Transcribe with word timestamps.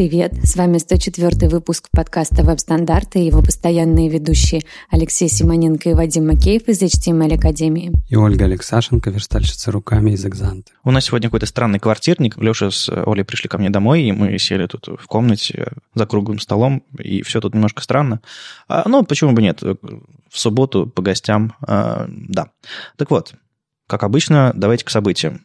привет! 0.00 0.32
С 0.44 0.56
вами 0.56 0.78
104 0.78 1.50
выпуск 1.50 1.90
подкаста 1.90 2.42
«Веб-стандарты» 2.42 3.20
и 3.20 3.26
его 3.26 3.42
постоянные 3.42 4.08
ведущие 4.08 4.62
Алексей 4.88 5.28
Симоненко 5.28 5.90
и 5.90 5.92
Вадим 5.92 6.26
Макеев 6.26 6.68
из 6.68 6.80
HTML 6.80 7.34
Академии. 7.34 7.92
И 8.08 8.16
Ольга 8.16 8.46
Алексашенко, 8.46 9.10
верстальщица 9.10 9.70
руками 9.70 10.12
из 10.12 10.24
Экзанта. 10.24 10.72
У 10.84 10.90
нас 10.90 11.04
сегодня 11.04 11.28
какой-то 11.28 11.44
странный 11.44 11.80
квартирник. 11.80 12.38
Леша 12.38 12.70
с 12.70 12.88
Олей 12.88 13.24
пришли 13.24 13.50
ко 13.50 13.58
мне 13.58 13.68
домой, 13.68 14.04
и 14.04 14.12
мы 14.12 14.38
сели 14.38 14.66
тут 14.66 14.88
в 14.88 15.06
комнате 15.06 15.72
за 15.94 16.06
круглым 16.06 16.38
столом, 16.38 16.82
и 16.98 17.20
все 17.20 17.42
тут 17.42 17.52
немножко 17.52 17.82
странно. 17.82 18.22
А, 18.68 18.88
ну, 18.88 19.04
почему 19.04 19.32
бы 19.32 19.42
нет? 19.42 19.60
В 19.62 19.78
субботу 20.32 20.86
по 20.86 21.02
гостям, 21.02 21.52
а, 21.60 22.06
да. 22.08 22.52
Так 22.96 23.10
вот, 23.10 23.34
как 23.86 24.02
обычно, 24.02 24.52
давайте 24.54 24.86
к 24.86 24.88
событиям 24.88 25.44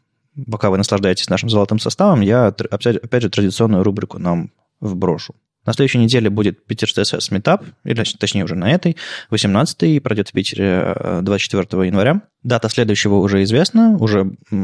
пока 0.49 0.70
вы 0.70 0.77
наслаждаетесь 0.77 1.29
нашим 1.29 1.49
золотым 1.49 1.79
составом, 1.79 2.21
я, 2.21 2.48
опять 2.48 3.23
же, 3.23 3.30
традиционную 3.30 3.84
рубрику 3.84 4.20
нам 4.20 4.52
вброшу. 4.80 5.35
На 5.66 5.73
следующей 5.73 5.98
неделе 5.98 6.30
будет 6.30 6.66
Питер 6.66 6.88
CSS 6.88 7.31
Meetup, 7.31 7.66
или 7.84 8.03
точнее 8.03 8.43
уже 8.43 8.55
на 8.55 8.71
этой, 8.71 8.98
18-й, 9.31 9.99
пройдет 9.99 10.29
в 10.29 10.31
Питере 10.31 10.95
24 11.21 11.67
э, 11.71 11.88
января. 11.88 12.21
Дата 12.43 12.70
следующего 12.70 13.16
уже 13.16 13.43
известна, 13.43 13.98
уже 13.99 14.35
27 14.52 14.63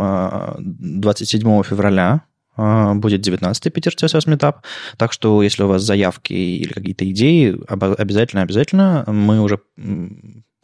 а, 1.50 1.64
февраля 1.64 2.22
а, 2.56 2.94
будет 2.94 3.28
19-й 3.28 3.72
Питер 3.72 3.94
CSS 3.94 4.28
Meetup, 4.28 4.58
так 4.98 5.12
что 5.12 5.42
если 5.42 5.64
у 5.64 5.68
вас 5.68 5.82
заявки 5.82 6.34
или 6.34 6.72
какие-то 6.72 7.10
идеи, 7.10 7.58
обязательно-обязательно 7.68 9.06
мы 9.08 9.42
уже 9.42 9.60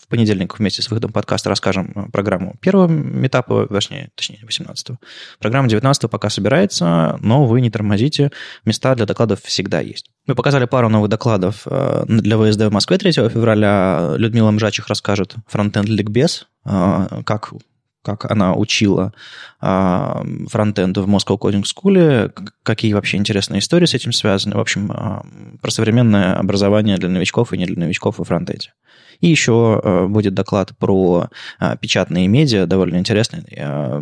понедельник 0.09 0.57
вместе 0.57 0.81
с 0.81 0.89
выходом 0.89 1.11
подкаста 1.11 1.49
расскажем 1.49 1.91
э, 1.95 2.11
программу 2.11 2.55
первого 2.61 2.88
метапа, 2.88 3.67
точнее, 3.67 4.09
точнее 4.15 4.39
18-го. 4.48 4.98
Программа 5.39 5.67
19-го 5.67 6.07
пока 6.07 6.29
собирается, 6.29 7.17
но 7.21 7.45
вы 7.45 7.61
не 7.61 7.70
тормозите, 7.70 8.31
места 8.65 8.95
для 8.95 9.05
докладов 9.05 9.41
всегда 9.43 9.79
есть. 9.79 10.09
Мы 10.26 10.35
показали 10.35 10.65
пару 10.65 10.90
новых 10.90 11.09
докладов 11.09 11.63
э, 11.65 12.05
для 12.07 12.37
ВСД 12.37 12.62
в 12.62 12.71
Москве 12.71 12.98
3 12.98 13.12
февраля. 13.12 14.15
Людмила 14.17 14.51
Мжачих 14.51 14.87
расскажет 14.87 15.35
фронтенд 15.48 15.87
ликбез, 15.87 16.48
э, 16.65 17.21
как 17.26 17.54
как 18.07 18.32
она 18.32 18.55
учила 18.55 19.12
а, 19.60 20.23
фронтенду 20.49 21.04
в 21.04 21.10
Moscow 21.10 21.37
Coding 21.37 21.63
School, 21.63 22.32
какие 22.63 22.93
вообще 22.93 23.17
интересные 23.17 23.60
истории 23.60 23.85
с 23.85 23.93
этим 23.93 24.13
связаны. 24.13 24.55
В 24.55 24.60
общем, 24.60 24.89
а, 24.93 25.26
про 25.62 25.71
современное 25.71 26.35
образование 26.35 26.98
для 26.98 27.10
новичков 27.10 27.51
и 27.51 27.57
не 27.57 27.65
для 27.65 27.77
новичков 27.77 28.20
во 28.20 28.23
фронтенде. 28.23 28.71
И 29.20 29.27
еще 29.27 29.82
э, 29.84 30.07
будет 30.07 30.34
доклад 30.34 30.77
про 30.77 31.29
э, 31.60 31.76
печатные 31.79 32.27
медиа, 32.27 32.65
довольно 32.65 32.98
интересный. 32.98 33.43
Э, 33.51 33.99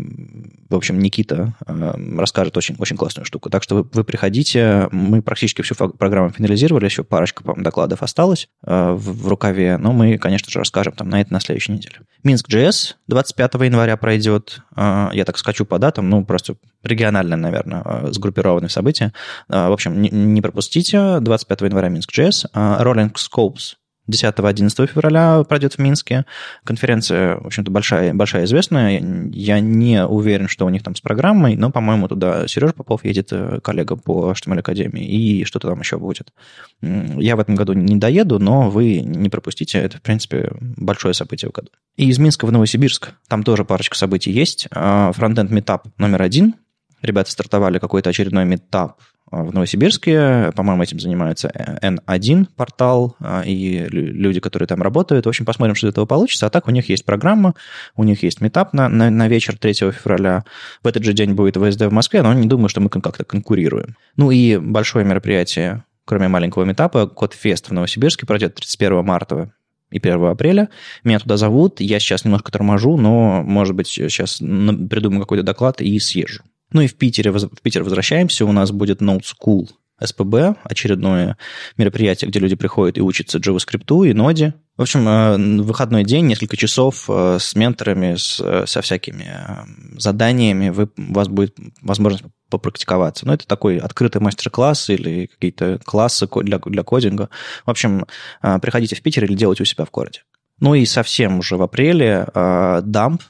в 0.70 0.76
общем, 0.76 1.00
Никита 1.00 1.54
расскажет 1.68 2.58
очень, 2.58 2.76
очень 2.80 2.98
классную 2.98 3.26
штуку. 3.26 3.50
Так 3.50 3.64
что 3.64 3.76
вы, 3.76 3.90
вы 3.94 4.04
приходите. 4.04 4.90
Мы 4.92 5.22
практически 5.22 5.62
всю 5.62 5.76
программу 5.76 6.30
финализировали, 6.30 6.86
еще 6.86 7.04
парочка, 7.04 7.44
докладов 7.56 8.02
осталось 8.02 8.50
в, 8.62 8.96
в 8.96 9.28
рукаве, 9.28 9.78
но 9.78 9.94
мы, 9.94 10.18
конечно 10.18 10.52
же, 10.52 10.60
расскажем 10.60 10.94
там 10.94 11.10
на 11.10 11.22
это 11.22 11.32
на 11.32 11.40
следующей 11.40 11.74
неделе. 11.74 11.98
Минск 12.24 12.50
JS 12.50 12.96
25 13.08 13.54
января 13.56 13.96
пройдет. 13.96 14.62
Я 14.76 15.24
так 15.26 15.38
скачу 15.38 15.66
по 15.66 15.78
датам, 15.78 16.10
ну, 16.10 16.26
просто 16.26 16.56
региональное, 16.84 17.38
наверное, 17.38 18.12
сгруппированное 18.12 18.70
событие. 18.70 19.14
В 19.48 19.72
общем, 19.72 20.02
не 20.02 20.42
пропустите. 20.42 21.20
25 21.20 21.62
января 21.62 21.90
Минск 21.90 22.12
JS. 22.12 22.52
Rolling 22.54 23.14
Scopes 23.14 23.76
10-11 24.10 24.88
февраля 24.88 25.44
пройдет 25.44 25.74
в 25.74 25.80
Минске. 25.80 26.26
Конференция, 26.64 27.38
в 27.38 27.48
общем-то, 27.48 27.72
большая, 27.72 28.14
большая 28.14 28.46
известная. 28.46 29.02
Я 29.32 29.60
не 29.60 30.06
уверен, 30.06 30.48
что 30.48 30.66
у 30.66 30.70
них 30.70 30.84
там 30.84 30.96
с 30.96 31.02
программой, 31.02 31.56
но, 31.56 31.72
по-моему, 31.72 32.08
туда 32.08 32.48
Сережа 32.48 32.74
Попов 32.74 33.04
едет, 33.04 33.30
э, 33.32 33.60
коллега 33.64 33.96
по 33.96 34.32
HTML 34.32 34.60
Академии, 34.60 35.06
и 35.06 35.44
что-то 35.46 35.70
там 35.70 35.80
еще 35.80 35.98
будет. 35.98 36.34
Я 36.82 37.36
в 37.36 37.40
этом 37.40 37.56
году 37.56 37.74
не 37.74 37.96
доеду, 37.96 38.40
но 38.40 38.70
вы 38.70 39.00
не 39.00 39.30
пропустите. 39.30 39.80
Это, 39.80 39.98
в 39.98 40.02
принципе, 40.02 40.52
большое 40.60 41.14
событие 41.14 41.50
в 41.50 41.54
году. 41.54 41.70
И 41.96 42.08
из 42.08 42.20
Минска 42.20 42.46
в 42.46 42.52
Новосибирск. 42.52 43.12
Там 43.28 43.44
тоже 43.44 43.66
парочка 43.66 43.98
событий 43.98 44.32
есть. 44.32 44.68
А, 44.72 45.12
фронтенд 45.14 45.50
метап 45.52 45.88
номер 45.98 46.22
один. 46.22 46.56
Ребята 47.02 47.32
стартовали 47.32 47.80
какой-то 47.80 48.10
очередной 48.10 48.46
метап 48.46 49.00
в 49.32 49.54
Новосибирске. 49.54 50.52
По-моему, 50.56 50.84
этим 50.84 51.00
занимается 51.00 51.52
N1 51.82 52.48
портал 52.56 53.16
а, 53.20 53.42
и 53.46 53.88
люди, 53.90 54.40
которые 54.40 54.68
там 54.68 54.82
работают. 54.82 55.26
В 55.26 55.30
общем, 55.30 55.46
посмотрим, 55.46 55.76
что 55.76 55.88
из 55.88 55.92
этого 55.92 56.06
получится. 56.06 56.46
А 56.46 56.50
так 56.50 56.68
у 56.68 56.72
них 56.72 56.90
есть 56.90 57.06
программа, 57.06 57.56
у 57.96 58.04
них 58.04 58.24
есть 58.24 58.42
метап 58.42 58.74
на, 58.74 58.88
на, 58.88 59.10
на 59.10 59.28
вечер 59.28 59.58
3 59.58 59.74
февраля. 59.92 60.46
В 60.84 60.88
этот 60.88 61.04
же 61.04 61.14
день 61.14 61.34
будет 61.34 61.58
ВСД 61.58 61.82
в 61.82 61.92
Москве, 61.92 62.22
но 62.22 62.34
не 62.34 62.48
думаю, 62.48 62.70
что 62.70 62.82
мы 62.82 62.90
как-то 62.90 63.24
конкурируем. 63.24 63.96
Ну 64.16 64.32
и 64.32 64.58
большое 64.58 65.06
мероприятие, 65.06 65.84
кроме 66.06 66.28
маленького 66.28 66.64
метапа, 66.64 67.08
Кодфест 67.08 67.70
в 67.70 67.74
Новосибирске 67.74 68.26
пройдет 68.26 68.56
31 68.56 69.04
марта 69.04 69.52
и 69.92 69.98
1 69.98 70.24
апреля. 70.26 70.70
Меня 71.04 71.20
туда 71.20 71.38
зовут, 71.38 71.80
я 71.80 72.00
сейчас 72.00 72.26
немножко 72.26 72.52
торможу, 72.52 72.98
но, 72.98 73.42
может 73.44 73.76
быть, 73.76 73.88
сейчас 73.88 74.38
придумаю 74.38 75.22
какой-то 75.22 75.44
доклад 75.44 75.82
и 75.82 75.98
съезжу. 76.00 76.44
Ну 76.72 76.82
и 76.82 76.88
в 76.88 76.96
Питере, 76.96 77.32
в 77.32 77.62
Питер 77.62 77.84
возвращаемся, 77.84 78.46
у 78.46 78.52
нас 78.52 78.72
будет 78.72 79.02
Note 79.02 79.24
School 79.24 79.70
СПБ, 80.04 80.58
очередное 80.64 81.38
мероприятие, 81.78 82.30
где 82.30 82.40
люди 82.40 82.56
приходят 82.56 82.98
и 82.98 83.02
учатся 83.02 83.38
JavaScript 83.38 84.08
и 84.08 84.14
ноде. 84.14 84.56
В 84.76 84.82
общем, 84.82 85.08
э, 85.08 85.62
выходной 85.62 86.04
день, 86.04 86.26
несколько 86.26 86.58
часов 86.58 87.06
э, 87.08 87.38
с 87.40 87.56
менторами, 87.56 88.16
с, 88.16 88.66
со 88.66 88.82
всякими 88.82 89.24
э, 89.24 89.98
заданиями, 89.98 90.70
вы, 90.70 90.90
у 90.98 91.14
вас 91.14 91.30
будет 91.30 91.56
возможность 91.82 92.26
попрактиковаться. 92.50 93.26
Но 93.26 93.32
ну, 93.32 93.36
это 93.36 93.48
такой 93.48 93.78
открытый 93.78 94.22
мастер-класс 94.22 94.90
или 94.90 95.28
какие-то 95.28 95.80
классы 95.86 96.28
для, 96.28 96.60
для 96.60 96.84
кодинга. 96.84 97.30
В 97.66 97.72
общем, 97.72 98.06
приходите 98.42 98.96
в 98.96 99.02
Питер 99.02 99.24
или 99.24 99.34
делайте 99.34 99.64
у 99.64 99.66
себя 99.66 99.86
в 99.86 99.92
городе. 99.92 100.22
Ну 100.60 100.76
и 100.76 100.86
совсем 100.86 101.40
уже 101.40 101.58
в 101.58 101.62
апреле 101.62 102.28
Dump, 102.34 103.22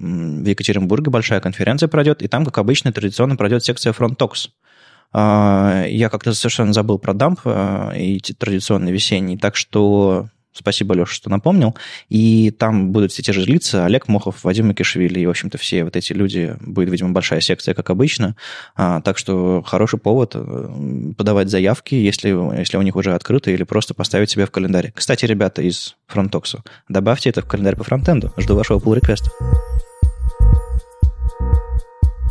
в 0.00 0.46
Екатеринбурге 0.46 1.10
большая 1.10 1.40
конференция 1.40 1.88
пройдет, 1.88 2.22
и 2.22 2.28
там, 2.28 2.44
как 2.44 2.58
обычно, 2.58 2.92
традиционно 2.92 3.36
пройдет 3.36 3.64
секция 3.64 3.92
Front 3.92 4.16
Talks. 4.16 4.48
А, 5.12 5.84
я 5.86 6.08
как-то 6.08 6.32
совершенно 6.32 6.72
забыл 6.72 6.98
про 6.98 7.12
дамп 7.12 7.40
а, 7.44 7.92
и 7.92 8.18
традиционный 8.20 8.92
весенний, 8.92 9.36
так 9.36 9.56
что 9.56 10.28
Спасибо, 10.52 10.94
Леша, 10.94 11.14
что 11.14 11.30
напомнил. 11.30 11.76
И 12.08 12.50
там 12.50 12.90
будут 12.90 13.12
все 13.12 13.22
те 13.22 13.32
же 13.32 13.42
лица. 13.42 13.84
Олег 13.84 14.08
Мохов, 14.08 14.42
Вадим 14.42 14.66
Макишвили 14.66 15.20
и, 15.20 15.26
в 15.26 15.30
общем-то, 15.30 15.58
все 15.58 15.84
вот 15.84 15.94
эти 15.94 16.12
люди. 16.12 16.56
Будет, 16.60 16.90
видимо, 16.90 17.10
большая 17.10 17.40
секция, 17.40 17.72
как 17.72 17.88
обычно. 17.88 18.34
А, 18.74 19.00
так 19.00 19.16
что 19.16 19.62
хороший 19.64 20.00
повод 20.00 20.32
э, 20.34 21.12
подавать 21.16 21.50
заявки, 21.50 21.94
если, 21.94 22.30
если 22.58 22.76
у 22.76 22.82
них 22.82 22.96
уже 22.96 23.14
открыто, 23.14 23.52
или 23.52 23.62
просто 23.62 23.94
поставить 23.94 24.30
себя 24.30 24.46
в 24.46 24.50
календаре. 24.50 24.92
Кстати, 24.94 25.24
ребята 25.24 25.62
из 25.62 25.96
Фронтокса, 26.08 26.64
добавьте 26.88 27.30
это 27.30 27.42
в 27.42 27.46
календарь 27.46 27.76
по 27.76 27.84
фронтенду. 27.84 28.32
Жду 28.36 28.56
вашего 28.56 28.80
pull 28.80 28.96
реквеста 28.96 29.30
Мы 29.40 29.89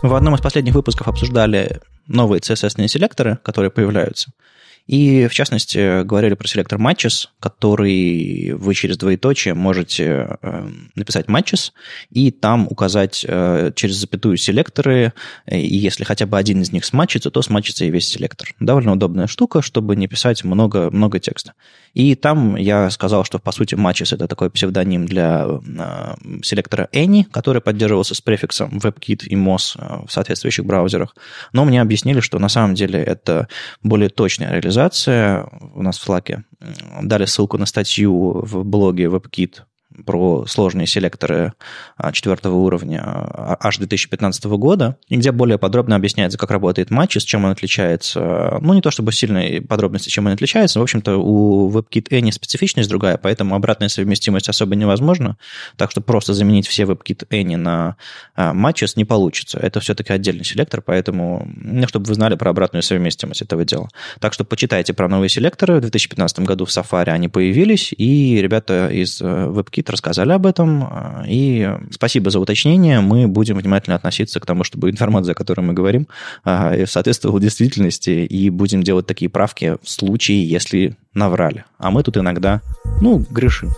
в 0.02 0.16
одном 0.16 0.36
из 0.36 0.42
последних 0.42 0.74
выпусков 0.74 1.08
обсуждали 1.08 1.82
новые 2.08 2.40
CSS-ные 2.40 2.88
селекторы, 2.88 3.38
которые 3.44 3.70
появляются. 3.70 4.32
И, 4.88 5.28
в 5.28 5.34
частности, 5.36 6.02
говорили 6.04 6.34
про 6.34 6.48
селектор 6.48 6.80
matches, 6.80 7.28
который 7.40 8.54
вы 8.54 8.74
через 8.74 8.98
двоеточие 8.98 9.54
можете 9.54 10.38
э, 10.42 10.68
написать 10.96 11.28
matches 11.28 11.74
и 12.10 12.32
там 12.32 12.66
указать 12.68 13.24
э, 13.28 13.72
через 13.76 13.98
запятую 13.98 14.38
селекторы, 14.38 15.14
и 15.46 15.78
если 15.78 16.06
хотя 16.06 16.26
бы 16.26 16.40
один 16.40 16.64
из 16.64 16.72
них 16.72 16.86
сматчится, 16.86 17.30
то 17.30 17.44
сматчится 17.44 17.86
и 17.86 17.92
весь 17.92 18.08
селектор. 18.08 18.56
Довольно 18.60 18.94
удобная 18.94 19.28
штука, 19.28 19.62
чтобы 19.62 19.96
не 19.96 20.08
писать 20.08 20.44
много, 20.44 20.90
много 20.90 21.20
текста. 21.20 21.54
И 21.94 22.16
там 22.16 22.56
я 22.56 22.90
сказал, 22.90 23.24
что, 23.24 23.40
по 23.40 23.52
сути, 23.52 23.76
matches— 23.76 24.14
это 24.16 24.28
такой 24.28 24.50
псевдоним 24.50 25.06
для 25.06 25.46
э, 25.48 26.16
селектора 26.44 26.90
any, 26.94 27.24
который 27.26 27.62
поддерживался 27.62 28.16
с 28.16 28.22
префиксом 28.22 28.78
WebKit 28.78 29.26
и 29.26 29.36
MOS 29.36 30.08
в 30.08 30.12
соответствующих 30.12 30.66
браузерах. 30.66 31.16
Но 31.54 31.66
мне 31.66 31.82
объяснили, 31.82 32.20
что 32.20 32.40
на 32.40 32.50
самом 32.50 32.76
деле 32.76 33.02
это 33.02 33.48
более 33.84 34.10
точная 34.10 34.54
реализация 34.54 35.48
у 35.74 35.82
нас 35.82 35.98
в 35.98 36.10
Slack 36.10 36.44
дали 37.02 37.26
ссылку 37.26 37.58
на 37.58 37.66
статью 37.66 38.42
в 38.46 38.64
блоге 38.64 39.06
WebKit 39.06 39.62
про 40.06 40.46
сложные 40.48 40.88
селекторы 40.88 41.54
а, 41.98 42.12
четвертого 42.12 42.56
уровня 42.56 43.02
а, 43.04 43.58
аж 43.60 43.78
2015 43.78 44.46
года, 44.46 44.98
и 45.08 45.18
где 45.18 45.32
более 45.32 45.58
подробно 45.58 45.96
объясняется, 45.96 46.38
как 46.38 46.52
работает 46.52 46.92
матч, 46.92 47.18
с 47.18 47.24
чем 47.24 47.46
он 47.46 47.52
отличается. 47.52 48.58
Ну, 48.62 48.74
не 48.74 48.82
то 48.82 48.92
чтобы 48.92 49.12
сильные 49.12 49.62
подробности, 49.62 50.10
чем 50.10 50.28
он 50.28 50.34
отличается, 50.34 50.80
в 50.80 50.84
общем-то, 50.84 51.18
у 51.18 51.72
WebKit 51.72 52.10
Any 52.10 52.32
специфичность 52.32 52.90
другая, 52.90 53.18
поэтому 53.18 53.56
обратная 53.56 53.90
совместимость 53.90 54.50
особо 54.50 54.76
невозможна, 54.76 55.38
так 55.76 55.92
что 55.92 56.02
просто 56.02 56.34
заменить 56.34 56.68
все 56.68 56.84
WebKit 56.84 57.28
Any 57.30 57.58
на 57.58 57.96
матчес 58.36 58.96
не 58.96 59.06
получится. 59.06 59.60
Это 59.60 59.80
все-таки 59.80 60.14
отдельный 60.14 60.46
селектор, 60.46 60.82
поэтому, 60.82 61.48
ну, 61.56 61.88
чтобы 61.88 62.08
вы 62.08 62.14
знали 62.14 62.36
про 62.36 62.52
обратную 62.52 62.84
совместимость 62.84 63.42
этого 63.42 63.66
дела. 63.66 63.90
Так 64.20 64.34
что 64.34 64.44
почитайте 64.44 64.94
про 64.94 65.08
новые 65.08 65.30
селекторы. 65.30 65.78
В 65.78 65.82
2015 65.82 66.40
году 66.40 66.66
в 66.66 66.70
Safari 66.70 67.10
они 67.10 67.28
появились, 67.28 67.94
и 67.98 68.42
ребята 68.42 68.90
из 68.90 69.22
WebKit 69.22 69.89
что 69.90 69.94
рассказали 69.94 70.32
об 70.32 70.46
этом. 70.46 70.84
А, 70.84 71.24
и 71.28 71.68
спасибо 71.92 72.30
за 72.30 72.40
уточнение. 72.40 73.02
Мы 73.02 73.28
будем 73.28 73.58
внимательно 73.58 73.96
относиться 73.96 74.40
к 74.40 74.46
тому, 74.46 74.64
чтобы 74.64 74.90
информация, 74.90 75.32
о 75.32 75.36
которой 75.36 75.62
мы 75.62 75.74
говорим, 75.74 76.08
а, 76.44 76.86
соответствовала 76.86 77.42
действительности, 77.42 78.10
и 78.10 78.50
будем 78.50 78.84
делать 78.84 79.08
такие 79.08 79.30
правки 79.30 79.78
в 79.82 79.90
случае, 79.90 80.48
если 80.48 80.96
наврали. 81.14 81.66
А 81.78 81.90
мы 81.90 82.04
тут 82.04 82.18
иногда, 82.18 82.62
ну, 83.02 83.26
грешим. 83.32 83.72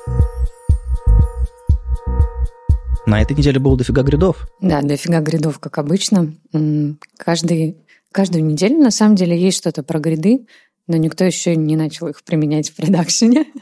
На 3.06 3.22
этой 3.22 3.36
неделе 3.36 3.60
было 3.60 3.78
дофига 3.78 4.04
гридов. 4.04 4.48
Да, 4.60 4.81
дофига 4.81 5.22
гридов, 5.22 5.60
как 5.60 5.78
обычно. 5.78 6.34
Каждый, 7.18 7.78
каждую 8.12 8.46
неделю, 8.46 8.78
на 8.78 8.92
самом 8.92 9.16
деле, 9.16 9.40
есть 9.40 9.57
что-то 9.57 9.81
про 9.81 10.00
гриды, 10.00 10.46
но 10.88 10.98
никто 10.98 11.24
еще 11.24 11.56
не 11.56 11.75
начал 11.75 12.07
их 12.07 12.24
применять 12.24 12.69
в 12.69 12.75
продакшене. 12.75 13.46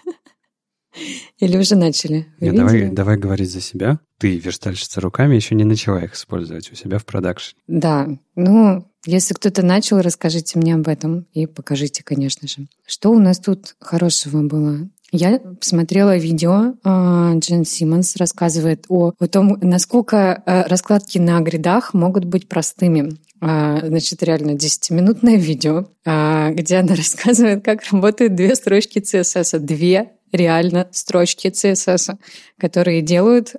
Или 1.39 1.57
уже 1.57 1.75
начали? 1.75 2.27
Нет, 2.39 2.55
давай, 2.55 2.89
давай 2.89 3.17
говорить 3.17 3.51
за 3.51 3.61
себя. 3.61 3.99
Ты, 4.17 4.37
верстальщица 4.37 5.01
руками, 5.01 5.35
еще 5.35 5.55
не 5.55 5.63
начала 5.63 6.03
их 6.03 6.15
использовать 6.15 6.71
у 6.71 6.75
себя 6.75 6.97
в 6.97 7.05
продакшене. 7.05 7.61
Да, 7.67 8.07
ну, 8.35 8.85
если 9.05 9.33
кто-то 9.33 9.65
начал, 9.65 10.01
расскажите 10.01 10.59
мне 10.59 10.75
об 10.75 10.87
этом 10.87 11.25
и 11.33 11.45
покажите, 11.45 12.03
конечно 12.03 12.47
же. 12.47 12.67
Что 12.85 13.11
у 13.11 13.19
нас 13.19 13.39
тут 13.39 13.75
хорошего 13.79 14.41
было? 14.41 14.89
Я 15.11 15.39
посмотрела 15.39 16.17
видео, 16.17 16.75
а, 16.83 17.33
Джен 17.35 17.65
Симмонс 17.65 18.15
рассказывает 18.17 18.85
о, 18.89 19.13
о 19.17 19.27
том, 19.27 19.57
насколько 19.61 20.43
э, 20.45 20.63
раскладки 20.67 21.17
на 21.17 21.39
гридах 21.39 21.95
могут 21.95 22.25
быть 22.25 22.47
простыми. 22.47 23.17
А, 23.41 23.79
значит, 23.81 24.21
реально 24.21 24.51
10-минутное 24.51 25.37
видео, 25.37 25.87
а, 26.05 26.51
где 26.51 26.77
она 26.77 26.95
рассказывает, 26.95 27.63
как 27.63 27.83
работают 27.91 28.35
две 28.35 28.53
строчки 28.55 28.99
CSS. 28.99 29.59
Две 29.59 30.11
реально 30.31 30.87
строчки 30.91 31.47
CSS, 31.47 32.17
которые 32.57 33.01
делают 33.01 33.55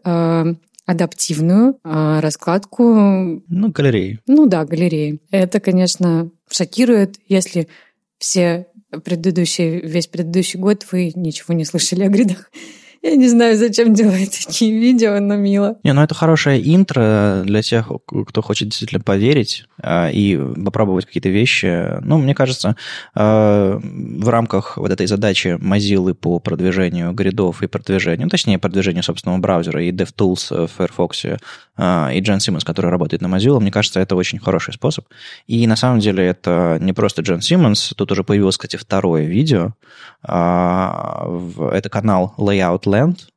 адаптивную 0.86 1.78
раскладку. 1.84 3.42
Ну, 3.46 3.70
галереи. 3.70 4.18
Ну 4.26 4.46
да, 4.46 4.64
галереи. 4.64 5.20
Это, 5.30 5.60
конечно, 5.60 6.30
шокирует, 6.50 7.16
если 7.28 7.68
все 8.18 8.66
предыдущий, 9.04 9.78
весь 9.78 10.08
предыдущий 10.08 10.58
год 10.58 10.84
вы 10.90 11.12
ничего 11.14 11.54
не 11.54 11.64
слышали 11.64 12.02
о 12.04 12.08
гридах. 12.08 12.50
Я 13.02 13.16
не 13.16 13.28
знаю, 13.28 13.56
зачем 13.56 13.94
делать 13.94 14.44
такие 14.46 14.78
видео, 14.78 15.20
но 15.20 15.36
мило. 15.36 15.78
Не, 15.84 15.94
ну 15.94 16.02
это 16.02 16.14
хорошая 16.14 16.60
интро 16.60 17.42
для 17.46 17.62
тех, 17.62 17.90
кто 18.28 18.42
хочет 18.42 18.68
действительно 18.68 19.00
поверить 19.00 19.64
а, 19.82 20.10
и 20.10 20.36
попробовать 20.36 21.06
какие-то 21.06 21.30
вещи. 21.30 21.98
Ну, 22.02 22.18
мне 22.18 22.34
кажется, 22.34 22.76
а, 23.14 23.80
в 23.82 24.28
рамках 24.28 24.76
вот 24.76 24.90
этой 24.90 25.06
задачи 25.06 25.56
Mozilla 25.58 26.12
по 26.12 26.40
продвижению 26.40 27.12
гридов 27.12 27.62
и 27.62 27.68
продвижению, 27.68 28.26
ну, 28.26 28.28
точнее, 28.28 28.58
продвижению 28.58 29.02
собственного 29.02 29.38
браузера 29.38 29.82
и 29.82 29.92
DevTools 29.92 30.66
в 30.66 30.70
Firefox 30.76 31.24
а, 31.78 32.10
и 32.12 32.20
Джен 32.20 32.40
Симмонс, 32.40 32.64
который 32.64 32.90
работает 32.90 33.22
на 33.22 33.28
Mozilla, 33.34 33.60
мне 33.60 33.70
кажется, 33.70 34.00
это 34.00 34.14
очень 34.14 34.38
хороший 34.38 34.74
способ. 34.74 35.06
И 35.46 35.66
на 35.66 35.76
самом 35.76 36.00
деле 36.00 36.26
это 36.26 36.76
не 36.82 36.92
просто 36.92 37.22
Джен 37.22 37.40
Симмонс, 37.40 37.94
тут 37.96 38.12
уже 38.12 38.24
появилось, 38.24 38.58
кстати, 38.58 38.76
второе 38.76 39.24
видео. 39.24 39.72
Это 40.22 41.88
канал 41.90 42.34
Layout 42.36 42.89
Land, 42.90 43.28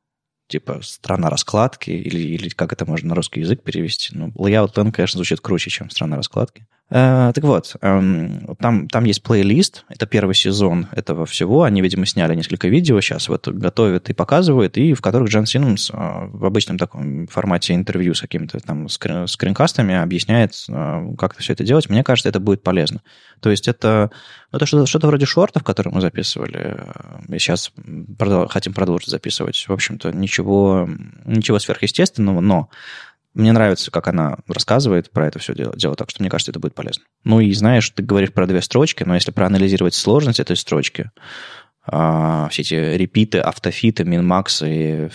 типа 0.48 0.82
страна 0.82 1.30
раскладки, 1.30 1.92
или, 1.92 2.20
или 2.20 2.50
как 2.50 2.74
это 2.74 2.86
можно 2.86 3.10
на 3.10 3.16
русский 3.16 3.42
язык 3.42 3.64
перевести. 3.64 4.16
Ну, 4.16 4.30
layout 4.30 4.74
land, 4.76 4.92
конечно, 4.92 5.18
звучит 5.18 5.42
круче, 5.42 5.70
чем 5.70 5.90
страна 5.90 6.18
раскладки. 6.18 6.68
Э, 6.90 7.32
так 7.34 7.44
вот, 7.44 7.76
э, 7.82 8.30
там, 8.60 8.88
там 8.88 9.04
есть 9.06 9.24
плейлист, 9.24 9.86
это 9.88 10.06
первый 10.06 10.36
сезон 10.36 10.88
этого 10.92 11.26
всего, 11.26 11.64
они, 11.64 11.82
видимо, 11.82 12.06
сняли 12.06 12.36
несколько 12.36 12.68
видео, 12.68 13.00
сейчас 13.00 13.30
вот 13.30 13.48
готовят 13.48 14.10
и 14.10 14.14
показывают, 14.14 14.78
и 14.78 14.94
в 14.94 15.02
которых 15.02 15.30
Джон 15.30 15.46
Синнамс 15.46 15.90
э, 15.90 15.94
в 15.96 16.46
обычном 16.46 16.78
таком 16.78 17.28
формате 17.28 17.74
интервью 17.74 18.14
с 18.14 18.22
какими-то 18.22 18.60
там 18.60 18.90
скрин, 18.90 19.28
скринкастами 19.28 19.96
объясняет, 19.96 20.54
э, 20.70 21.16
как 21.18 21.38
все 21.38 21.54
это 21.54 21.64
делать. 21.64 21.90
Мне 21.90 22.04
кажется, 22.04 22.30
это 22.30 22.40
будет 22.42 22.64
полезно. 22.64 23.02
То 23.40 23.50
есть 23.50 23.68
это, 23.68 24.12
ну, 24.52 24.58
это 24.58 24.86
что-то, 24.86 25.08
вроде 25.08 25.26
шортов, 25.26 25.64
которые 25.64 25.94
мы 25.94 26.02
записывали, 26.02 26.78
и 27.30 27.40
сейчас 27.40 27.72
продол- 28.18 28.50
хотим 28.50 28.74
продолжить 28.74 29.10
записывать. 29.10 29.66
В 29.68 29.72
общем-то, 29.72 30.12
ничего, 30.12 30.88
ничего 31.26 31.60
сверхъестественного, 31.60 32.42
но 32.42 32.70
мне 33.34 33.52
нравится, 33.52 33.90
как 33.90 34.08
она 34.08 34.38
рассказывает 34.48 35.10
про 35.12 35.28
это 35.28 35.40
все 35.40 35.56
дело, 35.56 35.76
дело, 35.76 35.96
так 35.96 36.10
что 36.10 36.22
мне 36.22 36.30
кажется, 36.30 36.52
это 36.52 36.60
будет 36.60 36.76
полезно. 36.76 37.04
Ну 37.24 37.40
и 37.40 37.52
знаешь, 37.54 37.90
ты 37.90 38.04
говоришь 38.04 38.32
про 38.32 38.46
две 38.46 38.62
строчки, 38.62 39.04
но 39.04 39.16
если 39.16 39.32
проанализировать 39.32 39.96
сложность 39.96 40.40
этой 40.40 40.56
строчки, 40.56 41.12
все 41.86 42.62
эти 42.62 42.74
репиты, 42.74 43.40
автофиты, 43.40 44.06
минмаксы, 44.06 45.12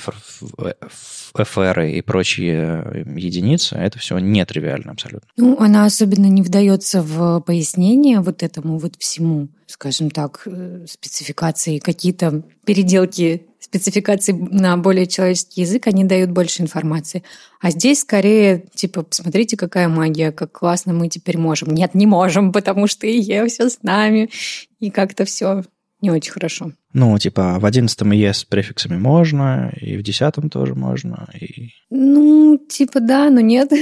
ФР 1.34 1.80
и 1.80 2.00
прочие 2.02 3.04
единицы, 3.16 3.76
это 3.76 3.98
все 3.98 4.18
нетривиально 4.18 4.92
абсолютно. 4.92 5.28
Ну, 5.36 5.56
она 5.58 5.84
особенно 5.84 6.26
не 6.26 6.42
вдается 6.42 7.02
в 7.02 7.40
пояснение 7.40 8.20
вот 8.20 8.42
этому 8.42 8.78
вот 8.78 8.96
всему, 8.98 9.48
скажем 9.66 10.10
так, 10.10 10.42
э, 10.46 10.84
спецификации, 10.88 11.78
какие-то 11.78 12.42
переделки 12.64 13.46
спецификации 13.60 14.32
на 14.32 14.76
более 14.76 15.06
человеческий 15.06 15.62
язык, 15.62 15.86
они 15.86 16.04
дают 16.04 16.30
больше 16.30 16.62
информации. 16.62 17.22
А 17.60 17.70
здесь 17.70 18.00
скорее, 18.00 18.64
типа, 18.74 19.02
посмотрите, 19.02 19.56
какая 19.56 19.88
магия, 19.88 20.32
как 20.32 20.52
классно 20.52 20.94
мы 20.94 21.08
теперь 21.08 21.38
можем. 21.38 21.74
Нет, 21.74 21.94
не 21.94 22.06
можем, 22.06 22.52
потому 22.52 22.86
что 22.86 23.06
и 23.06 23.20
все 23.48 23.68
с 23.68 23.82
нами, 23.82 24.30
и 24.80 24.90
как-то 24.90 25.24
все 25.24 25.64
не 26.00 26.10
очень 26.10 26.32
хорошо. 26.32 26.72
Ну, 26.92 27.18
типа, 27.18 27.58
в 27.58 27.64
одиннадцатом 27.64 28.12
ИЕ 28.12 28.32
с 28.32 28.44
префиксами 28.44 28.96
можно, 28.96 29.72
и 29.80 29.96
в 29.96 30.02
десятом 30.02 30.50
тоже 30.50 30.74
можно. 30.74 31.28
И... 31.34 31.70
Ну, 31.90 32.58
типа, 32.68 33.00
да, 33.00 33.30
но 33.30 33.40
нет. 33.40 33.72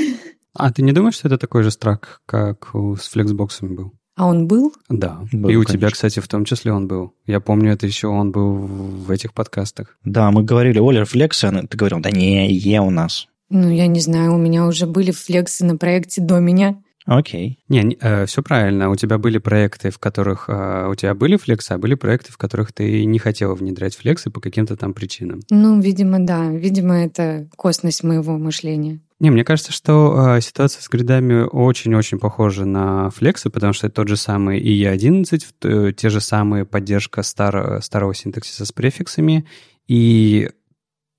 А 0.59 0.73
ты 0.73 0.81
не 0.81 0.93
думаешь, 0.93 1.17
что 1.17 1.29
это 1.29 1.37
такой 1.37 1.63
же 1.65 1.71
страк, 1.71 2.23
как 2.25 2.71
с 2.75 3.09
флексбоксами 3.09 3.75
был? 3.75 3.93
А 4.17 4.27
он 4.27 4.49
был? 4.49 4.73
Да. 4.89 5.21
Был, 5.31 5.51
и 5.51 5.57
у 5.57 5.61
конечно. 5.61 5.75
тебя, 5.75 5.91
кстати, 5.91 6.21
в 6.21 6.29
том 6.29 6.47
числе 6.47 6.73
он 6.73 6.89
был. 6.89 7.13
Я 7.27 7.41
помню, 7.41 7.73
это 7.73 7.87
еще 7.87 8.09
он 8.09 8.33
был 8.33 8.55
в 8.55 9.11
этих 9.11 9.35
подкастах. 9.35 9.99
Да, 10.03 10.31
мы 10.31 10.43
говорили, 10.43 10.79
Оля, 10.79 11.05
флексы, 11.05 11.45
а 11.45 11.67
ты 11.67 11.77
говорил, 11.77 12.01
да 12.01 12.11
не, 12.11 12.51
Е 12.51 12.81
у 12.81 12.89
нас. 12.89 13.29
Ну, 13.51 13.71
я 13.71 13.87
не 13.87 14.01
знаю, 14.01 14.35
у 14.35 14.39
меня 14.39 14.67
уже 14.67 14.87
были 14.87 15.11
флексы 15.11 15.67
на 15.67 15.77
проекте 15.77 16.23
до 16.23 16.39
меня. 16.41 16.83
Окей. 17.07 17.61
Не, 17.69 17.83
не 17.83 17.99
э, 18.01 18.27
все 18.27 18.43
правильно. 18.43 18.91
У 18.91 18.97
тебя 18.97 19.17
были 19.17 19.39
проекты, 19.39 19.91
в 19.91 19.99
которых 19.99 20.49
э, 20.49 20.89
у 20.91 20.95
тебя 20.97 21.15
были 21.15 21.37
флексы, 21.37 21.73
а 21.73 21.79
были 21.79 21.95
проекты, 21.95 22.33
в 22.33 22.37
которых 22.37 22.73
ты 22.73 23.05
не 23.05 23.19
хотела 23.19 23.55
внедрять 23.55 23.97
флексы 23.97 24.31
по 24.31 24.41
каким-то 24.41 24.77
там 24.77 24.93
причинам. 24.93 25.41
Ну, 25.51 25.81
видимо, 25.81 26.19
да. 26.19 26.51
Видимо, 26.51 26.97
это 26.97 27.49
косность 27.57 28.03
моего 28.03 28.37
мышления. 28.37 29.01
Не, 29.19 29.31
мне 29.31 29.45
кажется, 29.45 29.73
что 29.73 30.37
э, 30.37 30.41
ситуация 30.41 30.83
с 30.83 30.89
гридами 30.89 31.47
очень-очень 31.51 32.19
похожа 32.19 32.65
на 32.65 33.09
флексы, 33.11 33.51
потому 33.51 33.73
что 33.73 33.87
это 33.87 33.97
тот 33.97 34.09
же 34.09 34.17
самый 34.17 34.61
IE11, 34.61 35.41
э, 35.63 35.93
те 35.93 36.11
же 36.11 36.21
самые 36.21 36.67
поддержка 36.67 37.23
старого, 37.23 37.81
старого 37.81 38.15
синтаксиса 38.15 38.67
с 38.67 38.73
префиксами, 38.73 39.47
и 39.89 40.51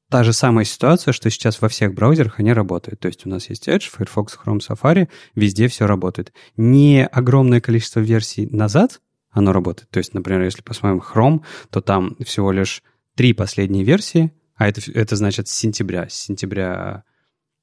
та 0.10 0.24
же 0.24 0.34
самая 0.34 0.66
ситуация, 0.66 1.12
что 1.12 1.30
сейчас 1.30 1.62
во 1.62 1.70
всех 1.70 1.94
браузерах 1.94 2.40
они 2.40 2.54
работают. 2.54 3.00
То 3.00 3.08
есть 3.08 3.26
у 3.26 3.30
нас 3.30 3.50
есть 3.50 3.68
Edge, 3.68 3.90
Firefox, 3.90 4.38
Chrome, 4.44 4.60
Safari, 4.60 5.10
везде 5.36 5.68
все 5.68 5.88
работает. 5.88 6.34
Не 6.56 7.06
огромное 7.06 7.62
количество 7.62 8.00
версий 8.00 8.48
назад 8.48 9.02
оно 9.32 9.54
работает. 9.54 9.90
То 9.90 10.00
есть, 10.00 10.14
например, 10.14 10.44
если 10.44 10.62
посмотрим 10.62 11.02
Chrome, 11.02 11.44
то 11.70 11.82
там 11.82 12.16
всего 12.26 12.52
лишь 12.52 12.82
три 13.16 13.34
последние 13.34 13.84
версии, 13.84 14.32
а 14.56 14.68
это, 14.68 14.82
это 14.94 15.16
значит 15.16 15.48
с 15.48 15.54
сентября, 15.54 16.10
с 16.10 16.14
сентября 16.14 17.04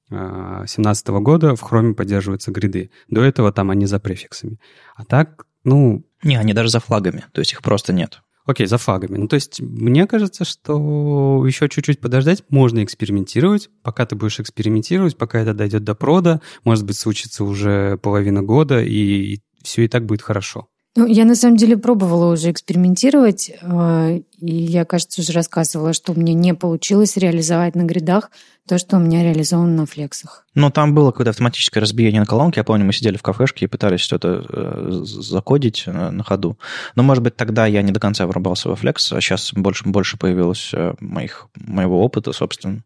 2017 0.09 1.09
года 1.09 1.57
в 1.57 1.63
Chrome 1.63 1.95
поддерживаются 1.95 2.51
гриды. 2.51 2.91
До 3.09 3.23
этого 3.23 3.53
там 3.53 3.71
они 3.71 3.87
за 3.87 3.99
префиксами. 3.99 4.61
А 4.95 5.05
так, 5.05 5.47
ну... 5.65 6.07
Не, 6.23 6.37
они 6.37 6.53
даже 6.53 6.69
за 6.69 6.81
флагами, 6.81 7.25
то 7.33 7.41
есть 7.41 7.53
их 7.53 7.63
просто 7.63 7.93
нет. 7.93 8.23
Окей, 8.47 8.67
за 8.67 8.77
флагами. 8.77 9.17
Ну, 9.17 9.27
то 9.27 9.35
есть, 9.35 9.61
мне 9.61 10.07
кажется, 10.07 10.45
что 10.45 11.45
еще 11.47 11.69
чуть-чуть 11.69 12.01
подождать, 12.01 12.45
можно 12.51 12.85
экспериментировать. 12.85 13.71
Пока 13.83 14.05
ты 14.05 14.17
будешь 14.17 14.39
экспериментировать, 14.39 15.17
пока 15.17 15.41
это 15.41 15.55
дойдет 15.55 15.83
до 15.85 15.95
прода, 15.95 16.43
может 16.63 16.85
быть, 16.85 16.99
случится 16.99 17.45
уже 17.45 17.97
половина 17.99 18.43
года, 18.43 18.83
и 18.83 19.41
все 19.63 19.85
и 19.85 19.89
так 19.89 20.05
будет 20.05 20.21
хорошо. 20.21 20.69
Ну, 20.97 21.07
я 21.07 21.25
на 21.25 21.35
самом 21.35 21.57
деле 21.57 21.77
пробовала 21.77 22.33
уже 22.33 22.53
экспериментировать, 22.53 23.51
э, 23.61 24.21
и 24.39 24.55
я, 24.55 24.85
кажется, 24.85 25.23
уже 25.23 25.33
рассказывала, 25.33 25.93
что 25.93 26.15
мне 26.15 26.35
не 26.35 26.55
получилось 26.55 27.17
реализовать 27.17 27.75
на 27.75 27.83
гридах 27.83 28.31
то, 28.69 28.79
что 28.79 28.97
у 28.97 29.01
меня 29.01 29.25
реализовано 29.25 29.75
на 29.75 29.87
флексах. 29.87 30.47
Но 30.55 30.71
там 30.71 30.95
было 30.95 31.11
какое-то 31.11 31.31
автоматическое 31.31 31.81
разбиение 31.81 32.21
на 32.21 32.27
колонке. 32.27 32.61
Я 32.61 32.65
помню, 32.65 32.85
мы 32.85 32.93
сидели 32.93 33.17
в 33.17 33.23
кафешке 33.23 33.65
и 33.65 33.69
пытались 33.69 34.01
что-то 34.01 34.47
э, 34.49 35.01
закодить 35.03 35.85
на 35.89 36.23
ходу. 36.23 36.59
Но, 36.95 37.03
может 37.03 37.25
быть, 37.25 37.35
тогда 37.35 37.67
я 37.67 37.83
не 37.83 37.91
до 37.91 37.99
конца 37.99 38.25
врубался 38.29 38.69
во 38.69 38.77
флекс, 38.77 39.13
а 39.13 39.21
сейчас 39.21 39.53
больше, 39.53 39.89
больше 39.89 40.17
появилось 40.17 40.71
э, 40.73 40.95
моих, 41.01 41.49
моего 41.57 42.05
опыта, 42.05 42.33
собственно. 42.33 42.85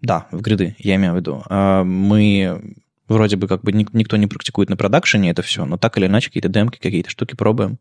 Да, 0.00 0.26
в 0.30 0.40
гриды, 0.40 0.74
я 0.78 0.94
имею 0.94 1.12
в 1.12 1.16
виду. 1.16 1.44
Мы 1.50 2.76
Вроде 3.12 3.36
бы 3.36 3.48
как 3.48 3.62
бы 3.62 3.72
никто 3.72 4.16
не 4.16 4.26
практикует 4.26 4.70
на 4.70 4.76
продакшене 4.76 5.30
это 5.30 5.42
все, 5.42 5.64
но 5.64 5.76
так 5.76 5.98
или 5.98 6.06
иначе 6.06 6.28
какие-то 6.28 6.48
демки, 6.48 6.78
какие-то 6.78 7.10
штуки 7.10 7.34
пробуем. 7.34 7.78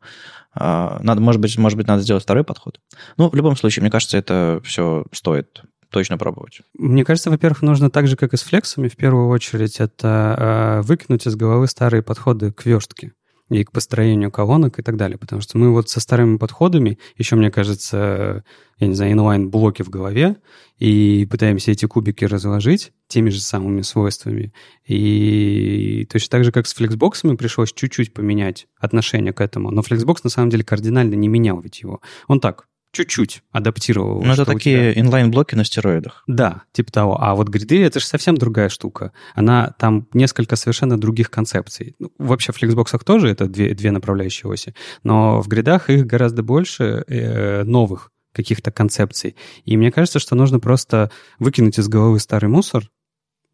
А, 0.54 1.00
надо, 1.02 1.22
может 1.22 1.40
быть, 1.42 1.58
может 1.58 1.78
быть, 1.78 1.88
надо 1.88 2.02
сделать 2.02 2.24
второй 2.24 2.44
подход. 2.44 2.80
Ну, 3.18 3.30
в 3.30 3.36
любом 3.36 3.56
случае, 3.56 3.82
мне 3.82 3.92
кажется, 3.92 4.18
это 4.18 4.62
все 4.64 5.06
стоит 5.12 5.64
точно 5.90 6.18
пробовать. 6.18 6.62
Мне 6.78 7.04
кажется, 7.04 7.30
во-первых, 7.30 7.62
нужно 7.62 7.90
так 7.90 8.08
же, 8.08 8.16
как 8.16 8.34
и 8.34 8.38
с 8.38 8.42
флексами, 8.42 8.88
в 8.88 8.96
первую 8.96 9.28
очередь, 9.28 9.80
это 9.80 10.36
э, 10.38 10.82
выкинуть 10.88 11.28
из 11.28 11.36
головы 11.36 11.68
старые 11.68 12.02
подходы 12.02 12.52
к 12.52 12.66
верстке 12.66 13.14
и 13.52 13.64
к 13.64 13.72
построению 13.72 14.32
колонок 14.32 14.80
и 14.80 14.82
так 14.82 14.96
далее. 14.96 15.18
Потому 15.18 15.42
что 15.42 15.58
мы 15.58 15.72
вот 15.72 15.90
со 15.90 16.00
старыми 16.00 16.38
подходами, 16.38 16.98
еще, 17.18 17.36
мне 17.36 17.52
кажется, 17.52 18.44
я 18.80 18.88
не 18.88 18.96
знаю, 18.96 19.12
инлайн-блоки 19.12 19.84
в 19.84 19.90
голове, 19.90 20.38
и 20.80 21.28
пытаемся 21.30 21.72
эти 21.72 21.86
кубики 21.86 22.26
разложить 22.26 22.94
теми 23.08 23.30
же 23.30 23.42
самыми 23.42 23.82
свойствами. 23.82 24.54
И 24.88 26.08
точно 26.12 26.30
так 26.30 26.44
же, 26.46 26.52
как 26.52 26.66
с 26.66 26.74
flexbox 26.74 27.13
ами, 27.13 27.36
пришлось 27.36 27.74
чуть-чуть 27.74 28.14
поменять 28.14 28.68
отношение 28.80 29.34
к 29.34 29.42
этому. 29.42 29.70
Но 29.70 29.82
flexbox 29.82 30.24
на 30.24 30.30
самом 30.30 30.50
деле 30.50 30.64
кардинально 30.64 31.16
не 31.16 31.28
менял 31.28 31.60
ведь 31.60 31.82
его. 31.82 32.02
Он 32.28 32.40
так 32.40 32.68
чуть-чуть 32.92 33.44
адаптировал. 33.52 34.22
Ну, 34.22 34.34
это 34.34 34.46
такие 34.46 35.00
inline-блоки 35.00 35.56
на 35.56 35.64
стероидах. 35.64 36.24
Да, 36.28 36.64
типа 36.72 36.92
того. 36.92 37.22
А 37.22 37.36
вот 37.36 37.48
гриды— 37.48 37.84
это 37.84 38.00
же 38.00 38.06
совсем 38.06 38.36
другая 38.36 38.70
штука. 38.70 39.14
Она 39.34 39.74
там 39.80 40.08
несколько 40.14 40.56
совершенно 40.56 41.00
других 41.00 41.30
концепций. 41.30 41.96
Ну, 42.00 42.12
вообще 42.18 42.52
в 42.52 42.58
flexbox 42.58 42.90
ах 42.90 43.04
тоже 43.04 43.30
это 43.30 43.48
две, 43.48 43.74
две 43.74 43.92
направляющие 43.92 44.52
оси, 44.52 44.74
но 45.04 45.42
в 45.42 45.48
grid 45.48 45.72
ах 45.72 45.90
их 45.90 46.06
гораздо 46.06 46.44
больше 46.44 47.04
э, 47.08 47.64
новых 47.64 48.12
каких-то 48.34 48.72
концепций. 48.72 49.36
И 49.66 49.78
мне 49.78 49.92
кажется, 49.92 50.20
что 50.20 50.36
нужно 50.36 50.60
просто 50.60 51.12
выкинуть 51.40 51.80
из 51.80 51.88
головы 51.88 52.20
старый 52.20 52.50
мусор, 52.50 52.90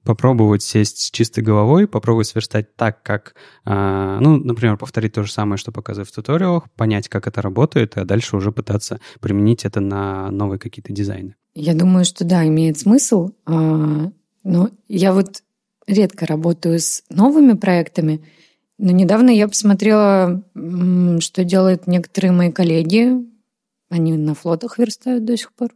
попробовать 0.07 0.63
сесть 0.63 0.99
с 0.99 1.11
чистой 1.11 1.43
головой, 1.43 1.85
попробовать 1.85 2.27
сверстать 2.27 2.77
так, 2.77 3.03
как, 3.03 3.35
э, 3.65 4.17
ну, 4.21 4.37
например, 4.37 4.77
повторить 4.77 5.11
то 5.11 5.23
же 5.23 5.31
самое, 5.33 5.57
что 5.57 5.73
показываю 5.73 6.05
в 6.05 6.11
туториалах, 6.13 6.71
понять, 6.77 7.09
как 7.09 7.27
это 7.27 7.41
работает, 7.41 7.97
а 7.97 8.05
дальше 8.05 8.37
уже 8.37 8.53
пытаться 8.53 9.01
применить 9.19 9.65
это 9.65 9.81
на 9.81 10.31
новые 10.31 10.59
какие-то 10.59 10.93
дизайны. 10.93 11.35
Я 11.55 11.73
думаю, 11.73 12.05
что 12.05 12.23
да, 12.23 12.47
имеет 12.47 12.79
смысл. 12.79 13.31
А, 13.45 14.09
но 14.45 14.69
я 14.87 15.11
вот 15.11 15.43
редко 15.87 16.25
работаю 16.25 16.79
с 16.79 17.03
новыми 17.09 17.57
проектами, 17.57 18.23
но 18.77 18.93
недавно 18.93 19.29
я 19.29 19.49
посмотрела, 19.49 20.41
что 21.19 21.43
делают 21.43 21.85
некоторые 21.85 22.31
мои 22.31 22.49
коллеги. 22.53 23.09
Они 23.89 24.13
на 24.13 24.35
флотах 24.35 24.77
верстают 24.77 25.25
до 25.25 25.35
сих 25.35 25.51
пор. 25.51 25.75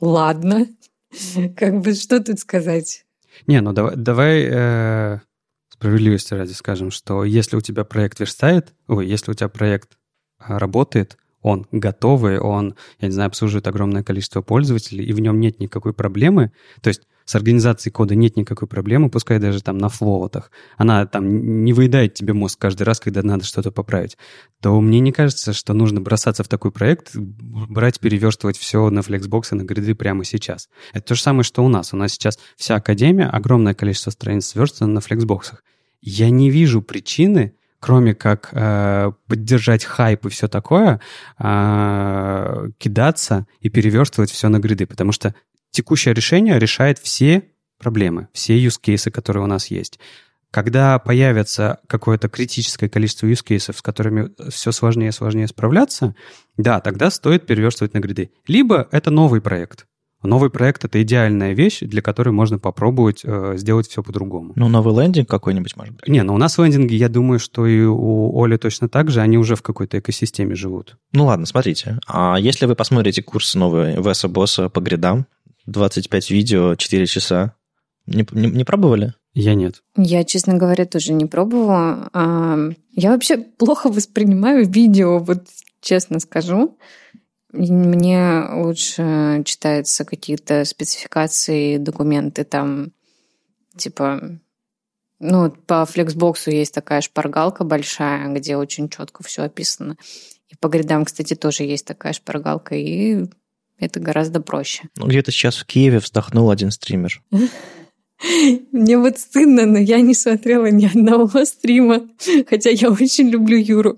Ладно, 0.00 0.66
как 1.56 1.82
бы 1.82 1.94
что 1.94 2.20
тут 2.20 2.40
сказать? 2.40 3.04
Не, 3.46 3.60
ну 3.60 3.72
давай, 3.72 3.96
давай 3.96 4.48
э, 4.50 5.20
справедливости 5.68 6.34
ради 6.34 6.52
скажем, 6.52 6.90
что 6.90 7.24
если 7.24 7.56
у 7.56 7.60
тебя 7.60 7.84
проект 7.84 8.20
верстает, 8.20 8.72
ой, 8.86 9.06
если 9.06 9.30
у 9.30 9.34
тебя 9.34 9.48
проект 9.48 9.98
а, 10.38 10.58
работает, 10.58 11.16
он 11.42 11.66
готовый, 11.72 12.38
он, 12.38 12.74
я 13.00 13.08
не 13.08 13.12
знаю, 13.12 13.28
обслуживает 13.28 13.66
огромное 13.66 14.02
количество 14.02 14.40
пользователей, 14.42 15.04
и 15.04 15.12
в 15.12 15.20
нем 15.20 15.40
нет 15.40 15.60
никакой 15.60 15.92
проблемы, 15.92 16.52
то 16.80 16.88
есть 16.88 17.02
с 17.24 17.34
организацией 17.34 17.92
кода 17.92 18.14
нет 18.14 18.36
никакой 18.36 18.66
проблемы, 18.68 19.10
пускай 19.10 19.38
даже 19.38 19.62
там 19.62 19.78
на 19.78 19.88
флоутах, 19.88 20.50
она 20.76 21.06
там 21.06 21.64
не 21.64 21.72
выедает 21.72 22.14
тебе 22.14 22.32
мозг 22.32 22.58
каждый 22.60 22.82
раз, 22.84 23.00
когда 23.00 23.22
надо 23.22 23.44
что-то 23.44 23.70
поправить, 23.70 24.16
то 24.60 24.80
мне 24.80 25.00
не 25.00 25.12
кажется, 25.12 25.52
что 25.52 25.72
нужно 25.72 26.00
бросаться 26.00 26.42
в 26.42 26.48
такой 26.48 26.72
проект, 26.72 27.14
брать, 27.14 28.00
переверстывать 28.00 28.56
все 28.56 28.90
на 28.90 29.00
Flexbox 29.00 29.48
и 29.52 29.54
на 29.56 29.62
гриды 29.62 29.94
прямо 29.94 30.24
сейчас. 30.24 30.68
Это 30.92 31.08
то 31.08 31.14
же 31.14 31.22
самое, 31.22 31.44
что 31.44 31.64
у 31.64 31.68
нас. 31.68 31.92
У 31.92 31.96
нас 31.96 32.12
сейчас 32.12 32.38
вся 32.56 32.76
академия, 32.76 33.26
огромное 33.26 33.74
количество 33.74 34.10
страниц 34.10 34.46
сверстано 34.46 34.92
на 34.92 34.98
Flexbox. 34.98 35.54
Я 36.00 36.30
не 36.30 36.50
вижу 36.50 36.82
причины, 36.82 37.54
кроме 37.82 38.14
как 38.14 38.50
э, 38.52 39.10
поддержать 39.26 39.84
хайп 39.84 40.26
и 40.26 40.28
все 40.28 40.46
такое, 40.46 41.00
э, 41.40 42.68
кидаться 42.78 43.46
и 43.58 43.68
переверстывать 43.70 44.30
все 44.30 44.48
на 44.48 44.60
гриды, 44.60 44.86
потому 44.86 45.10
что 45.10 45.34
текущее 45.72 46.14
решение 46.14 46.60
решает 46.60 47.00
все 47.00 47.48
проблемы, 47.80 48.28
все 48.32 48.64
cases, 48.64 49.10
которые 49.10 49.42
у 49.42 49.48
нас 49.48 49.66
есть. 49.66 49.98
Когда 50.52 51.00
появится 51.00 51.80
какое-то 51.88 52.28
критическое 52.28 52.88
количество 52.88 53.26
cases, 53.26 53.76
с 53.76 53.82
которыми 53.82 54.30
все 54.48 54.70
сложнее 54.70 55.08
и 55.08 55.12
сложнее 55.12 55.48
справляться, 55.48 56.14
да, 56.56 56.78
тогда 56.78 57.10
стоит 57.10 57.46
переверстывать 57.46 57.94
на 57.94 57.98
гриды. 57.98 58.30
Либо 58.46 58.86
это 58.92 59.10
новый 59.10 59.40
проект. 59.40 59.86
Новый 60.22 60.50
проект— 60.50 60.84
это 60.86 61.02
идеальная 61.02 61.52
вещь, 61.52 61.80
для 61.80 62.02
которой 62.02 62.30
можно 62.30 62.58
попробовать 62.58 63.22
э, 63.24 63.54
сделать 63.56 63.88
все 63.88 64.02
по-другому. 64.02 64.52
Ну, 64.56 64.68
новый 64.68 64.94
лендинг 65.02 65.28
какой-нибудь, 65.28 65.76
может 65.76 65.94
быть? 65.94 66.08
Не, 66.08 66.22
ну 66.22 66.34
у 66.34 66.38
нас 66.38 66.58
лендинги, 66.58 66.94
я 66.94 67.08
думаю, 67.08 67.38
что 67.38 67.66
и 67.66 67.82
у 67.82 68.40
Оли 68.42 68.56
точно 68.56 68.88
так 68.88 69.10
же, 69.10 69.20
они 69.20 69.38
уже 69.38 69.56
в 69.56 69.62
какой-то 69.62 69.98
экосистеме 69.98 70.54
живут. 70.54 70.96
Ну 71.12 71.26
ладно, 71.26 71.46
смотрите. 71.46 71.98
А 72.06 72.36
если 72.38 72.66
вы 72.66 72.74
посмотрите 72.74 73.22
курс 73.22 73.54
новый 73.54 74.00
Веса 74.00 74.28
Босса 74.28 74.68
по 74.68 74.80
гридам, 74.80 75.26
25 75.66 76.30
видео, 76.30 76.74
4 76.74 77.06
часа. 77.06 77.54
Не, 78.06 78.26
не, 78.32 78.48
не 78.48 78.64
пробовали? 78.64 79.14
Я 79.34 79.54
нет. 79.54 79.82
Я, 79.96 80.24
честно 80.24 80.54
говоря, 80.54 80.84
тоже 80.84 81.12
не 81.12 81.26
пробовала. 81.26 82.10
Я 82.92 83.10
вообще 83.10 83.38
плохо 83.38 83.90
воспринимаю 83.90 84.68
видео, 84.68 85.18
вот 85.18 85.44
честно 85.80 86.20
скажу. 86.20 86.76
Мне 87.52 88.46
лучше 88.50 89.42
читаются 89.44 90.04
какие-то 90.04 90.64
спецификации, 90.64 91.76
документы 91.76 92.44
там, 92.44 92.92
типа, 93.76 94.38
ну, 95.18 95.50
по 95.50 95.84
флексбоксу 95.84 96.50
есть 96.50 96.74
такая 96.74 97.02
шпаргалка 97.02 97.64
большая, 97.64 98.32
где 98.32 98.56
очень 98.56 98.88
четко 98.88 99.22
все 99.22 99.42
описано. 99.42 99.96
И 100.48 100.56
по 100.56 100.68
гридам, 100.68 101.04
кстати, 101.04 101.34
тоже 101.34 101.64
есть 101.64 101.86
такая 101.86 102.12
шпаргалка, 102.12 102.74
и 102.74 103.26
это 103.78 104.00
гораздо 104.00 104.40
проще. 104.40 104.84
Ну, 104.96 105.06
где-то 105.06 105.30
сейчас 105.30 105.56
в 105.56 105.66
Киеве 105.66 105.98
вздохнул 105.98 106.50
один 106.50 106.70
стример. 106.70 107.22
Мне 108.72 108.98
вот 108.98 109.18
стыдно, 109.18 109.66
но 109.66 109.78
я 109.78 110.00
не 110.00 110.14
смотрела 110.14 110.70
ни 110.70 110.86
одного 110.86 111.44
стрима, 111.44 112.08
хотя 112.48 112.70
я 112.70 112.90
очень 112.90 113.28
люблю 113.28 113.56
Юру. 113.56 113.96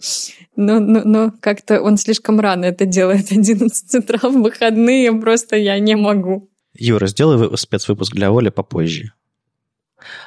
Но, 0.56 0.78
но, 0.78 1.02
но 1.04 1.32
как-то 1.40 1.82
он 1.82 1.96
слишком 1.96 2.40
рано 2.40 2.64
это 2.64 2.86
делает, 2.86 3.26
11 3.30 3.94
утра 3.94 4.18
в 4.22 4.42
выходные, 4.42 5.12
просто 5.12 5.56
я 5.56 5.78
не 5.78 5.96
могу. 5.96 6.48
Юра, 6.76 7.06
сделай 7.06 7.56
спецвыпуск 7.56 8.14
для 8.14 8.30
Оли 8.30 8.48
попозже. 8.48 9.12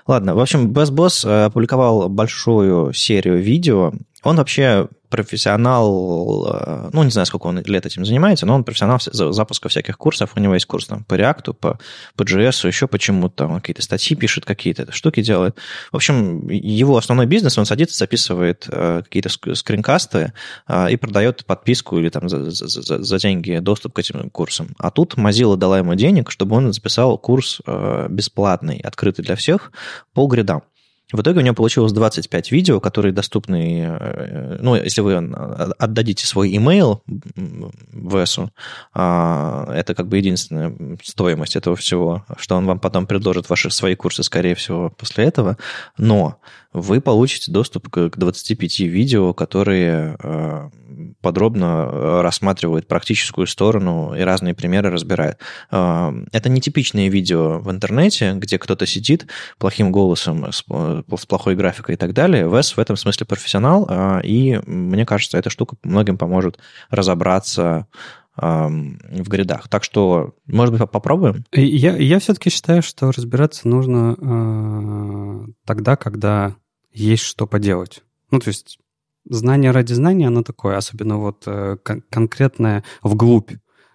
Ладно, 0.07 0.35
в 0.35 0.39
общем, 0.39 0.71
Best 0.71 0.91
Boss 0.91 1.27
э, 1.27 1.45
опубликовал 1.45 2.09
большую 2.09 2.93
серию 2.93 3.39
видео. 3.39 3.93
Он 4.27 4.35
вообще 4.35 4.89
профессионал, 5.09 6.47
э, 6.51 6.89
ну, 6.91 7.01
не 7.03 7.11
знаю, 7.11 7.25
сколько 7.25 7.47
он 7.47 7.61
лет 7.61 7.85
этим 7.85 8.03
занимается, 8.03 8.45
но 8.45 8.55
он 8.55 8.65
профессионал 8.65 8.99
запуска 8.99 9.69
всяких 9.69 9.97
курсов. 9.97 10.31
У 10.35 10.41
него 10.41 10.53
есть 10.53 10.65
курс 10.65 10.85
там, 10.85 11.05
по 11.05 11.13
React, 11.13 11.53
по, 11.53 11.79
по 12.17 12.23
JS, 12.23 12.67
еще 12.67 12.89
почему-то. 12.89 13.47
Он 13.47 13.61
какие-то 13.61 13.81
статьи 13.81 14.17
пишет, 14.17 14.43
какие-то 14.43 14.91
штуки 14.91 15.21
делает. 15.21 15.55
В 15.93 15.95
общем, 15.95 16.49
его 16.49 16.97
основной 16.97 17.25
бизнес, 17.25 17.57
он 17.57 17.65
садится, 17.65 17.97
записывает 17.97 18.67
э, 18.69 19.01
какие-то 19.01 19.29
скринкасты 19.55 20.33
э, 20.67 20.91
и 20.91 20.97
продает 20.97 21.45
подписку 21.45 21.97
или 21.97 22.09
там 22.09 22.27
за, 22.27 22.51
за, 22.51 23.01
за, 23.01 23.17
деньги 23.19 23.59
доступ 23.59 23.93
к 23.93 23.99
этим 23.99 24.29
курсам. 24.29 24.75
А 24.77 24.91
тут 24.91 25.15
Mozilla 25.15 25.55
дала 25.55 25.77
ему 25.77 25.95
денег, 25.95 26.31
чтобы 26.31 26.57
он 26.57 26.73
записал 26.73 27.17
курс 27.17 27.61
бесплатный, 28.09 28.79
открытый 28.79 29.23
для 29.23 29.37
всех 29.37 29.71
по 30.13 30.27
гридам. 30.27 30.63
В 31.13 31.21
итоге 31.21 31.39
у 31.39 31.41
него 31.41 31.55
получилось 31.55 31.93
25 31.93 32.51
видео, 32.51 32.81
которые 32.81 33.13
доступны, 33.13 33.85
э, 33.87 34.57
ну, 34.61 34.75
если 34.75 34.99
вы 34.99 35.15
отдадите 35.15 36.27
свой 36.27 36.53
email 36.53 36.99
в 37.05 38.25
ВСу, 38.25 38.51
а, 38.93 39.71
это 39.73 39.95
как 39.95 40.09
бы 40.09 40.17
единственная 40.17 40.75
стоимость 41.01 41.55
этого 41.55 41.77
всего, 41.77 42.25
что 42.37 42.57
он 42.57 42.65
вам 42.65 42.79
потом 42.79 43.07
предложит 43.07 43.49
ваши 43.49 43.71
свои 43.71 43.95
курсы, 43.95 44.21
скорее 44.21 44.55
всего, 44.55 44.89
после 44.89 45.23
этого, 45.23 45.57
но 45.97 46.39
вы 46.73 46.99
получите 46.99 47.53
доступ 47.53 47.89
к 47.89 48.09
25 48.17 48.79
видео, 48.81 49.33
которые 49.33 50.17
э, 50.21 50.69
подробно 51.21 51.89
э, 51.91 52.21
рассматривают 52.21 52.87
практическую 52.87 53.47
сторону 53.47 54.13
и 54.15 54.21
разные 54.21 54.53
примеры 54.53 54.89
разбирают. 54.89 55.39
Э, 55.71 56.11
это 56.31 56.49
нетипичные 56.49 57.09
видео 57.09 57.59
в 57.59 57.71
интернете, 57.71 58.33
где 58.33 58.57
кто-то 58.57 58.85
сидит 58.85 59.27
плохим 59.57 59.91
голосом, 59.91 60.45
с 60.51 60.63
плохой 61.25 61.55
графикой 61.55 61.95
и 61.95 61.97
так 61.97 62.13
далее. 62.13 62.49
Вес 62.49 62.75
в 62.75 62.79
этом 62.79 62.95
смысле 62.95 63.25
профессионал, 63.25 63.89
и 64.23 64.59
мне 64.65 65.05
кажется, 65.05 65.37
эта 65.37 65.49
штука 65.49 65.75
многим 65.83 66.17
поможет 66.17 66.59
разобраться 66.89 67.87
в 68.37 69.29
гридах. 69.29 69.67
Так 69.67 69.83
что, 69.83 70.35
может 70.45 70.77
быть, 70.77 70.89
попробуем? 70.91 71.43
Я, 71.51 71.97
я 71.97 72.19
все-таки 72.19 72.51
считаю, 72.51 72.83
что 72.83 73.11
разбираться 73.11 73.67
нужно 73.67 74.15
э, 74.19 75.51
тогда, 75.65 75.95
когда 75.95 76.55
есть 76.93 77.23
что 77.23 77.47
поделать. 77.47 78.03
Ну, 78.29 78.39
то 78.39 78.49
есть 78.49 78.77
знание 79.29 79.71
ради 79.71 79.93
знания, 79.93 80.27
оно 80.27 80.43
такое, 80.43 80.77
особенно 80.77 81.17
вот 81.17 81.43
э, 81.45 81.77
кон- 81.83 82.03
конкретное 82.09 82.83
вглубь. 83.01 83.51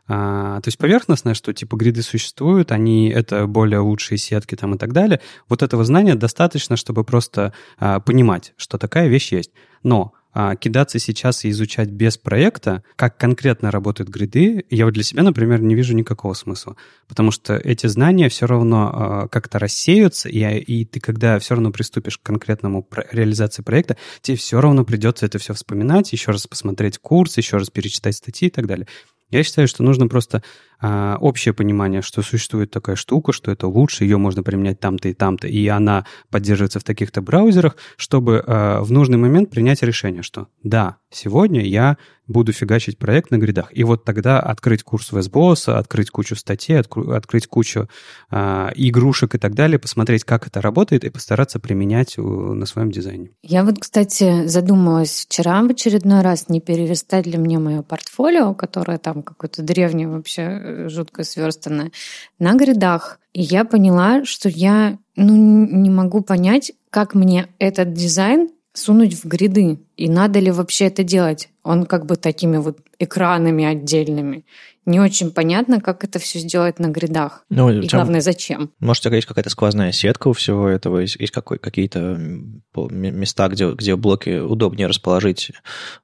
А, 0.09 0.61
то 0.61 0.69
есть 0.69 0.79
поверхностное, 0.79 1.35
что 1.35 1.53
типа 1.53 1.77
гриды 1.77 2.03
существуют, 2.03 2.73
они 2.73 3.09
это 3.09 3.47
более 3.47 3.79
лучшие 3.79 4.19
сетки 4.19 4.57
там 4.57 4.75
и 4.75 4.79
так 4.79 4.93
далее. 4.93 5.21
Вот 5.49 5.63
этого 5.63 5.85
знания 5.85 6.15
достаточно, 6.15 6.77
чтобы 6.77 7.05
просто 7.05 7.53
а, 7.79 8.01
понимать, 8.01 8.53
что 8.57 8.79
такая 8.79 9.09
вещь 9.09 9.33
есть. 9.33 9.53
Но 9.83 10.13
а, 10.33 10.57
кидаться 10.57 10.99
сейчас 10.99 11.45
и 11.45 11.51
изучать 11.51 11.91
без 11.91 12.17
проекта, 12.17 12.83
как 12.97 13.17
конкретно 13.19 13.71
работают 13.71 14.11
гриды, 14.11 14.65
я 14.71 14.87
вот 14.87 14.95
для 14.95 15.03
себя, 15.03 15.23
например, 15.23 15.61
не 15.61 15.75
вижу 15.75 15.95
никакого 15.95 16.35
смысла. 16.35 16.77
Потому 17.07 17.31
что 17.31 17.57
эти 17.57 17.87
знания 17.87 18.29
все 18.29 18.47
равно 18.47 18.91
а, 18.93 19.29
как-то 19.29 19.59
рассеются, 19.59 20.29
и, 20.29 20.59
и 20.59 20.85
ты, 20.85 21.01
когда 21.01 21.39
все 21.39 21.55
равно 21.55 21.71
приступишь 21.71 22.19
к 22.19 22.23
конкретному 22.23 22.89
реализации 23.11 23.63
проекта, 23.63 23.97
тебе 24.23 24.37
все 24.37 24.61
равно 24.61 24.85
придется 24.85 25.27
это 25.27 25.39
все 25.39 25.55
вспоминать, 25.55 26.13
еще 26.13 26.31
раз 26.31 26.47
посмотреть 26.47 26.99
курс, 26.99 27.37
еще 27.37 27.59
раз 27.59 27.71
перечитать 27.71 28.17
статьи 28.17 28.49
и 28.49 28.51
так 28.51 28.67
далее. 28.67 28.87
Я 29.33 29.43
считаю, 29.43 29.67
что 29.67 29.83
нужно 29.83 30.09
просто 30.09 30.43
а, 30.85 31.17
общее 31.21 31.55
понимание, 31.55 32.03
что 32.03 32.23
существует 32.23 32.73
такая 32.73 32.97
штука, 32.97 33.33
что 33.33 33.53
это 33.53 33.69
лучше, 33.69 34.03
ее 34.03 34.17
можно 34.19 34.43
применять 34.43 34.81
там-то 34.81 35.09
и 35.09 35.15
там-то, 35.15 35.47
и 35.47 35.69
она 35.69 36.05
поддерживается 36.29 36.81
в 36.81 36.85
таких-то 36.85 37.23
браузерах, 37.23 37.77
чтобы 37.97 38.43
а, 38.45 38.83
в 38.83 38.91
нужный 38.91 39.17
момент 39.17 39.49
принять 39.51 39.83
решение, 39.83 40.23
что 40.23 40.49
да, 40.65 40.97
сегодня 41.09 41.63
я 41.63 41.97
буду 42.27 42.53
фигачить 42.53 42.99
проект 42.99 43.31
на 43.31 43.39
гридах. 43.39 43.69
И 43.73 43.85
вот 43.85 44.05
тогда 44.05 44.41
открыть 44.41 44.83
курс 44.83 45.13
VSBOS, 45.13 45.73
открыть 45.73 46.11
кучу 46.11 46.37
статей, 46.37 46.79
откры, 46.79 47.15
открыть 47.15 47.47
кучу 47.47 47.89
а, 48.31 48.73
игрушек 48.75 49.35
и 49.35 49.39
так 49.39 49.55
далее, 49.55 49.79
посмотреть, 49.79 50.25
как 50.25 50.47
это 50.47 50.61
работает, 50.61 51.05
и 51.05 51.11
постараться 51.11 51.59
применять 51.59 52.19
у, 52.19 52.55
на 52.55 52.67
своем 52.67 52.91
дизайне. 52.91 53.31
Я 53.43 53.65
вот, 53.65 53.79
кстати, 53.79 54.47
задумалась 54.47 55.27
вчера 55.27 55.63
в 55.63 55.71
очередной 55.71 56.23
раз, 56.23 56.49
не 56.49 56.61
перерастать 56.61 57.27
ли 57.27 57.39
мне 57.39 57.59
мое 57.59 57.83
портфолио, 57.83 58.55
которое 58.55 58.99
там 58.99 59.23
какое-то 59.23 59.63
древнее 59.63 60.09
вообще, 60.09 60.43
э, 60.43 60.72
жутко 60.89 61.25
сверстанное, 61.25 61.93
на 62.39 62.55
гридах. 62.55 63.19
И 63.33 63.43
я 63.43 63.65
поняла, 63.65 64.25
что 64.25 64.49
я 64.49 64.99
ну, 65.17 65.35
не 65.67 65.91
могу 65.91 66.23
понять, 66.23 66.73
как 66.91 67.15
мне 67.15 67.49
этот 67.59 67.93
дизайн 67.93 68.51
сунуть 68.75 69.15
в 69.15 69.27
гриды. 69.27 69.79
И 69.97 70.09
надо 70.09 70.39
ли 70.39 70.51
вообще 70.51 70.87
это 70.87 71.03
делать? 71.03 71.51
Он 71.63 71.87
как 71.87 72.07
бы 72.07 72.17
такими 72.17 72.57
вот 72.57 72.79
экранами 72.99 73.65
отдельными. 73.65 74.45
Не 74.85 75.01
очень 75.01 75.31
понятно, 75.31 75.81
как 75.81 76.03
это 76.03 76.19
все 76.19 76.41
сделать 76.41 76.81
на 76.81 76.89
гридах. 76.89 77.45
Ну, 77.51 77.71
и 77.71 77.87
чем, 77.87 77.99
главное, 77.99 78.21
зачем. 78.21 78.73
Может, 78.81 79.03
у 79.03 79.09
тебя 79.09 79.17
есть 79.17 79.29
какая-то 79.29 79.51
сквозная 79.51 79.93
сетка 79.93 80.29
у 80.29 80.33
всего 80.33 80.69
этого, 80.69 80.99
есть, 80.99 81.17
есть 81.17 81.33
какой, 81.33 81.59
какие-то 81.59 82.19
места, 82.75 83.49
где, 83.49 83.71
где 83.71 83.95
блоки 83.95 84.41
удобнее 84.41 84.89
расположить 84.89 85.53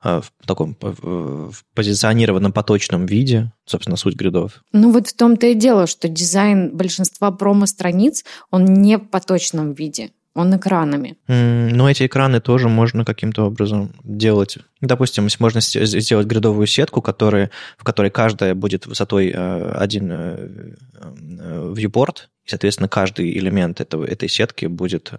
э, 0.04 0.20
в 0.20 0.46
таком 0.46 0.76
в 0.80 1.52
позиционированном 1.74 2.52
поточном 2.52 3.06
виде, 3.06 3.52
собственно, 3.64 3.96
суть 3.96 4.14
гридов. 4.14 4.62
Ну 4.72 4.92
вот 4.92 5.08
в 5.08 5.16
том-то 5.16 5.48
и 5.48 5.54
дело, 5.54 5.86
что 5.86 6.08
дизайн 6.08 6.76
большинства 6.76 7.32
промо-страниц, 7.32 8.24
он 8.50 8.64
не 8.64 8.98
в 8.98 9.08
поточном 9.08 9.72
виде. 9.72 10.10
Он 10.34 10.54
экранами. 10.56 11.16
Но 11.26 11.90
эти 11.90 12.06
экраны 12.06 12.40
тоже 12.40 12.68
можно 12.68 13.04
каким-то 13.04 13.46
образом 13.46 13.92
делать. 14.04 14.58
Допустим, 14.80 15.28
можно 15.40 15.60
сделать 15.60 16.26
гридовую 16.26 16.66
сетку, 16.66 17.02
которая, 17.02 17.50
в 17.76 17.84
которой 17.84 18.10
каждая 18.10 18.54
будет 18.54 18.86
высотой 18.86 19.32
э, 19.34 19.72
один 19.72 20.12
э, 20.12 20.74
э, 20.94 21.74
viewport, 21.76 22.28
и, 22.44 22.50
соответственно, 22.50 22.88
каждый 22.88 23.36
элемент 23.36 23.80
этого, 23.80 24.04
этой 24.04 24.28
сетки 24.28 24.66
будет, 24.66 25.12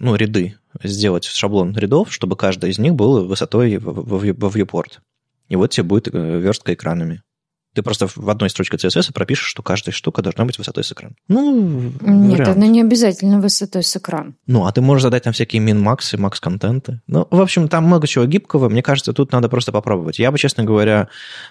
ну, 0.00 0.16
ряды, 0.16 0.56
сделать 0.82 1.24
шаблон 1.24 1.74
рядов, 1.76 2.12
чтобы 2.12 2.36
каждая 2.36 2.70
из 2.70 2.78
них 2.78 2.94
была 2.94 3.22
высотой 3.22 3.78
во 3.78 4.18
viewport. 4.18 4.98
И 5.48 5.56
вот 5.56 5.70
тебе 5.70 5.84
будет 5.84 6.08
верстка 6.12 6.74
экранами. 6.74 7.22
Ты 7.74 7.82
просто 7.82 8.06
в 8.06 8.30
одной 8.30 8.50
строчке 8.50 8.76
CSS 8.76 9.12
пропишешь, 9.12 9.46
что 9.46 9.62
каждая 9.62 9.92
штука 9.92 10.22
должна 10.22 10.44
быть 10.44 10.58
высотой 10.58 10.84
с 10.84 10.92
экрана. 10.92 11.14
Ну, 11.28 11.92
Нет, 12.00 12.38
вариант. 12.40 12.56
она 12.56 12.66
не 12.66 12.80
обязательно 12.80 13.40
высотой 13.40 13.82
с 13.82 13.96
экрана. 13.96 14.34
Ну, 14.46 14.66
а 14.66 14.72
ты 14.72 14.80
можешь 14.80 15.02
задать 15.02 15.24
там 15.24 15.32
всякие 15.32 15.62
min-максы, 15.62 16.16
макс-контенты. 16.16 17.00
Ну, 17.06 17.26
в 17.30 17.40
общем, 17.40 17.68
там 17.68 17.84
много 17.84 18.06
чего 18.06 18.24
гибкого. 18.26 18.68
Мне 18.68 18.82
кажется, 18.82 19.12
тут 19.12 19.32
надо 19.32 19.48
просто 19.48 19.72
попробовать. 19.72 20.18
Я 20.18 20.30
бы, 20.30 20.38
честно 20.38 20.64
говоря, 20.64 21.08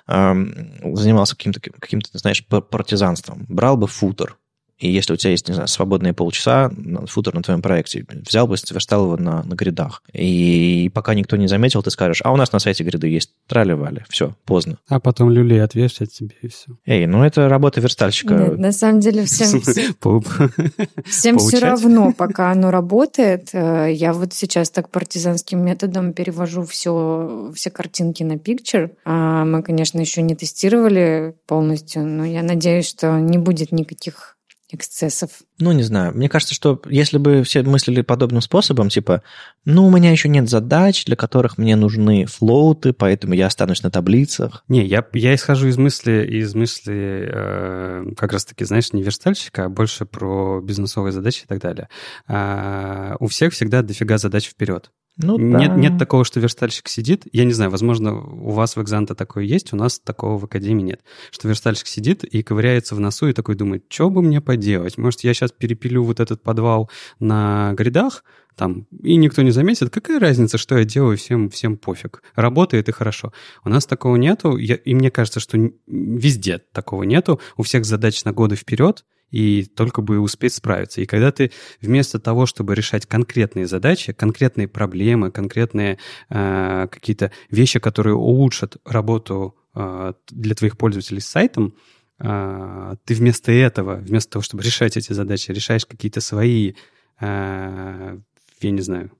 эм, 0.07 0.95
занимался 0.95 1.35
каким-то, 1.35 1.59
каким-то, 1.59 2.17
знаешь, 2.17 2.45
партизанством. 2.47 3.45
Брал 3.49 3.75
бы 3.75 3.87
футер, 3.87 4.37
и 4.83 4.89
если 4.89 5.13
у 5.13 5.15
тебя 5.15 5.31
есть, 5.31 5.47
не 5.47 5.53
знаю, 5.53 5.69
свободные 5.69 6.13
полчаса, 6.13 6.69
футер 7.07 7.33
на 7.33 7.41
твоем 7.41 7.61
проекте, 7.61 8.05
взял 8.27 8.47
бы, 8.47 8.57
сверстал 8.57 9.05
его 9.05 9.15
на, 9.15 9.41
на 9.43 9.53
гридах. 9.53 10.03
И 10.11 10.91
пока 10.93 11.13
никто 11.13 11.37
не 11.37 11.47
заметил, 11.47 11.81
ты 11.81 11.89
скажешь, 11.89 12.21
а 12.25 12.33
у 12.33 12.35
нас 12.35 12.51
на 12.51 12.59
сайте 12.59 12.83
гриды 12.83 13.07
есть, 13.07 13.31
трали-вали, 13.47 14.03
все, 14.09 14.35
поздно. 14.43 14.77
А 14.89 14.99
потом 14.99 15.29
люлей 15.29 15.63
отвешать 15.63 16.11
тебе 16.11 16.35
и 16.41 16.49
все. 16.49 16.73
Эй, 16.85 17.05
ну 17.05 17.23
это 17.23 17.47
работа 17.47 17.79
верстальщика. 17.79 18.33
Нет, 18.33 18.57
на 18.57 18.73
самом 18.73 18.99
деле 18.99 19.23
всем, 19.23 19.61
всем 21.05 21.37
все 21.37 21.59
равно, 21.59 22.11
пока 22.11 22.51
оно 22.51 22.69
работает. 22.69 23.51
Э, 23.53 23.87
я 23.89 24.11
вот 24.11 24.33
сейчас 24.33 24.69
так 24.69 24.89
партизанским 24.89 25.63
методом 25.63 26.11
перевожу 26.11 26.65
все, 26.65 27.53
все 27.55 27.69
картинки 27.69 28.23
на 28.23 28.33
Picture. 28.33 28.91
А 29.05 29.45
мы, 29.45 29.63
конечно, 29.63 30.01
еще 30.01 30.21
не 30.23 30.35
тестировали 30.35 31.35
полностью, 31.47 32.05
но 32.05 32.25
я 32.25 32.43
надеюсь, 32.43 32.89
что 32.89 33.17
не 33.17 33.37
будет 33.37 33.71
никаких 33.71 34.32
эксцессов? 34.73 35.29
Ну, 35.59 35.71
не 35.71 35.83
знаю. 35.83 36.13
Мне 36.13 36.29
кажется, 36.29 36.53
что 36.53 36.81
если 36.89 37.17
бы 37.17 37.43
все 37.43 37.63
мыслили 37.63 38.01
подобным 38.01 38.41
способом, 38.41 38.89
типа, 38.89 39.23
ну, 39.65 39.87
у 39.87 39.91
меня 39.91 40.11
еще 40.11 40.29
нет 40.29 40.49
задач, 40.49 41.05
для 41.05 41.15
которых 41.15 41.57
мне 41.57 41.75
нужны 41.75 42.25
флоуты, 42.25 42.93
поэтому 42.93 43.33
я 43.33 43.47
останусь 43.47 43.83
на 43.83 43.91
таблицах. 43.91 44.63
Не, 44.67 44.85
я, 44.85 45.05
я 45.13 45.35
исхожу 45.35 45.67
из 45.67 45.77
мысли, 45.77 46.25
из 46.29 46.55
мысли 46.55 47.29
э, 47.31 48.05
как 48.17 48.33
раз-таки, 48.33 48.65
знаешь, 48.65 48.93
не 48.93 49.03
верстальщика, 49.03 49.65
а 49.65 49.69
больше 49.69 50.05
про 50.05 50.61
бизнесовые 50.61 51.11
задачи 51.11 51.43
и 51.43 51.47
так 51.47 51.59
далее. 51.59 51.89
А, 52.27 53.15
у 53.19 53.27
всех 53.27 53.53
всегда 53.53 53.81
дофига 53.81 54.17
задач 54.17 54.47
вперед. 54.47 54.91
Ну, 55.17 55.37
нет, 55.37 55.69
да. 55.69 55.75
нет 55.75 55.99
такого, 55.99 56.25
что 56.25 56.39
верстальщик 56.39 56.87
сидит. 56.87 57.27
Я 57.31 57.45
не 57.45 57.53
знаю, 57.53 57.69
возможно, 57.69 58.15
у 58.15 58.49
вас 58.49 58.75
в 58.75 58.81
экзанте 58.81 59.13
такое 59.13 59.43
есть, 59.43 59.71
у 59.71 59.75
нас 59.75 59.99
такого 59.99 60.39
в 60.39 60.45
академии 60.45 60.81
нет. 60.81 61.01
Что 61.29 61.47
верстальщик 61.47 61.85
сидит 61.85 62.23
и 62.23 62.41
ковыряется 62.41 62.95
в 62.95 62.99
носу 62.99 63.27
и 63.27 63.33
такой 63.33 63.55
думает, 63.55 63.85
что 63.89 64.09
бы 64.09 64.23
мне 64.23 64.41
поделать? 64.41 64.97
Может, 64.97 65.21
я 65.21 65.33
сейчас 65.33 65.51
перепилю 65.51 66.03
вот 66.03 66.19
этот 66.19 66.41
подвал 66.41 66.89
на 67.19 67.73
грядах, 67.73 68.23
там, 68.55 68.87
и 69.01 69.15
никто 69.15 69.41
не 69.41 69.51
заметит, 69.51 69.89
какая 69.89 70.19
разница, 70.19 70.57
что 70.57 70.77
я 70.77 70.83
делаю, 70.83 71.17
всем, 71.17 71.49
всем 71.49 71.77
пофиг. 71.77 72.21
Работает 72.35 72.89
и 72.89 72.91
хорошо. 72.91 73.33
У 73.63 73.69
нас 73.69 73.85
такого 73.85 74.15
нету, 74.15 74.57
я, 74.57 74.75
и 74.75 74.93
мне 74.93 75.09
кажется, 75.11 75.39
что 75.39 75.57
везде 75.87 76.59
такого 76.71 77.03
нету. 77.03 77.39
У 77.57 77.63
всех 77.63 77.85
задач 77.85 78.23
на 78.25 78.31
годы 78.31 78.55
вперед, 78.55 79.05
и 79.33 79.65
только 79.65 80.03
бы 80.03 80.19
успеть 80.19 80.53
справиться. 80.53 81.01
И 81.01 81.07
когда 81.07 81.31
ты 81.31 81.51
вместо 81.81 82.19
того, 82.19 82.45
чтобы 82.45 82.75
решать 82.75 83.07
конкретные 83.07 83.65
задачи, 83.65 84.13
конкретные 84.13 84.67
проблемы, 84.67 85.31
конкретные 85.31 85.97
э, 86.29 86.87
какие-то 86.91 87.31
вещи, 87.49 87.79
которые 87.79 88.13
улучшат 88.13 88.77
работу 88.85 89.55
э, 89.73 90.13
для 90.29 90.53
твоих 90.53 90.77
пользователей 90.77 91.19
с 91.19 91.25
сайтом, 91.25 91.73
э, 92.19 92.95
ты 93.05 93.15
вместо 93.15 93.51
этого, 93.51 93.95
вместо 93.95 94.33
того, 94.33 94.43
чтобы 94.43 94.61
решать 94.61 94.97
эти 94.97 95.13
задачи, 95.13 95.49
решаешь 95.49 95.87
какие-то 95.87 96.21
свои, 96.21 96.73
э, 97.19 98.17
я 98.61 98.71
не 98.71 98.81
знаю, 98.81 99.11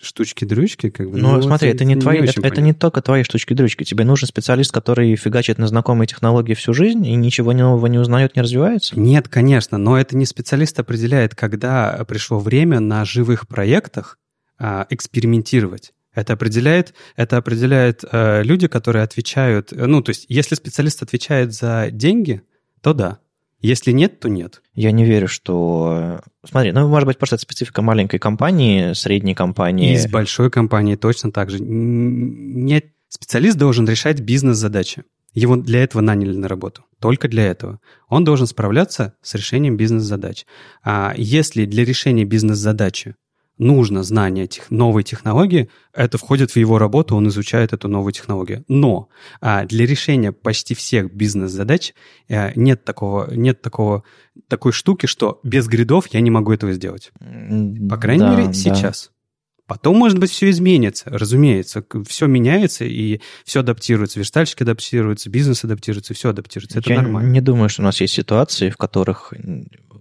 штучки-дрючки, 0.00 0.90
как 0.90 1.10
бы. 1.10 1.18
Ну, 1.18 1.36
ну 1.36 1.42
смотри, 1.42 1.70
это, 1.70 1.84
не, 1.84 1.94
не 1.94 2.00
твои, 2.00 2.20
это, 2.20 2.40
это 2.40 2.60
не 2.60 2.72
только 2.72 3.02
твои 3.02 3.22
штучки-дрючки. 3.24 3.84
Тебе 3.84 4.04
нужен 4.04 4.28
специалист, 4.28 4.72
который 4.72 5.14
фигачит 5.16 5.58
на 5.58 5.66
знакомые 5.66 6.06
технологии 6.06 6.54
всю 6.54 6.72
жизнь 6.72 7.04
и 7.06 7.14
ничего 7.14 7.52
нового 7.52 7.86
не 7.86 7.98
узнает, 7.98 8.36
не 8.36 8.42
развивается? 8.42 8.98
Нет, 8.98 9.28
конечно, 9.28 9.78
но 9.78 9.98
это 9.98 10.16
не 10.16 10.26
специалист 10.26 10.78
определяет, 10.78 11.34
когда 11.34 12.04
пришло 12.06 12.38
время 12.38 12.80
на 12.80 13.04
живых 13.04 13.48
проектах 13.48 14.18
а, 14.58 14.86
экспериментировать. 14.90 15.92
Это 16.14 16.32
определяет, 16.32 16.94
это 17.14 17.36
определяет 17.36 18.02
э, 18.10 18.42
люди, 18.42 18.66
которые 18.66 19.04
отвечают. 19.04 19.70
Ну, 19.70 20.02
то 20.02 20.10
есть, 20.10 20.26
если 20.28 20.56
специалист 20.56 21.00
отвечает 21.00 21.52
за 21.52 21.90
деньги, 21.92 22.42
то 22.80 22.92
да. 22.92 23.18
Если 23.60 23.90
нет, 23.90 24.20
то 24.20 24.28
нет. 24.28 24.62
Я 24.74 24.92
не 24.92 25.04
верю, 25.04 25.26
что... 25.26 26.20
Смотри, 26.48 26.72
ну, 26.72 26.88
может 26.88 27.06
быть, 27.06 27.18
просто 27.18 27.36
это 27.36 27.42
специфика 27.42 27.82
маленькой 27.82 28.18
компании, 28.18 28.92
средней 28.92 29.34
компании. 29.34 29.94
И 29.94 29.98
с 29.98 30.06
большой 30.06 30.50
компанией 30.50 30.96
точно 30.96 31.32
так 31.32 31.50
же. 31.50 31.58
Нет, 31.60 32.86
специалист 33.08 33.58
должен 33.58 33.88
решать 33.88 34.20
бизнес-задачи. 34.20 35.04
Его 35.34 35.56
для 35.56 35.82
этого 35.82 36.02
наняли 36.02 36.36
на 36.36 36.48
работу. 36.48 36.84
Только 37.00 37.28
для 37.28 37.46
этого. 37.46 37.80
Он 38.08 38.24
должен 38.24 38.46
справляться 38.46 39.14
с 39.22 39.34
решением 39.34 39.76
бизнес-задач. 39.76 40.46
А 40.82 41.12
если 41.16 41.64
для 41.64 41.84
решения 41.84 42.24
бизнес-задачи 42.24 43.16
нужно 43.58 44.02
знание 44.02 44.46
тех, 44.46 44.70
новой 44.70 45.02
технологии, 45.02 45.68
это 45.92 46.18
входит 46.18 46.52
в 46.52 46.56
его 46.56 46.78
работу, 46.78 47.16
он 47.16 47.28
изучает 47.28 47.72
эту 47.72 47.88
новую 47.88 48.12
технологию. 48.12 48.64
Но 48.68 49.08
а, 49.40 49.64
для 49.64 49.86
решения 49.86 50.32
почти 50.32 50.74
всех 50.74 51.12
бизнес-задач 51.12 51.94
а, 52.30 52.52
нет 52.54 52.84
такого, 52.84 53.32
нет 53.32 53.60
такого, 53.60 54.04
такой 54.48 54.72
штуки, 54.72 55.06
что 55.06 55.40
без 55.42 55.66
гридов 55.66 56.06
я 56.08 56.20
не 56.20 56.30
могу 56.30 56.52
этого 56.52 56.72
сделать. 56.72 57.10
По 57.18 57.96
крайней 57.96 58.22
да, 58.22 58.30
мере, 58.30 58.46
да. 58.46 58.52
сейчас. 58.52 59.10
Потом, 59.68 59.98
может 59.98 60.18
быть, 60.18 60.30
все 60.30 60.48
изменится, 60.48 61.10
разумеется. 61.10 61.84
Все 62.06 62.26
меняется, 62.26 62.86
и 62.86 63.20
все 63.44 63.60
адаптируется. 63.60 64.18
Верстальщики 64.18 64.62
адаптируются, 64.62 65.28
бизнес 65.28 65.62
адаптируется, 65.62 66.14
все 66.14 66.30
адаптируется. 66.30 66.78
Это 66.78 66.90
Я 66.90 67.02
нормально. 67.02 67.28
не 67.28 67.42
думаю, 67.42 67.68
что 67.68 67.82
у 67.82 67.84
нас 67.84 68.00
есть 68.00 68.14
ситуации, 68.14 68.70
в 68.70 68.78
которых 68.78 69.34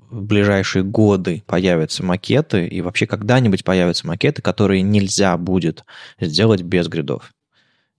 в 0.09 0.21
ближайшие 0.21 0.83
годы 0.83 1.43
появятся 1.45 2.03
макеты, 2.03 2.67
и 2.67 2.81
вообще 2.81 3.05
когда-нибудь 3.05 3.63
появятся 3.63 4.07
макеты, 4.07 4.41
которые 4.41 4.81
нельзя 4.81 5.37
будет 5.37 5.83
сделать 6.19 6.61
без 6.61 6.87
гридов. 6.87 7.31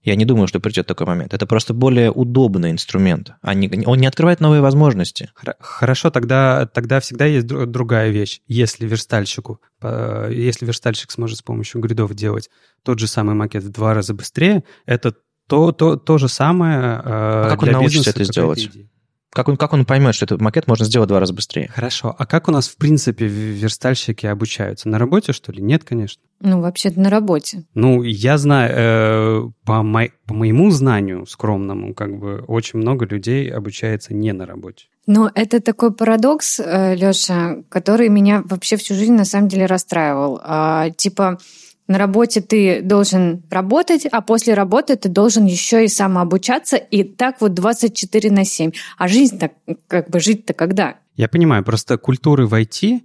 Я 0.01 0.15
не 0.15 0.23
думаю, 0.23 0.47
что 0.47 0.61
придет 0.61 0.87
такой 0.87 1.05
момент. 1.07 1.33
Это 1.33 1.45
просто 1.45 1.73
более 1.73 2.09
удобный 2.09 2.71
инструмент. 2.71 3.33
Он 3.43 3.59
не 3.99 4.07
открывает 4.07 4.39
новые 4.39 4.61
возможности. 4.61 5.29
Хорошо, 5.59 6.09
тогда, 6.09 6.67
тогда 6.67 7.01
всегда 7.01 7.25
есть 7.25 7.45
другая 7.45 8.09
вещь. 8.09 8.39
Если 8.47 8.87
верстальщику, 8.87 9.59
если 9.83 10.65
верстальщик 10.65 11.11
сможет 11.11 11.39
с 11.39 11.41
помощью 11.41 11.81
гридов 11.81 12.13
делать 12.13 12.49
тот 12.83 12.97
же 12.99 13.07
самый 13.07 13.35
макет 13.35 13.63
в 13.63 13.69
два 13.69 13.93
раза 13.93 14.13
быстрее, 14.13 14.63
это 14.85 15.15
то, 15.47 15.73
то, 15.73 15.97
то 15.97 16.17
же 16.17 16.29
самое 16.29 17.01
а 17.03 17.49
как 17.49 17.63
он 17.63 17.71
научится 17.71 18.11
это 18.11 18.23
сделать? 18.23 18.67
Идея. 18.67 18.87
Как 19.31 19.47
он, 19.47 19.57
как 19.57 19.73
он 19.73 19.85
поймет, 19.85 20.15
что 20.15 20.25
этот 20.25 20.41
макет 20.41 20.67
можно 20.67 20.85
сделать 20.85 21.07
в 21.07 21.09
два 21.09 21.19
раза 21.19 21.33
быстрее? 21.33 21.69
Хорошо. 21.73 22.15
А 22.17 22.25
как 22.25 22.47
у 22.47 22.51
нас, 22.51 22.67
в 22.67 22.77
принципе, 22.77 23.27
верстальщики 23.27 24.25
обучаются? 24.25 24.89
На 24.89 24.97
работе, 24.97 25.33
что 25.33 25.51
ли? 25.51 25.61
Нет, 25.61 25.83
конечно. 25.83 26.21
Ну, 26.41 26.61
вообще-то 26.61 26.99
на 26.99 27.09
работе. 27.09 27.63
Ну, 27.75 28.01
я 28.01 28.37
знаю, 28.37 28.71
э, 28.75 29.49
по, 29.65 29.83
мо- 29.83 30.09
по 30.25 30.33
моему 30.33 30.71
знанию 30.71 31.27
скромному, 31.27 31.93
как 31.93 32.17
бы 32.17 32.43
очень 32.47 32.79
много 32.79 33.05
людей 33.05 33.51
обучается 33.51 34.13
не 34.13 34.31
на 34.33 34.45
работе. 34.47 34.85
Но 35.05 35.29
это 35.35 35.59
такой 35.59 35.93
парадокс, 35.93 36.59
э, 36.59 36.95
Леша, 36.95 37.57
который 37.69 38.09
меня 38.09 38.41
вообще 38.45 38.77
всю 38.77 38.95
жизнь 38.95 39.13
на 39.13 39.25
самом 39.25 39.47
деле 39.47 39.65
расстраивал. 39.67 40.39
А, 40.43 40.89
типа, 40.91 41.37
на 41.89 41.97
работе 41.97 42.39
ты 42.39 42.81
должен 42.81 43.43
работать, 43.49 44.05
а 44.09 44.21
после 44.21 44.53
работы 44.53 44.95
ты 44.95 45.09
должен 45.09 45.45
еще 45.45 45.83
и 45.83 45.87
самообучаться, 45.87 46.77
и 46.77 47.03
так 47.03 47.41
вот 47.41 47.55
24 47.55 48.31
на 48.31 48.45
7. 48.45 48.71
А 48.97 49.07
жизнь-то, 49.07 49.51
как 49.87 50.09
бы 50.09 50.19
жить-то 50.19 50.53
когда? 50.53 50.95
Я 51.15 51.27
понимаю, 51.27 51.65
просто 51.65 51.97
культуры 51.97 52.45
в 52.45 52.53
IT 52.53 53.01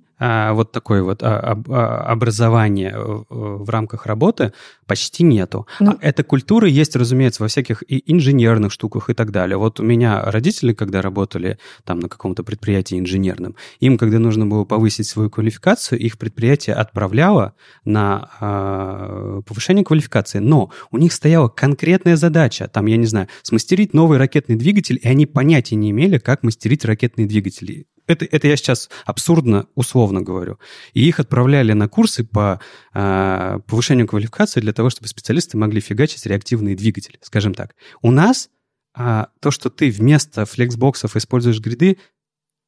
вот 0.52 0.72
такое 0.72 1.02
вот 1.02 1.22
а, 1.22 1.60
а, 1.68 2.12
образование 2.12 2.92
э, 2.94 3.24
в 3.28 3.68
рамках 3.68 4.06
работы 4.06 4.52
почти 4.86 5.24
нету. 5.24 5.66
Ну, 5.80 5.98
Эта 6.00 6.22
культура 6.22 6.68
есть, 6.68 6.96
разумеется, 6.96 7.42
во 7.42 7.48
всяких 7.48 7.82
и 7.88 8.02
инженерных 8.06 8.72
штуках 8.72 9.10
и 9.10 9.14
так 9.14 9.30
далее. 9.30 9.56
Вот 9.56 9.80
у 9.80 9.82
меня 9.82 10.22
родители, 10.22 10.72
когда 10.72 11.02
работали 11.02 11.58
там 11.84 12.00
на 12.00 12.08
каком-то 12.08 12.42
предприятии 12.42 12.98
инженерном, 12.98 13.56
им, 13.80 13.98
когда 13.98 14.18
нужно 14.18 14.46
было 14.46 14.64
повысить 14.64 15.06
свою 15.06 15.30
квалификацию, 15.30 15.98
их 15.98 16.18
предприятие 16.18 16.76
отправляло 16.76 17.54
на 17.84 18.30
э, 18.40 19.42
повышение 19.46 19.84
квалификации. 19.84 20.38
Но 20.38 20.70
у 20.90 20.98
них 20.98 21.12
стояла 21.12 21.48
конкретная 21.48 22.16
задача, 22.16 22.68
там, 22.68 22.86
я 22.86 22.96
не 22.96 23.06
знаю, 23.06 23.28
смастерить 23.42 23.94
новый 23.94 24.18
ракетный 24.18 24.56
двигатель, 24.56 25.00
и 25.02 25.08
они 25.08 25.26
понятия 25.26 25.76
не 25.76 25.90
имели, 25.90 26.18
как 26.18 26.42
мастерить 26.42 26.84
ракетные 26.84 27.26
двигатели 27.26 27.86
это, 28.06 28.24
это 28.24 28.48
я 28.48 28.56
сейчас 28.56 28.90
абсурдно 29.04 29.66
условно 29.74 30.20
говорю. 30.20 30.58
И 30.92 31.06
их 31.06 31.20
отправляли 31.20 31.72
на 31.72 31.88
курсы 31.88 32.24
по 32.24 32.60
э, 32.92 33.58
повышению 33.66 34.06
квалификации 34.06 34.60
для 34.60 34.72
того, 34.72 34.90
чтобы 34.90 35.08
специалисты 35.08 35.56
могли 35.56 35.80
фигачить 35.80 36.26
реактивные 36.26 36.76
двигатели, 36.76 37.18
скажем 37.22 37.54
так. 37.54 37.74
У 38.02 38.10
нас 38.10 38.50
э, 38.96 39.24
то, 39.40 39.50
что 39.50 39.70
ты 39.70 39.90
вместо 39.90 40.44
флексбоксов 40.44 41.16
используешь 41.16 41.60
гриды, 41.60 41.98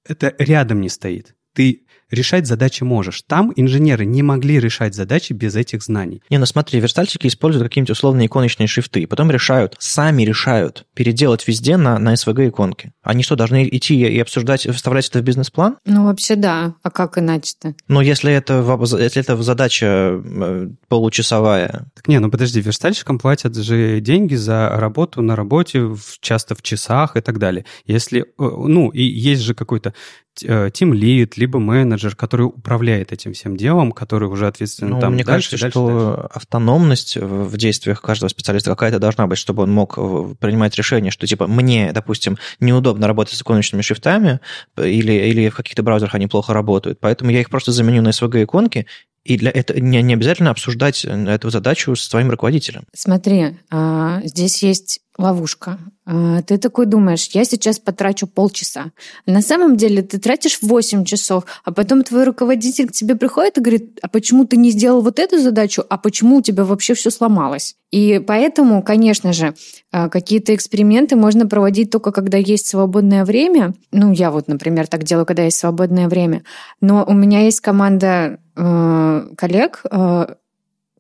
это 0.05 0.35
рядом 0.39 0.81
не 0.81 0.89
стоит. 0.89 1.35
Ты 1.53 1.87
решать 2.11 2.47
задачи 2.47 2.83
можешь. 2.83 3.23
Там 3.27 3.53
инженеры 3.57 4.05
не 4.05 4.23
могли 4.23 4.61
решать 4.61 4.95
задачи 4.95 5.33
без 5.33 5.57
этих 5.57 5.83
знаний. 5.83 6.23
Не, 6.31 6.39
ну 6.39 6.47
смотри, 6.47 6.81
верстальщики 6.81 7.27
используют 7.27 7.69
какие-нибудь 7.69 7.91
условные 7.91 8.27
иконочные 8.27 8.67
шрифты, 8.67 9.01
и 9.01 9.07
потом 9.07 9.31
решают, 9.31 9.77
сами 9.79 10.23
решают 10.23 10.87
переделать 10.95 11.47
везде 11.47 11.77
на, 11.77 11.99
на 11.99 12.15
SVG 12.15 12.49
иконки. 12.49 12.93
Они 13.03 13.23
что, 13.23 13.37
должны 13.37 13.69
идти 13.71 13.97
и 13.97 14.19
обсуждать, 14.21 14.67
вставлять 14.67 15.09
это 15.09 15.21
в 15.21 15.23
бизнес-план? 15.23 15.77
Ну, 15.85 16.05
вообще 16.07 16.37
да. 16.37 16.75
А 16.83 16.91
как 16.91 17.19
иначе-то? 17.19 17.75
Ну, 17.89 18.01
если 18.01 18.33
это, 18.33 18.65
если 18.99 19.21
это 19.21 19.41
задача 19.43 19.87
э, 19.87 20.69
получасовая. 20.89 21.87
Так 21.95 22.09
не, 22.09 22.19
ну 22.19 22.31
подожди, 22.31 22.61
верстальщикам 22.61 23.19
платят 23.19 23.57
же 23.57 24.01
деньги 24.01 24.35
за 24.35 24.69
работу 24.71 25.23
на 25.23 25.37
работе, 25.37 25.95
часто 26.21 26.55
в 26.55 26.63
часах 26.63 27.17
и 27.17 27.21
так 27.21 27.39
далее. 27.39 27.65
Если, 27.85 28.23
э, 28.23 28.25
ну, 28.39 28.91
и 28.91 29.03
есть 29.03 29.43
же 29.43 29.55
какой-то 29.55 29.95
тим 30.37 30.93
э, 30.93 30.97
лид, 30.97 31.37
либо 31.37 31.59
менеджер, 31.59 31.96
который 32.17 32.47
управляет 32.47 33.13
этим 33.13 33.33
всем 33.33 33.57
делом, 33.57 33.93
который 33.93 34.29
уже 34.29 34.47
ответственен 34.47 34.93
ну, 34.93 35.01
там 35.01 35.15
мне 35.15 35.25
дальше, 35.25 35.51
кажется, 35.51 35.65
дальше, 35.65 35.71
что 35.71 36.17
дальше. 36.17 36.29
автономность 36.33 37.17
в 37.17 37.57
действиях 37.57 38.01
каждого 38.01 38.29
специалиста 38.29 38.71
какая-то 38.71 38.99
должна 38.99 39.27
быть, 39.27 39.39
чтобы 39.39 39.63
он 39.63 39.73
мог 39.73 39.95
э, 39.97 40.35
принимать 40.39 40.75
решение, 40.77 41.11
что 41.11 41.27
типа 41.27 41.47
мне, 41.47 41.93
допустим, 41.93 42.39
неудобно 42.61 43.07
работать 43.07 43.35
с 43.35 43.43
иконочными 43.43 43.83
шрифтами 43.83 44.41
или, 44.77 45.13
или 45.13 45.49
в 45.49 45.57
каких-то 45.57 45.83
браузерах 45.83 46.15
они 46.15 46.27
плохо 46.27 46.53
работают, 46.53 47.01
поэтому 47.01 47.31
я 47.31 47.41
их 47.41 47.51
просто 47.51 47.73
заменю 47.73 48.03
на 48.03 48.09
SVG 48.09 48.45
иконки 48.45 48.87
и 49.27 49.37
для 49.37 49.51
этого 49.51 49.79
не, 49.79 50.01
не 50.03 50.15
обязательно 50.15 50.51
обсуждать 50.51 51.05
эту 51.05 51.51
задачу 51.51 51.97
с 51.97 52.09
твоим 52.09 52.31
руководителем. 52.31 52.85
Смотри, 52.95 53.57
а, 53.71 54.21
здесь 54.25 54.63
есть 54.63 55.01
ловушка. 55.19 55.79
А, 56.05 56.43
ты 56.43 56.59
такой 56.59 56.87
думаешь, 56.87 57.29
я 57.33 57.45
сейчас 57.45 57.79
потрачу 57.79 58.27
полчаса. 58.27 58.93
На 59.27 59.43
самом 59.43 59.77
деле 59.77 60.03
ты 60.03 60.19
тратишь 60.19 60.59
8 60.63 61.05
часов, 61.05 61.45
а 61.65 61.73
потом 61.73 62.05
твой 62.05 62.25
руководитель 62.25 62.89
к 62.89 62.93
тебе 62.93 63.17
приходит 63.17 63.59
и 63.59 63.61
говорит, 63.61 63.99
а 64.03 64.09
почему 64.09 64.45
ты 64.47 64.57
не 64.57 64.71
сделал 64.71 65.01
вот 65.03 65.19
эту 65.19 65.39
задачу, 65.39 65.85
а 65.89 65.99
почему 65.99 66.37
у 66.37 66.43
тебя 66.43 66.65
вообще 66.65 66.95
все 66.95 67.11
сломалось? 67.11 67.77
И 67.91 68.23
поэтому, 68.25 68.83
конечно 68.83 69.33
же, 69.33 69.55
а, 69.91 70.09
какие-то 70.09 70.55
эксперименты 70.55 71.17
можно 71.17 71.47
проводить 71.47 71.91
только 71.91 72.13
когда 72.13 72.39
есть 72.39 72.67
свободное 72.67 73.25
время. 73.25 73.75
Ну, 73.93 74.13
я 74.13 74.31
вот, 74.31 74.49
например, 74.49 74.87
так 74.87 75.05
делаю, 75.05 75.27
когда 75.27 75.45
есть 75.45 75.59
свободное 75.59 76.09
время. 76.09 76.43
Но 76.81 77.05
у 77.07 77.15
меня 77.15 77.41
есть 77.41 77.61
команда 77.61 78.39
э, 78.57 79.29
коллег, 79.37 79.83
э, 79.91 80.27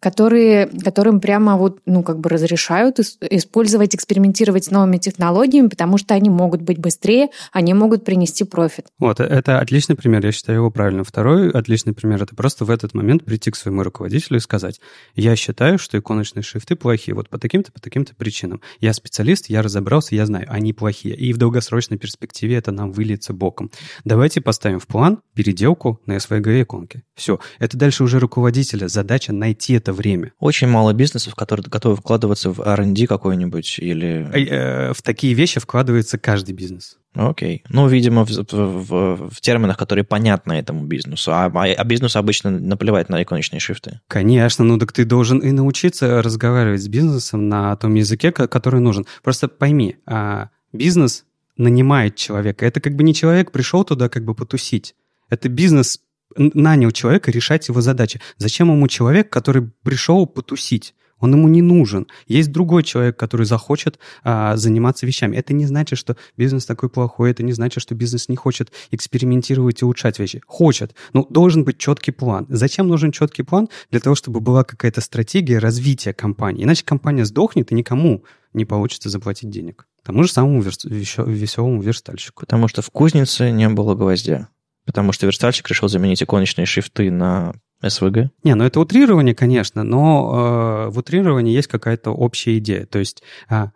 которые, 0.00 0.66
которым 0.66 1.20
прямо 1.20 1.56
вот, 1.56 1.80
ну, 1.86 2.02
как 2.02 2.20
бы 2.20 2.28
разрешают 2.28 2.98
использовать, 2.98 3.94
экспериментировать 3.94 4.64
с 4.64 4.70
новыми 4.70 4.98
технологиями, 4.98 5.68
потому 5.68 5.98
что 5.98 6.14
они 6.14 6.30
могут 6.30 6.62
быть 6.62 6.78
быстрее, 6.78 7.28
они 7.52 7.74
могут 7.74 8.04
принести 8.04 8.44
профит. 8.44 8.86
Вот, 8.98 9.20
это 9.20 9.58
отличный 9.58 9.96
пример, 9.96 10.24
я 10.24 10.32
считаю 10.32 10.58
его 10.58 10.70
правильным. 10.70 11.04
Второй 11.04 11.50
отличный 11.50 11.92
пример— 11.92 12.22
это 12.24 12.34
просто 12.34 12.64
в 12.64 12.70
этот 12.70 12.94
момент 12.94 13.24
прийти 13.24 13.50
к 13.50 13.56
своему 13.56 13.82
руководителю 13.82 14.38
и 14.38 14.40
сказать, 14.40 14.80
я 15.14 15.34
считаю, 15.36 15.78
что 15.78 15.98
иконочные 15.98 16.42
шрифты 16.42 16.76
плохие 16.76 17.14
вот 17.14 17.28
по 17.28 17.38
таким-то, 17.38 17.72
по 17.72 17.80
таким-то 17.80 18.14
причинам. 18.14 18.60
Я 18.80 18.92
специалист, 18.92 19.48
я 19.48 19.62
разобрался, 19.62 20.14
я 20.14 20.26
знаю, 20.26 20.46
они 20.48 20.72
плохие. 20.72 21.16
И 21.16 21.32
в 21.32 21.38
долгосрочной 21.38 21.98
перспективе 21.98 22.56
это 22.56 22.72
нам 22.72 22.92
выльется 22.92 23.32
боком. 23.32 23.70
Давайте 24.04 24.40
поставим 24.40 24.80
в 24.80 24.86
план 24.86 25.20
переделку 25.34 26.00
на 26.06 26.16
SVG 26.16 26.62
иконки. 26.62 27.02
Все. 27.14 27.40
Это 27.58 27.76
дальше 27.76 28.04
уже 28.04 28.18
руководителя. 28.18 28.88
Задача 28.88 29.32
найти 29.32 29.74
это 29.86 29.92
время. 29.92 30.32
Очень 30.40 30.66
мало 30.66 30.92
бизнесов, 30.92 31.36
которые 31.36 31.64
готовы 31.68 31.96
вкладываться 31.96 32.50
в 32.50 32.60
R&D 32.60 33.06
какой-нибудь 33.06 33.78
или... 33.78 34.28
Э, 34.34 34.92
в 34.92 35.00
такие 35.02 35.32
вещи 35.34 35.60
вкладывается 35.60 36.18
каждый 36.18 36.54
бизнес. 36.54 36.98
Окей. 37.14 37.62
Ну, 37.68 37.86
видимо, 37.86 38.24
в, 38.24 38.30
в, 38.30 39.30
в 39.30 39.40
терминах, 39.40 39.78
которые 39.78 40.04
понятны 40.04 40.54
этому 40.54 40.84
бизнесу. 40.84 41.32
А, 41.32 41.46
а, 41.46 41.64
а 41.64 41.84
бизнесу 41.84 42.18
обычно 42.18 42.50
наплевать 42.50 43.08
на 43.08 43.22
иконочные 43.22 43.60
шрифты. 43.60 44.00
Конечно. 44.08 44.64
Ну, 44.64 44.76
так 44.76 44.92
ты 44.92 45.04
должен 45.04 45.38
и 45.38 45.52
научиться 45.52 46.20
разговаривать 46.20 46.82
с 46.82 46.88
бизнесом 46.88 47.48
на 47.48 47.76
том 47.76 47.94
языке, 47.94 48.32
который 48.32 48.80
нужен. 48.80 49.06
Просто 49.22 49.46
пойми, 49.46 49.96
а 50.04 50.48
бизнес 50.72 51.24
нанимает 51.56 52.16
человека. 52.16 52.66
Это 52.66 52.80
как 52.80 52.96
бы 52.96 53.04
не 53.04 53.14
человек 53.14 53.52
пришел 53.52 53.84
туда 53.84 54.08
как 54.08 54.24
бы 54.24 54.34
потусить. 54.34 54.96
Это 55.30 55.48
бизнес 55.48 56.00
нанял 56.36 56.90
человека 56.90 57.30
решать 57.30 57.68
его 57.68 57.80
задачи. 57.80 58.20
Зачем 58.38 58.70
ему 58.70 58.88
человек, 58.88 59.30
который 59.30 59.70
пришел 59.82 60.26
потусить? 60.26 60.94
Он 61.18 61.32
ему 61.32 61.48
не 61.48 61.62
нужен. 61.62 62.06
Есть 62.26 62.52
другой 62.52 62.82
человек, 62.82 63.16
который 63.18 63.46
захочет 63.46 63.98
а, 64.22 64.56
заниматься 64.56 65.06
вещами. 65.06 65.36
Это 65.36 65.54
не 65.54 65.64
значит, 65.64 65.98
что 65.98 66.16
бизнес 66.36 66.66
такой 66.66 66.90
плохой, 66.90 67.30
это 67.30 67.42
не 67.42 67.52
значит, 67.52 67.82
что 67.82 67.94
бизнес 67.94 68.28
не 68.28 68.36
хочет 68.36 68.70
экспериментировать 68.90 69.80
и 69.80 69.84
улучшать 69.84 70.18
вещи. 70.18 70.42
Хочет. 70.46 70.94
Но 71.14 71.26
должен 71.30 71.64
быть 71.64 71.78
четкий 71.78 72.12
план. 72.12 72.46
Зачем 72.50 72.88
нужен 72.88 73.12
четкий 73.12 73.42
план? 73.44 73.68
Для 73.90 74.00
того, 74.00 74.14
чтобы 74.14 74.40
была 74.40 74.62
какая-то 74.64 75.00
стратегия 75.00 75.58
развития 75.58 76.12
компании. 76.12 76.64
Иначе 76.64 76.84
компания 76.84 77.24
сдохнет, 77.24 77.72
и 77.72 77.74
никому 77.74 78.24
не 78.52 78.66
получится 78.66 79.08
заплатить 79.08 79.48
денег. 79.48 79.86
Тому 80.02 80.22
же 80.22 80.30
самому 80.30 80.62
веселому 80.62 81.80
верстальщику. 81.80 82.40
Потому 82.40 82.68
что 82.68 82.82
в 82.82 82.90
кузнице 82.90 83.50
не 83.50 83.68
было 83.68 83.94
гвоздя. 83.94 84.48
Потому 84.86 85.12
что 85.12 85.26
верстальщик 85.26 85.68
решил 85.68 85.88
заменить 85.88 86.22
иконочные 86.22 86.64
шрифты 86.64 87.10
на 87.10 87.52
SVG? 87.82 88.28
Не, 88.44 88.54
ну 88.54 88.64
это 88.64 88.80
утрирование, 88.80 89.34
конечно, 89.34 89.82
но 89.82 90.86
э, 90.86 90.90
в 90.90 90.98
утрировании 90.98 91.52
есть 91.52 91.68
какая-то 91.68 92.12
общая 92.12 92.56
идея. 92.58 92.86
То 92.86 92.98
есть 92.98 93.22
э, 93.50 93.66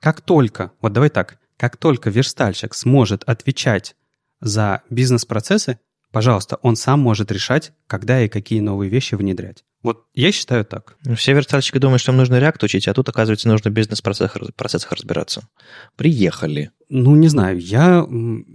как 0.00 0.20
только, 0.20 0.72
вот 0.80 0.92
давай 0.92 1.10
так, 1.10 1.38
как 1.56 1.76
только 1.76 2.08
верстальщик 2.08 2.72
сможет 2.74 3.22
отвечать 3.24 3.96
за 4.40 4.82
бизнес-процессы, 4.88 5.78
пожалуйста, 6.12 6.58
он 6.62 6.76
сам 6.76 7.00
может 7.00 7.30
решать, 7.30 7.72
когда 7.86 8.22
и 8.22 8.28
какие 8.28 8.60
новые 8.60 8.88
вещи 8.88 9.14
внедрять. 9.14 9.64
Вот 9.82 10.04
я 10.14 10.30
считаю 10.30 10.64
так. 10.64 10.96
Все 11.16 11.32
верстальщики 11.32 11.78
думают, 11.78 12.02
что 12.02 12.12
им 12.12 12.18
нужно 12.18 12.36
React 12.36 12.64
учить, 12.64 12.86
а 12.86 12.94
тут, 12.94 13.08
оказывается, 13.08 13.48
нужно 13.48 13.70
в 13.70 13.74
бизнес-процессах 13.74 14.92
разбираться. 14.92 15.48
Приехали. 15.96 16.70
Ну, 16.90 17.16
не 17.16 17.28
знаю, 17.28 17.58
я, 17.58 18.06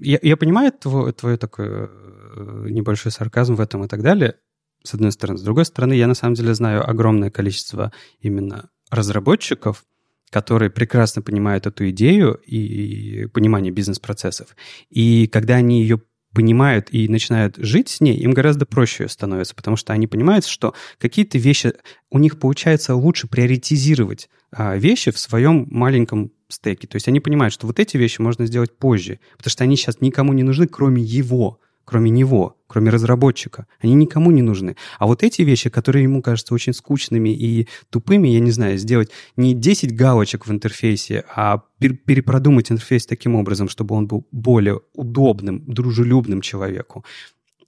я, 0.01 0.19
я 0.21 0.37
понимаю 0.37 0.71
твое, 0.71 1.13
твое 1.13 1.37
такое 1.37 1.89
небольшой 2.35 3.11
сарказм 3.11 3.55
в 3.55 3.61
этом 3.61 3.83
и 3.83 3.87
так 3.87 4.01
далее, 4.01 4.35
с 4.83 4.93
одной 4.93 5.11
стороны. 5.11 5.37
С 5.37 5.43
другой 5.43 5.65
стороны, 5.65 5.93
я 5.93 6.07
на 6.07 6.13
самом 6.13 6.35
деле 6.35 6.53
знаю 6.53 6.87
огромное 6.87 7.29
количество 7.29 7.91
именно 8.19 8.69
разработчиков, 8.89 9.83
которые 10.29 10.69
прекрасно 10.69 11.21
понимают 11.21 11.65
эту 11.65 11.89
идею 11.89 12.33
и 12.45 13.27
понимание 13.27 13.71
бизнес-процессов. 13.71 14.55
И 14.89 15.27
когда 15.27 15.55
они 15.55 15.81
ее 15.81 16.01
понимают 16.33 16.89
и 16.91 17.07
начинают 17.07 17.55
жить 17.57 17.89
с 17.89 18.01
ней, 18.01 18.17
им 18.17 18.31
гораздо 18.31 18.65
проще 18.65 19.07
становится, 19.07 19.55
потому 19.55 19.77
что 19.77 19.93
они 19.93 20.05
понимают, 20.05 20.45
что 20.45 20.73
какие-то 20.99 21.37
вещи, 21.37 21.73
у 22.11 22.19
них 22.19 22.37
получается 22.37 22.93
лучше 22.93 23.27
приоритизировать 23.27 24.29
а, 24.51 24.75
вещи 24.75 25.11
в 25.11 25.17
своем 25.17 25.65
маленьком 25.71 26.31
стеке. 26.49 26.87
То 26.87 26.97
есть 26.97 27.07
они 27.07 27.21
понимают, 27.21 27.53
что 27.53 27.67
вот 27.67 27.79
эти 27.79 27.95
вещи 27.97 28.19
можно 28.19 28.45
сделать 28.45 28.77
позже, 28.77 29.19
потому 29.37 29.51
что 29.51 29.63
они 29.63 29.77
сейчас 29.77 30.01
никому 30.01 30.33
не 30.33 30.43
нужны, 30.43 30.67
кроме 30.67 31.01
его 31.01 31.59
кроме 31.85 32.09
него, 32.09 32.57
кроме 32.67 32.89
разработчика. 32.89 33.67
Они 33.79 33.93
никому 33.93 34.31
не 34.31 34.41
нужны. 34.41 34.75
А 34.99 35.05
вот 35.05 35.23
эти 35.23 35.43
вещи, 35.43 35.69
которые 35.69 36.03
ему 36.03 36.21
кажутся 36.21 36.53
очень 36.53 36.73
скучными 36.73 37.29
и 37.29 37.67
тупыми, 37.89 38.27
я 38.27 38.39
не 38.39 38.51
знаю, 38.51 38.77
сделать 38.77 39.11
не 39.37 39.53
10 39.53 39.95
галочек 39.95 40.47
в 40.47 40.51
интерфейсе, 40.51 41.23
а 41.33 41.61
перепродумать 41.79 42.71
интерфейс 42.71 43.05
таким 43.05 43.35
образом, 43.35 43.69
чтобы 43.69 43.95
он 43.95 44.07
был 44.07 44.27
более 44.31 44.81
удобным, 44.93 45.63
дружелюбным 45.67 46.41
человеку, 46.41 47.05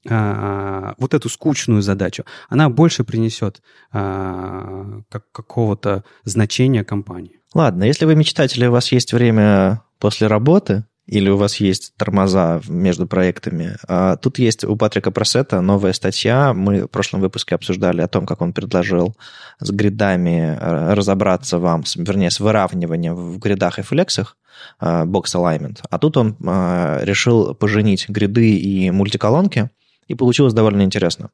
а, 0.09 0.95
вот 0.97 1.13
эту 1.13 1.29
скучную 1.29 1.81
задачу, 1.81 2.23
она 2.49 2.69
больше 2.69 3.03
принесет 3.03 3.61
а, 3.91 5.01
как, 5.09 5.31
какого-то 5.31 6.03
значения 6.23 6.83
компании. 6.83 7.39
Ладно, 7.53 7.83
если 7.83 8.05
вы 8.05 8.15
мечтатели, 8.15 8.65
у 8.67 8.71
вас 8.71 8.91
есть 8.91 9.13
время 9.13 9.83
после 9.99 10.27
работы, 10.27 10.85
или 11.07 11.29
у 11.29 11.37
вас 11.37 11.55
есть 11.57 11.93
тормоза 11.95 12.61
между 12.67 13.07
проектами. 13.07 13.77
А 13.87 14.17
тут 14.17 14.39
есть 14.39 14.65
у 14.65 14.75
Патрика 14.75 15.09
Просета 15.09 15.61
новая 15.61 15.93
статья. 15.93 16.53
Мы 16.53 16.83
в 16.83 16.87
прошлом 16.87 17.21
выпуске 17.21 17.55
обсуждали 17.55 18.01
о 18.01 18.09
том, 18.09 18.25
как 18.25 18.41
он 18.41 18.51
предложил 18.51 19.15
с 19.59 19.71
гридами 19.71 20.57
э, 20.59 20.93
разобраться 20.93 21.59
вам, 21.59 21.83
вернее, 21.95 22.29
с 22.29 22.41
выравниванием 22.41 23.15
в 23.15 23.39
гридах 23.39 23.79
и 23.79 23.83
флексах, 23.83 24.37
э, 24.81 25.05
box 25.05 25.33
alignment. 25.35 25.79
А 25.89 25.97
тут 25.97 26.17
он 26.17 26.35
э, 26.45 26.99
решил 27.03 27.55
поженить 27.55 28.09
гриды 28.09 28.57
и 28.57 28.91
мультиколонки, 28.91 29.69
и 30.07 30.15
получилось 30.15 30.53
довольно 30.53 30.81
интересно. 30.81 31.29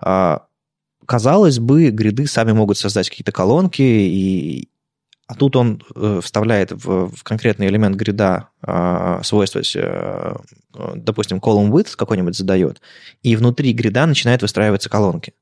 А, 0.00 0.46
казалось 1.06 1.58
бы, 1.58 1.90
гриды 1.90 2.26
сами 2.26 2.52
могут 2.52 2.78
создать 2.78 3.08
какие-то 3.08 3.32
колонки, 3.32 3.82
и, 3.82 4.68
а 5.26 5.34
тут 5.34 5.56
он 5.56 5.82
э, 5.94 6.20
вставляет 6.22 6.72
в, 6.72 7.08
в 7.08 7.22
конкретный 7.22 7.68
элемент 7.68 7.96
грида 7.96 8.48
э, 8.66 9.20
свойства, 9.22 9.62
э, 9.74 10.36
допустим, 10.96 11.38
column 11.38 11.70
width 11.70 11.96
какой-нибудь 11.96 12.36
задает, 12.36 12.80
и 13.22 13.36
внутри 13.36 13.72
грида 13.72 14.06
начинает 14.06 14.42
выстраиваться 14.42 14.88
колонки. 14.88 15.34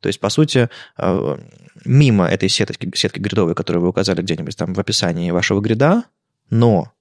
То 0.00 0.08
есть, 0.08 0.20
по 0.20 0.30
сути, 0.30 0.68
э, 0.98 1.38
мимо 1.84 2.26
этой 2.26 2.48
сетки, 2.48 2.90
сетки 2.94 3.18
гридовой, 3.18 3.54
которую 3.54 3.82
вы 3.82 3.88
указали 3.88 4.22
где-нибудь 4.22 4.56
там 4.56 4.74
в 4.74 4.80
описании 4.80 5.30
вашего 5.30 5.60
грида, 5.60 6.04
но 6.48 6.92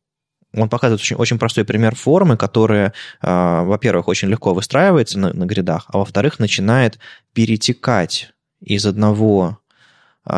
он 0.53 0.69
показывает 0.69 1.01
очень, 1.01 1.15
очень 1.15 1.39
простой 1.39 1.63
пример 1.63 1.95
формы, 1.95 2.37
которая, 2.37 2.93
э, 3.21 3.63
во-первых, 3.63 4.07
очень 4.07 4.29
легко 4.29 4.53
выстраивается 4.53 5.19
на, 5.19 5.33
на 5.33 5.45
гридах, 5.45 5.85
а 5.87 5.99
во-вторых, 5.99 6.39
начинает 6.39 6.99
перетекать 7.33 8.33
из 8.59 8.85
одного 8.85 9.43
а, 9.45 9.58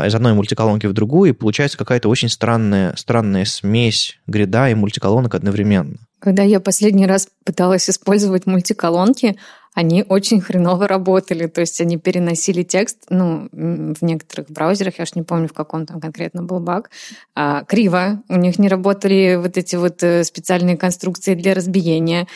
из 0.05 0.15
одной 0.15 0.33
мультиколонки 0.33 0.87
в 0.87 0.93
другую, 0.93 1.29
и 1.31 1.33
получается 1.33 1.77
какая-то 1.77 2.09
очень 2.09 2.29
странная, 2.29 2.95
странная 2.95 3.45
смесь 3.45 4.19
грида 4.27 4.69
и 4.69 4.75
мультиколонок 4.75 5.35
одновременно. 5.35 5.97
Когда 6.19 6.43
я 6.43 6.59
последний 6.59 7.07
раз 7.07 7.27
пыталась 7.43 7.89
использовать 7.89 8.45
мультиколонки, 8.45 9.37
они 9.73 10.03
очень 10.07 10.41
хреново 10.41 10.87
работали. 10.87 11.47
То 11.47 11.61
есть 11.61 11.79
они 11.81 11.97
переносили 11.97 12.63
текст, 12.63 13.05
ну, 13.09 13.47
в 13.51 14.03
некоторых 14.03 14.49
браузерах, 14.49 14.99
я 14.99 15.03
уж 15.03 15.15
не 15.15 15.23
помню, 15.23 15.47
в 15.47 15.53
каком 15.53 15.85
там 15.85 16.01
конкретно 16.01 16.43
был 16.43 16.59
баг, 16.59 16.89
а, 17.35 17.63
криво. 17.63 18.21
У 18.27 18.35
них 18.35 18.59
не 18.59 18.67
работали 18.67 19.35
вот 19.41 19.57
эти 19.57 19.77
вот 19.77 20.03
э, 20.03 20.23
специальные 20.23 20.77
конструкции 20.77 21.35
для 21.35 21.53
разбиения. 21.53 22.27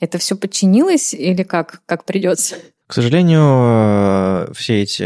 Это 0.00 0.18
все 0.18 0.36
подчинилось 0.36 1.14
или 1.14 1.42
как, 1.42 1.82
как 1.86 2.04
придется? 2.04 2.56
К 2.86 2.94
сожалению, 2.94 3.42
э, 3.42 4.52
все 4.54 4.82
эти 4.82 5.02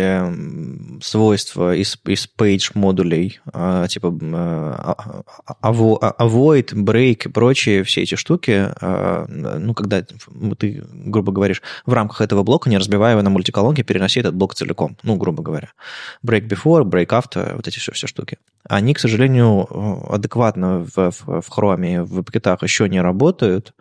свойства 1.02 1.74
из, 1.74 1.98
из 2.06 2.28
page 2.38 2.72
модулей, 2.74 3.40
э, 3.52 3.86
типа 3.88 4.16
а, 4.22 5.22
а, 5.62 5.70
avoid, 5.70 6.72
break 6.74 7.26
и 7.26 7.28
прочие 7.28 7.84
все 7.84 8.02
эти 8.02 8.14
штуки, 8.14 8.68
ну, 9.28 9.74
когда 9.74 10.02
ты, 10.02 10.84
грубо 10.92 11.32
говоришь, 11.32 11.62
в 11.86 11.92
рамках 11.92 12.20
этого 12.20 12.42
блока, 12.42 12.70
не 12.70 12.78
разбивая 12.78 13.12
его 13.12 13.22
на 13.22 13.30
мультиколонки, 13.30 13.82
переноси 13.82 14.20
этот 14.20 14.34
блок 14.34 14.54
целиком, 14.54 14.96
ну, 15.02 15.16
грубо 15.16 15.42
говоря. 15.42 15.72
Break 16.24 16.48
before, 16.48 16.82
break 16.82 17.08
after, 17.08 17.54
вот 17.54 17.68
эти 17.68 17.78
все, 17.78 17.92
все 17.92 18.06
штуки. 18.06 18.38
Они, 18.68 18.92
к 18.92 18.98
сожалению, 18.98 19.66
адекватно 20.12 20.80
в, 20.80 21.10
в, 21.10 21.40
в 21.40 21.48
Chrome, 21.48 22.02
в 22.02 22.22
пакетах 22.22 22.62
еще 22.62 22.88
не 22.88 23.00
работают. 23.00 23.72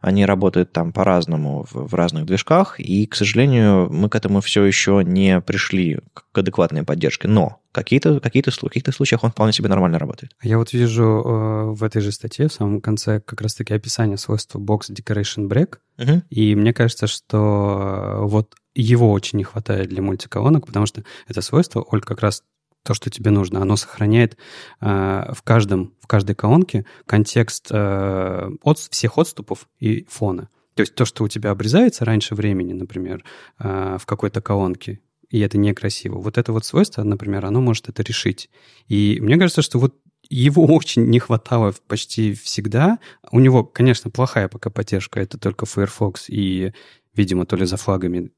Они 0.00 0.26
работают 0.26 0.72
там 0.72 0.92
по-разному 0.92 1.64
в, 1.70 1.88
в 1.88 1.94
разных 1.94 2.26
движках, 2.26 2.80
и, 2.80 3.06
к 3.06 3.14
сожалению, 3.14 3.88
мы 3.92 4.08
к 4.08 4.16
этому 4.16 4.40
все 4.40 4.64
еще 4.64 5.02
не 5.04 5.40
пришли 5.40 6.00
к 6.14 6.24
адекватной 6.62 6.84
поддержке. 6.84 7.28
Но 7.28 7.60
какие-то, 7.72 8.20
какие-то, 8.20 8.50
в 8.50 8.60
каких-то 8.60 8.92
случаях 8.92 9.24
он 9.24 9.30
вполне 9.30 9.52
себе 9.52 9.68
нормально 9.68 9.98
работает. 9.98 10.32
Я 10.42 10.58
вот 10.58 10.72
вижу 10.72 11.04
э, 11.04 11.64
в 11.72 11.82
этой 11.82 12.00
же 12.00 12.12
статье, 12.12 12.48
в 12.48 12.52
самом 12.52 12.80
конце, 12.80 13.20
как 13.20 13.40
раз-таки 13.40 13.74
описание 13.74 14.16
свойства 14.16 14.58
Box 14.58 14.90
Decoration 14.90 15.48
Break. 15.48 15.78
Угу. 15.98 16.22
И 16.30 16.54
мне 16.54 16.72
кажется, 16.72 17.06
что 17.06 18.20
э, 18.22 18.26
вот 18.26 18.54
его 18.74 19.10
очень 19.12 19.38
не 19.38 19.44
хватает 19.44 19.88
для 19.88 20.02
мультиколонок, 20.02 20.66
потому 20.66 20.86
что 20.86 21.02
это 21.28 21.42
свойство, 21.42 21.84
Оль, 21.90 22.02
как 22.02 22.20
раз 22.20 22.42
то, 22.84 22.94
что 22.94 23.10
тебе 23.10 23.30
нужно, 23.30 23.62
оно 23.62 23.76
сохраняет 23.76 24.36
э, 24.80 25.32
в 25.32 25.42
каждом, 25.42 25.94
в 26.00 26.06
каждой 26.06 26.34
колонке 26.34 26.84
контекст 27.06 27.68
э, 27.70 28.50
от, 28.62 28.78
всех 28.78 29.18
отступов 29.18 29.68
и 29.78 30.06
фона. 30.08 30.48
То 30.74 30.80
есть 30.80 30.94
то, 30.94 31.04
что 31.04 31.24
у 31.24 31.28
тебя 31.28 31.50
обрезается 31.50 32.04
раньше 32.04 32.34
времени, 32.34 32.72
например, 32.72 33.22
а, 33.58 33.98
в 33.98 34.06
какой-то 34.06 34.40
колонке, 34.40 35.00
и 35.32 35.40
это 35.40 35.58
некрасиво. 35.58 36.18
Вот 36.18 36.36
это 36.38 36.52
вот 36.52 36.64
свойство, 36.66 37.02
например, 37.02 37.46
оно 37.46 37.60
может 37.60 37.88
это 37.88 38.02
решить. 38.02 38.50
И 38.86 39.18
мне 39.20 39.38
кажется, 39.38 39.62
что 39.62 39.78
вот 39.78 39.96
его 40.28 40.64
очень 40.74 41.06
не 41.06 41.18
хватало 41.18 41.74
почти 41.88 42.34
всегда. 42.34 42.98
У 43.32 43.40
него, 43.40 43.64
конечно, 43.64 44.10
плохая 44.10 44.48
пока 44.48 44.70
поддержка, 44.70 45.20
это 45.20 45.38
только 45.38 45.66
Firefox 45.66 46.28
и, 46.28 46.72
видимо, 47.16 47.46
то 47.46 47.56
ли 47.56 47.64
за 47.64 47.78
флагами, 47.78 48.30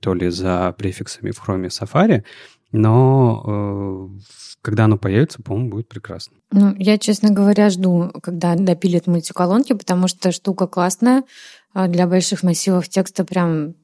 то 0.00 0.14
ли 0.14 0.30
за 0.30 0.72
префиксами 0.78 1.32
в 1.32 1.42
Chrome 1.42 1.66
Safari, 1.66 2.22
но 2.70 3.42
э, 3.44 4.20
когда 4.62 4.84
оно 4.84 4.96
появится, 4.98 5.42
по-моему, 5.42 5.70
будет 5.70 5.88
прекрасно. 5.88 6.36
Ну, 6.52 6.76
я, 6.78 6.96
честно 6.98 7.30
говоря, 7.30 7.70
жду, 7.70 8.12
когда 8.22 8.54
допилят 8.54 9.08
мультиколонки, 9.08 9.72
потому 9.72 10.06
что 10.06 10.30
штука 10.30 10.68
классная, 10.68 11.24
а 11.72 11.88
для 11.88 12.06
больших 12.06 12.44
массивов 12.44 12.88
текста 12.88 13.24
прям 13.24 13.74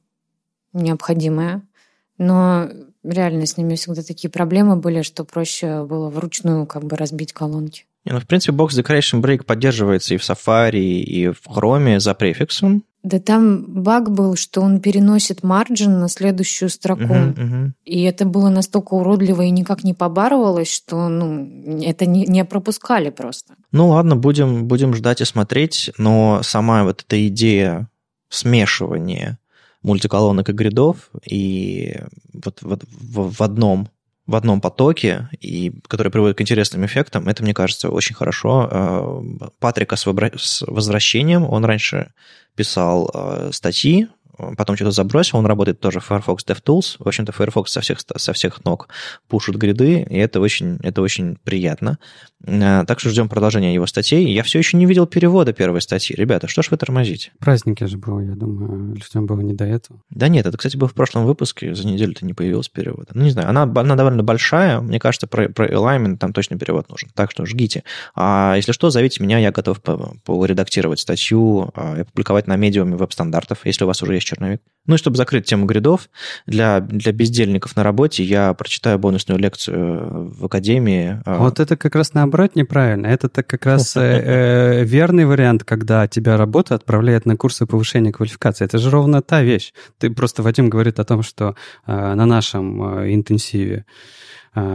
необходимая. 0.71 1.66
Но 2.17 2.69
реально 3.03 3.45
с 3.45 3.57
ними 3.57 3.75
всегда 3.75 4.01
такие 4.01 4.29
проблемы 4.29 4.75
были, 4.75 5.01
что 5.01 5.23
проще 5.23 5.83
было 5.83 6.09
вручную 6.09 6.65
как 6.65 6.83
бы 6.83 6.95
разбить 6.95 7.33
колонки. 7.33 7.85
Не, 8.05 8.13
ну, 8.13 8.21
в 8.21 8.25
принципе, 8.25 8.55
Box 8.55 8.69
Decoration 8.69 9.21
Break 9.21 9.43
поддерживается 9.43 10.13
и 10.13 10.17
в 10.17 10.21
Safari, 10.21 11.01
и 11.01 11.27
в 11.27 11.41
Chrome 11.45 11.99
за 11.99 12.13
префиксом. 12.13 12.83
Да 13.03 13.19
там 13.19 13.65
баг 13.83 14.11
был, 14.11 14.35
что 14.35 14.61
он 14.61 14.79
переносит 14.79 15.43
марджин 15.43 15.99
на 15.99 16.09
следующую 16.09 16.69
строку. 16.69 17.03
Uh-huh, 17.03 17.35
uh-huh. 17.35 17.71
И 17.85 18.03
это 18.03 18.25
было 18.25 18.49
настолько 18.49 18.95
уродливо 18.95 19.43
и 19.43 19.49
никак 19.49 19.83
не 19.83 19.93
побарывалось, 19.93 20.71
что 20.71 21.07
ну, 21.07 21.81
это 21.81 22.05
не, 22.05 22.25
не 22.25 22.43
пропускали 22.43 23.09
просто. 23.09 23.55
Ну 23.71 23.89
ладно, 23.89 24.15
будем, 24.15 24.67
будем 24.67 24.93
ждать 24.93 25.21
и 25.21 25.25
смотреть, 25.25 25.91
но 25.97 26.41
сама 26.43 26.83
вот 26.83 27.03
эта 27.05 27.27
идея 27.27 27.89
смешивания 28.29 29.37
мультиколонок 29.87 30.49
и 30.49 30.53
гридов 30.53 31.09
и 31.25 31.97
вот, 32.33 32.61
вот 32.61 32.83
в, 32.83 33.31
в 33.33 33.41
одном 33.41 33.89
в 34.27 34.35
одном 34.35 34.59
потоке, 34.59 35.29
и 35.39 35.71
который 35.87 36.11
приводит 36.11 36.37
к 36.37 36.41
интересным 36.41 36.85
эффектам, 36.85 37.29
это, 37.29 37.43
мне 37.43 37.53
кажется, 37.53 37.89
очень 37.89 38.13
хорошо. 38.13 38.67
Э, 38.69 39.47
Патрика 39.59 39.95
с 39.95 40.05
возвращением, 40.67 41.45
он 41.45 41.63
раньше 41.63 42.11
писал 42.53 43.09
э, 43.13 43.51
статьи 43.53 44.09
потом 44.57 44.75
что-то 44.75 44.91
забросил, 44.91 45.37
он 45.37 45.45
работает 45.45 45.79
тоже 45.79 45.99
в 45.99 46.05
Firefox 46.05 46.45
DevTools. 46.45 46.97
В 46.99 47.07
общем-то, 47.07 47.31
Firefox 47.31 47.71
со 47.71 47.81
всех, 47.81 47.99
со 48.15 48.33
всех 48.33 48.63
ног 48.63 48.87
пушит 49.27 49.55
гриды, 49.55 50.05
и 50.09 50.17
это 50.17 50.39
очень, 50.39 50.77
это 50.83 51.01
очень 51.01 51.37
приятно. 51.43 51.97
Э, 52.45 52.83
так 52.85 52.99
что 52.99 53.09
ждем 53.09 53.29
продолжения 53.29 53.73
его 53.73 53.87
статей. 53.87 54.31
Я 54.31 54.43
все 54.43 54.59
еще 54.59 54.77
не 54.77 54.85
видел 54.85 55.07
перевода 55.07 55.53
первой 55.53 55.81
статьи. 55.81 56.15
Ребята, 56.15 56.47
что 56.47 56.61
ж 56.61 56.71
вы 56.71 56.77
тормозите? 56.77 57.31
Праздники 57.39 57.83
же 57.85 57.97
было, 57.97 58.19
я 58.19 58.35
думаю, 58.35 58.95
людям 58.95 59.25
было 59.25 59.41
не 59.41 59.53
до 59.53 59.65
этого. 59.65 60.01
Да 60.09 60.27
нет, 60.27 60.45
это, 60.45 60.57
кстати, 60.57 60.77
было 60.77 60.87
в 60.87 60.93
прошлом 60.93 61.25
выпуске, 61.25 61.73
за 61.73 61.87
неделю-то 61.87 62.25
не 62.25 62.33
появился 62.33 62.69
перевод. 62.71 63.09
Ну, 63.13 63.23
не 63.23 63.31
знаю, 63.31 63.49
она, 63.49 63.63
она 63.63 63.95
довольно 63.95 64.23
большая, 64.23 64.81
мне 64.81 64.99
кажется, 64.99 65.27
про, 65.27 65.49
про 65.49 65.67
alignment 65.67 66.17
там 66.17 66.33
точно 66.33 66.59
перевод 66.59 66.89
нужен. 66.89 67.09
Так 67.13 67.31
что 67.31 67.45
жгите. 67.45 67.83
А 68.15 68.53
если 68.55 68.71
что, 68.71 68.89
зовите 68.89 69.23
меня, 69.23 69.39
я 69.39 69.51
готов 69.51 69.81
поредактировать 69.81 70.99
статью 70.99 71.65
и 71.65 71.71
а, 71.75 72.01
опубликовать 72.01 72.47
на 72.47 72.55
медиуме 72.55 72.95
веб-стандартов, 72.95 73.59
если 73.65 73.83
у 73.83 73.87
вас 73.87 74.01
уже 74.03 74.13
есть 74.13 74.26
черновик. 74.27 74.61
Ну 74.87 74.95
и 74.95 74.97
чтобы 74.97 75.17
закрыть 75.17 75.45
тему 75.45 75.65
гридов, 75.65 76.09
для, 76.45 76.79
для 76.79 77.11
бездельников 77.11 77.75
на 77.75 77.83
работе 77.83 78.23
я 78.23 78.53
прочитаю 78.53 78.97
бонусную 78.97 79.37
лекцию 79.37 80.29
в 80.29 80.45
академии. 80.45 81.21
А. 81.25 81.39
Вот 81.39 81.59
это 81.59 81.75
как 81.75 81.95
раз 81.95 82.13
наоборот 82.13 82.55
неправильно. 82.55 83.07
Это 83.07 83.29
как 83.29 83.65
раз 83.65 83.97
э, 83.97 83.99
э, 84.01 84.83
верный 84.85 85.25
вариант, 85.25 85.65
когда 85.65 86.07
тебя 86.07 86.37
работа 86.37 86.73
отправляет 86.73 87.25
на 87.25 87.35
курсы 87.35 87.65
повышения 87.65 88.13
квалификации. 88.13 88.63
Это 88.63 88.77
же 88.77 88.89
ровно 88.89 89.21
та 89.21 89.41
вещь. 89.41 89.73
Ты 89.97 90.09
просто, 90.09 90.41
Вадим 90.41 90.69
говорит 90.69 90.99
о 90.99 91.03
том, 91.03 91.21
что 91.21 91.55
э, 91.85 91.91
на 91.91 92.25
нашем 92.25 92.81
интенсиве 93.13 93.85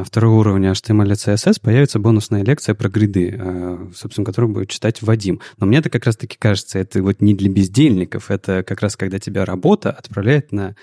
второго 0.04 0.40
уровня 0.40 0.72
HTML 0.72 1.08
и 1.08 1.12
CSS 1.12 1.60
появится 1.60 1.98
бонусная 1.98 2.44
лекция 2.44 2.74
про 2.74 2.88
гриды, 2.88 3.40
собственно, 3.94 4.24
которую 4.24 4.52
будет 4.52 4.70
читать 4.70 5.02
Вадим. 5.02 5.40
Но 5.58 5.66
мне 5.66 5.78
это 5.78 5.90
как 5.90 6.06
раз-таки 6.06 6.36
кажется, 6.38 6.78
это 6.78 7.02
вот 7.02 7.20
не 7.20 7.34
для 7.34 7.50
бездельников, 7.50 8.30
это 8.30 8.62
как 8.62 8.80
раз 8.80 8.96
когда 8.96 9.18
тебя 9.18 9.44
работа 9.44 9.90
отправляет 9.90 10.52
на 10.52 10.76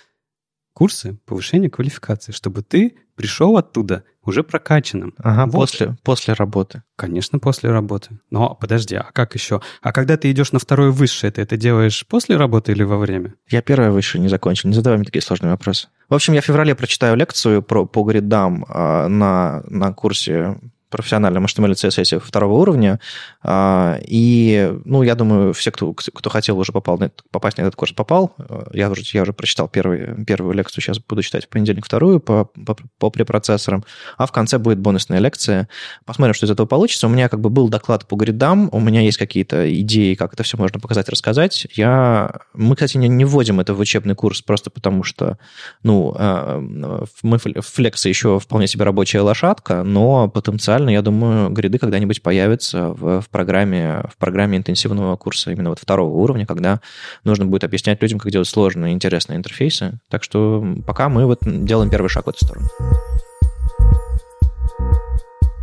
курсы 0.80 1.18
повышения 1.26 1.70
квалификации, 1.70 2.32
чтобы 2.32 2.62
ты 2.62 2.96
пришел 3.16 3.58
оттуда 3.58 4.06
уже 4.24 4.44
прокачанным. 4.44 5.14
Ага, 5.18 5.46
вот. 5.46 5.52
после, 5.52 5.98
после 6.06 6.34
работы. 6.36 6.84
Конечно, 6.96 7.38
после 7.38 7.70
работы. 7.70 8.22
Но 8.30 8.56
подожди, 8.56 8.96
а 8.96 9.10
как 9.12 9.36
еще? 9.36 9.60
А 9.82 9.92
когда 9.92 10.16
ты 10.16 10.32
идешь 10.32 10.54
на 10.54 10.60
второе 10.60 10.92
высшее, 10.92 11.34
ты 11.34 11.42
это 11.42 11.58
делаешь 11.58 12.06
после 12.08 12.38
работы 12.38 12.72
или 12.72 12.84
во 12.84 12.98
время? 12.98 13.34
Я 13.50 13.62
первое 13.62 13.92
высшее 13.92 14.22
не 14.22 14.30
закончил, 14.30 14.70
не 14.70 14.76
задавай 14.76 15.00
мне 15.00 15.06
такие 15.06 15.22
сложные 15.22 15.52
вопросы. 15.52 15.90
В 16.08 16.16
общем, 16.16 16.32
я 16.32 16.40
в 16.40 16.46
феврале 16.46 16.74
прочитаю 16.76 17.18
лекцию 17.18 17.62
про, 17.62 17.86
по 17.86 18.04
гридам 18.04 18.64
э, 18.64 19.08
на, 19.10 19.62
на 19.68 19.92
курсе 19.92 20.62
профессиональном 20.90 21.46
HTML 21.46 21.72
CSS 21.72 22.20
второго 22.20 22.54
уровня. 22.54 23.00
А, 23.42 24.00
и, 24.02 24.74
ну, 24.86 25.04
я 25.04 25.16
думаю, 25.16 25.54
все, 25.54 25.72
кто, 25.72 25.94
кто 25.94 26.30
хотел 26.30 26.58
уже 26.60 26.72
попал 26.72 26.98
на, 26.98 27.12
попасть 27.32 27.58
на 27.58 27.64
этот 27.64 27.76
курс, 27.76 27.94
попал. 27.94 28.36
Я 28.74 28.90
уже, 28.90 29.04
я 29.14 29.22
уже 29.22 29.34
прочитал 29.34 29.68
первый, 29.68 30.26
первую 30.26 30.54
лекцию, 30.54 30.84
сейчас 30.84 31.00
буду 31.00 31.22
читать 31.22 31.46
в 31.46 31.50
понедельник 31.50 31.86
вторую 31.86 32.20
по, 32.20 32.46
по, 32.46 32.76
по 32.98 33.10
препроцессорам. 33.10 33.84
А 34.18 34.26
в 34.26 34.32
конце 34.32 34.58
будет 34.58 34.80
бонусная 34.80 35.20
лекция. 35.20 35.70
Посмотрим, 36.06 36.34
что 36.34 36.46
из 36.46 36.52
этого 36.52 36.66
получится. 36.68 37.08
У 37.08 37.10
меня 37.10 37.30
как 37.30 37.40
бы 37.40 37.50
был 37.50 37.70
доклад 37.70 38.08
по 38.08 38.16
гридам, 38.16 38.70
у 38.72 38.80
меня 38.80 39.02
есть 39.02 39.18
какие-то 39.18 39.72
идеи, 39.82 40.16
как 40.16 40.34
это 40.34 40.44
все 40.44 40.58
можно 40.58 40.80
показать, 40.80 41.10
рассказать. 41.10 41.68
Я... 41.74 42.42
Мы, 42.54 42.76
кстати, 42.76 42.98
не, 42.98 43.08
не 43.08 43.26
вводим 43.26 43.60
это 43.60 43.74
в 43.74 43.80
учебный 43.80 44.16
курс 44.16 44.42
просто 44.42 44.70
потому, 44.70 45.04
что, 45.04 45.38
ну, 45.84 46.16
а, 46.18 46.60
мы 47.24 47.38
флексы 47.38 48.10
еще 48.10 48.40
вполне 48.40 48.68
себе 48.68 48.86
рабочая 48.86 49.22
лошадка, 49.22 49.84
но 49.84 50.28
потенциально 50.28 50.79
потенциально, 50.80 50.90
я 50.90 51.02
думаю, 51.02 51.50
гриды 51.50 51.78
когда-нибудь 51.78 52.22
появятся 52.22 52.90
в, 52.90 53.22
в, 53.22 53.30
программе, 53.30 54.04
в 54.10 54.18
программе 54.18 54.58
интенсивного 54.58 55.16
курса 55.18 55.52
именно 55.52 55.70
вот 55.70 55.80
второго 55.80 56.16
уровня, 56.16 56.46
когда 56.46 56.80
нужно 57.24 57.46
будет 57.46 57.64
объяснять 57.64 58.02
людям, 58.02 58.20
как 58.20 58.32
делать 58.32 58.48
сложные 58.48 58.94
интересные 58.94 59.38
интерфейсы. 59.38 60.00
Так 60.10 60.24
что 60.24 60.66
пока 60.86 61.10
мы 61.10 61.26
вот 61.26 61.40
делаем 61.44 61.90
первый 61.90 62.10
шаг 62.10 62.26
в 62.26 62.30
эту 62.30 62.46
сторону. 62.46 62.68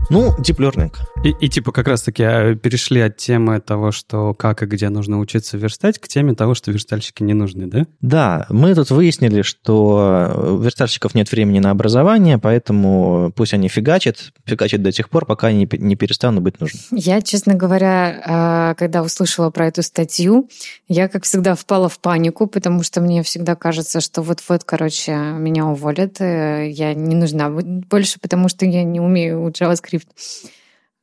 Ну, 0.09 0.33
deep 0.39 0.59
learning. 0.59 0.93
И, 1.25 1.35
и 1.41 1.49
типа 1.49 1.73
как 1.73 1.89
раз-таки 1.89 2.23
а, 2.23 2.55
перешли 2.55 3.01
от 3.01 3.17
темы 3.17 3.61
того, 3.61 3.91
что 3.91 4.35
как 4.35 4.63
и 4.63 4.67
где 4.67 4.89
нужно 4.89 5.19
учиться 5.19 5.57
верстать, 5.57 5.99
к 5.99 6.07
теме 6.07 6.35
того, 6.35 6.55
что 6.55 6.71
верстальщики 6.71 7.25
не 7.25 7.35
нужны, 7.35 7.67
да? 7.67 7.87
Да, 8.01 8.47
мы 8.49 8.75
тут 8.77 8.91
выяснили, 8.91 9.43
что 9.43 10.55
у 10.55 10.59
верстальщиков 10.59 11.17
нет 11.17 11.33
времени 11.33 11.59
на 11.59 11.73
образование, 11.73 12.39
поэтому 12.39 13.33
пусть 13.35 13.53
они 13.53 13.69
фигачат, 13.69 14.33
фигачат 14.45 14.81
до 14.83 14.93
тех 14.93 15.11
пор, 15.11 15.27
пока 15.27 15.49
они 15.49 15.69
не 15.73 15.97
перестанут 15.97 16.45
быть 16.45 16.61
нужны. 16.61 16.79
Я, 16.93 17.21
честно 17.21 17.55
говоря, 17.55 18.23
а, 18.25 18.75
когда 18.75 19.03
услышала 19.03 19.51
про 19.51 19.67
эту 19.67 19.83
статью, 19.83 20.49
я, 20.87 21.09
как 21.09 21.25
всегда, 21.25 21.57
впала 21.57 21.89
в 21.89 21.99
панику, 21.99 22.47
потому 22.47 22.85
что 22.85 23.01
мне 23.01 23.25
всегда 23.25 23.57
кажется, 23.57 24.01
что 24.01 24.23
вот-вот, 24.23 24.63
короче, 24.63 25.17
меня 25.17 25.67
уволят, 25.67 26.21
э, 26.21 26.69
я 26.71 26.95
не 26.95 27.17
нужна 27.17 27.51
больше, 27.51 28.21
потому 28.21 28.49
что 28.49 28.67
я 28.67 28.85
не 28.85 29.01
умею 29.01 29.49
JavaScript 29.49 29.96
JavaScript. 29.97 30.51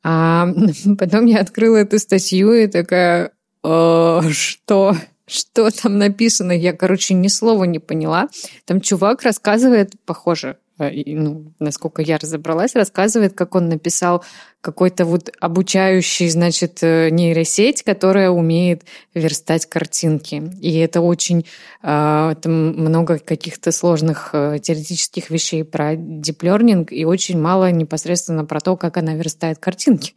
А 0.03 0.47
потом 0.97 1.25
я 1.25 1.39
открыла 1.39 1.77
эту 1.77 1.99
статью 1.99 2.53
и 2.53 2.67
такая, 2.67 3.31
что? 3.63 4.95
Что 5.25 5.71
там 5.71 5.97
написано? 5.97 6.51
Я, 6.51 6.73
короче, 6.73 7.13
ни 7.13 7.29
слова 7.29 7.63
не 7.63 7.79
поняла. 7.79 8.27
Там 8.65 8.81
чувак 8.81 9.23
рассказывает, 9.23 9.93
похоже, 10.05 10.57
Э, 10.72 10.72
ну, 10.77 11.53
насколько 11.59 12.01
я 12.01 12.17
разобралась, 12.17 12.75
рассказывает, 12.75 13.33
как 13.33 13.55
он 13.55 13.69
написал 13.69 14.23
какой-то 14.61 15.05
вот 15.05 15.29
обучающий, 15.39 16.29
значит, 16.29 16.79
э, 16.81 17.09
нейросеть, 17.09 17.83
которая 17.83 18.29
умеет 18.29 18.83
верстать 19.13 19.65
картинки. 19.65 20.41
И 20.61 20.77
это 20.77 21.01
очень 21.01 21.45
э, 21.81 22.35
там 22.41 22.51
много 22.51 23.19
каких-то 23.19 23.71
сложных 23.71 24.31
теоретических 24.31 25.29
вещей 25.29 25.63
про 25.63 25.93
learning 25.93 26.87
и 26.89 27.03
очень 27.05 27.39
мало 27.39 27.71
непосредственно 27.71 28.45
про 28.45 28.59
то, 28.59 28.77
как 28.77 28.97
она 28.97 29.13
верстает 29.15 29.59
картинки. 29.59 30.13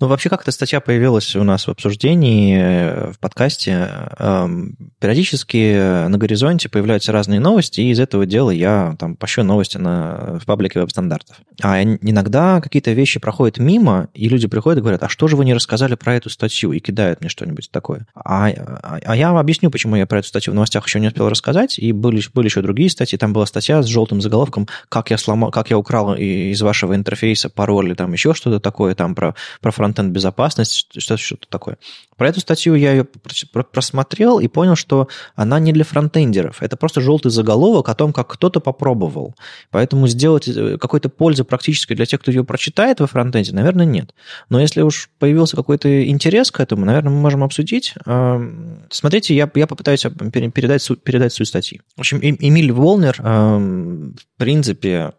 Ну, 0.00 0.08
вообще, 0.08 0.28
как 0.28 0.42
эта 0.42 0.50
статья 0.50 0.80
появилась 0.80 1.36
у 1.36 1.44
нас 1.44 1.66
в 1.66 1.70
обсуждении, 1.70 2.58
э, 2.60 3.12
в 3.12 3.18
подкасте, 3.20 3.88
эм, 4.18 4.76
периодически 4.98 6.08
на 6.08 6.18
горизонте 6.18 6.68
появляются 6.68 7.12
разные 7.12 7.38
новости, 7.38 7.80
и 7.80 7.90
из 7.90 8.00
этого 8.00 8.26
дела 8.26 8.50
я 8.50 8.96
там 8.98 9.14
пощу 9.16 9.44
новости 9.44 9.78
на, 9.78 10.38
в 10.40 10.46
паблике 10.46 10.80
веб-стандартов. 10.80 11.36
А 11.62 11.80
иногда 11.82 12.60
какие-то 12.60 12.90
вещи 12.90 13.20
проходят 13.20 13.58
мимо, 13.58 14.08
и 14.14 14.28
люди 14.28 14.48
приходят 14.48 14.78
и 14.78 14.82
говорят, 14.82 15.02
а 15.04 15.08
что 15.08 15.28
же 15.28 15.36
вы 15.36 15.44
не 15.44 15.54
рассказали 15.54 15.94
про 15.94 16.16
эту 16.16 16.28
статью, 16.28 16.72
и 16.72 16.80
кидают 16.80 17.20
мне 17.20 17.30
что-нибудь 17.30 17.70
такое. 17.70 18.06
А, 18.14 18.48
а, 18.48 18.98
а 19.04 19.16
я 19.16 19.30
объясню, 19.30 19.70
почему 19.70 19.94
я 19.94 20.06
про 20.06 20.18
эту 20.18 20.28
статью 20.28 20.52
в 20.52 20.54
новостях 20.54 20.86
еще 20.86 21.00
не 21.00 21.06
успел 21.06 21.28
рассказать, 21.28 21.78
и 21.78 21.92
были, 21.92 22.20
были 22.34 22.46
еще 22.46 22.62
другие 22.62 22.90
статьи, 22.90 23.16
там 23.16 23.32
была 23.32 23.46
статья 23.46 23.82
с 23.82 23.86
желтым 23.86 24.20
заголовком, 24.20 24.66
как 24.88 25.10
я, 25.10 25.18
сломал, 25.18 25.52
как 25.52 25.70
я 25.70 25.78
украл 25.78 26.14
из 26.14 26.60
вашего 26.62 26.96
интерфейса 26.96 27.48
пароль, 27.48 27.86
или 27.86 27.94
там 27.94 28.12
еще 28.12 28.34
что-то 28.34 28.58
такое, 28.58 28.94
там 28.94 29.14
про, 29.14 29.34
про 29.60 29.70
фронтенд 29.70 29.93
безопасность, 30.02 30.88
что-то 30.98 31.22
что 31.22 31.36
такое. 31.48 31.78
Про 32.16 32.28
эту 32.28 32.40
статью 32.40 32.74
я 32.74 32.92
ее 32.92 33.04
просмотрел 33.04 34.38
и 34.38 34.46
понял, 34.46 34.76
что 34.76 35.08
она 35.34 35.58
не 35.58 35.72
для 35.72 35.84
фронтендеров. 35.84 36.62
Это 36.62 36.76
просто 36.76 37.00
желтый 37.00 37.30
заголовок 37.30 37.88
о 37.88 37.94
том, 37.94 38.12
как 38.12 38.28
кто-то 38.28 38.60
попробовал. 38.60 39.34
Поэтому 39.70 40.06
сделать 40.06 40.46
э, 40.46 40.78
какой-то 40.78 41.08
пользы 41.08 41.44
практической 41.44 41.94
для 41.94 42.06
тех, 42.06 42.20
кто 42.20 42.30
ее 42.30 42.44
прочитает 42.44 43.00
во 43.00 43.06
фронтенде, 43.06 43.52
наверное, 43.52 43.86
нет. 43.86 44.14
Но 44.48 44.60
если 44.60 44.82
уж 44.82 45.10
появился 45.18 45.56
какой-то 45.56 46.08
интерес 46.08 46.50
к 46.50 46.60
этому, 46.60 46.84
наверное, 46.84 47.10
мы 47.10 47.20
можем 47.20 47.42
обсудить. 47.42 47.94
Смотрите, 48.90 49.34
я, 49.34 49.50
я 49.54 49.66
попытаюсь 49.66 50.02
передать, 50.02 50.88
передать 51.02 51.32
суть 51.32 51.48
статьи. 51.48 51.80
В 51.96 52.00
общем, 52.00 52.18
Эмиль 52.22 52.72
Волнер, 52.72 53.16
в 53.20 54.14
принципе, 54.38 55.12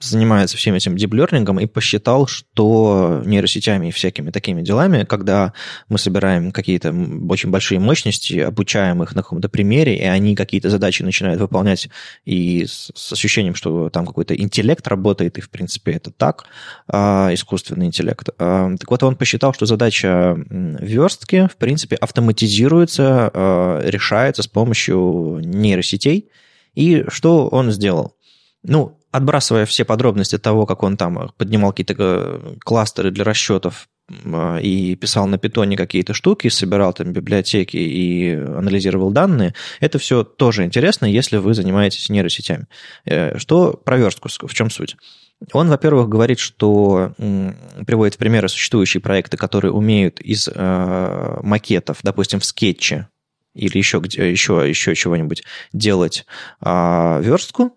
занимается 0.00 0.56
всем 0.56 0.74
этим 0.74 0.96
диплернингом 0.96 1.60
и 1.60 1.66
посчитал, 1.66 2.26
что 2.26 3.22
нейросетями 3.24 3.88
и 3.88 3.90
всякими 3.90 4.30
такими 4.30 4.62
делами, 4.62 5.04
когда 5.04 5.52
мы 5.88 5.98
собираем 5.98 6.52
какие-то 6.52 6.94
очень 7.28 7.50
большие 7.50 7.78
мощности, 7.78 8.38
обучаем 8.38 9.02
их 9.02 9.14
на 9.14 9.22
каком-то 9.22 9.48
примере, 9.48 9.96
и 9.96 10.04
они 10.04 10.34
какие-то 10.34 10.70
задачи 10.70 11.02
начинают 11.02 11.40
выполнять 11.40 11.88
и 12.24 12.66
с, 12.66 13.12
ощущением, 13.12 13.54
что 13.54 13.90
там 13.90 14.06
какой-то 14.06 14.34
интеллект 14.34 14.86
работает, 14.88 15.38
и 15.38 15.40
в 15.40 15.50
принципе 15.50 15.92
это 15.92 16.10
так, 16.10 16.46
а, 16.88 17.30
искусственный 17.32 17.86
интеллект. 17.86 18.28
А, 18.38 18.74
так 18.76 18.90
вот, 18.90 19.02
он 19.02 19.16
посчитал, 19.16 19.54
что 19.54 19.66
задача 19.66 20.36
верстки, 20.48 21.48
в 21.50 21.56
принципе, 21.56 21.96
автоматизируется, 21.96 23.30
а, 23.32 23.80
решается 23.84 24.42
с 24.42 24.46
помощью 24.46 25.40
нейросетей. 25.44 26.30
И 26.74 27.04
что 27.08 27.48
он 27.48 27.70
сделал? 27.70 28.16
Ну, 28.62 28.98
отбрасывая 29.14 29.64
все 29.64 29.84
подробности 29.84 30.38
того, 30.38 30.66
как 30.66 30.82
он 30.82 30.96
там 30.96 31.30
поднимал 31.36 31.70
какие-то 31.70 31.94
э, 31.96 32.54
кластеры 32.64 33.12
для 33.12 33.22
расчетов 33.22 33.88
и 34.60 34.98
писал 35.00 35.28
на 35.28 35.38
питоне 35.38 35.76
какие-то 35.76 36.12
штуки, 36.14 36.48
собирал 36.48 36.92
там 36.92 37.12
библиотеки 37.12 37.76
и 37.76 38.32
анализировал 38.32 39.12
данные, 39.12 39.54
это 39.78 39.98
все 40.00 40.24
тоже 40.24 40.64
интересно, 40.64 41.06
если 41.06 41.36
вы 41.36 41.54
занимаетесь 41.54 42.10
нейросетями. 42.10 42.66
Э, 43.04 43.38
что 43.38 43.74
про 43.74 43.98
верстку, 43.98 44.28
в 44.28 44.52
чем 44.52 44.68
суть? 44.68 44.96
Он, 45.52 45.68
во-первых, 45.68 46.08
говорит, 46.08 46.40
что 46.40 47.12
приводит 47.86 48.14
в 48.14 48.18
примеры 48.18 48.48
существующие 48.48 49.00
проекты, 49.00 49.36
которые 49.36 49.70
умеют 49.70 50.20
из 50.20 50.48
э, 50.52 51.38
макетов, 51.42 51.98
допустим, 52.02 52.40
в 52.40 52.44
скетче 52.44 53.08
или 53.54 53.78
еще, 53.78 54.00
где, 54.00 54.28
еще, 54.28 54.68
еще 54.68 54.96
чего-нибудь 54.96 55.44
делать 55.72 56.26
э, 56.60 57.20
верстку, 57.22 57.76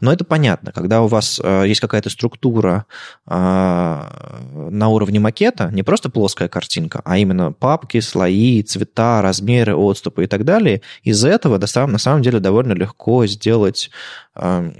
но 0.00 0.12
это 0.12 0.24
понятно, 0.24 0.72
когда 0.72 1.02
у 1.02 1.06
вас 1.06 1.40
э, 1.42 1.64
есть 1.66 1.80
какая-то 1.80 2.10
структура 2.10 2.86
э, 3.26 3.30
на 4.70 4.88
уровне 4.88 5.20
макета, 5.20 5.70
не 5.72 5.82
просто 5.82 6.10
плоская 6.10 6.48
картинка, 6.48 7.02
а 7.04 7.18
именно 7.18 7.52
папки, 7.52 8.00
слои, 8.00 8.62
цвета, 8.62 9.22
размеры, 9.22 9.76
отступы 9.76 10.24
и 10.24 10.26
так 10.26 10.44
далее, 10.44 10.82
из 11.02 11.24
этого 11.24 11.58
на 11.58 11.98
самом 11.98 12.22
деле 12.22 12.40
довольно 12.40 12.72
легко 12.72 13.26
сделать 13.26 13.90
э, 14.34 14.72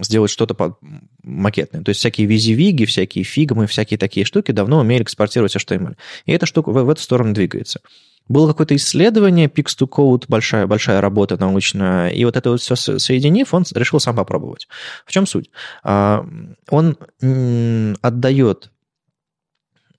сделать 0.00 0.30
что-то 0.30 0.76
макетное. 1.22 1.82
То 1.82 1.90
есть 1.90 2.00
всякие 2.00 2.26
визивиги, 2.26 2.84
всякие 2.84 3.24
фигмы, 3.24 3.66
всякие 3.66 3.98
такие 3.98 4.24
штуки 4.26 4.52
давно 4.52 4.80
умели 4.80 5.02
экспортировать 5.02 5.54
HTML. 5.56 5.96
И 6.26 6.32
эта 6.32 6.46
штука 6.46 6.70
в, 6.70 6.82
в 6.82 6.90
эту 6.90 7.00
сторону 7.00 7.34
двигается. 7.34 7.80
было 8.28 8.48
какое-то 8.48 8.76
исследование, 8.76 9.48
Pix2Code, 9.48 10.24
большая, 10.28 10.66
большая 10.66 11.00
работа 11.00 11.36
научная, 11.36 12.10
и 12.10 12.24
вот 12.24 12.36
это 12.36 12.50
вот 12.50 12.60
все 12.60 12.76
соединив, 12.76 13.54
он 13.54 13.64
решил 13.74 14.00
сам 14.00 14.16
попробовать. 14.16 14.68
В 15.06 15.12
чем 15.12 15.26
суть? 15.26 15.50
А, 15.82 16.26
он 16.68 16.96
отдает 18.02 18.70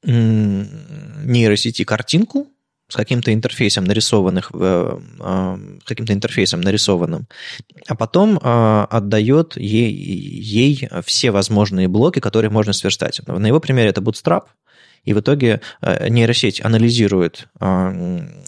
нейросети 0.04 1.84
картинку, 1.84 2.48
с 2.90 2.96
каким-то 2.96 3.32
интерфейсом 3.32 3.84
нарисованных, 3.86 4.50
э, 4.54 5.00
а, 5.20 5.60
каким-то 5.86 6.12
интерфейсом 6.12 6.62
нарисованным, 6.62 7.28
а 7.88 7.96
потом 7.96 8.40
а, 8.42 8.88
отдает 8.90 9.56
ей, 9.56 9.92
ей 9.94 10.90
все 11.06 11.32
возможные 11.32 11.88
блоки, 11.88 12.20
которые 12.20 12.50
можно 12.50 12.74
сверстать. 12.74 13.22
На 13.28 13.46
его 13.46 13.60
примере 13.60 13.90
это 13.90 14.02
Bootstrap, 14.02 14.46
и 15.06 15.14
в 15.14 15.20
итоге 15.22 15.62
э, 15.82 16.10
нейросеть 16.10 16.66
анализирует 16.66 17.48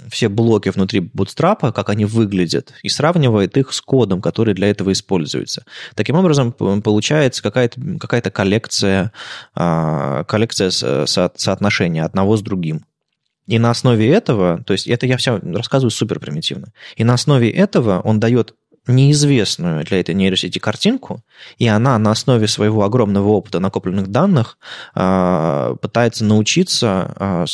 все 0.10 0.28
блоки 0.28 0.70
внутри 0.70 1.00
Bootstrap, 1.00 1.72
как 1.72 1.90
они 1.90 2.06
выглядят, 2.06 2.74
и 2.84 2.90
сравнивает 2.90 3.56
их 3.58 3.72
с 3.72 3.80
кодом, 3.80 4.22
который 4.22 4.54
для 4.54 4.70
этого 4.70 4.92
используется. 4.92 5.64
Таким 5.96 6.18
образом, 6.18 6.52
получается 6.52 7.42
какая-то 7.42 7.80
какая 8.00 8.22
коллекция, 8.22 9.14
коллекция 9.54 10.72
со 10.72 11.06
соотношения 11.06 12.04
одного 12.04 12.36
с 12.36 12.42
другим. 12.42 12.84
И 13.52 13.60
на 13.60 13.70
основе 13.70 14.10
этого, 14.10 14.64
то 14.64 14.72
есть 14.72 14.88
это 14.88 15.06
я 15.06 15.18
все 15.18 15.38
рассказываю 15.44 15.92
супер 15.92 16.22
примитивно, 16.22 16.72
и 16.96 17.04
на 17.04 17.16
основе 17.16 17.52
этого 17.52 18.00
он 18.00 18.18
дает 18.18 18.56
неизвестную 18.88 19.84
для 19.84 20.00
этой 20.00 20.16
нейросети 20.16 20.58
картинку, 20.58 21.22
и 21.58 21.68
она 21.68 22.00
на 22.00 22.12
основе 22.12 22.48
своего 22.48 22.86
огромного 22.86 23.28
опыта 23.28 23.60
накопленных 23.60 24.08
данных 24.08 24.58
а, 24.96 25.76
пытается 25.82 26.24
научиться, 26.24 27.14
а, 27.18 27.46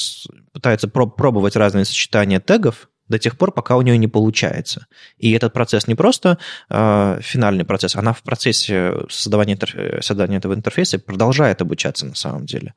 пытается 0.54 0.88
пробовать 0.88 1.56
разные 1.56 1.84
сочетания 1.84 2.40
тегов, 2.40 2.90
до 3.08 3.20
тех 3.20 3.38
пор, 3.38 3.52
пока 3.52 3.78
у 3.78 3.82
нее 3.82 3.98
не 3.98 4.08
получается. 4.08 4.88
И 5.18 5.32
этот 5.32 5.54
процесс 5.54 5.88
не 5.88 5.96
просто 5.96 6.38
э, 6.70 7.20
финальный 7.22 7.66
процесс, 7.66 7.96
она 7.96 8.14
в 8.14 8.22
процессе 8.22 8.94
создавания, 9.10 9.58
создания 10.02 10.38
этого 10.38 10.54
интерфейса 10.54 11.00
продолжает 11.00 11.62
обучаться 11.62 12.06
на 12.06 12.16
самом 12.16 12.46
деле. 12.46 12.74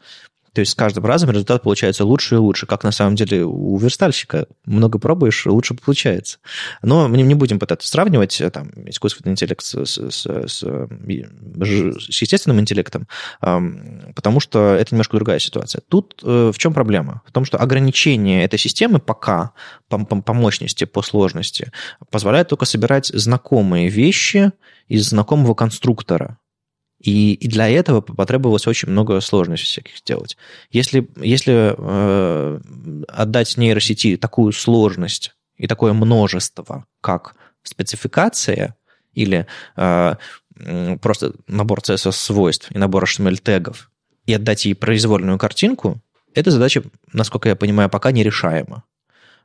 То 0.52 0.60
есть 0.60 0.72
с 0.72 0.74
каждым 0.74 1.06
разом 1.06 1.30
результат 1.30 1.62
получается 1.62 2.04
лучше 2.04 2.36
и 2.36 2.38
лучше, 2.38 2.66
как 2.66 2.82
на 2.84 2.90
самом 2.90 3.14
деле 3.14 3.44
у 3.44 3.76
верстальщика. 3.78 4.46
Много 4.64 4.98
пробуешь, 4.98 5.46
лучше 5.46 5.74
получается. 5.74 6.38
Но 6.82 7.08
мы 7.08 7.18
не 7.18 7.34
будем 7.34 7.58
пытаться 7.58 7.88
сравнивать 7.88 8.40
э, 8.40 8.50
там, 8.50 8.70
искусственный 8.86 9.32
интеллект 9.32 9.62
с, 9.62 9.84
с, 9.84 10.10
с, 10.10 10.26
с, 10.26 10.62
с 10.62 12.22
естественным 12.22 12.60
интеллектом, 12.60 13.06
потому 13.40 14.40
что 14.40 14.74
это 14.74 14.94
немножко 14.94 15.16
другая 15.16 15.38
ситуация. 15.38 15.82
Тут 15.88 16.20
э, 16.24 16.50
в 16.52 16.58
чем 16.58 16.74
проблема? 16.74 17.22
В 17.26 17.32
том, 17.32 17.44
что 17.44 17.58
ограничение 17.58 18.44
этой 18.44 18.58
системы 18.58 18.98
пока 18.98 19.52
по, 19.88 19.98
по, 20.04 20.20
по 20.20 20.32
мощности, 20.34 20.84
по 20.84 21.02
сложности 21.02 21.70
позволяет 22.10 22.48
только 22.48 22.64
собирать 22.64 23.06
знакомые 23.06 23.88
вещи 23.88 24.52
из 24.88 25.08
знакомого 25.08 25.54
конструктора. 25.54 26.38
И, 27.00 27.32
и 27.32 27.48
для 27.48 27.68
этого 27.68 28.02
потребовалось 28.02 28.66
очень 28.66 28.90
много 28.90 29.20
сложностей 29.20 29.66
всяких 29.66 29.96
сделать. 29.96 30.36
Если, 30.70 31.08
если 31.16 31.74
э, 31.76 32.60
отдать 33.08 33.56
нейросети 33.56 34.16
такую 34.18 34.52
сложность 34.52 35.34
и 35.56 35.66
такое 35.66 35.94
множество, 35.94 36.84
как 37.00 37.36
спецификация 37.62 38.76
или 39.14 39.46
э, 39.76 40.14
просто 41.00 41.32
набор 41.46 41.80
CSS-свойств 41.80 42.70
и 42.70 42.78
набор 42.78 43.04
HTML-тегов, 43.04 43.90
и 44.26 44.34
отдать 44.34 44.66
ей 44.66 44.74
произвольную 44.74 45.38
картинку, 45.38 46.00
эта 46.34 46.50
задача, 46.50 46.82
насколько 47.12 47.48
я 47.48 47.56
понимаю, 47.56 47.88
пока 47.88 48.12
нерешаема. 48.12 48.84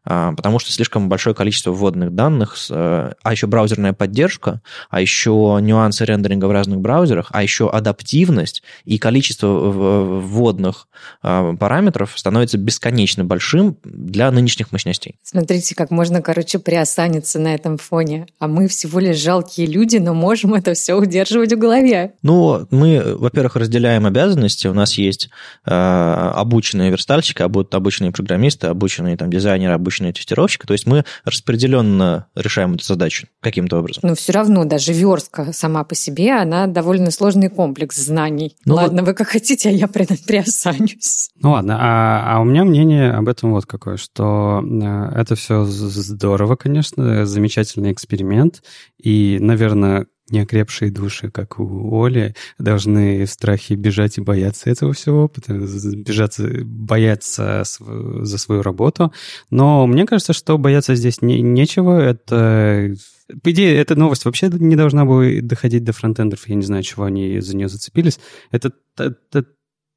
А, 0.05 0.33
потому 0.33 0.59
что 0.59 0.71
слишком 0.71 1.09
большое 1.09 1.35
количество 1.35 1.71
вводных 1.71 2.13
данных, 2.13 2.55
э, 2.69 3.11
а 3.21 3.31
еще 3.31 3.47
браузерная 3.47 3.93
поддержка, 3.93 4.61
а 4.89 5.01
еще 5.01 5.57
нюансы 5.61 6.05
рендеринга 6.05 6.45
в 6.45 6.51
разных 6.51 6.79
браузерах, 6.79 7.29
а 7.31 7.41
еще 7.41 7.69
адаптивность 7.69 8.61
и 8.83 8.97
количество 8.97 9.47
вводных 9.47 10.87
а, 11.21 11.55
параметров 11.55 12.13
становится 12.15 12.57
бесконечно 12.57 13.25
большим 13.25 13.77
для 13.83 14.31
нынешних 14.31 14.71
мощностей. 14.71 15.15
Смотрите, 15.23 15.75
как 15.75 15.91
можно, 15.91 16.21
короче, 16.21 16.59
приосаниться 16.59 17.39
на 17.39 17.55
этом 17.55 17.77
фоне. 17.77 18.27
А 18.39 18.47
мы 18.47 18.67
всего 18.67 18.99
лишь 18.99 19.17
жалкие 19.17 19.67
люди, 19.67 19.97
но 19.97 20.13
можем 20.13 20.53
это 20.53 20.73
все 20.73 20.93
удерживать 20.95 21.53
в 21.53 21.57
голове. 21.57 22.13
Ну, 22.21 22.67
мы, 22.69 23.15
во-первых, 23.17 23.55
разделяем 23.55 24.05
обязанности. 24.05 24.67
У 24.67 24.73
нас 24.73 24.93
есть 24.93 25.29
э, 25.65 25.71
обученные 25.71 26.91
верстальщики, 26.91 27.41
обученные 27.41 28.11
программисты, 28.11 28.67
обученные 28.67 29.17
там 29.17 29.29
дизайнеры, 29.29 29.73
обученные 29.73 29.94
обычные 29.95 30.13
тестировщики. 30.13 30.65
То 30.65 30.73
есть 30.73 30.85
мы 30.85 31.05
распределенно 31.23 32.27
решаем 32.35 32.73
эту 32.73 32.83
задачу 32.83 33.27
каким-то 33.41 33.79
образом. 33.79 34.01
Но 34.03 34.15
все 34.15 34.33
равно 34.33 34.65
даже 34.65 34.93
верстка 34.93 35.53
сама 35.53 35.83
по 35.83 35.95
себе, 35.95 36.33
она 36.33 36.67
довольно 36.67 37.11
сложный 37.11 37.49
комплекс 37.49 37.95
знаний. 37.95 38.55
Ну, 38.65 38.75
ладно, 38.75 39.03
вы 39.03 39.13
как 39.13 39.27
хотите, 39.27 39.69
а 39.69 39.71
я 39.71 39.87
при, 39.87 40.05
приосанюсь. 40.27 41.29
Ну 41.41 41.51
ладно, 41.51 41.77
а, 41.79 42.35
а 42.35 42.41
у 42.41 42.43
меня 42.43 42.63
мнение 42.65 43.11
об 43.11 43.29
этом 43.29 43.51
вот 43.51 43.65
какое, 43.65 43.97
что 43.97 44.61
э, 44.63 45.19
это 45.19 45.35
все 45.35 45.63
здорово, 45.65 46.55
конечно, 46.55 47.25
замечательный 47.25 47.91
эксперимент. 47.91 48.63
И, 49.01 49.37
наверное, 49.39 50.07
неокрепшие 50.29 50.91
души, 50.91 51.29
как 51.29 51.59
у 51.59 52.03
Оли, 52.03 52.35
должны 52.57 53.25
в 53.25 53.29
страхе 53.29 53.75
бежать 53.75 54.17
и 54.17 54.21
бояться 54.21 54.69
этого 54.69 54.93
всего, 54.93 55.31
бежать, 55.47 56.39
бояться 56.63 57.63
за 57.63 58.37
свою 58.37 58.61
работу. 58.61 59.13
Но 59.49 59.85
мне 59.87 60.05
кажется, 60.05 60.33
что 60.33 60.57
бояться 60.57 60.95
здесь 60.95 61.21
не, 61.21 61.41
нечего. 61.41 61.99
Это 61.99 62.95
по 63.41 63.51
идее, 63.51 63.75
эта 63.77 63.95
новость 63.95 64.25
вообще 64.25 64.49
не 64.51 64.75
должна 64.75 65.03
была 65.05 65.25
доходить 65.41 65.83
до 65.83 65.93
фронтендеров. 65.93 66.47
Я 66.47 66.55
не 66.55 66.63
знаю, 66.63 66.83
чего 66.83 67.05
они 67.05 67.39
за 67.39 67.55
нее 67.55 67.67
зацепились. 67.67 68.19
Это, 68.51 68.71
это 68.97 69.45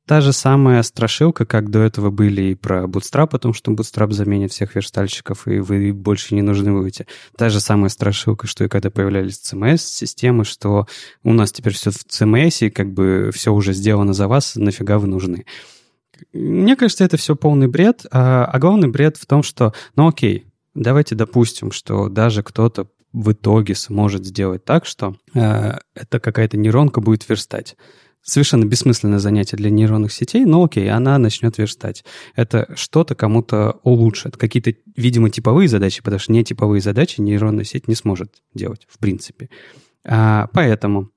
Та 0.08 0.22
же 0.22 0.32
самая 0.32 0.82
страшилка, 0.84 1.44
как 1.44 1.70
до 1.70 1.80
этого 1.80 2.08
были 2.10 2.40
и 2.40 2.54
про 2.54 2.84
Bootstrap, 2.84 3.28
о 3.32 3.38
том, 3.38 3.52
что 3.52 3.72
Bootstrap 3.72 4.10
заменит 4.12 4.52
всех 4.52 4.74
верстальщиков, 4.74 5.46
и 5.46 5.58
вы 5.58 5.92
больше 5.92 6.34
не 6.34 6.40
нужны 6.40 6.72
будете. 6.72 7.06
Та 7.36 7.50
же 7.50 7.60
самая 7.60 7.90
страшилка, 7.90 8.46
что 8.46 8.64
и 8.64 8.68
когда 8.68 8.88
появлялись 8.88 9.38
CMS-системы, 9.38 10.46
что 10.46 10.86
у 11.24 11.34
нас 11.34 11.52
теперь 11.52 11.74
все 11.74 11.90
в 11.90 11.96
CMS, 11.96 12.66
и 12.66 12.70
как 12.70 12.90
бы 12.90 13.30
все 13.34 13.52
уже 13.52 13.74
сделано 13.74 14.14
за 14.14 14.28
вас, 14.28 14.56
нафига 14.56 14.98
вы 14.98 15.08
нужны. 15.08 15.44
Мне 16.32 16.74
кажется, 16.74 17.04
это 17.04 17.18
все 17.18 17.36
полный 17.36 17.68
бред, 17.68 18.06
а, 18.10 18.46
а 18.46 18.58
главный 18.58 18.88
бред 18.88 19.18
в 19.18 19.26
том, 19.26 19.42
что, 19.42 19.74
ну 19.94 20.08
окей, 20.08 20.46
давайте 20.74 21.16
допустим, 21.16 21.70
что 21.70 22.08
даже 22.08 22.42
кто-то 22.42 22.86
в 23.12 23.32
итоге 23.32 23.74
сможет 23.74 24.24
сделать 24.24 24.64
так, 24.64 24.86
что 24.86 25.16
э, 25.34 25.74
это 25.94 26.18
какая-то 26.18 26.56
нейронка 26.56 27.02
будет 27.02 27.28
верстать 27.28 27.76
совершенно 28.28 28.64
бессмысленное 28.64 29.18
занятие 29.18 29.56
для 29.56 29.70
нейронных 29.70 30.12
сетей, 30.12 30.44
но 30.44 30.62
окей, 30.62 30.90
она 30.90 31.16
начнет 31.18 31.56
верстать. 31.58 32.04
Это 32.36 32.70
что-то 32.76 33.14
кому-то 33.14 33.80
улучшит. 33.82 34.36
Какие-то, 34.36 34.74
видимо, 34.96 35.30
типовые 35.30 35.68
задачи, 35.68 36.02
потому 36.02 36.20
что 36.20 36.32
не 36.32 36.44
типовые 36.44 36.80
задачи 36.80 37.20
нейронная 37.20 37.64
сеть 37.64 37.88
не 37.88 37.94
сможет 37.94 38.42
делать, 38.54 38.86
в 38.88 38.98
принципе. 38.98 39.48
А, 40.04 40.48
поэтому 40.52 41.10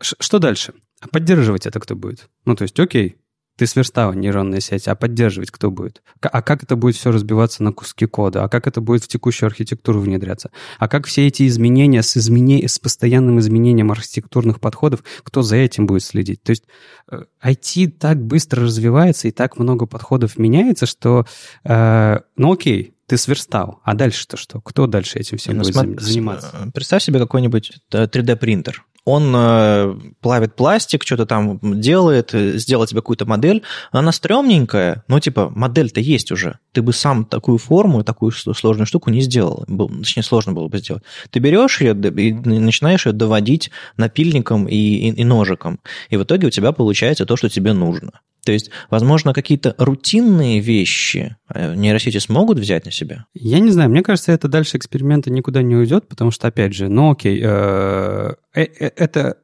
что 0.00 0.38
дальше? 0.38 0.74
Поддерживать 1.10 1.66
это 1.66 1.80
кто 1.80 1.96
будет? 1.96 2.28
Ну, 2.44 2.54
то 2.54 2.62
есть, 2.62 2.78
окей, 2.78 3.16
ты 3.56 3.66
сверстала 3.66 4.12
нейронная 4.12 4.60
сеть, 4.60 4.86
а 4.86 4.94
поддерживать 4.94 5.50
кто 5.50 5.70
будет? 5.70 6.02
А 6.20 6.42
как 6.42 6.62
это 6.62 6.76
будет 6.76 6.96
все 6.96 7.10
разбиваться 7.10 7.62
на 7.62 7.72
куски 7.72 8.06
кода? 8.06 8.44
А 8.44 8.48
как 8.48 8.66
это 8.66 8.80
будет 8.80 9.04
в 9.04 9.08
текущую 9.08 9.46
архитектуру 9.46 10.00
внедряться? 10.00 10.50
А 10.78 10.88
как 10.88 11.06
все 11.06 11.26
эти 11.26 11.46
изменения 11.46 12.02
с, 12.02 12.16
измене... 12.16 12.68
с 12.68 12.78
постоянным 12.78 13.38
изменением 13.38 13.90
архитектурных 13.90 14.60
подходов, 14.60 15.02
кто 15.22 15.42
за 15.42 15.56
этим 15.56 15.86
будет 15.86 16.04
следить? 16.04 16.42
То 16.42 16.50
есть 16.50 16.64
IT 17.10 17.86
э, 17.86 17.90
так 17.90 18.22
быстро 18.22 18.62
развивается 18.62 19.28
и 19.28 19.30
так 19.30 19.58
много 19.58 19.86
подходов 19.86 20.38
меняется, 20.38 20.86
что, 20.86 21.24
э, 21.64 22.20
ну 22.36 22.52
окей, 22.52 22.95
ты 23.06 23.16
сверстал, 23.16 23.80
а 23.84 23.94
дальше-то 23.94 24.36
что? 24.36 24.60
Кто 24.60 24.86
дальше 24.86 25.18
этим 25.18 25.38
всем 25.38 25.56
ну, 25.56 25.62
будет 25.62 25.74
смотри, 25.74 25.98
заниматься? 25.98 26.70
Представь 26.74 27.02
себе 27.02 27.18
какой-нибудь 27.18 27.72
3D-принтер 27.90 28.84
он 29.06 29.32
э, 29.36 29.94
плавит 30.20 30.56
пластик, 30.56 31.04
что-то 31.04 31.26
там 31.26 31.60
делает, 31.62 32.34
э, 32.34 32.58
сделал 32.58 32.86
тебе 32.86 33.00
какую-то 33.00 33.24
модель, 33.24 33.62
она 33.92 34.10
стрёмненькая, 34.10 35.04
но 35.06 35.20
типа 35.20 35.52
модель-то 35.54 36.00
есть 36.00 36.32
уже. 36.32 36.58
Ты 36.72 36.82
бы 36.82 36.92
сам 36.92 37.24
такую 37.24 37.58
форму, 37.58 38.02
такую 38.02 38.32
сложную 38.32 38.86
штуку 38.86 39.10
не 39.10 39.20
сделал. 39.20 39.64
Точнее, 39.98 40.24
сложно 40.24 40.52
было 40.52 40.66
бы 40.66 40.78
сделать. 40.78 41.04
Ты 41.30 41.38
берешь 41.38 41.80
ее 41.80 41.92
и 41.92 42.32
начинаешь 42.32 43.06
ее 43.06 43.12
доводить 43.12 43.70
напильником 43.96 44.66
и, 44.66 44.74
и, 44.74 45.10
и 45.12 45.24
ножиком. 45.24 45.78
И 46.10 46.16
в 46.16 46.24
итоге 46.24 46.48
у 46.48 46.50
тебя 46.50 46.72
получается 46.72 47.26
то, 47.26 47.36
что 47.36 47.48
тебе 47.48 47.72
нужно. 47.72 48.20
То 48.46 48.52
есть, 48.52 48.70
возможно, 48.90 49.34
какие-то 49.34 49.74
рутинные 49.76 50.60
вещи 50.60 51.36
э, 51.52 51.74
нейросети 51.74 52.18
смогут 52.18 52.60
взять 52.60 52.84
на 52.84 52.92
себя? 52.92 53.26
Я 53.34 53.58
не 53.58 53.72
знаю. 53.72 53.90
Мне 53.90 54.02
кажется, 54.02 54.30
это 54.30 54.46
дальше 54.46 54.76
эксперимента 54.76 55.30
никуда 55.30 55.62
не 55.62 55.74
уйдет, 55.74 56.08
потому 56.08 56.30
что, 56.30 56.46
опять 56.46 56.72
же, 56.72 56.88
ну 56.88 57.10
окей, 57.10 57.42
э, 57.42 58.34
э, 58.54 58.62
это 58.62 59.36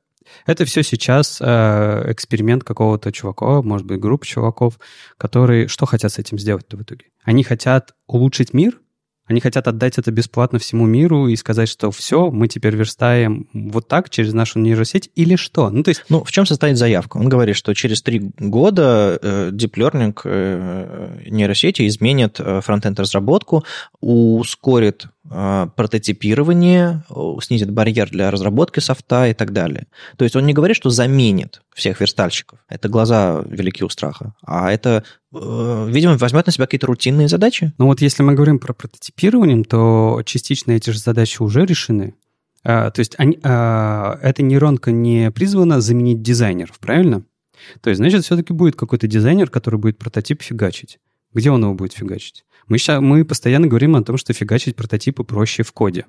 Это 0.46 0.64
все 0.64 0.82
сейчас 0.82 1.40
э, 1.40 2.12
эксперимент 2.12 2.64
какого-то 2.64 3.10
чувака, 3.12 3.60
может 3.60 3.86
быть, 3.86 3.98
группы 3.98 4.24
чуваков, 4.24 4.78
которые 5.18 5.68
что 5.68 5.84
хотят 5.84 6.12
с 6.12 6.18
этим 6.18 6.38
сделать-то 6.38 6.76
в 6.76 6.82
итоге? 6.82 7.06
Они 7.24 7.42
хотят 7.42 7.94
улучшить 8.06 8.54
мир, 8.54 8.80
они 9.26 9.40
хотят 9.40 9.68
отдать 9.68 9.98
это 9.98 10.10
бесплатно 10.10 10.58
всему 10.58 10.86
миру 10.86 11.28
и 11.28 11.36
сказать, 11.36 11.68
что 11.68 11.90
все, 11.90 12.30
мы 12.30 12.48
теперь 12.48 12.74
верстаем 12.74 13.48
вот 13.52 13.86
так 13.86 14.10
через 14.10 14.32
нашу 14.32 14.58
нейросеть 14.58 15.10
или 15.14 15.36
что? 15.36 15.70
Ну, 15.70 15.82
то 15.82 15.90
есть... 15.90 16.04
Ну, 16.08 16.24
в 16.24 16.32
чем 16.32 16.44
состоит 16.44 16.76
заявка? 16.76 17.18
Он 17.18 17.28
говорит, 17.28 17.56
что 17.56 17.72
через 17.74 18.02
три 18.02 18.32
года 18.38 19.18
э, 19.22 19.50
Deep 19.52 19.74
Learning 19.74 20.18
э, 20.24 21.20
нейросети 21.30 21.86
изменит 21.86 22.40
э, 22.40 22.60
фронтенд 22.60 22.98
разработку, 22.98 23.64
ускорит 24.00 25.06
прототипирование, 25.28 27.04
снизит 27.42 27.70
барьер 27.70 28.10
для 28.10 28.30
разработки 28.30 28.80
софта 28.80 29.28
и 29.28 29.34
так 29.34 29.52
далее. 29.52 29.86
То 30.16 30.24
есть 30.24 30.34
он 30.34 30.46
не 30.46 30.52
говорит, 30.52 30.76
что 30.76 30.90
заменит 30.90 31.62
всех 31.74 32.00
верстальщиков. 32.00 32.58
Это 32.68 32.88
глаза 32.88 33.42
велики 33.46 33.84
у 33.84 33.88
страха. 33.88 34.34
А 34.44 34.72
это, 34.72 35.04
э, 35.32 35.86
видимо, 35.88 36.18
возьмет 36.18 36.46
на 36.46 36.52
себя 36.52 36.66
какие-то 36.66 36.88
рутинные 36.88 37.28
задачи. 37.28 37.72
Ну 37.78 37.86
вот 37.86 38.00
если 38.00 38.22
мы 38.22 38.34
говорим 38.34 38.58
про 38.58 38.72
прототипирование, 38.72 39.62
то 39.64 40.22
частично 40.24 40.72
эти 40.72 40.90
же 40.90 40.98
задачи 40.98 41.40
уже 41.40 41.64
решены. 41.64 42.14
А, 42.64 42.90
то 42.90 43.00
есть 43.00 43.14
они, 43.18 43.38
а, 43.42 44.18
эта 44.22 44.42
нейронка 44.42 44.92
не 44.92 45.30
призвана 45.30 45.80
заменить 45.80 46.22
дизайнеров, 46.22 46.78
правильно? 46.78 47.24
То 47.80 47.90
есть, 47.90 47.98
значит, 47.98 48.24
все-таки 48.24 48.52
будет 48.52 48.76
какой-то 48.76 49.06
дизайнер, 49.06 49.48
который 49.48 49.78
будет 49.78 49.98
прототип 49.98 50.42
фигачить. 50.42 50.98
Где 51.34 51.50
он 51.50 51.62
его 51.62 51.74
будет 51.74 51.92
фигачить? 51.92 52.44
Мы, 52.68 52.78
сейчас, 52.78 53.00
мы 53.00 53.24
постоянно 53.24 53.66
говорим 53.66 53.96
о 53.96 54.02
том, 54.02 54.16
что 54.16 54.32
фигачить 54.32 54.76
прототипы 54.76 55.24
проще 55.24 55.62
в 55.62 55.72
коде. 55.72 56.06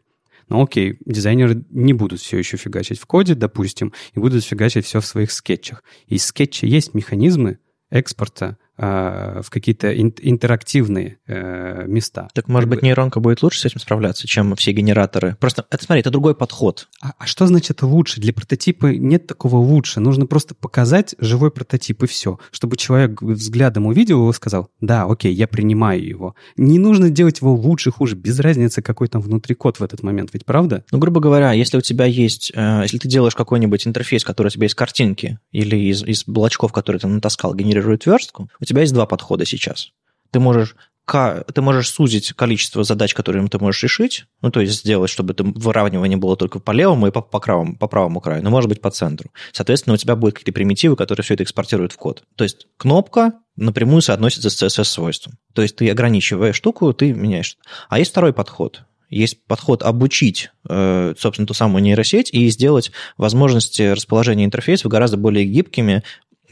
Ну 0.49 0.61
окей, 0.61 0.97
дизайнеры 1.05 1.63
не 1.69 1.93
будут 1.93 2.19
все 2.19 2.37
еще 2.37 2.57
фигачить 2.57 2.99
в 2.99 3.05
коде, 3.05 3.33
допустим, 3.33 3.93
и 4.13 4.19
будут 4.19 4.43
фигачить 4.43 4.85
все 4.85 4.99
в 4.99 5.05
своих 5.05 5.31
скетчах. 5.31 5.83
И 6.07 6.15
из 6.15 6.25
скетча 6.25 6.65
есть 6.65 6.93
механизмы 6.93 7.59
экспорта 7.89 8.57
в 8.77 9.45
какие-то 9.49 9.93
интерактивные 9.95 11.19
э, 11.27 11.85
места. 11.87 12.27
Так, 12.33 12.47
может 12.47 12.69
быть, 12.69 12.81
нейронка 12.81 13.19
будет 13.19 13.43
лучше 13.43 13.59
с 13.59 13.65
этим 13.65 13.79
справляться, 13.79 14.27
чем 14.27 14.55
все 14.55 14.71
генераторы? 14.71 15.37
Просто, 15.39 15.65
это 15.69 15.83
смотри, 15.83 16.01
это 16.01 16.09
другой 16.09 16.35
подход. 16.35 16.87
А, 17.01 17.13
а 17.17 17.25
что 17.27 17.45
значит 17.45 17.81
лучше? 17.83 18.19
Для 18.19 18.33
прототипа 18.33 18.87
нет 18.87 19.27
такого 19.27 19.57
лучше. 19.57 19.99
Нужно 19.99 20.25
просто 20.25 20.55
показать 20.55 21.15
живой 21.19 21.51
прототип, 21.51 22.03
и 22.03 22.07
все. 22.07 22.39
Чтобы 22.51 22.77
человек 22.77 23.21
взглядом 23.21 23.85
увидел 23.85 24.19
его 24.19 24.31
и 24.31 24.33
сказал, 24.33 24.69
да, 24.81 25.03
окей, 25.03 25.33
я 25.33 25.47
принимаю 25.47 26.03
его. 26.03 26.35
Не 26.57 26.79
нужно 26.79 27.09
делать 27.09 27.41
его 27.41 27.53
лучше, 27.53 27.91
хуже. 27.91 28.15
Без 28.15 28.39
разницы, 28.39 28.81
какой 28.81 29.07
там 29.07 29.21
внутри 29.21 29.55
код 29.55 29.79
в 29.79 29.83
этот 29.83 30.01
момент. 30.03 30.31
Ведь 30.33 30.45
правда? 30.45 30.83
Ну, 30.91 30.97
грубо 30.97 31.19
говоря, 31.19 31.51
если 31.51 31.77
у 31.77 31.81
тебя 31.81 32.05
есть... 32.05 32.51
Э, 32.55 32.81
если 32.83 32.97
ты 32.97 33.07
делаешь 33.07 33.35
какой-нибудь 33.35 33.85
интерфейс, 33.87 34.23
который 34.23 34.47
у 34.47 34.51
тебя 34.51 34.67
из 34.67 34.75
картинки 34.75 35.39
или 35.51 35.75
из, 35.75 36.03
из 36.03 36.25
блочков, 36.25 36.71
которые 36.71 36.99
ты 36.99 37.07
натаскал, 37.07 37.53
генерирует 37.53 38.05
верстку, 38.05 38.49
у 38.63 38.65
тебя 38.65 38.81
есть 38.81 38.93
два 38.93 39.05
подхода 39.05 39.45
сейчас. 39.45 39.91
Ты 40.31 40.39
можешь 40.39 40.75
ты 41.05 41.61
можешь 41.61 41.89
сузить 41.89 42.31
количество 42.31 42.85
задач, 42.85 43.13
которые 43.13 43.45
ты 43.49 43.59
можешь 43.59 43.83
решить, 43.83 44.25
ну, 44.41 44.51
то 44.51 44.61
есть 44.61 44.73
сделать, 44.73 45.09
чтобы 45.09 45.33
это 45.33 45.43
выравнивание 45.43 46.17
было 46.17 46.37
только 46.37 46.59
по 46.59 46.71
левому 46.71 47.07
и 47.07 47.11
по, 47.11 47.21
по, 47.21 47.39
правому, 47.39 47.75
по 47.75 47.87
правому 47.87 48.21
краю, 48.21 48.41
но 48.41 48.49
может 48.49 48.69
быть 48.69 48.79
по 48.79 48.89
центру. 48.89 49.29
Соответственно, 49.51 49.95
у 49.95 49.97
тебя 49.97 50.15
будут 50.15 50.35
какие-то 50.35 50.53
примитивы, 50.53 50.95
которые 50.95 51.25
все 51.25 51.33
это 51.33 51.43
экспортируют 51.43 51.91
в 51.91 51.97
код. 51.97 52.23
То 52.37 52.45
есть 52.45 52.67
кнопка 52.77 53.33
напрямую 53.57 54.01
соотносится 54.01 54.49
с 54.49 54.63
CSS-свойством. 54.63 55.33
То 55.53 55.61
есть 55.61 55.75
ты 55.75 55.89
ограничивая 55.89 56.53
штуку, 56.53 56.93
ты 56.93 57.13
меняешь. 57.13 57.57
А 57.89 57.99
есть 57.99 58.11
второй 58.11 58.31
подход. 58.31 58.83
Есть 59.09 59.45
подход 59.45 59.83
обучить, 59.83 60.51
э, 60.67 61.13
собственно, 61.19 61.45
ту 61.45 61.53
самую 61.53 61.83
нейросеть 61.83 62.33
и 62.33 62.49
сделать 62.49 62.91
возможности 63.17 63.83
расположения 63.91 64.45
интерфейсов 64.45 64.89
гораздо 64.89 65.17
более 65.17 65.45
гибкими, 65.45 66.03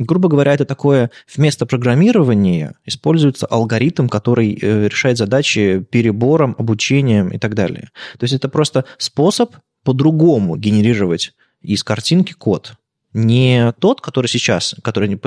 Грубо 0.04 0.30
говоря, 0.30 0.54
это 0.54 0.66
такое 0.66 1.12
вместо 1.36 1.68
программирования 1.68 2.74
используется 2.86 3.46
алгоритм, 3.46 4.08
который 4.08 4.58
э, 4.60 4.88
решает 4.88 5.18
задачи 5.18 5.86
перебором, 5.92 6.56
обучением 6.58 7.30
и 7.30 7.38
так 7.38 7.54
далее. 7.54 7.90
То 8.18 8.24
есть 8.24 8.34
это 8.34 8.50
просто 8.50 8.86
способ 8.98 9.56
по-другому 9.84 10.58
генерировать 10.58 11.34
из 11.62 11.84
картинки 11.84 12.34
код. 12.34 12.74
Не 13.14 13.74
тот, 13.80 14.02
который 14.02 14.28
сейчас, 14.28 14.74
который, 14.84 15.20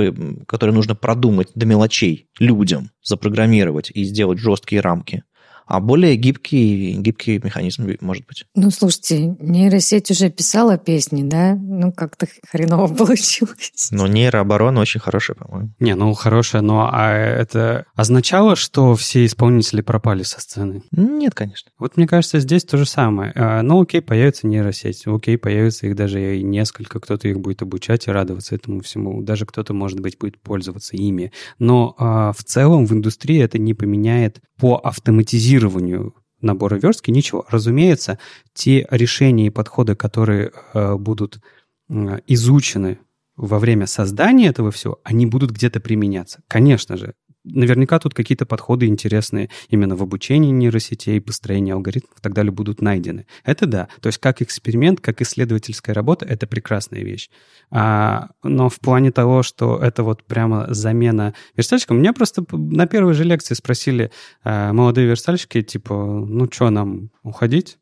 который 0.46 0.74
нужно 0.74 0.96
продумать 0.96 1.48
до 1.54 1.66
мелочей 1.66 2.28
людям, 2.40 2.90
запрограммировать 3.02 3.92
и 3.94 4.02
сделать 4.02 4.38
жесткие 4.38 4.80
рамки, 4.80 5.22
а 5.66 5.80
более 5.80 6.16
гибкий, 6.16 6.94
гибкий 6.94 7.40
механизм, 7.42 7.88
может 8.00 8.26
быть. 8.26 8.44
Ну, 8.54 8.70
слушайте, 8.70 9.36
нейросеть 9.40 10.10
уже 10.10 10.30
писала 10.30 10.78
песни, 10.78 11.22
да? 11.22 11.54
Ну, 11.54 11.92
как-то 11.92 12.26
хреново 12.50 12.86
получилось. 12.94 13.88
Но 13.90 14.06
нейрооборона 14.06 14.80
очень 14.80 15.00
хорошая, 15.00 15.36
по-моему. 15.36 15.70
Не, 15.78 15.94
ну, 15.94 16.12
хорошая, 16.14 16.62
но 16.62 16.90
а 16.92 17.12
это 17.12 17.86
означало, 17.94 18.56
что 18.56 18.94
все 18.94 19.24
исполнители 19.24 19.80
пропали 19.80 20.22
со 20.22 20.40
сцены? 20.40 20.82
Нет, 20.92 21.34
конечно. 21.34 21.70
Вот 21.78 21.96
мне 21.96 22.06
кажется, 22.06 22.40
здесь 22.40 22.64
то 22.64 22.76
же 22.76 22.86
самое. 22.86 23.32
А, 23.34 23.62
ну, 23.62 23.82
окей, 23.82 24.00
появится 24.00 24.46
нейросеть, 24.46 25.06
окей, 25.06 25.38
появится 25.38 25.86
их 25.86 25.96
даже 25.96 26.38
и 26.38 26.42
несколько, 26.42 27.00
кто-то 27.00 27.28
их 27.28 27.40
будет 27.40 27.62
обучать 27.62 28.06
и 28.06 28.10
радоваться 28.10 28.54
этому 28.54 28.80
всему. 28.80 29.22
Даже 29.22 29.46
кто-то, 29.46 29.72
может 29.72 30.00
быть, 30.00 30.18
будет 30.18 30.40
пользоваться 30.40 30.96
ими. 30.96 31.32
Но 31.58 31.94
а, 31.98 32.32
в 32.32 32.44
целом 32.44 32.86
в 32.86 32.92
индустрии 32.92 33.40
это 33.42 33.58
не 33.58 33.74
поменяет 33.74 34.40
по 34.59 34.76
автоматизированию 34.76 36.14
набора 36.40 36.76
верстки 36.76 37.11
ничего. 37.11 37.44
Разумеется, 37.48 38.18
те 38.52 38.86
решения 38.90 39.46
и 39.46 39.50
подходы, 39.50 39.94
которые 39.96 40.52
э, 40.72 40.94
будут 40.96 41.40
э, 41.88 42.20
изучены 42.26 42.98
во 43.36 43.59
время 43.59 43.86
создания 43.86 44.48
этого 44.48 44.70
всего, 44.70 45.00
они 45.02 45.26
будут 45.26 45.50
где-то 45.50 45.80
применяться. 45.80 46.42
Конечно 46.48 46.96
же, 46.96 47.14
наверняка 47.45 47.99
тут 47.99 48.14
какие-то 48.14 48.47
подходы 48.47 48.86
интересные 48.86 49.51
именно 49.68 49.97
в 49.97 50.03
обучении 50.03 50.51
нейросетей, 50.51 51.20
построении 51.20 51.72
алгоритмов 51.72 52.18
и 52.18 52.20
так 52.20 52.32
далее 52.32 52.53
будут 52.53 52.80
найдены. 52.80 53.26
Это 53.45 53.66
да. 53.66 53.88
То 54.01 54.09
есть 54.09 54.18
как 54.18 54.42
эксперимент, 54.42 55.01
как 55.01 55.20
исследовательская 55.20 55.95
работа, 55.95 56.24
это 56.24 56.47
прекрасная 56.47 57.03
вещь. 57.03 57.30
А, 57.70 58.30
но 58.42 58.68
в 58.68 58.80
плане 58.80 59.12
того, 59.12 59.42
что 59.42 59.78
это 59.78 60.03
вот 60.03 60.24
прямо 60.24 60.66
замена 60.68 61.34
верстальщикам, 61.57 61.99
меня 61.99 62.12
просто 62.12 62.45
на 62.51 62.86
первой 62.86 63.14
же 63.14 63.24
лекции 63.24 63.55
спросили 63.55 64.11
а, 64.42 64.72
молодые 64.72 65.07
верстальщики, 65.07 65.62
типа, 65.62 65.95
ну 65.95 66.49
что 66.51 66.70
нам, 66.70 67.11
уходить? 67.22 67.78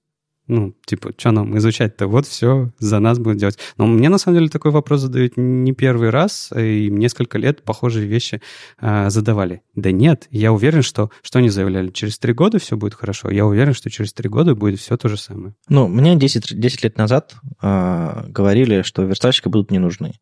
Ну, 0.49 0.75
типа, 0.85 1.13
что 1.17 1.31
нам 1.31 1.57
изучать-то? 1.59 2.09
Вот 2.09 2.27
все 2.27 2.73
за 2.79 2.99
нас 2.99 3.19
будет 3.19 3.37
делать. 3.37 3.59
Но 3.77 3.87
мне, 3.87 4.09
на 4.09 4.19
самом 4.19 4.39
деле, 4.39 4.49
такой 4.49 4.71
вопрос 4.71 5.01
задают 5.01 5.35
не 5.37 5.73
первый 5.73 6.11
раз, 6.11 6.51
и 6.57 6.89
несколько 6.91 7.39
лет 7.39 7.63
похожие 7.63 8.07
вещи 8.07 8.43
э, 8.81 9.09
задавали. 9.09 9.63
Да 9.75 9.93
нет, 9.93 10.27
я 10.31 10.53
уверен, 10.53 10.83
что, 10.83 11.11
что 11.23 11.39
они 11.39 11.49
заявляли, 11.49 11.89
через 11.89 12.19
три 12.19 12.33
года 12.33 12.59
все 12.59 12.77
будет 12.77 12.95
хорошо. 12.95 13.31
Я 13.31 13.47
уверен, 13.47 13.73
что 13.73 13.89
через 13.89 14.13
три 14.13 14.29
года 14.29 14.55
будет 14.55 14.81
все 14.81 14.97
то 14.97 15.09
же 15.09 15.17
самое. 15.17 15.55
Ну, 15.69 15.87
мне 15.87 16.17
10, 16.17 16.59
10 16.59 16.85
лет 16.85 16.99
назад 16.99 17.35
э, 17.63 18.25
говорили, 18.29 18.83
что 18.83 19.03
верстальщики 19.03 19.49
будут 19.49 19.71
не 19.71 19.79
нужны. 19.79 20.15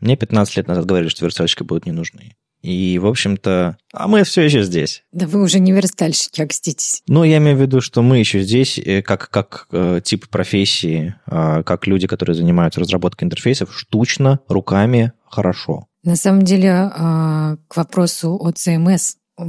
Мне 0.00 0.16
15 0.16 0.56
лет 0.56 0.68
назад 0.68 0.86
говорили, 0.86 1.08
что 1.08 1.24
верстальщики 1.24 1.62
будут 1.62 1.86
не 1.86 1.92
нужны. 1.92 2.36
И, 2.62 2.98
в 2.98 3.06
общем-то, 3.06 3.76
а 3.92 4.08
мы 4.08 4.24
все 4.24 4.42
еще 4.42 4.62
здесь. 4.62 5.04
Да 5.12 5.26
вы 5.26 5.42
уже 5.42 5.60
не 5.60 5.72
верстальщики, 5.72 6.42
окститесь. 6.42 7.02
Ну, 7.06 7.22
я 7.22 7.38
имею 7.38 7.56
в 7.56 7.60
виду, 7.60 7.80
что 7.80 8.02
мы 8.02 8.18
еще 8.18 8.42
здесь, 8.42 8.78
э, 8.78 9.02
как, 9.02 9.30
как 9.30 9.68
э, 9.70 10.00
тип 10.02 10.28
профессии, 10.28 11.14
э, 11.26 11.62
как 11.62 11.86
люди, 11.86 12.06
которые 12.06 12.34
занимаются 12.34 12.80
разработкой 12.80 13.26
интерфейсов, 13.26 13.76
штучно, 13.76 14.40
руками, 14.48 15.12
хорошо. 15.28 15.86
На 16.02 16.16
самом 16.16 16.42
деле, 16.42 16.68
э, 16.68 17.56
к 17.68 17.76
вопросу 17.76 18.34
о 18.34 18.50
CMS. 18.50 19.16
У 19.36 19.44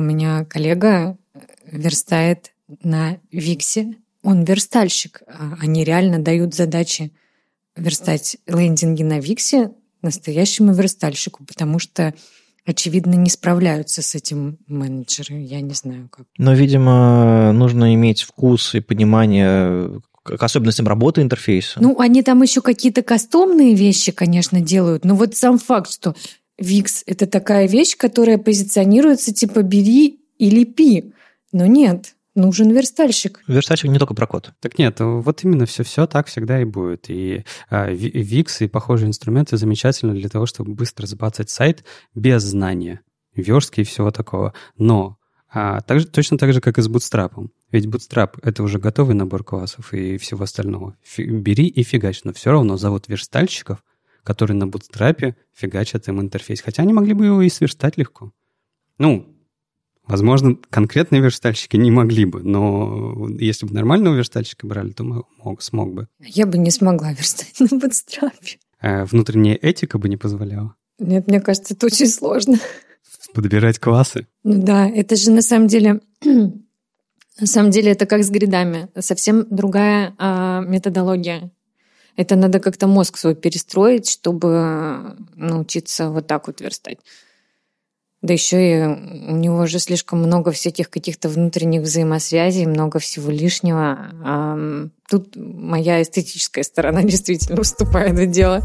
меня 0.00 0.44
коллега 0.44 1.18
верстает 1.70 2.52
на 2.82 3.18
Виксе. 3.32 3.96
Он 4.22 4.44
верстальщик. 4.44 5.22
А 5.26 5.56
они 5.60 5.82
реально 5.82 6.20
дают 6.20 6.54
задачи 6.54 7.12
верстать 7.76 8.36
лендинги 8.46 9.02
на 9.02 9.18
Виксе 9.18 9.70
настоящему 10.04 10.72
верстальщику, 10.72 11.44
потому 11.44 11.78
что 11.78 12.14
очевидно, 12.66 13.14
не 13.14 13.30
справляются 13.30 14.02
с 14.02 14.14
этим 14.14 14.58
менеджеры. 14.66 15.36
Я 15.36 15.60
не 15.60 15.74
знаю, 15.74 16.08
как. 16.10 16.26
Но, 16.38 16.54
видимо, 16.54 17.52
нужно 17.52 17.94
иметь 17.94 18.22
вкус 18.22 18.74
и 18.74 18.80
понимание 18.80 20.00
к 20.22 20.42
особенностям 20.42 20.88
работы 20.88 21.20
интерфейса. 21.20 21.78
Ну, 21.80 21.98
они 21.98 22.22
там 22.22 22.42
еще 22.42 22.62
какие-то 22.62 23.02
кастомные 23.02 23.74
вещи, 23.74 24.10
конечно, 24.10 24.60
делают. 24.60 25.04
Но 25.04 25.14
вот 25.14 25.36
сам 25.36 25.58
факт, 25.58 25.90
что 25.92 26.14
Wix— 26.60 27.02
это 27.06 27.26
такая 27.26 27.68
вещь, 27.68 27.96
которая 27.96 28.38
позиционируется 28.38 29.34
типа 29.34 29.62
«бери 29.62 30.20
и 30.38 30.50
лепи». 30.50 31.12
Но 31.52 31.66
нет, 31.66 32.14
нужен 32.34 32.70
верстальщик. 32.70 33.42
Верстальщик 33.46 33.90
не 33.90 33.98
только 33.98 34.14
про 34.14 34.26
код. 34.26 34.52
Так 34.60 34.78
нет, 34.78 34.96
вот 35.00 35.44
именно 35.44 35.66
все-все 35.66 36.06
так 36.06 36.26
всегда 36.26 36.60
и 36.60 36.64
будет. 36.64 37.08
И 37.08 37.44
а, 37.68 37.90
VIX 37.90 38.46
и 38.60 38.68
похожие 38.68 39.08
инструменты 39.08 39.56
замечательны 39.56 40.14
для 40.14 40.28
того, 40.28 40.46
чтобы 40.46 40.74
быстро 40.74 41.06
забацать 41.06 41.50
сайт 41.50 41.84
без 42.14 42.42
знания 42.42 43.00
верстки 43.34 43.80
и 43.80 43.84
всего 43.84 44.10
такого. 44.10 44.54
Но 44.76 45.18
а, 45.52 45.80
так, 45.82 46.04
точно 46.10 46.38
так 46.38 46.52
же, 46.52 46.60
как 46.60 46.78
и 46.78 46.82
с 46.82 46.88
Bootstrap. 46.88 47.48
Ведь 47.70 47.86
Bootstrap— 47.86 48.38
это 48.42 48.62
уже 48.62 48.78
готовый 48.78 49.14
набор 49.14 49.44
классов 49.44 49.92
и 49.92 50.18
всего 50.18 50.44
остального. 50.44 50.96
Фи- 51.02 51.26
бери 51.26 51.66
и 51.66 51.82
фигач, 51.82 52.24
но 52.24 52.32
все 52.32 52.50
равно 52.50 52.76
зовут 52.76 53.08
верстальщиков, 53.08 53.84
которые 54.22 54.56
на 54.56 54.64
Bootstrap 54.64 55.34
фигачат 55.54 56.08
им 56.08 56.20
интерфейс. 56.20 56.60
Хотя 56.60 56.82
они 56.82 56.92
могли 56.92 57.12
бы 57.14 57.26
его 57.26 57.42
и 57.42 57.48
сверстать 57.48 57.96
легко. 57.96 58.32
Ну, 58.98 59.33
возможно, 60.06 60.56
конкретные 60.70 61.22
верстальщики 61.22 61.76
не 61.76 61.90
могли 61.90 62.24
бы, 62.24 62.42
но 62.42 63.28
если 63.38 63.66
бы 63.66 63.74
нормального 63.74 64.14
верстальщика 64.14 64.66
брали, 64.66 64.90
то 64.90 65.04
мог, 65.04 65.62
смог 65.62 65.92
бы. 65.92 66.08
Я 66.20 66.46
бы 66.46 66.58
не 66.58 66.70
смогла 66.70 67.12
верстать 67.12 67.58
на 67.60 67.76
Bootstrap. 67.76 68.32
А 68.80 69.04
внутренняя 69.04 69.56
этика 69.60 69.98
бы 69.98 70.08
не 70.08 70.16
позволяла. 70.16 70.74
Нет, 70.98 71.26
мне 71.26 71.40
кажется, 71.40 71.74
это 71.74 71.86
очень 71.86 72.08
сложно. 72.08 72.58
Подбирать 73.32 73.78
классы. 73.78 74.26
Ну 74.44 74.62
да, 74.62 74.88
это 74.88 75.16
же 75.16 75.30
на 75.30 75.42
самом 75.42 75.66
деле 75.66 76.00
на 76.24 77.46
самом 77.46 77.70
деле 77.70 77.92
это 77.92 78.06
как 78.06 78.22
с 78.22 78.30
гридами. 78.30 78.88
Совсем 78.98 79.46
другая 79.50 80.14
а, 80.18 80.60
методология. 80.60 81.50
Это 82.16 82.36
надо 82.36 82.60
как-то 82.60 82.86
мозг 82.86 83.16
свой 83.16 83.34
перестроить, 83.34 84.08
чтобы 84.08 85.16
научиться 85.34 86.10
вот 86.10 86.26
так 86.28 86.46
вот 86.46 86.60
верстать. 86.60 86.98
Да 88.24 88.32
еще 88.32 88.56
и 88.56 88.82
у 88.82 89.36
него 89.36 89.66
же 89.66 89.78
слишком 89.78 90.20
много 90.20 90.50
всяких 90.50 90.88
каких-то 90.88 91.28
внутренних 91.28 91.82
взаимосвязей, 91.82 92.64
много 92.64 92.98
всего 92.98 93.30
лишнего. 93.30 94.90
Тут 95.10 95.36
моя 95.36 96.00
эстетическая 96.00 96.64
сторона 96.64 97.02
действительно 97.04 97.60
уступает 97.60 98.18
в 98.18 98.30
дело. 98.30 98.62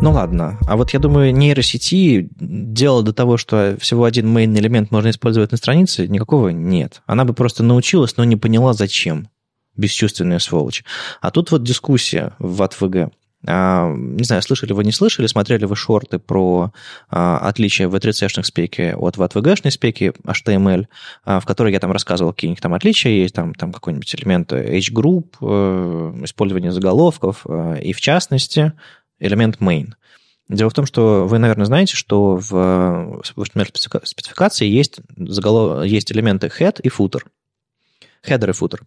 Ну 0.00 0.12
ладно, 0.12 0.58
а 0.66 0.76
вот 0.76 0.90
я 0.90 0.98
думаю, 0.98 1.32
нейросети 1.32 2.28
дело 2.38 3.02
до 3.02 3.14
того, 3.14 3.38
что 3.38 3.78
всего 3.80 4.04
один 4.04 4.36
main 4.36 4.54
элемент 4.58 4.90
можно 4.90 5.08
использовать 5.08 5.50
на 5.50 5.56
странице, 5.56 6.06
никакого 6.08 6.50
нет. 6.50 7.00
Она 7.06 7.24
бы 7.24 7.32
просто 7.32 7.62
научилась, 7.62 8.18
но 8.18 8.24
не 8.24 8.36
поняла, 8.36 8.74
зачем. 8.74 9.30
Бесчувственная 9.78 10.40
сволочь. 10.40 10.84
А 11.22 11.30
тут 11.30 11.52
вот 11.52 11.64
дискуссия 11.64 12.34
в 12.38 12.62
АТВГ. 12.62 13.14
А, 13.46 13.92
не 13.94 14.24
знаю, 14.24 14.42
слышали 14.42 14.72
вы, 14.72 14.84
не 14.84 14.92
слышали, 14.92 15.26
смотрели 15.26 15.64
вы 15.64 15.76
шорты 15.76 16.18
про 16.18 16.72
а, 17.10 17.38
отличие 17.38 17.88
в 17.88 17.94
3C-шной 17.94 18.44
спеке 18.44 18.94
от 18.96 19.16
VTVG-шной 19.16 19.70
спеки 19.70 20.12
HTML, 20.24 20.86
а, 21.24 21.40
в 21.40 21.46
которой 21.46 21.72
я 21.72 21.80
там 21.80 21.92
рассказывал, 21.92 22.32
какие 22.32 22.54
там 22.54 22.74
отличия 22.74 23.12
есть, 23.12 23.34
там, 23.34 23.54
там 23.54 23.72
какой-нибудь 23.72 24.14
элемент 24.14 24.52
H-group, 24.52 25.36
э, 25.40 26.24
использование 26.24 26.72
заголовков, 26.72 27.42
э, 27.46 27.80
и 27.82 27.92
в 27.92 28.00
частности 28.00 28.72
элемент 29.18 29.58
main. 29.58 29.92
Дело 30.48 30.70
в 30.70 30.74
том, 30.74 30.86
что 30.86 31.26
вы, 31.26 31.38
наверное, 31.38 31.66
знаете, 31.66 31.96
что 31.96 32.36
в, 32.36 32.50
в 32.50 33.22
HTML 33.36 34.04
спецификации 34.04 34.66
есть, 34.66 35.00
заголов... 35.16 35.84
есть 35.84 36.12
элементы 36.12 36.48
head 36.48 36.80
и 36.82 36.88
footer. 36.88 37.22
Header 38.26 38.50
и 38.50 38.52
footer. 38.52 38.80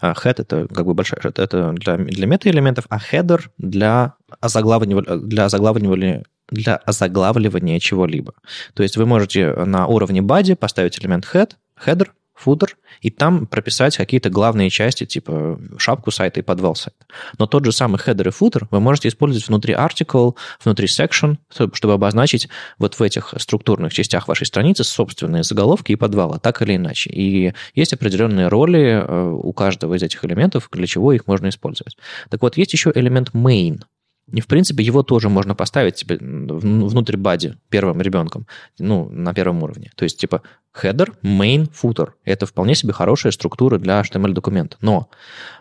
А 0.00 0.12
head 0.12 0.40
это 0.40 0.66
как 0.68 0.86
бы 0.86 0.94
большая, 0.94 1.20
это 1.22 1.72
для, 1.72 1.96
для 1.96 2.26
мета-элементов, 2.26 2.86
а 2.88 2.98
header 2.98 3.42
для 3.58 4.14
озаглавливания, 4.40 5.18
для 5.18 5.44
озаглавливания 5.44 6.24
для 6.50 6.76
озаглавливания 6.76 7.78
чего-либо. 7.78 8.34
То 8.74 8.82
есть 8.82 8.96
вы 8.96 9.06
можете 9.06 9.52
на 9.54 9.86
уровне 9.86 10.20
body 10.20 10.56
поставить 10.56 10.98
элемент 10.98 11.26
head, 11.32 11.52
header, 11.84 12.08
футер, 12.40 12.76
и 13.00 13.10
там 13.10 13.46
прописать 13.46 13.96
какие-то 13.96 14.30
главные 14.30 14.70
части, 14.70 15.04
типа 15.04 15.60
шапку 15.78 16.10
сайта 16.10 16.40
и 16.40 16.42
подвал 16.42 16.74
сайта. 16.74 17.04
Но 17.38 17.46
тот 17.46 17.64
же 17.64 17.72
самый 17.72 17.98
header 17.98 18.28
и 18.28 18.30
footer 18.30 18.66
вы 18.70 18.80
можете 18.80 19.08
использовать 19.08 19.46
внутри 19.46 19.74
article, 19.74 20.36
внутри 20.64 20.86
section, 20.86 21.36
чтобы 21.72 21.94
обозначить 21.94 22.48
вот 22.78 22.94
в 22.94 23.02
этих 23.02 23.34
структурных 23.38 23.92
частях 23.92 24.28
вашей 24.28 24.46
страницы 24.46 24.84
собственные 24.84 25.42
заголовки 25.42 25.92
и 25.92 25.96
подвала, 25.96 26.38
так 26.38 26.62
или 26.62 26.76
иначе. 26.76 27.10
И 27.10 27.52
есть 27.74 27.92
определенные 27.92 28.48
роли 28.48 29.04
э, 29.06 29.30
у 29.30 29.52
каждого 29.52 29.94
из 29.94 30.02
этих 30.02 30.24
элементов, 30.24 30.68
для 30.72 30.86
чего 30.86 31.12
их 31.12 31.26
можно 31.26 31.48
использовать. 31.48 31.96
Так 32.28 32.42
вот, 32.42 32.56
есть 32.56 32.72
еще 32.72 32.92
элемент 32.94 33.30
main– 33.34 33.82
и, 34.32 34.40
в 34.40 34.46
принципе, 34.46 34.82
его 34.82 35.02
тоже 35.02 35.28
можно 35.28 35.54
поставить 35.54 35.96
типа, 35.96 36.16
внутрь 36.20 37.16
бади 37.16 37.56
первым 37.68 38.00
ребенком, 38.00 38.46
ну, 38.78 39.08
на 39.10 39.34
первом 39.34 39.62
уровне. 39.62 39.90
То 39.96 40.04
есть, 40.04 40.18
типа, 40.18 40.42
header, 40.74 41.14
main, 41.22 41.70
footer. 41.70 42.10
Это 42.24 42.46
вполне 42.46 42.74
себе 42.74 42.92
хорошая 42.92 43.32
структура 43.32 43.78
для 43.78 44.00
HTML-документа. 44.00 44.76
Но 44.80 45.08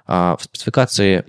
а, 0.05 0.38
в 0.38 0.43
спецификации 0.43 1.26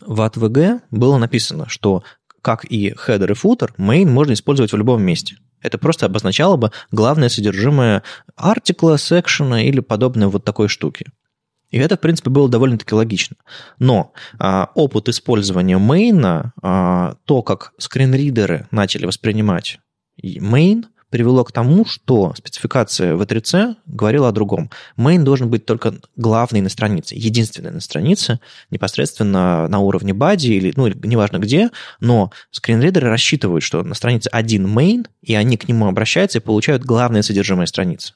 в 0.00 0.20
ATVG 0.20 0.80
было 0.90 1.18
написано, 1.18 1.68
что 1.68 2.04
как 2.42 2.64
и 2.64 2.90
header 2.90 3.30
и 3.30 3.34
footer, 3.34 3.70
main 3.78 4.06
можно 4.06 4.32
использовать 4.32 4.72
в 4.72 4.76
любом 4.76 5.02
месте. 5.02 5.36
Это 5.62 5.78
просто 5.78 6.06
обозначало 6.06 6.56
бы 6.56 6.72
главное 6.92 7.30
содержимое 7.30 8.02
артикла, 8.36 8.98
секшена 8.98 9.62
или 9.62 9.80
подобной 9.80 10.26
вот 10.26 10.44
такой 10.44 10.68
штуки. 10.68 11.06
И 11.74 11.78
это, 11.78 11.96
в 11.96 12.00
принципе, 12.00 12.30
было 12.30 12.48
довольно-таки 12.48 12.94
логично. 12.94 13.34
Но 13.80 14.12
а, 14.38 14.70
опыт 14.76 15.08
использования 15.08 15.76
мейна, 15.76 16.52
а, 16.62 17.16
то, 17.24 17.42
как 17.42 17.72
скринридеры 17.78 18.68
начали 18.70 19.06
воспринимать 19.06 19.80
main, 20.22 20.84
привело 21.10 21.42
к 21.42 21.50
тому, 21.50 21.84
что 21.84 22.32
спецификация 22.36 23.16
V3C 23.16 23.74
говорила 23.86 24.28
о 24.28 24.32
другом. 24.32 24.70
Main 24.96 25.24
должен 25.24 25.50
быть 25.50 25.66
только 25.66 25.96
главный 26.14 26.60
на 26.60 26.68
странице, 26.68 27.16
единственный 27.16 27.72
на 27.72 27.80
странице, 27.80 28.38
непосредственно 28.70 29.66
на 29.66 29.80
уровне 29.80 30.12
body 30.12 30.50
или, 30.50 30.72
ну, 30.76 30.86
неважно 30.86 31.38
где, 31.38 31.70
но 31.98 32.30
скринридеры 32.52 33.08
рассчитывают, 33.08 33.64
что 33.64 33.82
на 33.82 33.96
странице 33.96 34.28
один 34.30 34.66
main, 34.66 35.08
и 35.22 35.34
они 35.34 35.56
к 35.56 35.66
нему 35.66 35.88
обращаются 35.88 36.38
и 36.38 36.40
получают 36.40 36.84
главное 36.84 37.22
содержимое 37.22 37.66
страницы. 37.66 38.14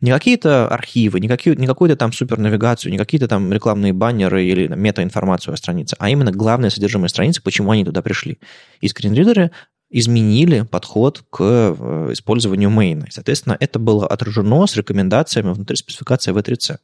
Не 0.00 0.10
какие-то 0.10 0.68
архивы, 0.68 1.20
не, 1.20 1.28
какие, 1.28 1.54
не 1.54 1.66
какую-то 1.66 1.96
там 1.96 2.12
супернавигацию, 2.12 2.92
не 2.92 2.98
какие-то 2.98 3.28
там 3.28 3.52
рекламные 3.52 3.92
баннеры 3.92 4.44
или 4.44 4.66
метаинформацию 4.66 5.54
о 5.54 5.56
странице, 5.56 5.96
а 5.98 6.10
именно 6.10 6.32
главное 6.32 6.70
содержимое 6.70 7.08
страницы, 7.08 7.42
почему 7.42 7.70
они 7.70 7.84
туда 7.84 8.02
пришли. 8.02 8.38
И 8.80 8.88
скринридеры 8.88 9.50
изменили 9.90 10.62
подход 10.62 11.22
к 11.30 11.40
э, 11.40 12.08
использованию 12.12 12.70
мейна. 12.70 13.06
соответственно, 13.10 13.56
это 13.60 13.78
было 13.78 14.06
отражено 14.06 14.66
с 14.66 14.76
рекомендациями 14.76 15.52
внутри 15.52 15.76
спецификации 15.76 16.32
V3C. 16.32 16.78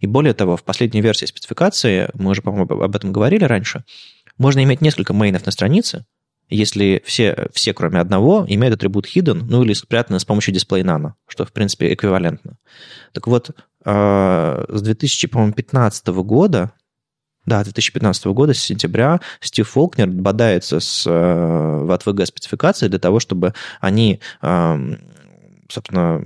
И 0.00 0.06
более 0.06 0.34
того, 0.34 0.56
в 0.56 0.64
последней 0.64 1.00
версии 1.00 1.26
спецификации, 1.26 2.08
мы 2.14 2.32
уже, 2.32 2.42
по-моему, 2.42 2.82
об 2.82 2.96
этом 2.96 3.12
говорили 3.12 3.44
раньше, 3.44 3.84
можно 4.38 4.62
иметь 4.64 4.80
несколько 4.80 5.12
мейнов 5.12 5.46
на 5.46 5.52
странице, 5.52 6.04
если 6.48 7.02
все, 7.04 7.48
все, 7.52 7.74
кроме 7.74 8.00
одного, 8.00 8.44
имеют 8.48 8.76
атрибут 8.76 9.06
hidden, 9.06 9.44
ну 9.48 9.62
или 9.62 9.72
спрятаны 9.72 10.18
с 10.18 10.24
помощью 10.24 10.54
display 10.54 10.82
nano, 10.82 11.12
что, 11.26 11.44
в 11.44 11.52
принципе, 11.52 11.92
эквивалентно. 11.92 12.58
Так 13.12 13.26
вот, 13.26 13.50
а, 13.84 14.64
с 14.68 14.82
2015 14.82 16.06
года, 16.08 16.72
да, 17.46 17.62
2015 17.64 18.26
года, 18.26 18.54
с 18.54 18.58
сентября, 18.58 19.20
Стив 19.40 19.68
Фолкнер 19.68 20.08
бодается 20.08 20.80
с 20.80 21.04
а, 21.06 21.84
VTVG 21.86 22.26
спецификацией 22.26 22.90
для 22.90 22.98
того, 22.98 23.20
чтобы 23.20 23.54
они, 23.80 24.20
собственно, 24.40 26.22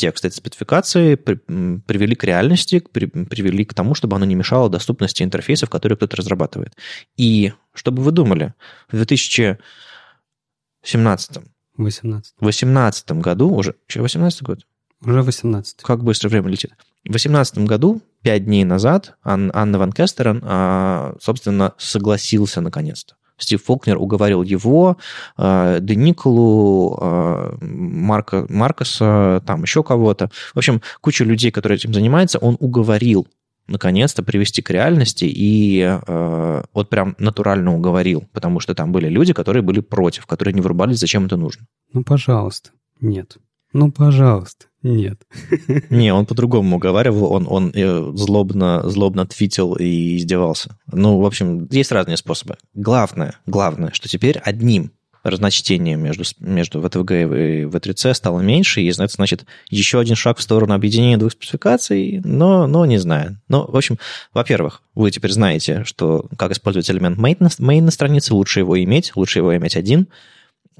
текст 0.00 0.24
этой 0.24 0.34
спецификации 0.34 1.14
привели 1.14 2.14
к 2.14 2.24
реальности, 2.24 2.80
привели 2.80 3.66
к 3.66 3.74
тому, 3.74 3.94
чтобы 3.94 4.16
оно 4.16 4.24
не 4.24 4.34
мешало 4.34 4.70
доступности 4.70 5.22
интерфейсов, 5.22 5.68
которые 5.68 5.96
кто-то 5.96 6.16
разрабатывает. 6.16 6.74
И 7.16 7.52
что 7.74 7.92
бы 7.92 8.02
вы 8.02 8.12
думали, 8.12 8.54
в 8.90 8.96
2017 8.96 11.40
18. 11.76 12.34
18 12.40 13.12
году, 13.12 13.54
уже, 13.54 13.74
что, 13.86 14.02
18 14.02 14.42
год? 14.42 14.66
Уже 15.02 15.22
18. 15.22 15.82
Как 15.82 16.02
быстро 16.02 16.28
время 16.28 16.48
летит. 16.48 16.72
В 17.04 17.10
2018 17.10 17.58
году, 17.58 18.02
пять 18.22 18.44
дней 18.44 18.64
назад, 18.64 19.14
Ан, 19.22 19.52
Анна 19.54 19.78
Ван 19.78 19.92
Кестерен, 19.92 20.42
а, 20.44 21.14
собственно, 21.20 21.74
согласился 21.78 22.60
наконец-то 22.60 23.14
Стив 23.40 23.62
Фолкнер 23.64 23.98
уговорил 23.98 24.42
его, 24.42 24.96
э, 25.36 25.78
Де 25.80 25.96
Николу, 25.96 26.98
э, 27.00 27.56
Марка, 27.60 28.46
Маркоса, 28.48 29.42
там 29.46 29.62
еще 29.62 29.82
кого-то. 29.82 30.30
В 30.54 30.58
общем, 30.58 30.80
кучу 31.00 31.24
людей, 31.24 31.50
которые 31.50 31.76
этим 31.76 31.92
занимаются, 31.92 32.38
он 32.38 32.56
уговорил 32.60 33.26
наконец-то 33.70 34.22
привести 34.22 34.62
к 34.62 34.70
реальности 34.70 35.24
и 35.24 35.80
э, 35.82 36.62
вот 36.74 36.90
прям 36.90 37.14
натурально 37.18 37.74
уговорил, 37.74 38.24
потому 38.32 38.60
что 38.60 38.74
там 38.74 38.92
были 38.92 39.08
люди, 39.08 39.32
которые 39.32 39.62
были 39.62 39.80
против, 39.80 40.26
которые 40.26 40.54
не 40.54 40.60
вырубались, 40.60 40.98
зачем 40.98 41.26
это 41.26 41.36
нужно. 41.36 41.66
Ну, 41.92 42.02
пожалуйста, 42.02 42.70
нет. 43.00 43.36
Ну, 43.72 43.92
пожалуйста, 43.92 44.66
нет. 44.82 45.22
Не, 45.90 46.12
он 46.12 46.26
по-другому 46.26 46.76
уговаривал, 46.76 47.32
он, 47.32 47.46
он 47.48 47.72
э, 47.74 48.12
злобно, 48.14 48.88
злобно 48.88 49.26
твитил 49.26 49.74
и 49.74 50.16
издевался. 50.16 50.78
Ну, 50.90 51.18
в 51.18 51.26
общем, 51.26 51.68
есть 51.70 51.92
разные 51.92 52.16
способы. 52.16 52.56
Главное, 52.74 53.36
главное, 53.46 53.90
что 53.92 54.08
теперь 54.08 54.38
одним 54.38 54.92
разночтением 55.22 56.00
между, 56.00 56.24
между 56.38 56.80
VTVG 56.80 57.62
и 57.62 57.64
V3C 57.64 58.14
стало 58.14 58.40
меньше, 58.40 58.80
и 58.80 58.88
это 58.88 59.06
значит 59.06 59.44
еще 59.68 60.00
один 60.00 60.16
шаг 60.16 60.38
в 60.38 60.42
сторону 60.42 60.72
объединения 60.72 61.18
двух 61.18 61.32
спецификаций, 61.32 62.22
но, 62.24 62.66
но 62.66 62.86
не 62.86 62.96
знаю. 62.96 63.38
Но, 63.48 63.66
в 63.66 63.76
общем, 63.76 63.98
во-первых, 64.32 64.82
вы 64.94 65.10
теперь 65.10 65.32
знаете, 65.32 65.84
что 65.84 66.26
как 66.38 66.52
использовать 66.52 66.90
элемент 66.90 67.18
main 67.18 67.36
на, 67.38 67.48
main 67.48 67.82
на 67.82 67.90
странице, 67.90 68.32
лучше 68.32 68.60
его 68.60 68.82
иметь, 68.82 69.12
лучше 69.14 69.40
его 69.40 69.54
иметь 69.56 69.76
один– 69.76 70.08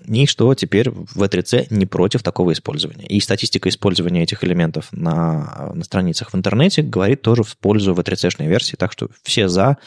и 0.07 0.27
что 0.27 0.55
теперь 0.55 0.91
в 0.91 1.23
V3C 1.23 1.67
не 1.71 1.87
против 1.87 2.23
такого 2.23 2.53
использования. 2.53 3.07
И 3.07 3.21
статистика 3.21 3.69
использования 3.69 4.23
этих 4.23 4.45
элементов 4.45 4.89
на, 4.93 5.73
на 5.75 5.85
страницах 5.85 6.33
в 6.33 6.37
интернете 6.37 6.83
говорит 6.83 7.23
тоже 7.23 7.43
в 7.43 7.57
пользу 7.57 7.93
V3C-шной 7.95 8.49
версии, 8.49 8.77
так 8.77 8.93
что 8.93 9.09
все 9.23 9.49
за, 9.49 9.79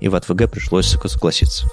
и 0.00 0.08
в 0.08 0.14
ATVG 0.14 0.48
пришлось 0.48 0.86
согласиться. 0.86 1.66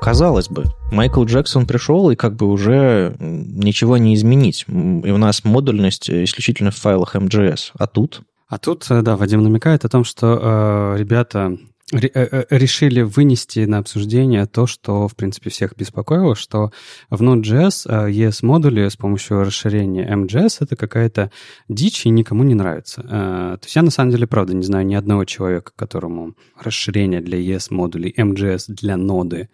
Казалось 0.00 0.48
бы, 0.48 0.64
Майкл 0.92 1.24
Джексон 1.24 1.66
пришел, 1.66 2.10
и 2.10 2.16
как 2.16 2.36
бы 2.36 2.46
уже 2.46 3.16
ничего 3.18 3.96
не 3.96 4.14
изменить. 4.14 4.66
И 4.68 5.10
у 5.10 5.16
нас 5.16 5.44
модульность 5.44 6.10
исключительно 6.10 6.70
в 6.70 6.76
файлах 6.76 7.16
MGS. 7.16 7.70
А 7.78 7.86
тут? 7.86 8.20
А 8.46 8.58
тут, 8.58 8.84
э, 8.90 9.00
да, 9.00 9.16
Вадим 9.16 9.42
намекает 9.42 9.86
о 9.86 9.88
том, 9.88 10.04
что 10.04 10.94
э, 10.94 10.98
ребята 10.98 11.56
Э, 11.56 11.56
э, 11.56 11.73
решили 11.92 13.02
вынести 13.02 13.60
на 13.66 13.78
обсуждение 13.78 14.46
то, 14.46 14.66
что, 14.66 15.06
в 15.06 15.14
принципе, 15.14 15.50
всех 15.50 15.76
беспокоило, 15.76 16.34
что 16.34 16.72
в 17.10 17.22
Node.js 17.22 17.86
ES-модули 18.10 18.88
с 18.88 18.96
помощью 18.96 19.44
расширения 19.44 20.10
MJS— 20.10 20.58
это 20.60 20.76
какая-то 20.76 21.30
дичь 21.68 22.06
и 22.06 22.10
никому 22.10 22.42
не 22.42 22.54
нравится. 22.54 23.02
Э, 23.02 23.06
то 23.60 23.64
есть 23.64 23.76
я, 23.76 23.82
на 23.82 23.90
самом 23.90 24.12
деле, 24.12 24.26
правда, 24.26 24.54
не 24.54 24.64
знаю 24.64 24.86
ни 24.86 24.94
одного 24.94 25.26
человека, 25.26 25.72
которому 25.76 26.34
расширение 26.58 27.20
для 27.20 27.38
ES-модулей 27.38 28.14
MJS 28.16 28.64
для 28.68 28.96
ноды 28.96 29.50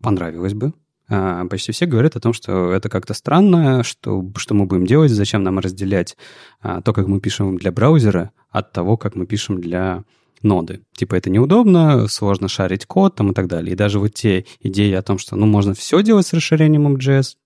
понравилось 0.00 0.54
бы. 0.54 0.72
Почти 1.08 1.70
все 1.70 1.86
говорят 1.86 2.16
о 2.16 2.20
том, 2.20 2.32
что 2.32 2.72
это 2.72 2.88
как-то 2.88 3.14
странно, 3.14 3.84
что, 3.84 4.28
что 4.36 4.54
мы 4.54 4.66
будем 4.66 4.86
делать, 4.86 5.12
зачем 5.12 5.44
нам 5.44 5.60
разделять 5.60 6.16
то, 6.60 6.92
как 6.92 7.06
мы 7.06 7.20
пишем 7.20 7.58
для 7.58 7.70
браузера, 7.70 8.32
от 8.50 8.72
того, 8.72 8.96
как 8.96 9.14
мы 9.14 9.24
пишем 9.24 9.60
для 9.60 10.02
ноды. 10.46 10.80
Типа 10.96 11.14
это 11.16 11.30
неудобно, 11.30 12.08
сложно 12.08 12.48
шарить 12.48 12.86
код 12.86 13.16
там 13.16 13.32
и 13.32 13.34
так 13.34 13.48
далее. 13.48 13.72
И 13.72 13.76
даже 13.76 13.98
вот 13.98 14.14
те 14.14 14.46
идеи 14.60 14.92
о 14.92 15.02
том, 15.02 15.18
что 15.18 15.36
ну, 15.36 15.46
можно 15.46 15.74
все 15.74 16.02
делать 16.02 16.26
с 16.26 16.32
расширением 16.32 16.96
MJS 16.96 17.36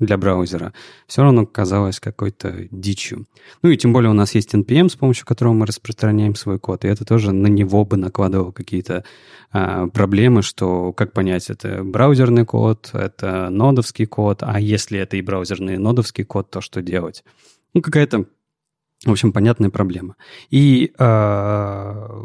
для 0.00 0.16
браузера, 0.16 0.72
все 1.06 1.22
равно 1.22 1.46
казалось 1.46 2.00
какой-то 2.00 2.66
дичью. 2.70 3.26
Ну 3.62 3.70
и 3.70 3.76
тем 3.76 3.92
более 3.92 4.10
у 4.10 4.14
нас 4.14 4.34
есть 4.34 4.54
NPM, 4.54 4.88
с 4.88 4.96
помощью 4.96 5.26
которого 5.26 5.52
мы 5.52 5.66
распространяем 5.66 6.34
свой 6.34 6.58
код, 6.58 6.84
и 6.84 6.88
это 6.88 7.04
тоже 7.04 7.32
на 7.32 7.46
него 7.46 7.84
бы 7.84 7.96
накладывало 7.96 8.50
какие-то 8.50 9.04
а, 9.52 9.86
проблемы, 9.88 10.42
что 10.42 10.92
как 10.94 11.12
понять, 11.12 11.50
это 11.50 11.84
браузерный 11.84 12.46
код, 12.46 12.90
это 12.94 13.50
нодовский 13.50 14.06
код, 14.06 14.42
а 14.42 14.58
если 14.58 14.98
это 14.98 15.18
и 15.18 15.22
браузерный 15.22 15.74
и 15.74 15.78
нодовский 15.78 16.24
код, 16.24 16.50
то 16.50 16.62
что 16.62 16.80
делать? 16.80 17.22
Ну, 17.74 17.82
какая-то 17.82 18.24
в 19.06 19.10
общем, 19.10 19.32
понятная 19.32 19.70
проблема. 19.70 20.16
И 20.50 20.92
э, 20.98 22.24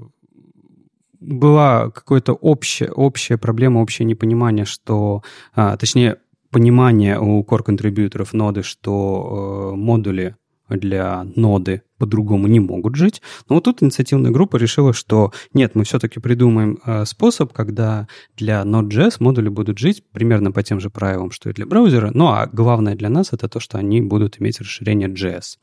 была 1.26 1.90
какая-то 1.90 2.34
общая, 2.34 2.90
общая 2.92 3.38
проблема, 3.38 3.80
общее 3.80 4.06
непонимание, 4.06 4.66
что, 4.66 5.24
э, 5.56 5.76
точнее, 5.80 6.18
понимание 6.52 7.20
у 7.20 7.44
core-контрибьюторов 7.44 8.34
ноды, 8.34 8.64
что 8.64 9.72
э, 9.74 9.76
модули 9.76 10.36
для 10.70 11.26
ноды 11.36 11.84
по-другому 11.98 12.48
не 12.48 12.60
могут 12.60 12.96
жить. 12.96 13.22
Но 13.50 13.56
вот 13.56 13.66
тут 13.66 13.84
инициативная 13.84 14.32
группа 14.32 14.58
решила, 14.58 14.94
что 14.94 15.32
нет, 15.54 15.76
мы 15.76 15.84
все-таки 15.84 16.20
придумаем 16.20 16.80
э, 16.86 17.06
способ, 17.06 17.54
когда 17.54 18.08
для 18.36 18.64
Node.js 18.64 19.18
модули 19.20 19.50
будут 19.50 19.78
жить 19.78 20.04
примерно 20.12 20.52
по 20.52 20.64
тем 20.64 20.80
же 20.80 20.90
правилам, 20.90 21.32
что 21.32 21.50
и 21.50 21.54
для 21.54 21.66
браузера. 21.66 22.12
Ну 22.14 22.28
а 22.28 22.48
главное 22.52 22.96
для 22.96 23.10
нас 23.10 23.32
это 23.32 23.48
то, 23.48 23.60
что 23.60 23.78
они 23.78 24.02
будут 24.02 24.42
иметь 24.42 24.60
расширение 24.60 25.10
JS. 25.10 25.58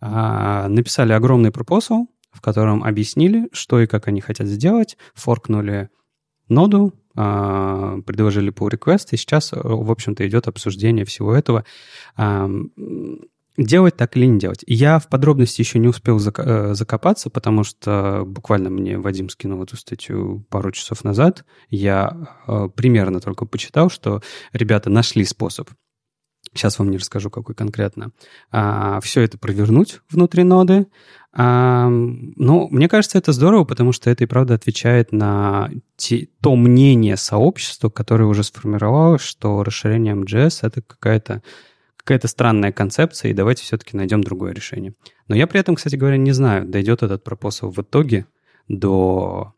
А, 0.00 0.68
написали 0.68 1.12
огромный 1.12 1.50
пропосал, 1.50 2.08
в 2.32 2.40
котором 2.40 2.82
объяснили, 2.82 3.48
что 3.52 3.80
и 3.80 3.86
как 3.86 4.08
они 4.08 4.20
хотят 4.20 4.46
сделать, 4.48 4.96
форкнули 5.14 5.90
ноду, 6.48 6.94
а, 7.14 8.00
предложили 8.06 8.52
pull 8.52 8.70
request, 8.70 9.08
и 9.12 9.16
сейчас, 9.16 9.52
в 9.52 9.90
общем-то, 9.90 10.26
идет 10.26 10.48
обсуждение 10.48 11.04
всего 11.04 11.34
этого. 11.34 11.64
А, 12.16 12.50
делать 13.58 13.96
так 13.96 14.16
или 14.16 14.26
не 14.26 14.38
делать. 14.38 14.64
Я 14.66 14.98
в 14.98 15.08
подробности 15.08 15.60
еще 15.60 15.78
не 15.78 15.88
успел 15.88 16.18
э, 16.18 16.74
закопаться, 16.74 17.28
потому 17.30 17.64
что 17.64 18.24
буквально 18.26 18.70
мне 18.70 18.98
Вадим 18.98 19.28
скинул 19.28 19.62
эту 19.62 19.76
статью 19.76 20.46
пару 20.48 20.72
часов 20.72 21.04
назад. 21.04 21.44
Я 21.68 22.16
э, 22.46 22.68
примерно 22.74 23.20
только 23.20 23.44
почитал, 23.44 23.90
что 23.90 24.22
ребята 24.52 24.88
нашли 24.90 25.24
способ 25.24 25.68
сейчас 26.54 26.78
вам 26.78 26.90
не 26.90 26.98
расскажу, 26.98 27.30
какой 27.30 27.54
конкретно, 27.54 28.12
а, 28.50 29.00
все 29.00 29.22
это 29.22 29.38
провернуть 29.38 30.00
внутри 30.10 30.42
ноды. 30.44 30.86
А, 31.34 31.88
ну, 31.88 32.68
мне 32.70 32.88
кажется, 32.88 33.18
это 33.18 33.32
здорово, 33.32 33.64
потому 33.64 33.92
что 33.92 34.10
это 34.10 34.24
и 34.24 34.26
правда 34.26 34.54
отвечает 34.54 35.12
на 35.12 35.70
те, 35.96 36.28
то 36.42 36.54
мнение 36.56 37.16
сообщества, 37.16 37.88
которое 37.88 38.24
уже 38.24 38.44
сформировалось, 38.44 39.22
что 39.22 39.62
расширение 39.62 40.14
MJS— 40.14 40.58
это 40.62 40.82
какая-то 40.82 41.42
какая-то 41.96 42.26
странная 42.26 42.72
концепция, 42.72 43.30
и 43.30 43.34
давайте 43.34 43.62
все-таки 43.62 43.96
найдем 43.96 44.24
другое 44.24 44.52
решение. 44.52 44.94
Но 45.28 45.36
я 45.36 45.46
при 45.46 45.60
этом, 45.60 45.76
кстати 45.76 45.94
говоря, 45.94 46.16
не 46.16 46.32
знаю, 46.32 46.66
дойдет 46.66 47.04
этот 47.04 47.22
пропосал 47.22 47.70
в 47.70 47.80
итоге 47.80 48.26
до 48.66 49.54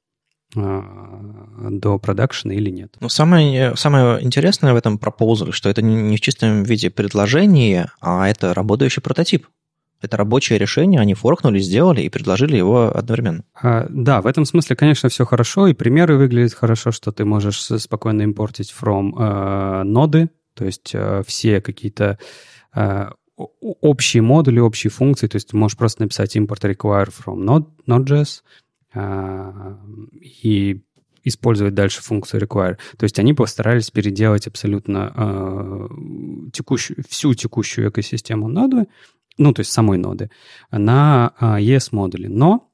до 0.54 1.98
продакшена 1.98 2.54
или 2.54 2.70
нет. 2.70 2.94
Ну, 3.00 3.08
самое, 3.08 3.76
самое 3.76 4.22
интересное 4.22 4.72
в 4.72 4.76
этом 4.76 4.98
пропозале, 4.98 5.52
что 5.52 5.68
это 5.68 5.82
не 5.82 6.16
в 6.16 6.20
чистом 6.20 6.62
виде 6.62 6.90
предложение, 6.90 7.90
а 8.00 8.28
это 8.28 8.54
работающий 8.54 9.02
прототип. 9.02 9.46
Это 10.00 10.18
рабочее 10.18 10.58
решение, 10.58 11.00
они 11.00 11.14
форкнули, 11.14 11.58
сделали 11.60 12.02
и 12.02 12.10
предложили 12.10 12.56
его 12.58 12.94
одновременно. 12.94 13.42
А, 13.54 13.86
да, 13.88 14.20
в 14.20 14.26
этом 14.26 14.44
смысле, 14.44 14.76
конечно, 14.76 15.08
все 15.08 15.24
хорошо, 15.24 15.66
и 15.66 15.72
примеры 15.72 16.18
выглядят 16.18 16.52
хорошо, 16.52 16.92
что 16.92 17.10
ты 17.10 17.24
можешь 17.24 17.62
спокойно 17.62 18.20
импортить 18.22 18.74
from 18.78 19.12
э, 19.16 19.82
ноды, 19.84 20.28
то 20.52 20.66
есть 20.66 20.90
э, 20.92 21.22
все 21.26 21.62
какие-то 21.62 22.18
э, 22.74 23.06
общие 23.36 24.22
модули, 24.22 24.60
общие 24.60 24.90
функции, 24.90 25.26
то 25.26 25.36
есть 25.36 25.48
ты 25.48 25.56
можешь 25.56 25.78
просто 25.78 26.02
написать 26.02 26.36
import 26.36 26.60
require 26.60 27.10
from 27.10 27.38
node, 27.38 27.66
Node.js, 27.88 28.42
и 28.94 30.82
использовать 31.24 31.74
дальше 31.74 32.02
функцию 32.02 32.42
require. 32.42 32.76
То 32.96 33.04
есть 33.04 33.18
они 33.18 33.32
постарались 33.32 33.90
переделать 33.90 34.46
абсолютно 34.46 35.12
э, 35.16 35.88
текущую, 36.52 37.02
всю 37.08 37.34
текущую 37.34 37.88
экосистему 37.88 38.48
ноды, 38.48 38.86
ну, 39.38 39.52
то 39.52 39.60
есть 39.60 39.72
самой 39.72 39.98
ноды, 39.98 40.30
на 40.70 41.32
э, 41.40 41.60
ES-модули. 41.60 42.26
Но, 42.26 42.70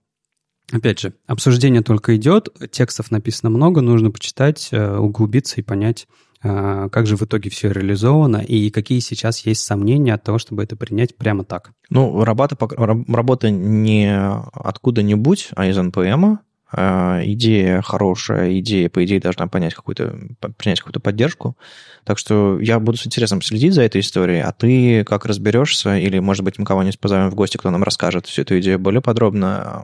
опять 0.73 0.99
же, 0.99 1.15
обсуждение 1.27 1.83
только 1.83 2.17
идет, 2.17 2.49
текстов 2.73 3.11
написано 3.11 3.51
много, 3.51 3.81
нужно 3.81 4.11
почитать, 4.11 4.71
углубиться 4.73 5.61
и 5.61 5.65
понять, 5.65 6.09
а, 6.09 6.30
как 6.43 7.07
же 7.07 7.17
в 7.17 7.23
итоге 7.23 7.51
все 7.51 7.71
реализовано 7.71 8.39
и 8.39 8.71
какие 8.71 9.01
сейчас 9.01 9.41
есть 9.41 9.63
сомнения 9.63 10.15
от 10.15 10.23
того, 10.23 10.39
чтобы 10.39 10.63
это 10.63 10.75
принять 10.75 11.17
прямо 11.17 11.45
так? 11.45 11.73
Ну, 11.91 12.25
работа, 12.25 12.57
работа 12.59 13.51
не 13.51 14.11
откуда-нибудь, 14.53 15.51
а 15.55 15.67
из 15.67 15.77
NPM. 15.77 16.39
А, 16.73 17.21
идея 17.25 17.83
хорошая, 17.83 18.59
идея, 18.61 18.89
по 18.89 19.05
идее, 19.05 19.21
должна 19.21 19.49
понять 19.49 19.75
какую-то, 19.75 20.17
принять 20.57 20.79
какую-то 20.79 21.01
поддержку. 21.01 21.57
Так 22.05 22.17
что 22.17 22.61
я 22.61 22.79
буду 22.79 22.97
с 22.97 23.07
интересом 23.07 23.43
следить 23.43 23.75
за 23.75 23.83
этой 23.83 24.01
историей, 24.01 24.41
а 24.41 24.53
ты 24.53 25.05
как 25.05 25.27
разберешься, 25.27 25.97
или, 25.97 26.21
может 26.21 26.45
быть, 26.45 26.59
мы 26.59 26.65
кого-нибудь 26.65 27.01
позовем 27.01 27.31
в 27.31 27.35
гости, 27.35 27.57
кто 27.57 27.71
нам 27.71 27.83
расскажет 27.83 28.27
всю 28.27 28.43
эту 28.43 28.59
идею 28.61 28.79
более 28.79 29.01
подробно. 29.01 29.83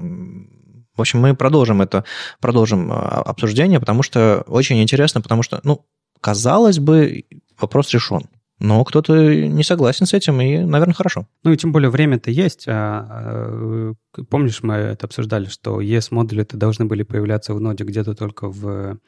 В 0.95 1.01
общем, 1.01 1.21
мы 1.21 1.35
продолжим 1.35 1.83
это, 1.83 2.05
продолжим 2.41 2.91
а, 2.93 3.21
обсуждение, 3.23 3.81
потому 3.81 4.03
что 4.03 4.45
очень 4.47 4.81
интересно, 4.81 5.21
потому 5.21 5.43
что, 5.43 5.61
ну, 5.65 5.85
казалось 6.21 6.79
бы, 6.79 7.25
вопрос 7.59 7.93
решен. 7.93 8.23
Но 8.59 8.83
кто-то 8.85 9.35
не 9.35 9.63
согласен 9.63 10.07
с 10.07 10.15
этим, 10.15 10.41
и, 10.41 10.59
наверное, 10.59 10.95
хорошо. 10.95 11.27
Ну 11.45 11.53
и 11.53 11.57
тем 11.59 11.73
более 11.73 11.91
время-то 11.91 12.31
есть. 12.31 12.67
А, 12.67 13.07
а, 13.09 14.23
помнишь, 14.31 14.63
мы 14.63 14.75
это 14.75 15.07
обсуждали, 15.07 15.47
что 15.47 15.81
ES-модули-то 15.81 16.57
должны 16.57 16.87
были 16.87 17.03
появляться 17.03 17.53
в 17.53 17.61
ноде 17.61 17.85
где-то 17.85 18.15
только 18.15 18.49
в 18.49 18.99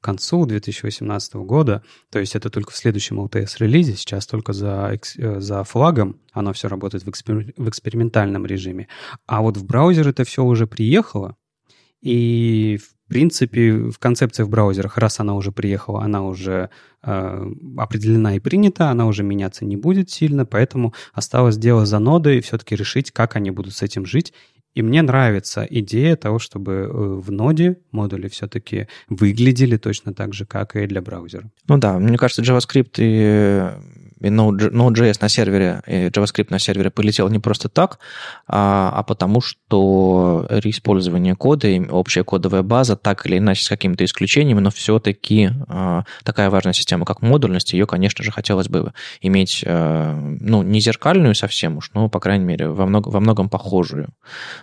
концу 0.00 0.46
2018 0.46 1.34
года, 1.36 1.82
то 2.10 2.18
есть 2.18 2.36
это 2.36 2.50
только 2.50 2.70
в 2.70 2.76
следующем 2.76 3.20
LTS-релизе, 3.20 3.96
сейчас 3.96 4.26
только 4.26 4.52
за, 4.52 4.96
э, 5.16 5.40
за 5.40 5.64
флагом 5.64 6.20
оно 6.32 6.52
все 6.52 6.68
работает 6.68 7.04
в, 7.04 7.08
экспер, 7.08 7.52
в 7.56 7.68
экспериментальном 7.68 8.46
режиме. 8.46 8.88
А 9.26 9.42
вот 9.42 9.56
в 9.56 9.64
браузер 9.64 10.06
это 10.08 10.24
все 10.24 10.44
уже 10.44 10.66
приехало, 10.66 11.36
и, 12.00 12.78
в 12.80 12.97
принципе, 13.08 13.72
в 13.72 13.98
концепциях 13.98 14.48
в 14.48 14.50
браузерах, 14.50 14.98
раз 14.98 15.20
она 15.20 15.34
уже 15.34 15.52
приехала, 15.52 16.02
она 16.02 16.22
уже 16.22 16.70
э, 17.02 17.52
определена 17.76 18.36
и 18.36 18.38
принята, 18.38 18.90
она 18.90 19.06
уже 19.06 19.22
меняться 19.22 19.64
не 19.64 19.76
будет 19.76 20.10
сильно, 20.10 20.44
поэтому 20.44 20.94
осталось 21.12 21.56
дело 21.56 21.86
за 21.86 21.98
нодой 21.98 22.40
все-таки 22.40 22.76
решить, 22.76 23.10
как 23.10 23.36
они 23.36 23.50
будут 23.50 23.74
с 23.74 23.82
этим 23.82 24.06
жить. 24.06 24.32
И 24.74 24.82
мне 24.82 25.02
нравится 25.02 25.66
идея 25.68 26.14
того, 26.14 26.38
чтобы 26.38 26.72
э, 26.72 26.86
в 26.88 27.32
ноде 27.32 27.78
модули 27.90 28.28
все-таки 28.28 28.86
выглядели 29.08 29.76
точно 29.76 30.14
так 30.14 30.34
же, 30.34 30.46
как 30.46 30.76
и 30.76 30.86
для 30.86 31.02
браузера. 31.02 31.50
Ну 31.66 31.78
да, 31.78 31.98
мне 31.98 32.16
кажется, 32.16 32.42
JavaScript 32.42 32.94
и 32.98 33.70
Node.js 34.20 35.18
на 35.20 35.28
сервере, 35.28 35.82
и 35.86 36.06
JavaScript 36.06 36.48
на 36.50 36.58
сервере 36.58 36.90
полетел 36.90 37.28
не 37.28 37.38
просто 37.38 37.68
так, 37.68 37.98
а, 38.46 38.92
а 38.94 39.02
потому 39.02 39.40
что 39.40 40.46
реиспользование 40.48 41.34
кода 41.34 41.68
и 41.68 41.80
общая 41.88 42.24
кодовая 42.24 42.62
база, 42.62 42.96
так 42.96 43.26
или 43.26 43.38
иначе 43.38 43.64
с 43.64 43.68
какими-то 43.68 44.04
исключениями, 44.04 44.60
но 44.60 44.70
все-таки 44.70 45.50
а, 45.68 46.04
такая 46.24 46.50
важная 46.50 46.72
система, 46.72 47.04
как 47.04 47.22
модульность, 47.22 47.72
ее, 47.72 47.86
конечно 47.86 48.24
же, 48.24 48.30
хотелось 48.30 48.68
бы 48.68 48.92
иметь, 49.20 49.64
а, 49.66 50.18
ну, 50.40 50.62
не 50.62 50.80
зеркальную 50.80 51.34
совсем 51.34 51.78
уж, 51.78 51.90
но, 51.94 52.08
по 52.08 52.20
крайней 52.20 52.44
мере, 52.44 52.68
во, 52.68 52.86
много, 52.86 53.08
во 53.08 53.20
многом 53.20 53.48
похожую. 53.48 54.08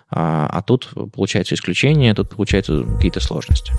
А, 0.09 0.47
а 0.51 0.61
тут 0.61 0.89
получается 1.13 1.55
исключение, 1.55 2.13
тут 2.13 2.29
получаются 2.29 2.83
какие-то 2.83 3.19
сложности. 3.19 3.73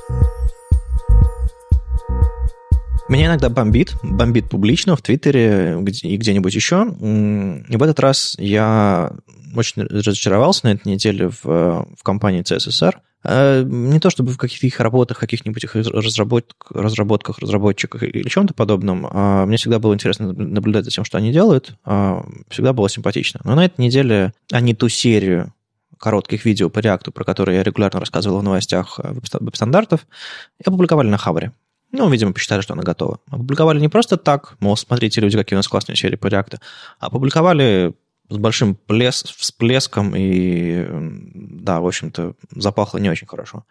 Меня 3.08 3.26
иногда 3.26 3.48
бомбит, 3.48 3.94
бомбит 4.02 4.50
публично 4.50 4.96
в 4.96 5.02
Твиттере 5.02 5.78
и 6.02 6.16
где-нибудь 6.16 6.54
еще. 6.54 6.86
И 6.98 7.76
в 7.76 7.82
этот 7.82 8.00
раз 8.00 8.34
я 8.38 9.12
очень 9.54 9.82
разочаровался 9.82 10.66
на 10.66 10.72
этой 10.72 10.88
неделе 10.88 11.28
в, 11.28 11.44
в 11.44 12.02
компании 12.02 12.42
CSSR. 12.42 12.96
Э, 13.22 13.62
не 13.64 14.00
то 14.00 14.10
чтобы 14.10 14.32
в 14.32 14.38
каких-то 14.38 14.66
их 14.66 14.80
работах, 14.80 15.20
каких-нибудь 15.20 15.62
их 15.62 15.76
разработках, 15.76 16.72
разработках, 16.72 17.38
разработчиках 17.38 18.02
или 18.02 18.28
чем-то 18.28 18.54
подобном. 18.54 19.06
А 19.08 19.46
мне 19.46 19.56
всегда 19.56 19.78
было 19.78 19.94
интересно 19.94 20.32
наблюдать 20.32 20.84
за 20.84 20.90
тем, 20.90 21.04
что 21.04 21.18
они 21.18 21.32
делают. 21.32 21.76
А 21.84 22.24
всегда 22.48 22.72
было 22.72 22.88
симпатично. 22.88 23.40
Но 23.44 23.54
на 23.54 23.66
этой 23.66 23.80
неделе 23.80 24.32
они 24.50 24.74
ту 24.74 24.88
серию 24.88 25.52
коротких 25.98 26.44
видео 26.44 26.68
по 26.70 26.80
реакту, 26.80 27.12
про 27.12 27.24
которые 27.24 27.58
я 27.58 27.62
регулярно 27.62 28.00
рассказывал 28.00 28.40
в 28.40 28.42
новостях 28.42 28.98
э, 29.02 29.14
веб-стандартов, 29.40 30.06
опубликовали 30.64 31.08
на 31.08 31.18
Хабре. 31.18 31.52
Ну, 31.96 32.10
видимо, 32.10 32.32
посчитали, 32.32 32.60
что 32.60 32.74
она 32.74 32.82
готова. 32.82 33.20
Опубликовали 33.30 33.80
не 33.80 33.88
просто 33.88 34.18
так, 34.18 34.56
мол, 34.60 34.76
смотрите, 34.76 35.20
люди, 35.20 35.38
какие 35.38 35.56
у 35.56 35.58
нас 35.58 35.68
классные 35.68 35.96
серии 35.96 36.16
по 36.16 36.26
реакту, 36.26 36.58
а 37.00 37.06
опубликовали 37.06 37.94
с 38.28 38.36
большим 38.36 38.74
плес, 38.74 39.22
всплеском 39.36 40.14
и, 40.14 40.86
да, 41.34 41.80
в 41.80 41.86
общем-то, 41.86 42.34
запахло 42.54 42.98
не 42.98 43.08
очень 43.08 43.26
хорошо. 43.26 43.64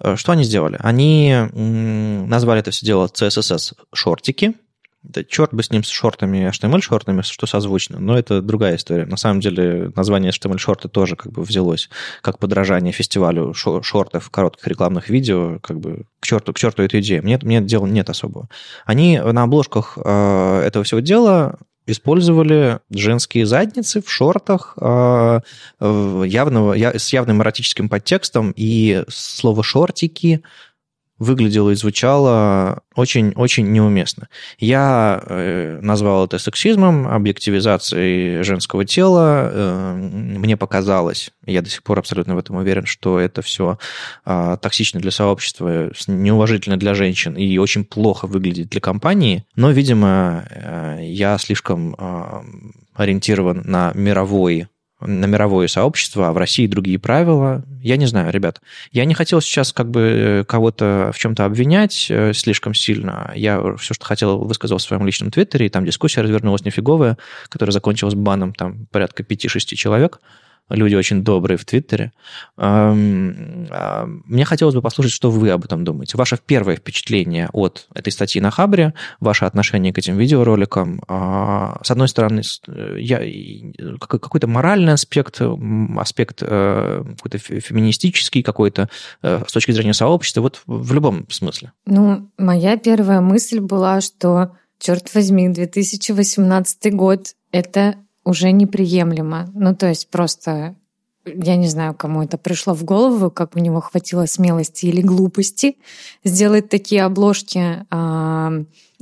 Э, 0.00 0.16
что 0.16 0.32
они 0.32 0.44
сделали? 0.44 0.78
Они 0.80 1.34
назвали 1.52 2.60
это 2.60 2.70
все 2.70 2.86
дело 2.86 3.06
CSS-шортики, 3.06 4.54
да 5.02 5.22
черт 5.22 5.54
бы 5.54 5.62
с 5.62 5.70
ним, 5.70 5.84
с 5.84 5.88
шортами, 5.88 6.48
HTML-шортами, 6.48 7.22
что 7.22 7.46
созвучно, 7.46 7.98
но 8.00 8.18
это 8.18 8.42
другая 8.42 8.76
история. 8.76 9.06
На 9.06 9.16
самом 9.16 9.40
деле 9.40 9.92
название 9.94 10.32
HTML-шорты 10.32 10.88
тоже 10.88 11.16
как 11.16 11.32
бы 11.32 11.42
взялось 11.42 11.88
как 12.20 12.38
подражание 12.38 12.92
фестивалю 12.92 13.54
шортов, 13.54 14.30
коротких 14.30 14.66
рекламных 14.66 15.08
видео, 15.08 15.58
как 15.60 15.78
бы 15.78 16.06
к 16.20 16.26
черту, 16.26 16.52
к 16.52 16.58
черту 16.58 16.82
эту 16.82 16.98
идею. 16.98 17.22
Мне, 17.22 17.38
мне 17.42 17.60
дела 17.60 17.86
нет 17.86 18.10
особого. 18.10 18.48
Они 18.84 19.18
на 19.18 19.44
обложках 19.44 19.98
э, 20.04 20.62
этого 20.66 20.84
всего 20.84 21.00
дела 21.00 21.58
использовали 21.88 22.80
женские 22.90 23.46
задницы 23.46 24.02
в 24.02 24.10
шортах 24.10 24.76
э, 24.78 25.40
явного, 25.80 26.74
с 26.76 27.12
явным 27.12 27.40
эротическим 27.40 27.88
подтекстом, 27.88 28.52
и 28.54 29.04
слово 29.08 29.62
«шортики» 29.62 30.42
выглядело 31.18 31.70
и 31.70 31.74
звучало 31.74 32.82
очень-очень 32.94 33.70
неуместно. 33.70 34.28
Я 34.58 35.22
э, 35.26 35.78
назвал 35.82 36.26
это 36.26 36.38
сексизмом, 36.38 37.06
объективизацией 37.06 38.42
женского 38.42 38.84
тела. 38.84 39.50
Э, 39.52 39.94
мне 39.94 40.56
показалось, 40.56 41.30
я 41.44 41.62
до 41.62 41.70
сих 41.70 41.82
пор 41.82 41.98
абсолютно 41.98 42.34
в 42.34 42.38
этом 42.38 42.56
уверен, 42.56 42.86
что 42.86 43.18
это 43.18 43.42
все 43.42 43.78
э, 44.24 44.56
токсично 44.60 45.00
для 45.00 45.10
сообщества, 45.10 45.90
неуважительно 46.06 46.76
для 46.76 46.94
женщин 46.94 47.34
и 47.34 47.58
очень 47.58 47.84
плохо 47.84 48.26
выглядит 48.26 48.68
для 48.68 48.80
компании. 48.80 49.44
Но, 49.56 49.70
видимо, 49.70 50.44
э, 50.50 50.98
я 51.02 51.38
слишком 51.38 51.94
э, 51.98 52.42
ориентирован 52.94 53.62
на 53.64 53.92
мировой 53.94 54.66
на 55.00 55.26
мировое 55.26 55.68
сообщество, 55.68 56.28
а 56.28 56.32
в 56.32 56.38
России 56.38 56.66
другие 56.66 56.98
правила. 56.98 57.64
Я 57.80 57.96
не 57.96 58.06
знаю, 58.06 58.32
ребят. 58.32 58.60
Я 58.90 59.04
не 59.04 59.14
хотел 59.14 59.40
сейчас 59.40 59.72
как 59.72 59.90
бы 59.90 60.00
э, 60.00 60.44
кого-то 60.44 61.12
в 61.14 61.18
чем-то 61.18 61.44
обвинять 61.44 62.08
э, 62.10 62.32
слишком 62.32 62.74
сильно. 62.74 63.32
Я 63.36 63.76
все, 63.76 63.94
что 63.94 64.04
хотел, 64.04 64.38
высказал 64.38 64.78
в 64.78 64.82
своем 64.82 65.06
личном 65.06 65.30
твиттере, 65.30 65.66
и 65.66 65.68
там 65.68 65.84
дискуссия 65.84 66.22
развернулась 66.22 66.64
нифиговая, 66.64 67.16
которая 67.48 67.72
закончилась 67.72 68.14
баном 68.14 68.52
там 68.52 68.86
порядка 68.86 69.22
5-6 69.22 69.76
человек 69.76 70.20
люди 70.68 70.94
очень 70.94 71.22
добрые 71.22 71.56
в 71.56 71.64
Твиттере. 71.64 72.12
А, 72.56 72.92
мне 72.94 74.44
хотелось 74.44 74.74
бы 74.74 74.82
послушать, 74.82 75.12
что 75.12 75.30
вы 75.30 75.50
об 75.50 75.64
этом 75.64 75.84
думаете. 75.84 76.16
Ваше 76.16 76.38
первое 76.44 76.76
впечатление 76.76 77.48
от 77.52 77.86
этой 77.94 78.12
статьи 78.12 78.40
на 78.40 78.50
Хабре, 78.50 78.94
ваше 79.20 79.44
отношение 79.44 79.92
к 79.92 79.98
этим 79.98 80.16
видеороликам. 80.16 81.02
А, 81.08 81.80
с 81.82 81.90
одной 81.90 82.08
стороны, 82.08 82.42
я, 82.96 83.20
какой-то 83.98 84.46
моральный 84.46 84.92
аспект, 84.92 85.40
аспект 85.96 86.42
э, 86.42 87.04
какой-то 87.16 87.38
феминистический, 87.38 88.42
какой-то 88.42 88.88
э, 89.22 89.42
с 89.46 89.52
точки 89.52 89.72
зрения 89.72 89.94
сообщества, 89.94 90.42
вот 90.42 90.62
в 90.66 90.92
любом 90.92 91.28
смысле. 91.30 91.72
Ну, 91.86 92.30
моя 92.38 92.76
первая 92.76 93.20
мысль 93.20 93.60
была, 93.60 94.00
что, 94.00 94.52
черт 94.78 95.12
возьми, 95.14 95.48
2018 95.48 96.94
год— 96.94 97.34
это 97.52 97.96
уже 98.28 98.52
неприемлемо. 98.52 99.50
Ну, 99.54 99.74
то 99.74 99.88
есть 99.88 100.10
просто 100.10 100.76
я 101.24 101.56
не 101.56 101.68
знаю, 101.68 101.94
кому 101.94 102.22
это 102.22 102.38
пришло 102.38 102.74
в 102.74 102.84
голову, 102.84 103.30
как 103.30 103.56
у 103.56 103.58
него 103.58 103.80
хватило 103.80 104.26
смелости 104.26 104.86
или 104.86 105.02
глупости 105.02 105.76
сделать 106.24 106.68
такие 106.68 107.04
обложки. 107.04 107.84
А, 107.90 108.52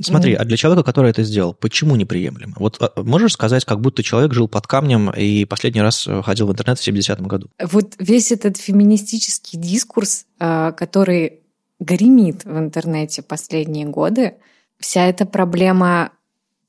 Смотри, 0.01 0.33
а 0.33 0.43
для 0.43 0.57
человека, 0.57 0.83
который 0.83 1.11
это 1.11 1.23
сделал, 1.23 1.53
почему 1.53 1.95
неприемлемо? 1.95 2.53
Вот 2.57 2.77
а, 2.81 3.01
можешь 3.01 3.33
сказать, 3.33 3.65
как 3.65 3.79
будто 3.79 4.03
человек 4.03 4.33
жил 4.33 4.47
под 4.47 4.67
камнем 4.67 5.09
и 5.11 5.45
последний 5.45 5.81
раз 5.81 6.07
ходил 6.23 6.47
в 6.47 6.51
интернет 6.51 6.79
в 6.79 6.87
70-м 6.87 7.27
году? 7.27 7.49
Вот 7.63 7.95
весь 7.99 8.31
этот 8.31 8.57
феминистический 8.57 9.57
дискурс, 9.57 10.25
а, 10.39 10.71
который 10.73 11.41
гремит 11.79 12.43
в 12.43 12.57
интернете 12.57 13.21
последние 13.21 13.85
годы, 13.85 14.33
вся 14.79 15.05
эта 15.05 15.25
проблема 15.25 16.11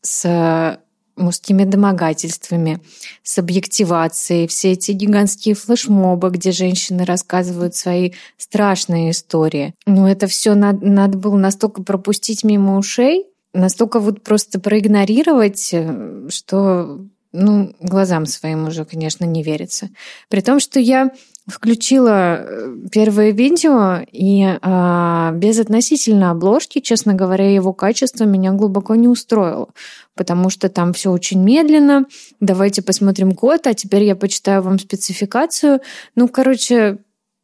с 0.03 0.79
мужскими 1.19 1.65
домогательствами, 1.65 2.81
с 3.23 3.39
объективацией, 3.39 4.47
все 4.47 4.73
эти 4.73 4.93
гигантские 4.93 5.55
флешмобы, 5.55 6.31
где 6.31 6.53
женщины 6.53 7.05
рассказывают 7.05 7.75
свои 7.75 8.13
страшные 8.37 9.11
истории. 9.11 9.75
Но 9.87 10.03
ну, 10.03 10.07
это 10.07 10.27
все 10.27 10.55
надо, 10.55 10.87
надо 10.87 11.19
было 11.19 11.37
настолько 11.37 11.83
пропустить 11.83 12.45
мимо 12.45 12.79
ушей, 12.79 13.27
настолько 13.53 14.01
вот 14.01 14.23
просто 14.23 14.61
проигнорировать, 14.61 15.71
э, 15.73 16.29
что 16.31 17.01
ну, 17.33 17.75
глазам 17.81 18.27
своим 18.27 18.67
уже, 18.67 18.85
конечно, 18.85 19.25
не 19.25 19.43
верится. 19.43 19.91
При 20.29 20.41
том, 20.41 20.61
что 20.61 20.81
я 20.81 21.11
включила 21.49 22.41
э, 22.41 22.77
первое 22.93 23.31
видео, 23.31 24.05
и 24.13 24.45
а, 24.61 25.33
без 25.33 25.59
относительно 25.59 26.31
обложки, 26.31 26.81
честно 26.81 27.15
говоря, 27.15 27.51
его 27.51 27.73
качество 27.73 28.25
меня 28.25 28.53
глубоко 28.53 28.95
не 28.95 29.09
устроило, 29.09 29.69
потому 30.15 30.51
что 30.51 30.69
там 30.69 30.93
все 30.93 31.11
очень 31.11 31.43
медленно. 31.43 32.05
Давайте 32.41 32.83
посмотрим 32.83 33.33
код, 33.33 33.67
а 33.67 33.75
теперь 33.75 34.05
я 34.05 34.15
почитаю 34.15 34.63
вам 34.63 34.79
спецификацию. 34.79 35.81
Ну, 36.15 36.29
короче, 36.29 36.99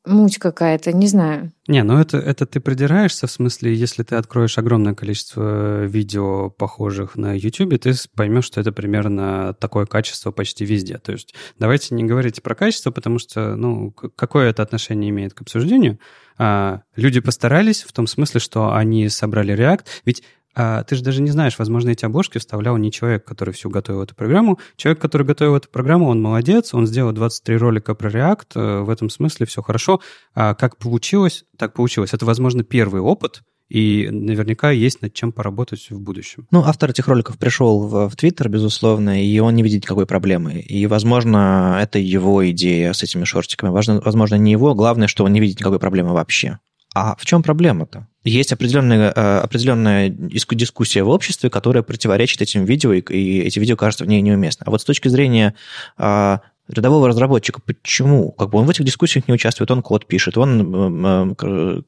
муть 0.07 0.39
какая-то, 0.39 0.93
не 0.93 1.07
знаю. 1.07 1.53
Не, 1.67 1.83
ну 1.83 1.99
это, 1.99 2.19
это 2.19 2.47
ты 2.47 2.61
придираешься, 2.61 3.27
в 3.27 3.31
смысле, 3.31 3.75
если 3.75 4.03
ты 4.03 4.17
откроешь 4.17 4.59
огромное 4.59 4.95
количество 4.95 5.85
видео, 5.85 6.51
похожих 6.51 7.17
на 7.17 7.33
YouTube, 7.33 7.79
ты 7.81 7.95
поймешь, 8.15 8.45
что 8.45 8.61
это 8.61 8.73
примерно 8.73 9.55
такое 9.55 9.87
качество 9.87 10.31
почти 10.31 10.65
везде. 10.65 10.99
То 10.99 11.13
есть 11.13 11.35
давайте 11.59 11.95
не 11.95 12.05
говорите 12.05 12.43
про 12.43 12.55
качество, 12.55 12.91
потому 12.91 13.19
что, 13.19 13.57
ну, 13.57 13.93
какое 13.93 14.51
это 14.51 14.63
отношение 14.63 15.11
имеет 15.11 15.35
к 15.35 15.41
обсуждению? 15.41 15.99
А, 16.37 16.83
люди 16.97 17.21
постарались 17.21 17.83
в 17.83 17.93
том 17.93 18.07
смысле, 18.07 18.41
что 18.41 18.75
они 18.75 19.09
собрали 19.09 19.55
React. 19.55 19.85
Ведь 20.05 20.23
а 20.55 20.85
ты 20.85 20.97
же 20.97 21.03
даже 21.03 21.23
не 21.23 21.31
знаешь, 21.31 21.59
возможно, 21.59 21.91
эти 21.91 22.05
обложки 22.05 22.39
вставлял 22.39 22.77
не 22.77 22.93
человек, 22.93 23.25
который 23.25 23.53
всю 23.53 23.71
готовил 23.71 24.03
эту 24.03 24.15
программу. 24.15 24.59
Человек, 24.77 25.01
который 25.01 25.27
готовил 25.27 25.57
эту 25.57 25.69
программу, 25.69 26.09
он 26.09 26.23
молодец, 26.23 26.75
он 26.75 26.87
сделал 26.87 27.13
23 27.13 27.57
ролика 27.57 27.95
про 27.95 28.11
React, 28.11 28.47
э, 28.55 28.81
в 28.83 28.91
этом 28.91 29.11
смысле 29.11 29.47
все 29.47 29.63
хорошо. 29.63 30.01
А 30.35 30.55
как 30.55 30.79
получилось, 30.79 31.45
так 31.59 31.75
получилось. 31.75 32.15
Это, 32.15 32.25
возможно, 32.27 32.63
первый 32.63 33.01
опыт, 33.01 33.43
и 33.69 34.09
наверняка 34.11 34.71
есть 34.71 35.03
над 35.03 35.15
чем 35.15 35.33
поработать 35.33 35.91
в 35.91 35.99
будущем. 35.99 36.47
Ну, 36.51 36.63
автор 36.63 36.91
этих 36.91 37.09
роликов 37.09 37.39
пришел 37.39 37.87
в, 37.87 38.15
Твиттер, 38.15 38.49
безусловно, 38.49 39.23
и 39.25 39.39
он 39.39 39.55
не 39.55 39.63
видит 39.63 39.83
никакой 39.83 40.07
проблемы. 40.07 40.61
И, 40.61 40.87
возможно, 40.87 41.79
это 41.81 41.99
его 41.99 42.49
идея 42.51 42.93
с 42.93 43.03
этими 43.03 43.25
шортиками. 43.25 43.71
Важно, 43.71 44.01
возможно, 44.05 44.37
не 44.37 44.53
его. 44.53 44.75
Главное, 44.75 45.09
что 45.09 45.25
он 45.25 45.33
не 45.33 45.41
видит 45.41 45.61
никакой 45.61 45.81
проблемы 45.81 46.13
вообще. 46.13 46.59
А 46.95 47.17
в 47.17 47.25
чем 47.25 47.43
проблема-то? 47.43 48.07
Есть 48.25 48.53
определенная, 48.53 49.13
э, 49.15 49.39
определенная 49.41 50.09
дискуссия 50.09 51.03
в 51.03 51.09
обществе, 51.09 51.51
которая 51.51 51.83
противоречит 51.83 52.41
этим 52.43 52.65
видео, 52.65 52.93
и 52.93 53.39
эти 53.41 53.59
видео 53.59 53.77
кажутся 53.77 54.05
в 54.05 54.09
ней 54.09 54.23
неуместно. 54.23 54.65
А 54.67 54.71
вот 54.71 54.81
с 54.81 54.85
точки 54.85 55.09
зрения 55.09 55.55
а, 55.99 56.41
рядового 56.69 57.09
разработчика. 57.09 57.61
Почему? 57.61 58.33
Как 58.33 58.51
бы 58.51 58.59
он 58.59 58.67
в 58.67 58.71
этих 58.71 58.85
дискуссиях 58.85 59.29
не 59.29 59.35
участвует, 59.35 59.71
он 59.71 59.83
код 59.83 60.07
пишет, 60.07 60.39
он 60.39 61.37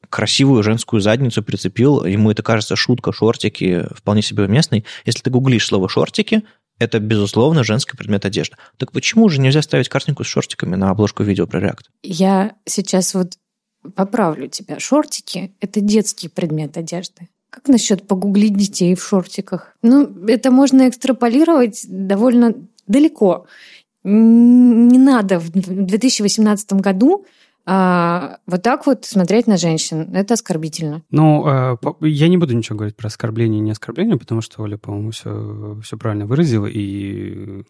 красивую 0.09 0.63
женскую 0.63 1.01
задницу 1.01 1.43
прицепил, 1.43 2.05
ему 2.05 2.31
это 2.31 2.43
кажется 2.43 2.75
шутка, 2.75 3.11
шортики, 3.11 3.85
вполне 3.95 4.21
себе 4.21 4.43
уместный. 4.43 4.85
Если 5.05 5.21
ты 5.21 5.29
гуглишь 5.29 5.65
слово 5.65 5.89
«шортики», 5.89 6.43
это, 6.79 6.99
безусловно, 6.99 7.63
женский 7.63 7.97
предмет 7.97 8.23
одежды. 8.25 8.55
Так 8.77 8.91
почему 8.91 9.29
же 9.29 9.41
нельзя 9.41 9.63
ставить 9.63 9.89
картинку 9.89 10.23
с 10.23 10.27
шортиками 10.27 10.75
на 10.75 10.91
обложку 10.91 11.23
видео 11.23 11.47
про 11.47 11.59
React? 11.59 11.85
Я 12.03 12.53
сейчас 12.65 13.15
вот 13.15 13.33
поправлю 13.95 14.47
тебя. 14.47 14.79
Шортики– 14.79 15.51
это 15.59 15.81
детский 15.81 16.29
предмет 16.29 16.77
одежды. 16.77 17.27
Как 17.49 17.67
насчет 17.67 18.07
погуглить 18.07 18.55
детей 18.55 18.93
в 18.95 19.03
шортиках? 19.03 19.75
Ну, 19.81 20.07
это 20.27 20.51
можно 20.51 20.89
экстраполировать 20.89 21.85
довольно 21.87 22.55
далеко 22.87 23.47
не 24.07 24.97
надо 24.97 25.39
в 25.39 25.49
2018 25.51 26.73
году 26.73 27.25
а, 27.65 28.37
вот 28.47 28.63
так 28.63 28.85
вот 28.85 29.03
смотреть 29.03 29.45
на 29.45 29.57
женщин. 29.57 30.15
Это 30.15 30.35
оскорбительно. 30.35 31.03
Ну, 31.11 31.45
а, 31.45 31.77
я 31.99 32.29
не 32.29 32.37
буду 32.37 32.55
ничего 32.55 32.77
говорить 32.77 32.95
про 32.95 33.07
оскорбление 33.07 33.59
и 33.59 33.63
не 33.63 33.71
оскорбление, 33.71 34.17
потому 34.17 34.39
что 34.39 34.61
Оля, 34.61 34.77
по-моему, 34.77 35.11
все, 35.11 35.77
все 35.83 35.97
правильно 35.97 36.25
выразила, 36.25 36.65
и 36.65 37.65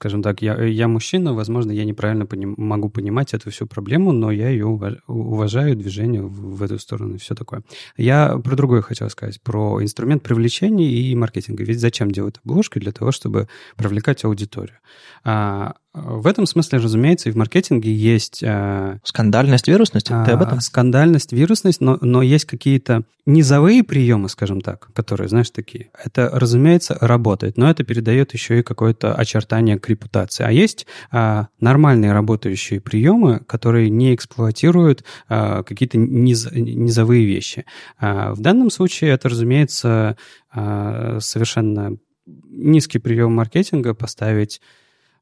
скажем 0.00 0.22
так, 0.22 0.40
я, 0.40 0.64
я 0.64 0.88
мужчина, 0.88 1.34
возможно, 1.34 1.72
я 1.72 1.84
неправильно 1.84 2.24
поним, 2.24 2.54
могу 2.56 2.88
понимать 2.88 3.34
эту 3.34 3.50
всю 3.50 3.66
проблему, 3.66 4.12
но 4.12 4.30
я 4.30 4.48
ее 4.48 4.64
уважаю, 5.06 5.76
движение 5.76 6.22
в, 6.22 6.56
в 6.56 6.62
эту 6.62 6.78
сторону 6.78 7.16
и 7.16 7.18
все 7.18 7.34
такое. 7.34 7.62
Я 7.98 8.38
про 8.38 8.56
другое 8.56 8.80
хотел 8.80 9.10
сказать, 9.10 9.42
про 9.42 9.82
инструмент 9.82 10.22
привлечения 10.22 10.90
и 10.90 11.14
маркетинга. 11.14 11.64
Ведь 11.64 11.80
зачем 11.80 12.10
делать 12.10 12.36
обложки? 12.42 12.78
Для 12.78 12.92
того, 12.92 13.12
чтобы 13.12 13.48
привлекать 13.76 14.24
аудиторию. 14.24 14.78
А, 15.22 15.74
в 15.92 16.28
этом 16.28 16.46
смысле, 16.46 16.78
разумеется, 16.78 17.28
и 17.28 17.32
в 17.32 17.36
маркетинге 17.36 17.92
есть... 17.92 18.44
Э, 18.44 19.00
скандальность, 19.02 19.66
вирусность? 19.66 20.06
Ты 20.06 20.12
об 20.14 20.42
этом? 20.42 20.60
Скандальность, 20.60 21.32
вирусность, 21.32 21.80
но, 21.80 21.98
но 22.00 22.22
есть 22.22 22.44
какие-то 22.44 23.02
низовые 23.26 23.82
приемы, 23.82 24.28
скажем 24.28 24.60
так, 24.60 24.92
которые, 24.92 25.28
знаешь, 25.28 25.50
такие. 25.50 25.90
Это, 26.02 26.30
разумеется, 26.32 26.96
работает, 27.00 27.56
но 27.56 27.68
это 27.68 27.82
передает 27.82 28.34
еще 28.34 28.60
и 28.60 28.62
какое-то 28.62 29.14
очертание 29.14 29.80
к 29.80 29.88
репутации. 29.88 30.44
А 30.44 30.52
есть 30.52 30.86
а, 31.10 31.48
нормальные 31.58 32.12
работающие 32.12 32.80
приемы, 32.80 33.40
которые 33.40 33.90
не 33.90 34.14
эксплуатируют 34.14 35.02
а, 35.28 35.64
какие-то 35.64 35.98
низ, 35.98 36.48
низовые 36.52 37.26
вещи. 37.26 37.64
А, 37.98 38.32
в 38.32 38.40
данном 38.40 38.70
случае 38.70 39.10
это, 39.10 39.28
разумеется, 39.28 40.16
а, 40.52 41.18
совершенно 41.20 41.96
низкий 42.26 43.00
прием 43.00 43.32
маркетинга 43.32 43.92
поставить 43.92 44.60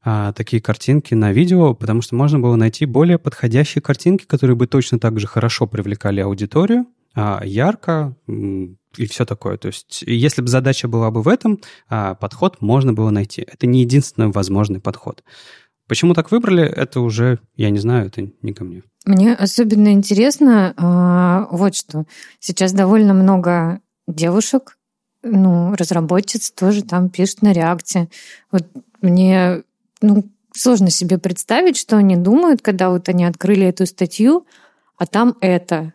а, 0.03 0.31
такие 0.33 0.61
картинки 0.61 1.13
на 1.13 1.31
видео, 1.31 1.73
потому 1.73 2.01
что 2.01 2.15
можно 2.15 2.39
было 2.39 2.55
найти 2.55 2.85
более 2.85 3.17
подходящие 3.17 3.81
картинки, 3.81 4.25
которые 4.25 4.55
бы 4.55 4.67
точно 4.67 4.99
так 4.99 5.19
же 5.19 5.27
хорошо 5.27 5.67
привлекали 5.67 6.21
аудиторию, 6.21 6.85
а, 7.15 7.41
ярко 7.43 8.15
и 8.27 9.05
все 9.07 9.25
такое. 9.25 9.57
То 9.57 9.67
есть, 9.67 10.03
если 10.05 10.41
бы 10.41 10.47
задача 10.47 10.87
была 10.87 11.11
бы 11.11 11.21
в 11.21 11.27
этом, 11.27 11.59
а, 11.89 12.15
подход 12.15 12.61
можно 12.61 12.93
было 12.93 13.09
найти. 13.09 13.41
Это 13.41 13.67
не 13.67 13.81
единственный 13.81 14.31
возможный 14.31 14.79
подход. 14.79 15.23
Почему 15.87 16.13
так 16.13 16.31
выбрали, 16.31 16.63
это 16.63 17.01
уже, 17.01 17.39
я 17.55 17.71
не 17.71 17.79
знаю, 17.79 18.07
это 18.07 18.29
не 18.41 18.53
ко 18.53 18.63
мне. 18.63 18.83
Мне 19.05 19.33
особенно 19.33 19.91
интересно 19.91 20.73
а, 20.77 21.47
вот 21.51 21.75
что. 21.75 22.05
Сейчас 22.39 22.73
довольно 22.73 23.13
много 23.13 23.81
девушек, 24.07 24.77
ну, 25.23 25.75
разработчиц 25.75 26.51
тоже 26.51 26.83
там 26.83 27.09
пишут 27.09 27.41
на 27.41 27.53
реакте. 27.53 28.09
Вот 28.51 28.67
мне 29.01 29.63
ну, 30.01 30.23
сложно 30.53 30.89
себе 30.89 31.17
представить, 31.17 31.77
что 31.77 31.97
они 31.97 32.15
думают, 32.15 32.61
когда 32.61 32.89
вот 32.89 33.09
они 33.09 33.25
открыли 33.25 33.67
эту 33.67 33.85
статью, 33.85 34.45
а 34.97 35.05
там 35.05 35.35
это. 35.41 35.93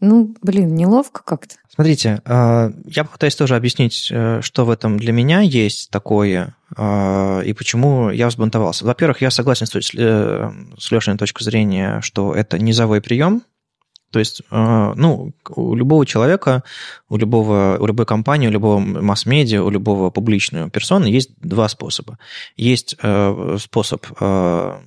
Ну, 0.00 0.34
блин, 0.42 0.74
неловко 0.74 1.22
как-то. 1.24 1.54
Смотрите, 1.74 2.20
а, 2.24 2.70
я 2.84 3.04
попытаюсь 3.04 3.36
тоже 3.36 3.56
объяснить, 3.56 4.08
э, 4.10 4.40
что 4.42 4.64
в 4.64 4.70
этом 4.70 4.98
для 4.98 5.12
меня 5.12 5.40
есть 5.40 5.90
такое, 5.90 6.54
а, 6.76 7.40
и 7.40 7.52
почему 7.52 8.10
я 8.10 8.28
взбунтовался. 8.28 8.84
Во-первых, 8.84 9.22
я 9.22 9.30
согласен 9.30 9.66
с, 9.66 9.74
э, 9.74 10.50
с 10.78 10.90
Лешиной 10.90 11.16
точки 11.16 11.42
зрения, 11.42 12.00
что 12.02 12.34
это 12.34 12.58
низовой 12.58 13.00
прием, 13.00 13.42
то 14.14 14.20
есть, 14.20 14.42
э, 14.48 14.92
ну, 14.94 15.32
у 15.56 15.74
любого 15.74 16.06
человека, 16.06 16.62
у, 17.08 17.16
любого, 17.16 17.78
у 17.80 17.86
любой 17.86 18.06
компании, 18.06 18.46
у 18.46 18.50
любого 18.52 18.78
масс-медиа, 18.78 19.60
у 19.60 19.70
любого 19.70 20.10
публичного 20.10 20.70
персона 20.70 21.06
есть 21.06 21.30
два 21.40 21.68
способа. 21.68 22.20
Есть 22.54 22.94
э, 23.02 23.56
способ 23.60 24.06
э, 24.20 24.78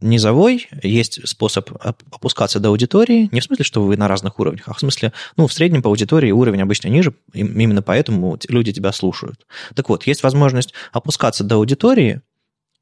низовой, 0.00 0.68
есть 0.82 1.28
способ 1.28 1.70
опускаться 2.10 2.60
до 2.60 2.70
аудитории, 2.70 3.28
не 3.30 3.40
в 3.40 3.44
смысле, 3.44 3.66
что 3.66 3.82
вы 3.82 3.98
на 3.98 4.08
разных 4.08 4.40
уровнях, 4.40 4.64
а 4.68 4.72
в 4.72 4.80
смысле, 4.80 5.12
ну, 5.36 5.46
в 5.46 5.52
среднем 5.52 5.82
по 5.82 5.90
аудитории 5.90 6.30
уровень 6.30 6.62
обычно 6.62 6.88
ниже, 6.88 7.12
именно 7.34 7.82
поэтому 7.82 8.38
люди 8.48 8.72
тебя 8.72 8.92
слушают. 8.92 9.46
Так 9.74 9.90
вот, 9.90 10.06
есть 10.06 10.22
возможность 10.22 10.72
опускаться 10.92 11.44
до 11.44 11.56
аудитории 11.56 12.22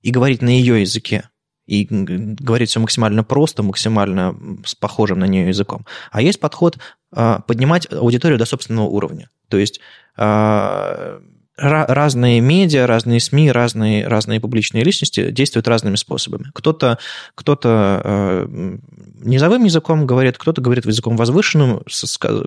и 0.03 0.13
говорить 0.13 0.41
на 0.41 0.51
ее 0.51 0.83
языке, 0.83 1.29
и 1.69 1.87
говорить 1.91 2.71
все 2.71 2.81
максимально 2.81 3.23
просто, 3.23 3.63
максимально 3.63 4.35
с 4.65 4.75
похожим 4.75 5.19
на 5.19 5.27
нее 5.27 5.49
языком. 5.49 5.85
А 6.11 6.23
есть 6.23 6.41
подход 6.41 6.79
а, 7.13 7.41
поднимать 7.41 7.93
аудиторию 7.93 8.39
до 8.39 8.47
собственного 8.47 8.87
уровня. 8.87 9.29
То 9.49 9.59
есть 9.59 9.81
а, 10.17 11.21
разные 11.59 12.41
медиа, 12.41 12.87
разные 12.87 13.21
СМИ, 13.21 13.51
разные, 13.51 14.07
разные 14.07 14.41
публичные 14.41 14.85
личности 14.85 15.31
действуют 15.31 15.69
разными 15.69 15.97
способами. 15.97 16.51
Кто-то 16.55 16.99
кто 17.35 17.59
э, 17.63 18.47
низовым 19.21 19.65
языком 19.65 20.07
говорит, 20.07 20.39
кто-то 20.39 20.61
говорит 20.61 20.87
языком 20.87 21.17
возвышенным, 21.17 21.83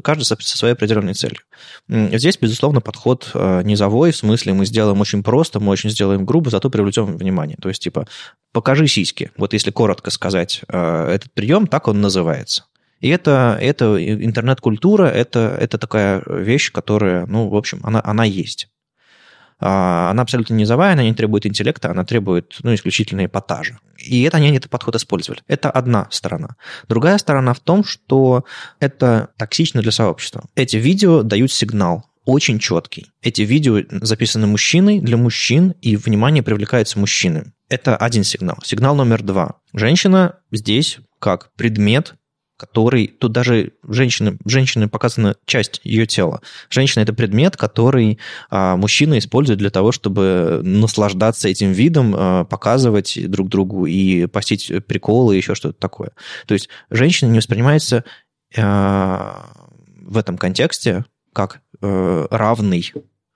каждый 0.03 0.23
со, 0.23 0.37
со 0.39 0.57
своей 0.57 0.73
определенной 0.73 1.13
целью. 1.13 1.39
Здесь, 1.87 2.37
безусловно, 2.39 2.81
подход 2.81 3.29
э, 3.33 3.61
низовой, 3.63 4.11
в 4.11 4.17
смысле 4.17 4.53
мы 4.53 4.65
сделаем 4.65 4.99
очень 5.01 5.23
просто, 5.23 5.59
мы 5.59 5.71
очень 5.71 5.89
сделаем 5.89 6.25
грубо, 6.25 6.49
зато 6.49 6.69
привлечем 6.69 7.17
внимание. 7.17 7.57
То 7.61 7.69
есть, 7.69 7.81
типа, 7.81 8.07
покажи 8.53 8.87
сиськи. 8.87 9.31
Вот 9.37 9.53
если 9.53 9.71
коротко 9.71 10.09
сказать 10.11 10.61
э, 10.67 11.11
этот 11.13 11.33
прием, 11.33 11.67
так 11.67 11.87
он 11.87 12.01
называется. 12.01 12.65
И 13.01 13.09
это, 13.09 13.57
это 13.59 13.97
интернет-культура, 13.97 15.05
это, 15.05 15.57
это 15.59 15.77
такая 15.77 16.21
вещь, 16.27 16.71
которая, 16.71 17.25
ну, 17.25 17.49
в 17.49 17.55
общем, 17.55 17.79
она, 17.83 17.99
она 18.03 18.23
есть. 18.23 18.69
А, 19.61 20.09
она 20.09 20.23
абсолютно 20.23 20.55
низовая, 20.55 20.93
она 20.93 21.03
не 21.03 21.13
требует 21.13 21.45
интеллекта, 21.45 21.91
она 21.91 22.03
требует 22.03 22.57
ну, 22.63 22.73
исключительно 22.73 23.25
эпатажа. 23.25 23.77
И 23.97 24.23
это 24.23 24.37
они 24.37 24.51
этот 24.55 24.71
подход 24.71 24.95
использовали. 24.95 25.41
Это 25.47 25.69
одна 25.69 26.07
сторона. 26.09 26.55
Другая 26.89 27.17
сторона 27.19 27.53
в 27.53 27.59
том, 27.59 27.83
что 27.83 28.43
это 28.79 29.29
токсично 29.37 29.81
для 29.81 29.91
сообщества. 29.91 30.45
Эти 30.55 30.77
видео 30.77 31.21
дают 31.21 31.51
сигнал 31.51 32.05
очень 32.25 32.59
четкий. 32.59 33.07
Эти 33.21 33.43
видео 33.43 33.81
записаны 34.01 34.47
мужчиной 34.47 34.99
для 34.99 35.17
мужчин, 35.17 35.75
и 35.81 35.95
внимание 35.95 36.43
привлекается 36.43 36.99
мужчинами. 36.99 37.53
Это 37.69 37.95
один 37.95 38.23
сигнал. 38.23 38.57
Сигнал 38.63 38.95
номер 38.95 39.23
два. 39.23 39.55
Женщина 39.73 40.39
здесь 40.51 40.99
как 41.19 41.51
предмет 41.55 42.15
который... 42.61 43.07
Тут 43.07 43.31
даже 43.31 43.71
женщины, 43.87 44.37
женщины 44.45 44.87
показана 44.87 45.35
часть 45.45 45.81
ее 45.83 46.05
тела. 46.05 46.41
Женщина– 46.69 47.01
это 47.03 47.11
предмет, 47.11 47.57
который 47.57 48.19
а, 48.51 48.77
мужчина 48.77 49.17
использует 49.17 49.57
для 49.57 49.71
того, 49.71 49.91
чтобы 49.91 50.61
наслаждаться 50.63 51.49
этим 51.49 51.71
видом, 51.71 52.13
а, 52.15 52.45
показывать 52.45 53.17
друг 53.29 53.49
другу 53.49 53.87
и 53.87 54.27
постить 54.27 54.71
приколы 54.85 55.35
еще 55.35 55.55
что-то 55.55 55.79
такое. 55.79 56.11
То 56.45 56.53
есть 56.53 56.69
женщина 56.91 57.29
не 57.29 57.39
воспринимается 57.39 58.03
а, 58.55 59.47
в 59.99 60.17
этом 60.17 60.37
контексте 60.37 61.03
как 61.33 61.61
а, 61.81 62.27
равный 62.29 62.93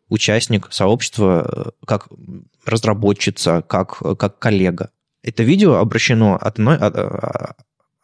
участник 0.07 0.67
сообщества, 0.69 1.73
как 1.83 2.09
разработчица, 2.63 3.63
как, 3.67 3.97
как 4.19 4.37
коллега. 4.37 4.91
Это 5.23 5.41
видео 5.41 5.77
обращено 5.77 6.35
от 6.35 6.59
одной, 6.59 6.77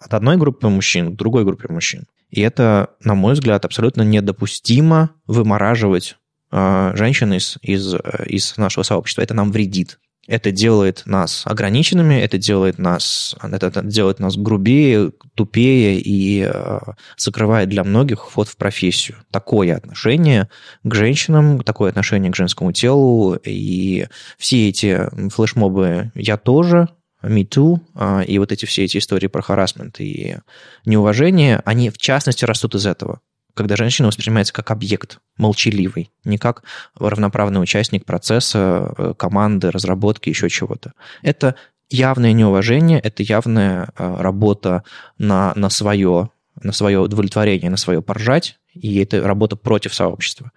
от, 0.02 0.14
одной 0.14 0.38
группы 0.38 0.68
мужчин 0.68 1.14
к 1.14 1.18
другой 1.18 1.46
группе 1.46 1.68
мужчин. 1.70 2.06
И 2.30 2.42
это, 2.42 2.92
на 3.04 3.16
мой 3.16 3.34
взгляд, 3.34 3.66
абсолютно 3.66 4.04
недопустимо 4.04 5.12
вымораживать 5.28 6.18
э, 6.52 6.92
женщин 6.96 7.34
из, 7.34 7.58
из, 7.62 7.96
из 8.26 8.58
нашего 8.58 8.84
сообщества. 8.84 9.22
Это 9.22 9.34
нам 9.34 9.52
вредит. 9.52 10.00
Это 10.28 10.52
делает 10.52 11.04
нас 11.06 11.42
ограниченными, 11.46 12.14
это 12.14 12.38
делает 12.38 12.78
нас, 12.78 13.36
это 13.42 13.82
делает 13.82 14.20
нас 14.20 14.38
грубее, 14.38 15.12
тупее 15.34 16.00
и 16.00 16.48
э, 16.48 16.80
закрывает 17.18 17.70
для 17.70 17.84
многих 17.84 18.28
вход 18.28 18.48
в 18.48 18.56
профессию. 18.56 19.18
Такое 19.32 19.76
отношение 19.76 20.48
к 20.84 20.94
женщинам, 20.94 21.64
такое 21.64 21.90
отношение 21.90 22.32
к 22.32 22.36
женскому 22.36 22.72
телу 22.72 23.36
и 23.44 24.08
все 24.38 24.70
эти 24.70 25.10
флешмобы 25.32 26.12
«я 26.14 26.38
тоже», 26.38 26.88
Me 27.24 27.48
а, 27.96 28.22
и 28.22 28.38
вот 28.40 28.52
эти 28.52 28.66
все 28.66 28.84
эти 28.84 28.98
истории 28.98 29.28
про 29.28 29.42
харасмент 29.42 30.00
и 30.00 30.38
неуважение, 30.86 31.62
они 31.66 31.90
в 31.90 31.98
частности 31.98 32.46
растут 32.46 32.76
из 32.76 32.86
этого. 32.86 33.22
Когда 33.54 33.76
женщина 33.76 34.08
воспринимается 34.08 34.54
как 34.54 34.72
объект, 34.72 35.20
молчаливый, 35.38 36.12
не 36.24 36.38
как 36.38 36.64
равноправный 36.98 37.62
участник 37.62 38.06
процесса, 38.06 38.94
э, 38.98 39.14
команды, 39.18 39.72
разработки, 39.72 40.30
еще 40.30 40.50
чего-то. 40.50 40.94
Это 41.22 41.56
явное 41.90 42.32
неуважение, 42.32 43.00
это 43.00 43.24
явная 43.24 43.90
работа 43.98 44.84
на, 45.18 45.52
на 45.56 45.70
свое 45.70 46.30
на 46.64 46.74
свое 46.74 47.00
удовлетворение, 47.00 47.70
на 47.70 47.78
свое 47.78 48.02
поржать, 48.02 48.60
и 48.74 49.00
это 49.00 49.22
работа 49.22 49.56
против 49.56 49.94
сообщества. 49.94 50.52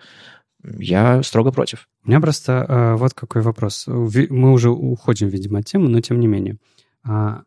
Я 0.78 1.22
строго 1.22 1.52
против. 1.52 1.88
У 2.04 2.08
меня 2.08 2.20
просто 2.20 2.66
э, 2.68 2.94
вот 2.96 3.14
какой 3.14 3.42
вопрос. 3.42 3.86
Мы 3.86 4.52
уже 4.52 4.70
уходим, 4.70 5.28
видимо, 5.28 5.60
от 5.60 5.66
темы, 5.66 5.88
но 5.88 6.00
тем 6.00 6.20
не 6.20 6.26
менее. 6.26 6.56
А, 7.04 7.42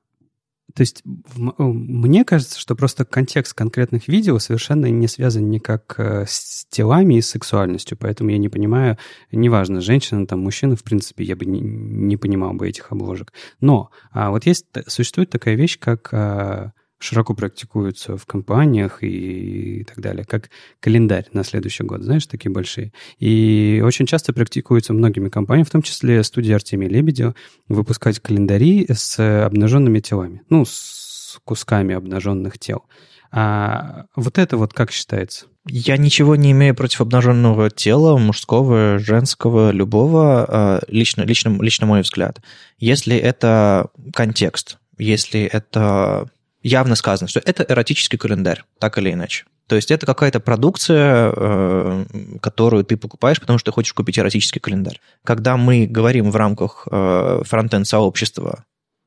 то 0.76 0.82
есть 0.82 1.02
в, 1.04 1.64
мне 1.64 2.24
кажется, 2.24 2.60
что 2.60 2.76
просто 2.76 3.06
контекст 3.06 3.54
конкретных 3.54 4.08
видео 4.08 4.38
совершенно 4.38 4.86
не 4.88 5.08
связан 5.08 5.50
никак 5.50 5.96
э, 5.98 6.26
с 6.28 6.66
телами 6.70 7.16
и 7.16 7.22
сексуальностью, 7.22 7.98
поэтому 7.98 8.30
я 8.30 8.38
не 8.38 8.50
понимаю, 8.50 8.98
неважно, 9.32 9.82
женщина, 9.82 10.28
там, 10.28 10.42
мужчина, 10.42 10.76
в 10.76 10.84
принципе, 10.84 11.24
я 11.24 11.36
бы 11.36 11.46
не, 11.46 11.62
не 11.62 12.18
понимал 12.18 12.54
бы 12.54 12.70
этих 12.70 12.92
обложек. 12.92 13.34
Но 13.60 13.90
а, 14.12 14.30
вот 14.30 14.46
есть, 14.46 14.68
существует 14.88 15.30
такая 15.30 15.56
вещь, 15.56 15.80
как... 15.80 16.14
А, 16.14 16.74
широко 17.00 17.34
практикуются 17.34 18.18
в 18.18 18.26
компаниях 18.26 19.00
и, 19.04 19.84
так 19.84 20.00
далее, 20.00 20.26
как 20.26 20.50
календарь 20.80 21.28
на 21.34 21.44
следующий 21.44 21.84
год, 21.84 22.02
знаешь, 22.02 22.26
такие 22.26 22.52
большие. 22.52 22.92
И 23.20 23.82
очень 23.86 24.06
часто 24.06 24.34
практикуются 24.34 24.94
многими 24.94 25.30
компаниями, 25.30 25.68
в 25.68 25.72
том 25.72 25.82
числе 25.82 26.24
студия 26.24 26.56
Артемия 26.56 26.90
Лебедева, 26.90 27.36
выпускать 27.68 28.20
календари 28.20 28.88
с 28.90 29.46
обнаженными 29.46 30.00
телами, 30.00 30.42
ну, 30.50 30.66
с 30.66 31.40
кусками 31.44 31.96
обнаженных 31.96 32.58
тел. 32.58 32.86
А 33.32 34.06
вот 34.16 34.38
это 34.38 34.58
вот 34.58 34.74
как 34.74 34.92
считается? 34.92 35.48
Я 35.70 35.98
ничего 35.98 36.36
не 36.38 36.52
имею 36.52 36.74
против 36.76 37.02
обнаженного 37.02 37.70
тела, 37.70 38.18
мужского, 38.18 39.00
женского, 39.00 39.72
любого, 39.72 40.46
а, 40.48 40.82
лично, 40.88 41.24
лично, 41.24 41.62
лично 41.62 41.86
мой 41.86 42.02
взгляд. 42.02 42.42
Если 42.80 43.18
это 43.18 43.90
контекст, 44.14 44.78
если 44.98 45.42
это 45.42 46.30
явно 46.64 46.96
сказано, 46.96 47.28
что 47.28 47.40
это 47.40 47.66
эротический 47.68 48.18
календарь, 48.18 48.64
так 48.80 48.98
или 48.98 49.12
иначе. 49.12 49.46
То 49.68 49.76
есть 49.76 49.92
это 49.92 50.06
какая-то 50.06 50.40
продукция, 50.40 51.34
э, 51.36 52.06
которую 52.42 52.86
ты 52.86 52.96
покупаешь, 52.96 53.40
потому 53.40 53.60
что 53.60 53.72
ты 53.72 53.76
хочешь 53.76 53.94
купить 53.94 54.18
эротический 54.18 54.62
календарь. 54.62 55.02
Когда 55.26 55.58
мы 55.58 55.86
говорим 55.88 56.32
в 56.32 56.36
рамках 56.38 56.88
э, 56.90 57.42
фронтенд-сообщества 57.44 58.64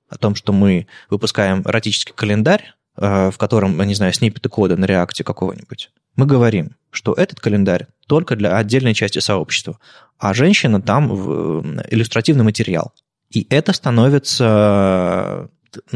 о 0.09 0.18
том, 0.18 0.34
что 0.34 0.53
мы 0.53 0.86
выпускаем 1.09 1.62
эротический 1.62 2.12
календарь, 2.14 2.74
э, 2.96 3.30
в 3.30 3.38
котором, 3.38 3.80
не 3.80 3.94
знаю, 3.94 4.12
сниппеты 4.12 4.51
кода 4.51 4.76
на 4.76 4.84
реакте 4.84 5.24
какого-нибудь, 5.24 5.90
мы 6.16 6.26
говорим, 6.26 6.76
что 6.90 7.14
этот 7.14 7.40
календарь 7.40 7.86
только 8.07 8.36
для 8.36 8.57
отдельной 8.57 8.92
части 8.92 9.20
сообщества, 9.20 9.78
а 10.18 10.34
женщина 10.34 10.82
там 10.82 11.11
иллюстративный 11.88 12.44
материал. 12.44 12.92
И 13.30 13.46
это 13.48 13.72
становится 13.72 15.48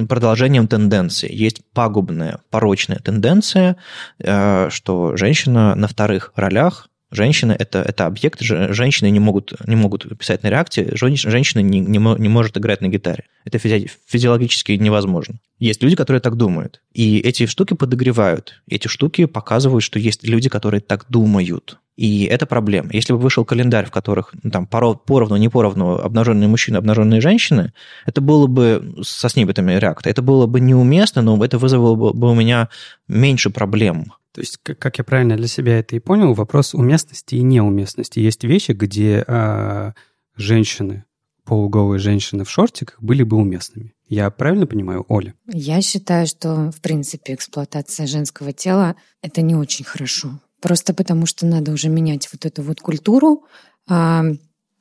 продолжением 0.09 0.69
тенденции. 0.69 1.33
Есть 1.33 1.63
пагубная, 1.73 2.41
порочная 2.51 2.99
тенденция, 2.99 3.77
э, 4.19 4.69
что 4.71 5.17
женщина 5.17 5.75
на 5.75 5.89
вторых 5.89 6.33
ролях 6.37 6.89
Женщины 7.15 7.53
это, 7.57 7.79
это 7.79 8.07
объект, 8.07 8.41
женщины 8.41 9.09
не 9.09 9.21
могут, 9.21 9.55
не 9.69 9.77
могут 9.77 10.19
писать 10.19 10.43
на 10.43 10.49
реакте, 10.49 10.91
женщина 10.95 11.61
не, 11.61 11.79
не, 11.79 11.99
не 11.99 12.29
может 12.29 12.59
играть 12.59 12.81
на 12.81 12.89
гитаре. 12.89 13.23
Это 13.45 13.59
физи 13.61 13.89
физиологически 14.07 14.73
невозможно. 14.73 15.37
Есть 15.61 15.81
люди, 15.81 15.95
которые 15.95 16.21
так 16.21 16.37
думают. 16.37 16.83
И 16.93 17.21
эти 17.21 17.47
штуки 17.47 17.75
подогревают. 17.75 18.61
Эти 18.67 18.89
штуки 18.89 19.27
показывают, 19.27 19.85
что 19.85 20.01
есть 20.01 20.25
люди, 20.25 20.49
которые 20.49 20.81
так 20.81 21.07
думают. 21.09 21.79
И 21.97 22.25
это 22.25 22.47
проблема. 22.47 22.91
Если 22.93 23.13
бы 23.13 23.19
вышел 23.21 23.45
календарь, 23.45 23.87
в 23.87 23.91
которых 23.91 24.35
ну, 24.43 24.51
там 24.51 24.67
поровну, 24.67 25.37
не 25.37 25.49
поровну 25.49 25.97
обнаженные 25.97 26.49
мужчины, 26.49 26.77
обнаженные 26.77 27.21
женщины, 27.21 27.73
это 28.05 28.21
было 28.21 28.49
бы 28.49 28.97
со 29.03 29.29
сниппетами 29.29 29.75
реакта. 29.75 30.11
Это 30.11 30.21
было 30.21 30.47
бы 30.47 30.61
неуместно, 30.61 31.23
но 31.23 31.43
это 31.45 31.59
вызвало 31.59 32.13
бы 32.13 32.31
у 32.31 32.35
меня 32.35 32.69
меньше 33.07 33.51
проблем. 33.51 34.13
То 34.33 34.41
есть, 34.41 34.59
как 34.59 34.99
я 34.99 35.05
правильно 35.05 35.37
для 35.37 35.47
себя 35.47 35.79
это 35.79 35.95
и 35.95 36.01
понял, 36.01 36.35
вопрос 36.35 36.75
уместности 36.75 37.37
и 37.37 37.43
неуместности. 37.43 38.19
Есть 38.19 38.43
вещи, 38.43 38.73
где 38.73 39.25
э, 39.25 39.93
женщины, 40.37 41.05
полуголые 41.45 42.01
женщины 42.01 42.45
в 42.45 42.51
шортиках 42.51 43.01
были 43.01 43.23
бы 43.23 43.37
уместными. 43.37 43.95
Я 44.09 44.29
правильно 44.31 44.67
понимаю, 44.67 45.05
Оля? 45.09 45.35
Я 45.47 45.81
считаю, 45.83 46.27
что, 46.27 46.73
в 46.73 46.81
принципе, 46.81 47.35
эксплуатация 47.35 48.09
женского 48.09 48.53
тела— 48.53 48.97
это 49.23 49.41
не 49.41 49.55
очень 49.55 49.85
хорошо. 49.85 50.41
Просто 50.65 50.95
потому, 50.95 51.27
что 51.27 51.45
надо 51.45 51.73
уже 51.73 51.91
менять 51.91 52.31
вот 52.33 52.47
эту 52.47 52.63
вот 52.63 52.81
культуру. 52.81 53.45
А, 53.87 54.25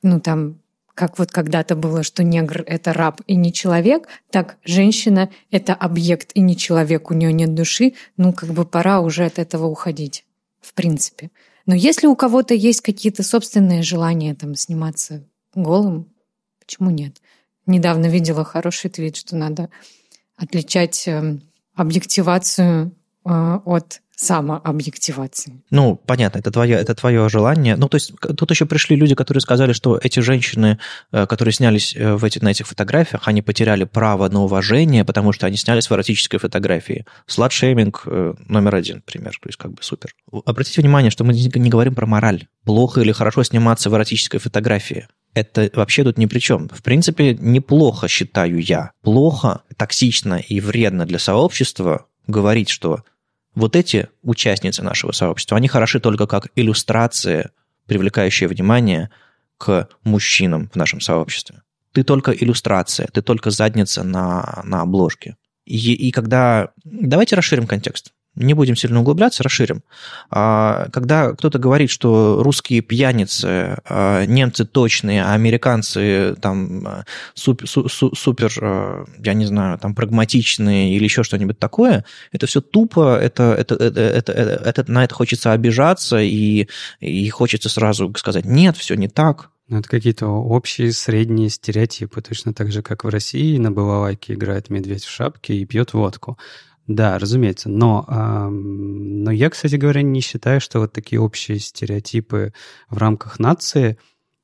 ну, 0.00 0.18
там, 0.18 0.62
как 0.94 1.18
вот 1.18 1.30
когда-то 1.30 1.76
было, 1.76 2.02
что 2.02 2.24
негр— 2.24 2.64
это 2.66 2.94
раб 2.94 3.20
и 3.26 3.36
не 3.36 3.52
человек, 3.52 4.08
так 4.30 4.56
женщина— 4.64 5.28
это 5.50 5.74
объект 5.74 6.30
и 6.32 6.40
не 6.40 6.56
человек, 6.56 7.10
у 7.10 7.14
нее 7.14 7.34
нет 7.34 7.52
души, 7.52 7.92
ну, 8.16 8.32
как 8.32 8.48
бы 8.48 8.64
пора 8.64 9.02
уже 9.02 9.26
от 9.26 9.38
этого 9.38 9.66
уходить, 9.66 10.24
в 10.62 10.72
принципе. 10.72 11.30
Но 11.66 11.74
если 11.74 12.06
у 12.06 12.16
кого-то 12.16 12.54
есть 12.54 12.80
какие-то 12.80 13.22
собственные 13.22 13.82
желания 13.82 14.34
там 14.34 14.54
сниматься 14.54 15.22
голым, 15.54 16.10
почему 16.60 16.88
нет? 16.88 17.20
Недавно 17.66 18.06
видела 18.06 18.42
хороший 18.42 18.88
твит, 18.88 19.16
что 19.16 19.36
надо 19.36 19.68
отличать 20.34 21.06
эм, 21.08 21.42
объективацию 21.74 22.92
э, 23.26 23.28
от 23.66 24.00
самообъективации. 24.16 25.62
Ну, 25.70 25.96
понятно, 25.96 26.38
это 26.38 26.50
твое, 26.50 26.76
это 26.76 26.94
твое 26.94 27.28
желание. 27.28 27.76
Ну, 27.76 27.88
то 27.88 27.96
есть 27.96 28.12
тут 28.36 28.50
еще 28.50 28.66
пришли 28.66 28.96
люди, 28.96 29.14
которые 29.14 29.40
сказали, 29.40 29.72
что 29.72 29.98
эти 30.02 30.20
женщины, 30.20 30.78
э, 31.12 31.26
которые 31.26 31.52
снялись 31.52 31.94
э, 31.96 32.14
в 32.14 32.24
эти, 32.24 32.38
на 32.38 32.48
этих 32.48 32.66
фотографиях, 32.66 33.26
они 33.26 33.42
потеряли 33.42 33.84
право 33.84 34.28
на 34.28 34.42
уважение, 34.42 35.04
потому 35.04 35.32
что 35.32 35.46
они 35.46 35.56
снялись 35.56 35.88
в 35.88 35.92
эротической 35.92 36.38
фотографии. 36.38 37.06
Сладшейминг 37.26 38.02
э, 38.06 38.34
номер 38.48 38.74
один, 38.76 39.02
пример, 39.02 39.32
то 39.32 39.48
есть 39.48 39.58
как 39.58 39.72
бы 39.72 39.82
супер. 39.82 40.14
Обратите 40.44 40.80
внимание, 40.80 41.10
что 41.10 41.24
мы 41.24 41.32
не 41.32 41.70
говорим 41.70 41.94
про 41.94 42.06
мораль. 42.06 42.46
Плохо 42.64 43.00
или 43.00 43.12
хорошо 43.12 43.42
сниматься 43.42 43.90
в 43.90 43.94
эротической 43.94 44.40
фотографии 44.40 45.08
это 45.34 45.68
вообще 45.74 46.04
тут 46.04 46.16
ни 46.16 46.26
при 46.26 46.38
чем. 46.38 46.68
В 46.68 46.82
принципе, 46.82 47.34
неплохо, 47.34 48.08
считаю 48.08 48.60
я. 48.60 48.92
Плохо, 49.02 49.62
токсично 49.76 50.34
и 50.34 50.60
вредно 50.60 51.06
для 51.06 51.18
сообщества 51.18 52.06
говорить, 52.26 52.70
что 52.70 53.02
вот 53.54 53.76
эти 53.76 54.08
участницы 54.22 54.82
нашего 54.82 55.12
сообщества, 55.12 55.56
они 55.56 55.68
хороши 55.68 56.00
только 56.00 56.26
как 56.26 56.48
иллюстрация, 56.56 57.50
привлекающая 57.86 58.48
внимание 58.48 59.10
к 59.58 59.88
мужчинам 60.02 60.70
в 60.72 60.76
нашем 60.76 61.00
сообществе. 61.00 61.62
Ты 61.92 62.02
только 62.02 62.32
иллюстрация, 62.32 63.06
ты 63.06 63.22
только 63.22 63.50
задница 63.50 64.02
на, 64.02 64.62
на 64.64 64.82
обложке. 64.82 65.36
И, 65.64 65.76
и 65.94 66.10
когда... 66.10 66.70
Давайте 66.84 67.36
расширим 67.36 67.66
контекст 67.66 68.12
не 68.36 68.54
будем 68.54 68.76
сильно 68.76 69.00
углубляться, 69.00 69.42
расширим. 69.42 69.82
А, 70.30 70.88
когда 70.92 71.32
кто-то 71.32 71.58
говорит, 71.58 71.90
что 71.90 72.42
русские 72.42 72.80
пьяницы, 72.80 73.78
а, 73.88 74.24
немцы 74.26 74.64
точные, 74.64 75.24
а 75.24 75.32
американцы 75.32 76.34
там 76.40 77.04
супер, 77.34 77.68
супер, 77.68 79.06
я 79.18 79.34
не 79.34 79.46
знаю, 79.46 79.78
там 79.78 79.94
прагматичные 79.94 80.94
или 80.94 81.04
еще 81.04 81.22
что-нибудь 81.22 81.58
такое, 81.58 82.04
это 82.32 82.46
все 82.46 82.60
тупо, 82.60 83.18
это, 83.18 83.54
это, 83.58 83.74
это, 83.74 84.00
это, 84.00 84.32
это, 84.32 84.90
на 84.90 85.04
это 85.04 85.14
хочется 85.14 85.52
обижаться 85.52 86.18
и, 86.18 86.68
и 87.00 87.28
хочется 87.28 87.68
сразу 87.68 88.12
сказать, 88.16 88.44
нет, 88.44 88.76
все 88.76 88.94
не 88.94 89.08
так, 89.08 89.50
ну, 89.66 89.78
это 89.78 89.88
какие-то 89.88 90.26
общие 90.26 90.92
средние 90.92 91.48
стереотипы, 91.48 92.20
точно 92.20 92.52
так 92.52 92.70
же, 92.70 92.82
как 92.82 93.04
в 93.04 93.08
России 93.08 93.56
на 93.56 93.72
балалайке 93.72 94.34
играет 94.34 94.68
медведь 94.68 95.04
в 95.04 95.10
шапке 95.10 95.54
и 95.54 95.64
пьет 95.64 95.94
водку. 95.94 96.38
Да, 96.86 97.18
разумеется. 97.18 97.68
Но, 97.68 98.04
э, 98.06 98.48
но 98.48 99.30
я, 99.30 99.48
кстати 99.50 99.76
говоря, 99.76 100.02
не 100.02 100.20
считаю, 100.20 100.60
что 100.60 100.80
вот 100.80 100.92
такие 100.92 101.20
общие 101.20 101.58
стереотипы 101.58 102.52
в 102.88 102.98
рамках 102.98 103.38
нации 103.38 103.98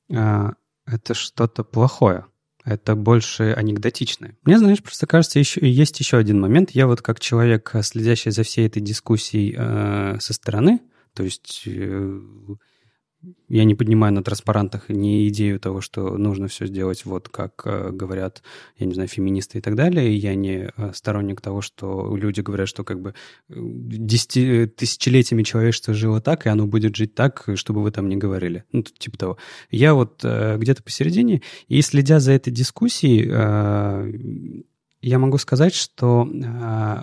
э, 0.09 0.49
это 0.85 1.13
что-то 1.13 1.63
плохое. 1.63 2.25
Это 2.63 2.95
больше 2.95 3.53
анекдотичное. 3.53 4.37
Мне, 4.43 4.57
знаешь, 4.59 4.83
просто 4.83 5.07
кажется, 5.07 5.39
еще, 5.39 5.59
есть 5.67 5.99
еще 5.99 6.17
один 6.17 6.39
момент. 6.39 6.71
Я 6.71 6.87
вот 6.87 7.01
как 7.01 7.19
человек, 7.19 7.73
следящий 7.81 8.31
за 8.31 8.43
всей 8.43 8.67
этой 8.67 8.81
дискуссией 8.81 9.55
э, 9.57 10.19
со 10.19 10.33
стороны, 10.33 10.79
то 11.13 11.23
есть 11.23 11.63
э, 11.65 12.19
я 13.49 13.65
не 13.65 13.75
поднимаю 13.75 14.13
на 14.13 14.23
транспарантах 14.23 14.89
ни 14.89 15.27
идею 15.27 15.59
того, 15.59 15.81
что 15.81 16.17
нужно 16.17 16.47
все 16.47 16.65
сделать 16.65 17.05
вот 17.05 17.29
как 17.29 17.61
э, 17.65 17.91
говорят, 17.91 18.41
я 18.77 18.85
не 18.87 18.93
знаю, 18.93 19.09
феминисты 19.09 19.59
и 19.59 19.61
так 19.61 19.75
далее. 19.75 20.15
Я 20.15 20.35
не 20.35 20.71
э, 20.75 20.91
сторонник 20.93 21.41
того, 21.41 21.61
что 21.61 22.15
люди 22.15 22.41
говорят, 22.41 22.67
что 22.67 22.83
как 22.83 23.01
бы 23.01 23.13
э, 23.49 23.53
десяти, 23.55 24.65
тысячелетиями 24.65 25.43
человечество 25.43 25.93
жило 25.93 26.21
так, 26.21 26.45
и 26.45 26.49
оно 26.49 26.65
будет 26.65 26.95
жить 26.95 27.13
так, 27.13 27.47
чтобы 27.55 27.83
вы 27.83 27.91
там 27.91 28.09
не 28.09 28.15
говорили. 28.15 28.63
Ну, 28.71 28.83
типа 28.83 29.17
того. 29.17 29.37
Я 29.69 29.93
вот 29.93 30.23
где-то 30.23 30.83
посередине, 30.83 31.41
и 31.67 31.81
следя 31.81 32.19
за 32.19 32.31
этой 32.31 32.51
дискуссией, 32.51 33.27
я 35.03 35.17
могу 35.17 35.37
сказать, 35.39 35.73
что 35.73 36.27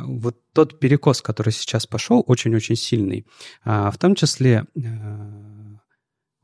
вот 0.04 0.36
тот 0.58 0.80
перекос, 0.80 1.22
который 1.22 1.52
сейчас 1.52 1.86
пошел, 1.86 2.24
очень-очень 2.26 2.74
сильный. 2.74 3.24
Э, 3.64 3.90
в 3.92 3.96
том 3.96 4.16
числе 4.16 4.64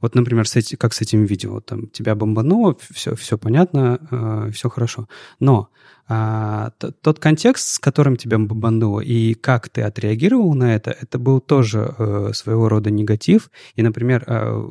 вот, 0.04 0.14
например, 0.14 0.46
с 0.46 0.54
эти, 0.54 0.76
как 0.76 0.92
с 0.92 1.00
этим 1.00 1.24
видео, 1.24 1.60
там 1.60 1.86
тебя 1.86 2.14
бомбануло, 2.14 2.76
все, 2.90 3.14
все 3.14 3.38
понятно, 3.38 3.98
э, 4.10 4.50
все 4.52 4.68
хорошо. 4.68 5.08
Но 5.40 5.70
а, 6.06 6.70
тот 7.00 7.18
контекст, 7.18 7.74
с 7.74 7.78
которым 7.78 8.16
тебя 8.16 8.38
бомбануло, 8.38 9.00
и 9.00 9.32
как 9.32 9.70
ты 9.70 9.80
отреагировал 9.80 10.52
на 10.54 10.74
это, 10.74 10.90
это 10.90 11.18
был 11.18 11.40
тоже 11.40 11.94
э, 11.98 12.30
своего 12.34 12.68
рода 12.68 12.90
негатив. 12.90 13.50
И, 13.74 13.82
например, 13.82 14.24
э, 14.26 14.64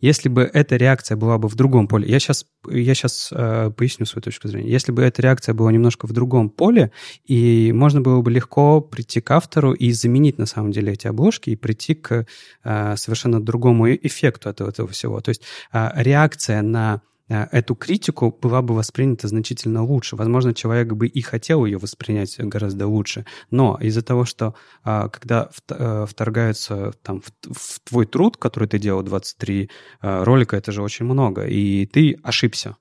если 0.00 0.28
бы 0.28 0.50
эта 0.52 0.76
реакция 0.76 1.16
была 1.16 1.38
бы 1.38 1.48
в 1.48 1.54
другом 1.54 1.86
поле, 1.86 2.08
я 2.08 2.18
сейчас, 2.18 2.46
я 2.68 2.94
сейчас 2.94 3.30
э, 3.32 3.70
поясню 3.76 4.06
свою 4.06 4.22
точку 4.22 4.48
зрения, 4.48 4.70
если 4.70 4.90
бы 4.90 5.02
эта 5.02 5.22
реакция 5.22 5.54
была 5.54 5.70
немножко 5.70 6.06
в 6.08 6.12
другом 6.12 6.50
поле, 6.50 6.90
и 7.24 7.72
можно 7.72 8.00
было 8.00 8.20
бы 8.20 8.32
легко 8.32 8.80
прийти 8.80 9.20
к 9.20 9.30
автору 9.30 9.72
и 9.72 9.92
заменить 9.92 10.38
на 10.38 10.46
самом 10.46 10.72
деле 10.72 10.94
эти 10.94 11.06
обложки 11.06 11.50
и 11.50 11.56
прийти 11.56 11.94
к 11.94 12.26
э, 12.64 12.96
совершенно 12.96 13.40
другому 13.40 13.88
эффекту 13.94 14.48
от 14.48 14.60
этого 14.60 14.88
всего. 14.88 15.20
То 15.20 15.28
есть 15.28 15.42
э, 15.72 15.90
реакция 15.94 16.62
на 16.62 17.02
эту 17.28 17.74
критику 17.74 18.36
была 18.40 18.62
бы 18.62 18.74
воспринята 18.74 19.28
значительно 19.28 19.84
лучше. 19.84 20.16
Возможно, 20.16 20.54
человек 20.54 20.92
бы 20.92 21.06
и 21.06 21.20
хотел 21.20 21.64
ее 21.64 21.78
воспринять 21.78 22.36
гораздо 22.38 22.86
лучше. 22.86 23.26
Но 23.50 23.78
из-за 23.80 24.02
того, 24.02 24.24
что 24.24 24.54
а, 24.82 25.08
когда 25.08 25.50
э, 25.70 26.06
вторгаются 26.08 26.92
там, 27.02 27.22
в 27.42 27.80
твой 27.80 28.06
труд, 28.06 28.36
который 28.36 28.68
ты 28.68 28.78
делал 28.78 29.02
23 29.02 29.70
э, 30.00 30.24
ролика, 30.24 30.56
это 30.56 30.72
же 30.72 30.82
очень 30.82 31.04
много, 31.04 31.46
и 31.46 31.86
ты 31.86 32.18
ошибся. 32.22 32.76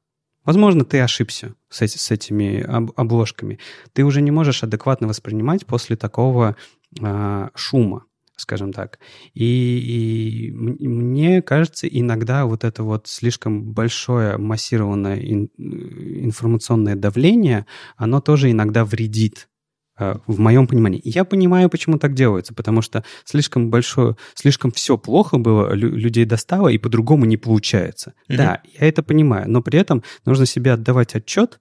Возможно, 0.45 0.85
ты 0.85 1.01
ошибся 1.01 1.55
с, 1.69 1.81
эти, 1.81 1.97
с 1.97 2.09
этими 2.09 2.61
обложками. 2.95 3.59
Ты 3.91 4.05
уже 4.05 4.21
не 4.21 4.31
можешь 4.31 4.63
адекватно 4.63 5.07
воспринимать 5.07 5.65
после 5.65 5.97
такого 5.97 6.55
э, 7.01 7.49
шума 7.53 8.06
скажем 8.37 8.71
так. 8.71 8.99
И, 9.33 10.49
и 10.49 10.51
мне 10.51 11.41
кажется, 11.41 11.87
иногда 11.87 12.45
вот 12.45 12.63
это 12.63 12.83
вот 12.83 13.07
слишком 13.07 13.73
большое 13.73 14.37
массированное 14.37 15.17
ин, 15.17 15.49
информационное 15.57 16.95
давление, 16.95 17.65
оно 17.97 18.21
тоже 18.21 18.51
иногда 18.51 18.85
вредит 18.85 19.49
э, 19.97 20.17
в 20.27 20.39
моем 20.39 20.67
понимании. 20.67 20.99
И 20.99 21.09
я 21.09 21.25
понимаю, 21.25 21.69
почему 21.69 21.97
так 21.97 22.13
делается, 22.13 22.53
потому 22.53 22.81
что 22.83 23.03
слишком 23.25 23.69
большое, 23.71 24.15
слишком 24.35 24.71
все 24.71 24.97
плохо 24.97 25.37
было, 25.37 25.73
людей 25.73 26.25
достало, 26.25 26.69
и 26.69 26.77
по-другому 26.77 27.25
не 27.25 27.37
получается. 27.37 28.13
Mm-hmm. 28.29 28.37
Да, 28.37 28.61
я 28.79 28.87
это 28.87 29.01
понимаю, 29.01 29.49
но 29.49 29.61
при 29.61 29.79
этом 29.79 30.03
нужно 30.25 30.45
себе 30.45 30.73
отдавать 30.73 31.15
отчет, 31.15 31.59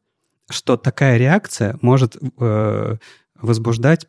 что 0.51 0.77
такая 0.77 1.17
реакция 1.17 1.79
может 1.81 2.17
э, 2.39 2.97
возбуждать 3.35 4.07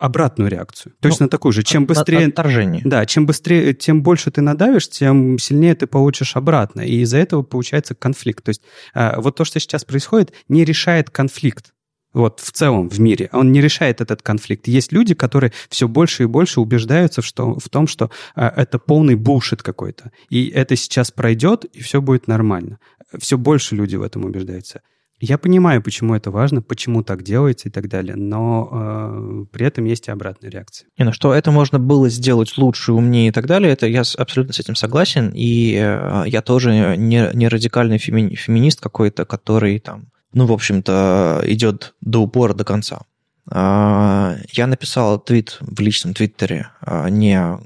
обратную 0.00 0.50
реакцию. 0.50 0.94
Точно 1.00 1.26
ну, 1.26 1.28
такую 1.28 1.52
же. 1.52 1.62
Чем 1.62 1.84
быстрее... 1.84 2.26
Отторжение. 2.28 2.80
Да, 2.84 3.04
чем 3.04 3.26
быстрее, 3.26 3.74
тем 3.74 4.02
больше 4.02 4.30
ты 4.30 4.40
надавишь, 4.40 4.88
тем 4.88 5.38
сильнее 5.38 5.74
ты 5.74 5.86
получишь 5.86 6.36
обратно. 6.36 6.80
И 6.80 7.02
из-за 7.02 7.18
этого 7.18 7.42
получается 7.42 7.94
конфликт. 7.94 8.42
То 8.42 8.48
есть 8.48 8.62
а, 8.94 9.20
вот 9.20 9.36
то, 9.36 9.44
что 9.44 9.60
сейчас 9.60 9.84
происходит, 9.84 10.32
не 10.48 10.64
решает 10.64 11.10
конфликт. 11.10 11.72
Вот 12.14 12.40
в 12.40 12.50
целом 12.50 12.88
в 12.88 12.98
мире. 12.98 13.28
Он 13.32 13.52
не 13.52 13.60
решает 13.60 14.00
этот 14.00 14.22
конфликт. 14.22 14.66
Есть 14.66 14.90
люди, 14.90 15.14
которые 15.14 15.52
все 15.68 15.86
больше 15.86 16.22
и 16.22 16.26
больше 16.26 16.60
убеждаются 16.60 17.20
в, 17.20 17.26
что, 17.26 17.58
в 17.58 17.68
том, 17.68 17.86
что 17.86 18.10
а, 18.34 18.48
это 18.56 18.78
полный 18.78 19.16
булшит 19.16 19.62
какой-то. 19.62 20.12
И 20.30 20.48
это 20.48 20.76
сейчас 20.76 21.10
пройдет, 21.10 21.66
и 21.66 21.82
все 21.82 22.00
будет 22.00 22.26
нормально. 22.26 22.78
Все 23.18 23.36
больше 23.36 23.76
люди 23.76 23.96
в 23.96 24.02
этом 24.02 24.24
убеждаются. 24.24 24.80
Я 25.20 25.36
понимаю, 25.36 25.82
почему 25.82 26.14
это 26.14 26.30
важно, 26.30 26.62
почему 26.62 27.02
так 27.02 27.22
делается 27.22 27.68
и 27.68 27.70
так 27.70 27.88
далее, 27.88 28.16
но 28.16 28.68
э, 28.72 29.44
при 29.52 29.66
этом 29.66 29.84
есть 29.84 30.08
и 30.08 30.10
обратная 30.10 30.50
реакция. 30.50 30.88
Не, 30.98 31.04
ну 31.04 31.12
что 31.12 31.34
это 31.34 31.50
можно 31.50 31.78
было 31.78 32.08
сделать 32.08 32.56
лучше, 32.56 32.92
умнее 32.92 33.28
и 33.28 33.30
так 33.32 33.46
далее, 33.46 33.70
это 33.70 33.86
я 33.86 34.02
абсолютно 34.16 34.54
с 34.54 34.60
этим 34.60 34.74
согласен, 34.74 35.30
и 35.34 35.74
э, 35.74 36.24
я 36.26 36.40
тоже 36.40 36.96
не, 36.96 37.30
не 37.34 37.48
радикальный 37.48 37.98
феми, 37.98 38.34
феминист 38.34 38.80
какой-то, 38.80 39.26
который 39.26 39.78
там, 39.78 40.06
ну, 40.32 40.46
в 40.46 40.52
общем-то, 40.52 41.42
идет 41.44 41.94
до 42.00 42.22
упора, 42.22 42.54
до 42.54 42.64
конца. 42.64 43.02
Э, 43.50 44.36
я 44.52 44.66
написал 44.66 45.20
твит 45.20 45.58
в 45.60 45.80
личном 45.80 46.14
твиттере, 46.14 46.68
э, 46.80 47.10
не 47.10 47.58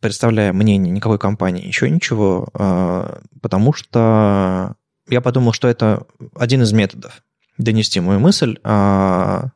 представляя 0.00 0.52
мнение 0.52 0.92
никакой 0.92 1.18
компании, 1.18 1.66
еще 1.66 1.90
ничего, 1.90 2.48
э, 2.54 3.18
потому 3.42 3.72
что 3.72 4.76
я 5.08 5.20
подумал, 5.20 5.52
что 5.52 5.68
это 5.68 6.06
один 6.34 6.62
из 6.62 6.72
методов 6.72 7.22
донести 7.56 8.00
мою 8.00 8.20
мысль, 8.20 8.58
а, 8.62 9.50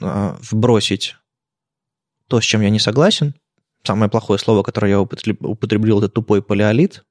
а, 0.00 0.38
вбросить 0.40 1.16
то, 2.28 2.40
с 2.40 2.44
чем 2.44 2.60
я 2.60 2.70
не 2.70 2.78
согласен. 2.78 3.34
Самое 3.84 4.10
плохое 4.10 4.38
слово, 4.38 4.62
которое 4.62 4.90
я 4.90 5.00
употребил, 5.00 5.98
это 5.98 6.08
тупой 6.08 6.42
палеолит, 6.42 7.04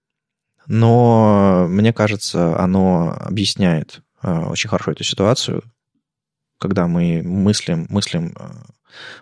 но 0.68 1.66
мне 1.70 1.94
кажется, 1.94 2.60
оно 2.60 3.18
объясняет 3.20 4.02
а, 4.22 4.50
очень 4.50 4.70
хорошо 4.70 4.92
эту 4.92 5.04
ситуацию, 5.04 5.64
когда 6.60 6.88
мы 6.88 7.22
мыслим, 7.24 7.88
мыслим 7.90 8.36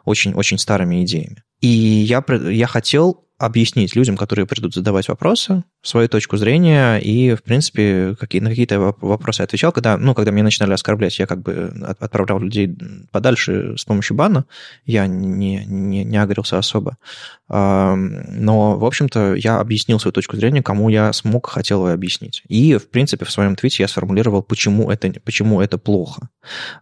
очень-очень 0.06 0.58
старыми 0.58 1.04
идеями. 1.04 1.44
И 1.66 2.06
я, 2.08 2.24
я 2.52 2.68
хотел 2.68 3.26
объяснить 3.38 3.96
людям, 3.96 4.16
которые 4.16 4.46
придут 4.46 4.74
задавать 4.74 5.10
вопросы, 5.10 5.64
свою 5.82 6.08
точку 6.08 6.38
зрения, 6.38 6.98
и, 6.98 7.36
в 7.36 7.44
принципе, 7.44 8.16
какие, 8.18 8.42
на 8.42 8.50
какие-то 8.50 8.80
вопросы 8.80 9.42
отвечал. 9.42 9.72
Когда, 9.72 9.98
ну, 9.98 10.16
когда 10.16 10.32
меня 10.32 10.44
начинали 10.44 10.74
оскорблять, 10.74 11.20
я 11.20 11.28
как 11.28 11.42
бы 11.42 11.74
отправлял 12.00 12.40
людей 12.40 12.76
подальше 13.12 13.76
с 13.78 13.84
помощью 13.84 14.16
бана, 14.16 14.46
я 14.86 15.06
не, 15.06 15.66
не, 15.66 16.04
не 16.06 16.18
агрился 16.18 16.58
особо. 16.58 16.98
Но, 17.50 18.78
в 18.78 18.86
общем-то, 18.86 19.36
я 19.36 19.60
объяснил 19.60 20.00
свою 20.00 20.14
точку 20.14 20.38
зрения, 20.38 20.64
кому 20.64 20.90
я 20.90 21.12
смог, 21.12 21.48
хотел 21.50 21.88
объяснить. 21.88 22.42
И, 22.48 22.78
в 22.78 22.90
принципе, 22.90 23.26
в 23.26 23.32
своем 23.32 23.56
твите 23.56 23.84
я 23.84 23.88
сформулировал, 23.88 24.44
почему 24.44 24.90
это, 24.90 25.12
почему 25.24 25.62
это 25.62 25.78
плохо. 25.78 26.30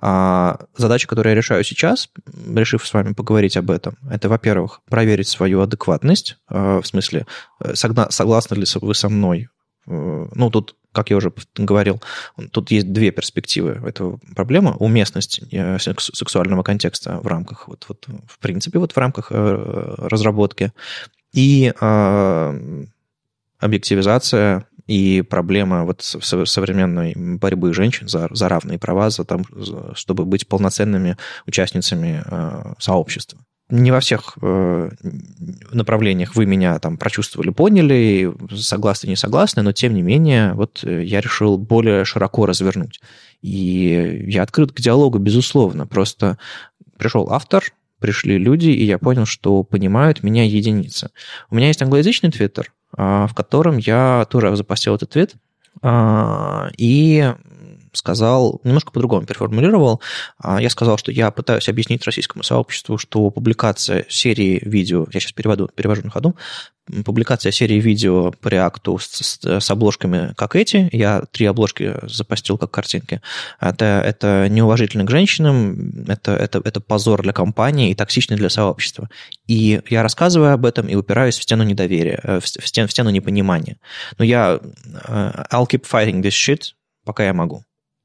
А, 0.01 0.59
задача, 0.77 1.07
которую 1.07 1.31
я 1.31 1.37
решаю 1.37 1.63
сейчас, 1.63 2.09
решив 2.47 2.85
с 2.85 2.93
вами 2.93 3.13
поговорить 3.13 3.57
об 3.57 3.71
этом, 3.71 3.97
это, 4.09 4.29
во-первых, 4.29 4.72
проверить 4.89 5.27
свою 5.27 5.61
адекватность, 5.61 6.37
а, 6.47 6.81
в 6.81 6.87
смысле, 6.87 7.25
э, 7.59 7.75
согласны 7.75 8.55
ли 8.55 8.65
вы 8.81 8.95
со 8.95 9.09
мной 9.09 9.49
э, 9.87 10.27
ну, 10.33 10.49
тут, 10.49 10.75
как 10.91 11.09
я 11.09 11.17
уже 11.17 11.33
говорил, 11.55 12.01
тут 12.51 12.71
есть 12.71 12.91
две 12.91 13.11
перспективы 13.11 13.81
этого 13.87 14.19
проблемы. 14.35 14.75
Уместность 14.79 15.41
э, 15.51 15.77
сексуального 15.79 16.63
контекста 16.63 17.19
в 17.19 17.27
рамках, 17.27 17.67
вот, 17.67 17.85
вот 17.87 18.07
в 18.27 18.39
принципе, 18.39 18.79
вот 18.79 18.91
в 18.93 18.97
рамках 18.97 19.31
разработки 19.31 20.71
и 21.33 21.73
объективизация 23.59 24.67
и 24.85 25.21
проблема 25.21 25.85
вот 25.85 26.01
современной 26.01 27.13
борьбы 27.15 27.73
женщин 27.73 28.07
за, 28.07 28.27
за 28.31 28.49
равные 28.49 28.77
права, 28.77 29.09
за 29.09 29.23
там, 29.23 29.45
чтобы 29.95 30.25
быть 30.25 30.47
полноценными 30.47 31.17
участницами 31.45 32.23
сообщества 32.79 33.39
не 33.69 33.91
во 33.91 33.99
всех 33.99 34.37
э, 34.41 34.89
направлениях 35.71 36.35
вы 36.35 36.45
меня 36.45 36.77
там 36.79 36.97
прочувствовали, 36.97 37.49
поняли, 37.49 38.33
согласны, 38.55 39.07
не 39.07 39.15
согласны, 39.15 39.61
но 39.63 39.71
тем 39.71 39.93
не 39.93 40.01
менее, 40.01 40.53
вот 40.53 40.83
э, 40.83 41.03
я 41.03 41.21
решил 41.21 41.57
более 41.57 42.05
широко 42.05 42.45
развернуть. 42.45 42.99
И 43.41 44.25
я 44.27 44.43
открыт 44.43 44.71
к 44.71 44.79
диалогу, 44.79 45.17
безусловно. 45.17 45.87
Просто 45.87 46.37
пришел 46.97 47.29
автор, 47.31 47.63
пришли 47.99 48.37
люди, 48.37 48.69
и 48.69 48.83
я 48.83 48.97
понял, 48.97 49.25
что 49.25 49.63
понимают 49.63 50.23
меня 50.23 50.43
единицы. 50.43 51.09
У 51.49 51.55
меня 51.55 51.67
есть 51.67 51.81
англоязычный 51.81 52.31
твиттер, 52.31 52.73
а, 52.95 53.27
в 53.27 53.33
котором 53.33 53.77
я 53.77 54.27
тоже 54.29 54.55
запостил 54.55 54.95
этот 54.95 55.11
твит, 55.11 55.35
а, 55.81 56.69
и 56.77 57.33
сказал, 57.93 58.59
немножко 58.63 58.91
по-другому 58.91 59.25
переформулировал. 59.25 60.01
А, 60.37 60.61
я 60.61 60.69
сказал, 60.69 60.97
что 60.97 61.11
я 61.11 61.31
пытаюсь 61.31 61.69
объяснить 61.69 62.03
российскому 62.05 62.43
сообществу, 62.43 62.97
что 62.97 63.29
публикация 63.29 64.05
серии 64.09 64.61
видео, 64.63 65.07
я 65.11 65.19
сейчас 65.19 65.31
переводу, 65.31 65.69
перевожу 65.73 66.03
на 66.03 66.09
ходу, 66.09 66.35
публикация 67.05 67.51
серии 67.51 67.79
видео 67.79 68.31
по 68.31 68.49
реакту 68.49 68.97
с, 68.97 69.07
с, 69.07 69.59
с 69.59 69.71
обложками, 69.71 70.33
как 70.35 70.55
эти, 70.55 70.89
я 70.91 71.23
три 71.31 71.45
обложки 71.45 71.95
запостил 72.03 72.57
как 72.57 72.71
картинки, 72.71 73.21
это, 73.59 74.01
это 74.05 74.47
неуважительно 74.49 75.05
к 75.05 75.09
женщинам, 75.09 76.05
это, 76.07 76.33
это, 76.33 76.61
это 76.63 76.81
позор 76.81 77.21
для 77.21 77.33
компании 77.33 77.91
и 77.91 77.95
токсично 77.95 78.35
для 78.35 78.49
сообщества. 78.49 79.09
И 79.47 79.81
я 79.89 80.03
рассказываю 80.03 80.53
об 80.53 80.65
этом 80.65 80.87
и 80.87 80.95
упираюсь 80.95 81.37
в 81.37 81.43
стену 81.43 81.63
недоверия, 81.63 82.19
э, 82.23 82.39
в, 82.39 82.47
стену, 82.47 82.87
в 82.87 82.91
стену 82.91 83.09
непонимания. 83.09 83.77
Но 84.17 84.25
я 84.25 84.59
э, 84.59 85.43
I'll 85.51 85.67
keep 85.67 85.85
fighting 85.89 86.21
this 86.21 86.31
shit, 86.31 86.73
пока 87.05 87.23
я 87.23 87.33
могу 87.33 87.63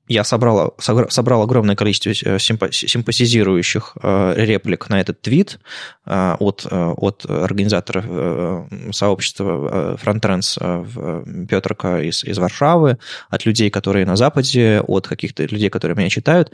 я 0.08 0.24
собрал, 0.24 0.74
собрал 0.78 1.42
огромное 1.42 1.76
количество 1.76 2.10
э, 2.10 2.38
симпатизирующих 2.38 3.96
э, 4.02 4.34
реплик 4.36 4.88
на 4.88 5.00
этот 5.00 5.20
твит 5.20 5.60
э, 6.06 6.36
от, 6.38 6.66
от 6.70 7.26
организаторов 7.28 8.66
сообщества 8.92 9.98
Frontends 10.02 11.46
Петрка 11.46 12.00
из, 12.00 12.24
из 12.24 12.38
Варшавы, 12.38 12.98
от 13.28 13.46
людей, 13.46 13.70
которые 13.70 14.06
на 14.06 14.16
Западе, 14.16 14.82
от 14.86 15.06
каких-то 15.06 15.44
людей, 15.44 15.70
которые 15.70 15.96
меня 15.96 16.08
читают. 16.08 16.52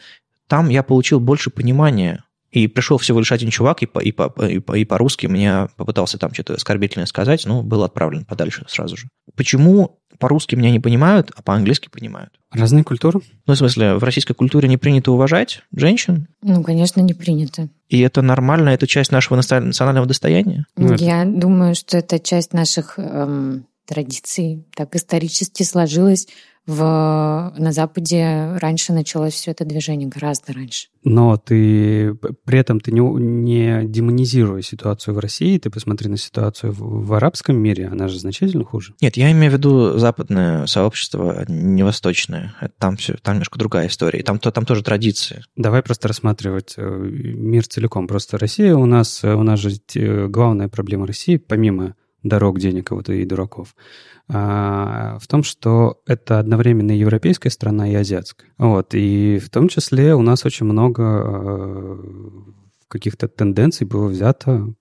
Там 0.48 0.68
я 0.68 0.82
получил 0.82 1.20
больше 1.20 1.50
понимания 1.50 2.24
и 2.54 2.68
пришел 2.68 2.98
всего 2.98 3.18
лишь 3.18 3.32
один 3.32 3.50
чувак, 3.50 3.82
и, 3.82 3.86
по, 3.86 3.98
и, 3.98 4.12
по, 4.12 4.32
и, 4.46 4.60
по, 4.60 4.74
и 4.74 4.84
по-русски 4.84 5.26
мне 5.26 5.68
попытался 5.76 6.18
там 6.18 6.32
что-то 6.32 6.54
оскорбительное 6.54 7.06
сказать, 7.06 7.44
ну, 7.46 7.62
был 7.62 7.82
отправлен 7.82 8.24
подальше 8.24 8.64
сразу 8.68 8.96
же. 8.96 9.08
Почему 9.34 9.98
по-русски 10.20 10.54
меня 10.54 10.70
не 10.70 10.78
понимают, 10.78 11.32
а 11.34 11.42
по-английски 11.42 11.88
понимают. 11.90 12.30
Разные 12.52 12.84
культуры? 12.84 13.20
Ну, 13.46 13.54
в 13.54 13.58
смысле, 13.58 13.94
в 13.94 14.04
российской 14.04 14.34
культуре 14.34 14.68
не 14.68 14.76
принято 14.76 15.10
уважать 15.10 15.62
женщин? 15.74 16.28
Ну, 16.42 16.62
конечно, 16.62 17.00
не 17.00 17.12
принято. 17.12 17.68
И 17.88 17.98
это 17.98 18.22
нормально, 18.22 18.68
это 18.68 18.86
часть 18.86 19.10
нашего 19.10 19.34
национального 19.34 20.06
достояния? 20.06 20.66
Ну, 20.76 20.94
Я 20.94 21.24
это... 21.24 21.32
думаю, 21.32 21.74
что 21.74 21.98
это 21.98 22.20
часть 22.20 22.52
наших 22.52 23.00
эм, 23.00 23.66
традиций. 23.84 24.64
Так 24.76 24.94
исторически 24.94 25.64
сложилось 25.64 26.28
в, 26.66 27.52
на 27.56 27.72
Западе 27.72 28.56
раньше 28.56 28.92
началось 28.92 29.34
все 29.34 29.50
это 29.50 29.64
движение, 29.64 30.08
гораздо 30.08 30.52
раньше. 30.52 30.88
Но 31.04 31.36
ты 31.36 32.14
при 32.44 32.58
этом 32.58 32.80
ты 32.80 32.90
не, 32.90 33.00
не 33.00 33.84
демонизируя 33.84 34.62
ситуацию 34.62 35.14
в 35.14 35.18
России, 35.18 35.58
ты 35.58 35.68
посмотри 35.68 36.08
на 36.08 36.16
ситуацию 36.16 36.72
в, 36.72 37.06
в 37.06 37.12
арабском 37.12 37.56
мире, 37.56 37.88
она 37.88 38.08
же 38.08 38.18
значительно 38.18 38.64
хуже. 38.64 38.94
Нет, 39.02 39.16
я 39.16 39.30
имею 39.32 39.50
в 39.50 39.54
виду 39.54 39.98
западное 39.98 40.66
сообщество, 40.66 41.44
не 41.48 41.82
восточное. 41.82 42.54
Там 42.78 42.96
все, 42.96 43.14
там 43.14 43.34
немножко 43.34 43.58
другая 43.58 43.88
история. 43.88 44.22
Там, 44.22 44.38
то, 44.38 44.50
там 44.50 44.64
тоже 44.64 44.82
традиции. 44.82 45.44
Давай 45.56 45.82
просто 45.82 46.08
рассматривать 46.08 46.74
э, 46.78 46.82
мир 46.82 47.66
целиком. 47.66 48.06
Просто 48.06 48.38
Россия 48.38 48.74
у 48.74 48.86
нас, 48.86 49.22
у 49.22 49.42
нас 49.42 49.60
же 49.60 49.72
главная 50.28 50.68
проблема 50.68 51.06
России, 51.06 51.36
помимо 51.36 51.94
дорог, 52.24 52.58
денег 52.58 52.90
вот 52.90 53.08
и 53.08 53.24
дураков, 53.24 53.76
а, 54.28 55.18
в 55.20 55.28
том, 55.28 55.44
что 55.44 56.00
это 56.06 56.38
одновременно 56.38 56.90
европейская 56.90 57.50
страна 57.50 57.88
и 57.88 57.94
азиатская. 57.94 58.50
Вот, 58.58 58.94
и 58.94 59.38
в 59.38 59.50
том 59.50 59.68
числе 59.68 60.14
у 60.14 60.22
нас 60.22 60.44
очень 60.44 60.66
много 60.66 61.02
а, 61.04 62.00
каких-то 62.88 63.28
тенденций 63.28 63.86
было 63.86 64.08
взято 64.08 64.74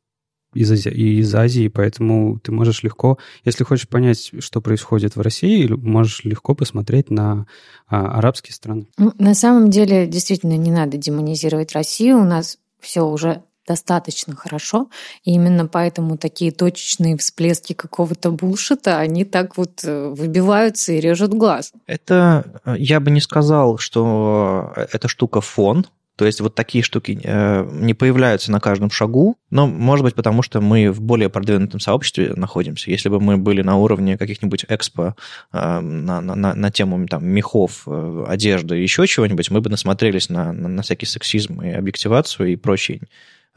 из, 0.53 0.72
Ази... 0.72 0.90
из 0.90 1.34
Азии, 1.36 1.68
поэтому 1.68 2.40
ты 2.40 2.52
можешь 2.52 2.84
легко, 2.84 3.18
если 3.44 3.64
хочешь 3.64 3.88
понять, 3.88 4.32
что 4.40 4.61
происходит 4.61 5.15
в 5.15 5.22
России, 5.22 5.68
можешь 5.68 6.24
легко 6.24 6.56
посмотреть 6.56 7.10
на 7.10 7.48
а, 7.88 8.18
арабские 8.18 8.53
страны. 8.53 8.88
Ну, 8.98 9.11
на 9.18 9.34
самом 9.34 9.70
деле, 9.70 10.07
действительно, 10.07 10.56
не 10.56 10.72
надо 10.72 10.98
демонизировать 10.98 11.74
Россию. 11.74 12.20
У 12.20 12.26
нас 12.26 12.57
все 12.80 13.02
уже 13.02 13.44
достаточно 13.68 14.35
хорошо. 14.35 14.90
И 15.23 15.31
именно 15.31 15.68
поэтому 15.68 16.18
такие 16.18 16.52
точечные 16.52 17.18
всплески 17.18 17.73
какого-то 17.73 18.31
булшита, 18.31 18.98
они 18.99 19.26
так 19.26 19.57
вот 19.57 19.81
э, 19.84 20.10
выбиваются 20.10 20.94
и 20.94 20.99
режут 20.99 21.34
глаз. 21.34 21.72
Это, 21.88 22.61
э, 22.65 22.76
я 22.77 22.99
бы 22.99 23.11
не 23.11 23.22
сказал, 23.22 23.77
что 23.77 24.73
э, 24.76 24.88
эта 24.91 25.07
штука 25.07 25.41
фон, 25.41 25.85
то 26.15 26.26
есть 26.26 26.41
вот 26.41 26.53
такие 26.53 26.84
штуки 26.84 27.19
не 27.23 27.95
появляются 27.95 28.52
на 28.52 28.60
каждом 28.60 28.91
шагу, 28.91 29.35
но, 29.49 29.65
может 29.65 30.06
быть, 30.06 30.14
потому 30.14 30.44
что 30.44 30.61
мы 30.61 30.91
в 30.91 31.02
более 31.02 31.27
продвинутом 31.27 31.80
сообществе 31.80 32.34
находимся. 32.35 32.91
Если 32.91 33.10
бы 33.10 33.19
мы 33.19 33.38
были 33.38 33.64
на 33.64 33.77
уровне 33.77 34.15
каких-нибудь 34.15 34.65
экспо 34.69 35.15
на, 35.52 35.81
на, 35.81 36.22
на, 36.22 36.53
на 36.53 36.72
тему 36.72 37.07
там, 37.07 37.26
мехов, 37.26 37.88
одежды 38.27 38.77
и 38.77 38.84
еще 38.84 39.07
чего-нибудь, 39.07 39.49
мы 39.49 39.61
бы 39.61 39.72
насмотрелись 39.72 40.30
на, 40.30 40.53
на, 40.53 40.68
на 40.68 40.84
всякий 40.84 41.07
сексизм 41.07 41.61
и 41.61 41.72
объективацию 41.72 42.53
и 42.53 42.57
прочие 42.57 43.02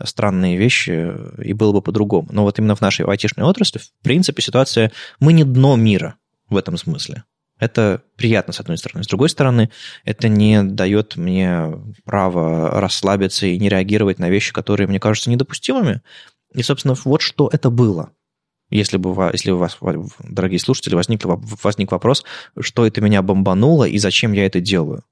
странные 0.04 0.56
вещи, 0.56 1.12
и 1.42 1.52
было 1.52 1.72
бы 1.72 1.82
по-другому. 1.82 2.28
Но 2.30 2.42
вот 2.42 2.58
именно 2.58 2.76
в 2.76 2.80
нашей 2.80 3.06
айтишной 3.06 3.46
отрасли, 3.46 3.78
в 3.78 3.90
принципе, 4.02 4.42
ситуация... 4.42 4.92
Мы 5.20 5.32
не 5.32 5.44
дно 5.44 5.76
мира 5.76 6.16
в 6.48 6.56
этом 6.56 6.76
смысле. 6.76 7.24
Это 7.58 8.02
приятно, 8.16 8.52
с 8.52 8.60
одной 8.60 8.76
стороны. 8.76 9.02
С 9.02 9.06
другой 9.06 9.30
стороны, 9.30 9.70
это 10.04 10.28
не 10.28 10.62
дает 10.62 11.16
мне 11.16 11.72
права 12.04 12.80
расслабиться 12.80 13.46
и 13.46 13.58
не 13.58 13.68
реагировать 13.68 14.18
на 14.18 14.28
вещи, 14.28 14.52
которые 14.52 14.86
мне 14.86 15.00
кажутся 15.00 15.30
недопустимыми. 15.30 16.02
И, 16.52 16.62
собственно, 16.62 16.94
вот 17.04 17.22
что 17.22 17.48
это 17.50 17.70
было. 17.70 18.10
Если 18.68 18.96
бы 18.96 19.30
если 19.32 19.52
у 19.52 19.58
вас, 19.58 19.78
дорогие 20.18 20.58
слушатели, 20.58 20.94
возник, 20.94 21.22
возник 21.24 21.92
вопрос, 21.92 22.24
что 22.60 22.86
это 22.86 23.00
меня 23.00 23.22
бомбануло 23.22 23.84
и 23.84 23.96
зачем 23.98 24.32
я 24.32 24.44
это 24.44 24.60
делаю. 24.60 25.04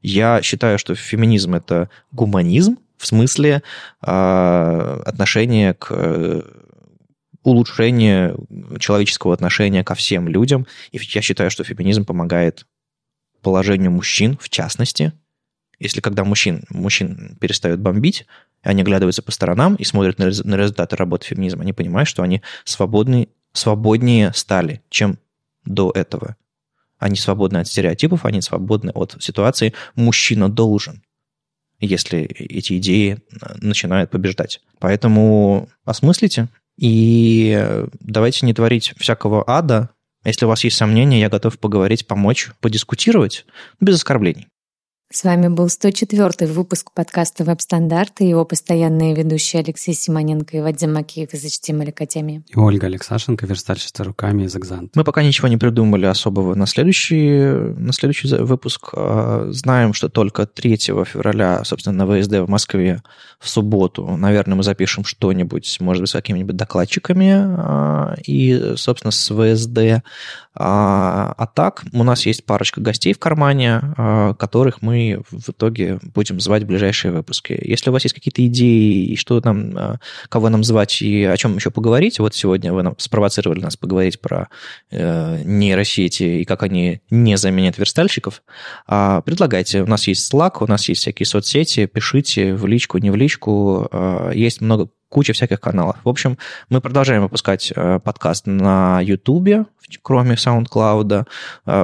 Я 0.00 0.42
считаю, 0.42 0.78
что 0.78 0.94
феминизм– 0.94 1.54
это 1.56 1.90
гуманизм, 2.12 2.78
в 2.98 3.06
смысле 3.06 3.62
э, 4.02 5.02
отношения 5.06 5.74
к 5.74 6.44
улучшению 7.42 8.46
человеческого 8.78 9.32
отношения 9.32 9.84
ко 9.84 9.94
всем 9.94 10.28
людям. 10.28 10.66
И 10.92 10.98
я 10.98 11.22
считаю, 11.22 11.50
что 11.50 11.64
феминизм 11.64 12.04
помогает 12.04 12.66
положению 13.42 13.92
мужчин, 13.92 14.36
в 14.40 14.48
частности. 14.48 15.12
Если 15.78 16.00
когда 16.00 16.24
мужчин, 16.24 16.64
мужчин 16.70 17.36
перестают 17.40 17.80
бомбить, 17.80 18.26
они 18.62 18.82
оглядываются 18.82 19.22
по 19.22 19.30
сторонам 19.30 19.76
и 19.76 19.84
смотрят 19.84 20.18
на, 20.18 20.26
на 20.26 20.56
результаты 20.56 20.96
работы 20.96 21.26
феминизма, 21.26 21.62
они 21.62 21.72
понимают, 21.72 22.08
что 22.08 22.22
они 22.22 22.42
свободны, 22.64 23.28
свободнее 23.52 24.32
стали, 24.34 24.82
чем 24.90 25.18
до 25.64 25.92
этого. 25.92 26.36
Они 26.98 27.14
свободны 27.14 27.58
от 27.58 27.68
стереотипов, 27.68 28.24
они 28.24 28.40
свободны 28.42 28.90
от 28.90 29.16
ситуации 29.20 29.72
«мужчина 29.94 30.48
должен» 30.48 31.02
если 31.80 32.20
эти 32.20 32.78
идеи 32.78 33.18
э, 33.30 33.54
начинают 33.60 34.10
побеждать. 34.10 34.60
Поэтому 34.78 35.68
осмыслите 35.84 36.48
и 36.78 37.84
давайте 38.00 38.46
не 38.46 38.54
творить 38.54 38.94
всякого 38.96 39.44
ада. 39.46 39.90
Если 40.24 40.44
у 40.44 40.48
вас 40.48 40.64
есть 40.64 40.76
сомнения, 40.76 41.20
я 41.20 41.28
готов 41.28 41.58
поговорить, 41.58 42.06
помочь, 42.06 42.50
подискутировать 42.60 43.46
без 43.80 43.96
оскорблений. 43.96 44.48
С 45.10 45.24
вами 45.24 45.48
был 45.48 45.68
104-й 45.68 46.44
выпуск 46.44 46.92
подкаста 46.92 47.42
«Веб-стандарты» 47.42 48.24
и 48.26 48.28
его 48.28 48.44
постоянные 48.44 49.14
ведущие 49.14 49.60
Алексей 49.60 49.94
Симоненко 49.94 50.58
и 50.58 50.60
Вадим 50.60 50.92
Макеев 50.92 51.32
из 51.32 51.46
HTML 51.46 51.88
Академии. 51.88 52.42
И 52.46 52.58
Ольга 52.58 52.88
Алексашенко, 52.88 53.46
верстальщица 53.46 54.04
руками 54.04 54.42
из 54.42 54.54
Экзант. 54.54 54.94
Мы 54.94 55.04
пока 55.04 55.22
ничего 55.22 55.48
не 55.48 55.56
придумали 55.56 56.04
особого 56.04 56.54
на 56.54 56.66
следующий, 56.66 57.40
на 57.40 57.94
следующий 57.94 58.28
выпуск. 58.36 58.90
А, 58.92 59.48
знаем, 59.50 59.94
что 59.94 60.10
только 60.10 60.44
3 60.44 60.76
февраля, 60.76 61.64
собственно, 61.64 62.04
на 62.04 62.20
ВСД 62.20 62.40
в 62.40 62.50
Москве 62.50 63.02
в 63.40 63.48
субботу, 63.48 64.06
наверное, 64.06 64.56
мы 64.56 64.62
запишем 64.62 65.06
что-нибудь, 65.06 65.78
может 65.80 66.02
быть, 66.02 66.10
с 66.10 66.12
какими-нибудь 66.12 66.56
докладчиками 66.56 67.32
а, 67.32 68.14
и, 68.26 68.74
собственно, 68.76 69.10
с 69.10 69.30
ВСД. 69.30 70.04
А, 70.60 71.34
а 71.36 71.46
так, 71.46 71.84
у 71.92 72.02
нас 72.02 72.26
есть 72.26 72.44
парочка 72.44 72.80
гостей 72.80 73.12
в 73.12 73.18
кармане, 73.18 73.80
которых 74.38 74.82
мы 74.82 75.22
в 75.30 75.50
итоге 75.50 76.00
будем 76.02 76.40
звать 76.40 76.64
в 76.64 76.66
ближайшие 76.66 77.12
выпуски. 77.12 77.58
Если 77.62 77.90
у 77.90 77.92
вас 77.92 78.02
есть 78.02 78.14
какие-то 78.14 78.44
идеи, 78.46 79.06
и 79.06 79.16
что 79.16 79.40
нам, 79.44 79.72
а, 79.76 80.00
кого 80.28 80.48
нам 80.48 80.64
звать 80.64 81.00
и 81.02 81.24
о 81.24 81.36
чем 81.36 81.56
еще 81.56 81.70
поговорить, 81.70 82.18
вот 82.18 82.34
сегодня 82.34 82.72
вы 82.72 82.82
нам 82.82 82.94
спровоцировали 82.98 83.60
нас 83.60 83.76
поговорить 83.76 84.20
про 84.20 84.48
э, 84.90 85.42
нейросети 85.44 86.22
и 86.40 86.44
как 86.44 86.62
они 86.62 87.00
не 87.10 87.36
заменят 87.36 87.78
верстальщиков, 87.78 88.42
э, 88.88 89.22
предлагайте. 89.24 89.82
У 89.82 89.86
нас 89.86 90.06
есть 90.08 90.32
Slack, 90.32 90.58
у 90.60 90.66
нас 90.66 90.88
есть 90.88 91.02
всякие 91.02 91.26
соцсети, 91.26 91.86
пишите 91.86 92.54
в 92.54 92.66
личку, 92.66 92.98
не 92.98 93.10
в 93.10 93.16
личку. 93.16 93.88
Э, 93.90 94.32
есть 94.34 94.60
много 94.60 94.88
куча 95.08 95.32
всяких 95.32 95.60
каналов. 95.60 95.96
В 96.04 96.08
общем, 96.08 96.38
мы 96.68 96.80
продолжаем 96.80 97.22
выпускать 97.22 97.72
э, 97.74 98.00
подкаст 98.02 98.46
на 98.46 99.00
YouTube, 99.00 99.66
кроме 100.02 100.34
SoundCloud, 100.34 101.24
э, 101.66 101.82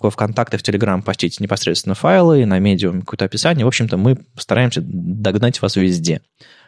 в 0.00 0.10
ВКонтакте, 0.10 0.58
в 0.58 0.62
Telegram 0.62 1.02
постить 1.02 1.40
непосредственно 1.40 1.94
файлы, 1.94 2.44
на 2.46 2.58
Medium 2.58 3.00
какое-то 3.00 3.24
описание. 3.24 3.64
В 3.64 3.68
общем-то, 3.68 3.96
мы 3.96 4.18
стараемся 4.36 4.82
догнать 4.84 5.60
вас 5.62 5.76
везде. 5.76 6.20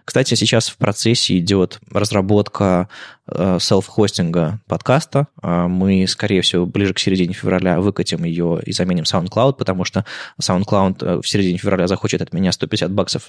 Кстати, 0.04 0.34
сейчас 0.34 0.68
в 0.68 0.76
процессе 0.76 1.38
идет 1.38 1.80
разработка 1.90 2.88
э, 3.26 3.58
селф-хостинга 3.60 4.58
подкаста. 4.66 5.28
Э, 5.42 5.66
мы, 5.68 6.06
скорее 6.08 6.42
всего, 6.42 6.66
ближе 6.66 6.92
к 6.92 6.98
середине 6.98 7.34
февраля 7.34 7.80
выкатим 7.80 8.24
ее 8.24 8.60
и 8.64 8.72
заменим 8.72 9.04
SoundCloud, 9.04 9.54
потому 9.54 9.84
что 9.84 10.04
SoundCloud 10.40 11.04
э, 11.04 11.20
в 11.22 11.28
середине 11.28 11.58
февраля 11.58 11.86
захочет 11.86 12.20
от 12.20 12.32
меня 12.32 12.52
150 12.52 12.90
баксов 12.92 13.22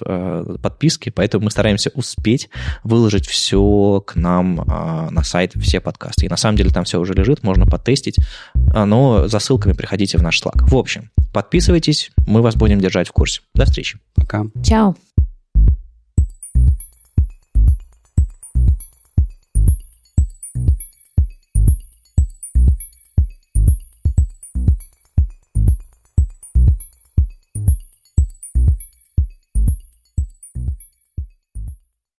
подписки, 0.62 1.10
поэтому 1.10 1.44
мы 1.44 1.50
стараемся 1.50 1.90
успеть 1.94 2.48
выложить 2.82 3.26
все 3.26 4.02
к 4.04 4.16
нам 4.16 4.56
на 4.66 5.22
сайт, 5.22 5.52
все 5.60 5.80
подкасты. 5.80 6.26
И 6.26 6.28
на 6.28 6.36
самом 6.36 6.56
деле 6.56 6.70
там 6.70 6.84
все 6.84 6.98
уже 7.00 7.14
лежит, 7.14 7.42
можно 7.42 7.66
потестить, 7.66 8.16
но 8.54 9.28
за 9.28 9.38
ссылками 9.38 9.72
приходите 9.72 10.18
в 10.18 10.22
наш 10.22 10.42
Slack. 10.42 10.66
В 10.66 10.76
общем, 10.76 11.10
подписывайтесь, 11.32 12.10
мы 12.26 12.42
вас 12.42 12.56
будем 12.56 12.80
держать 12.80 13.08
в 13.08 13.12
курсе. 13.12 13.42
До 13.54 13.64
встречи. 13.64 13.98
Пока. 14.14 14.44
Чао. 14.64 14.94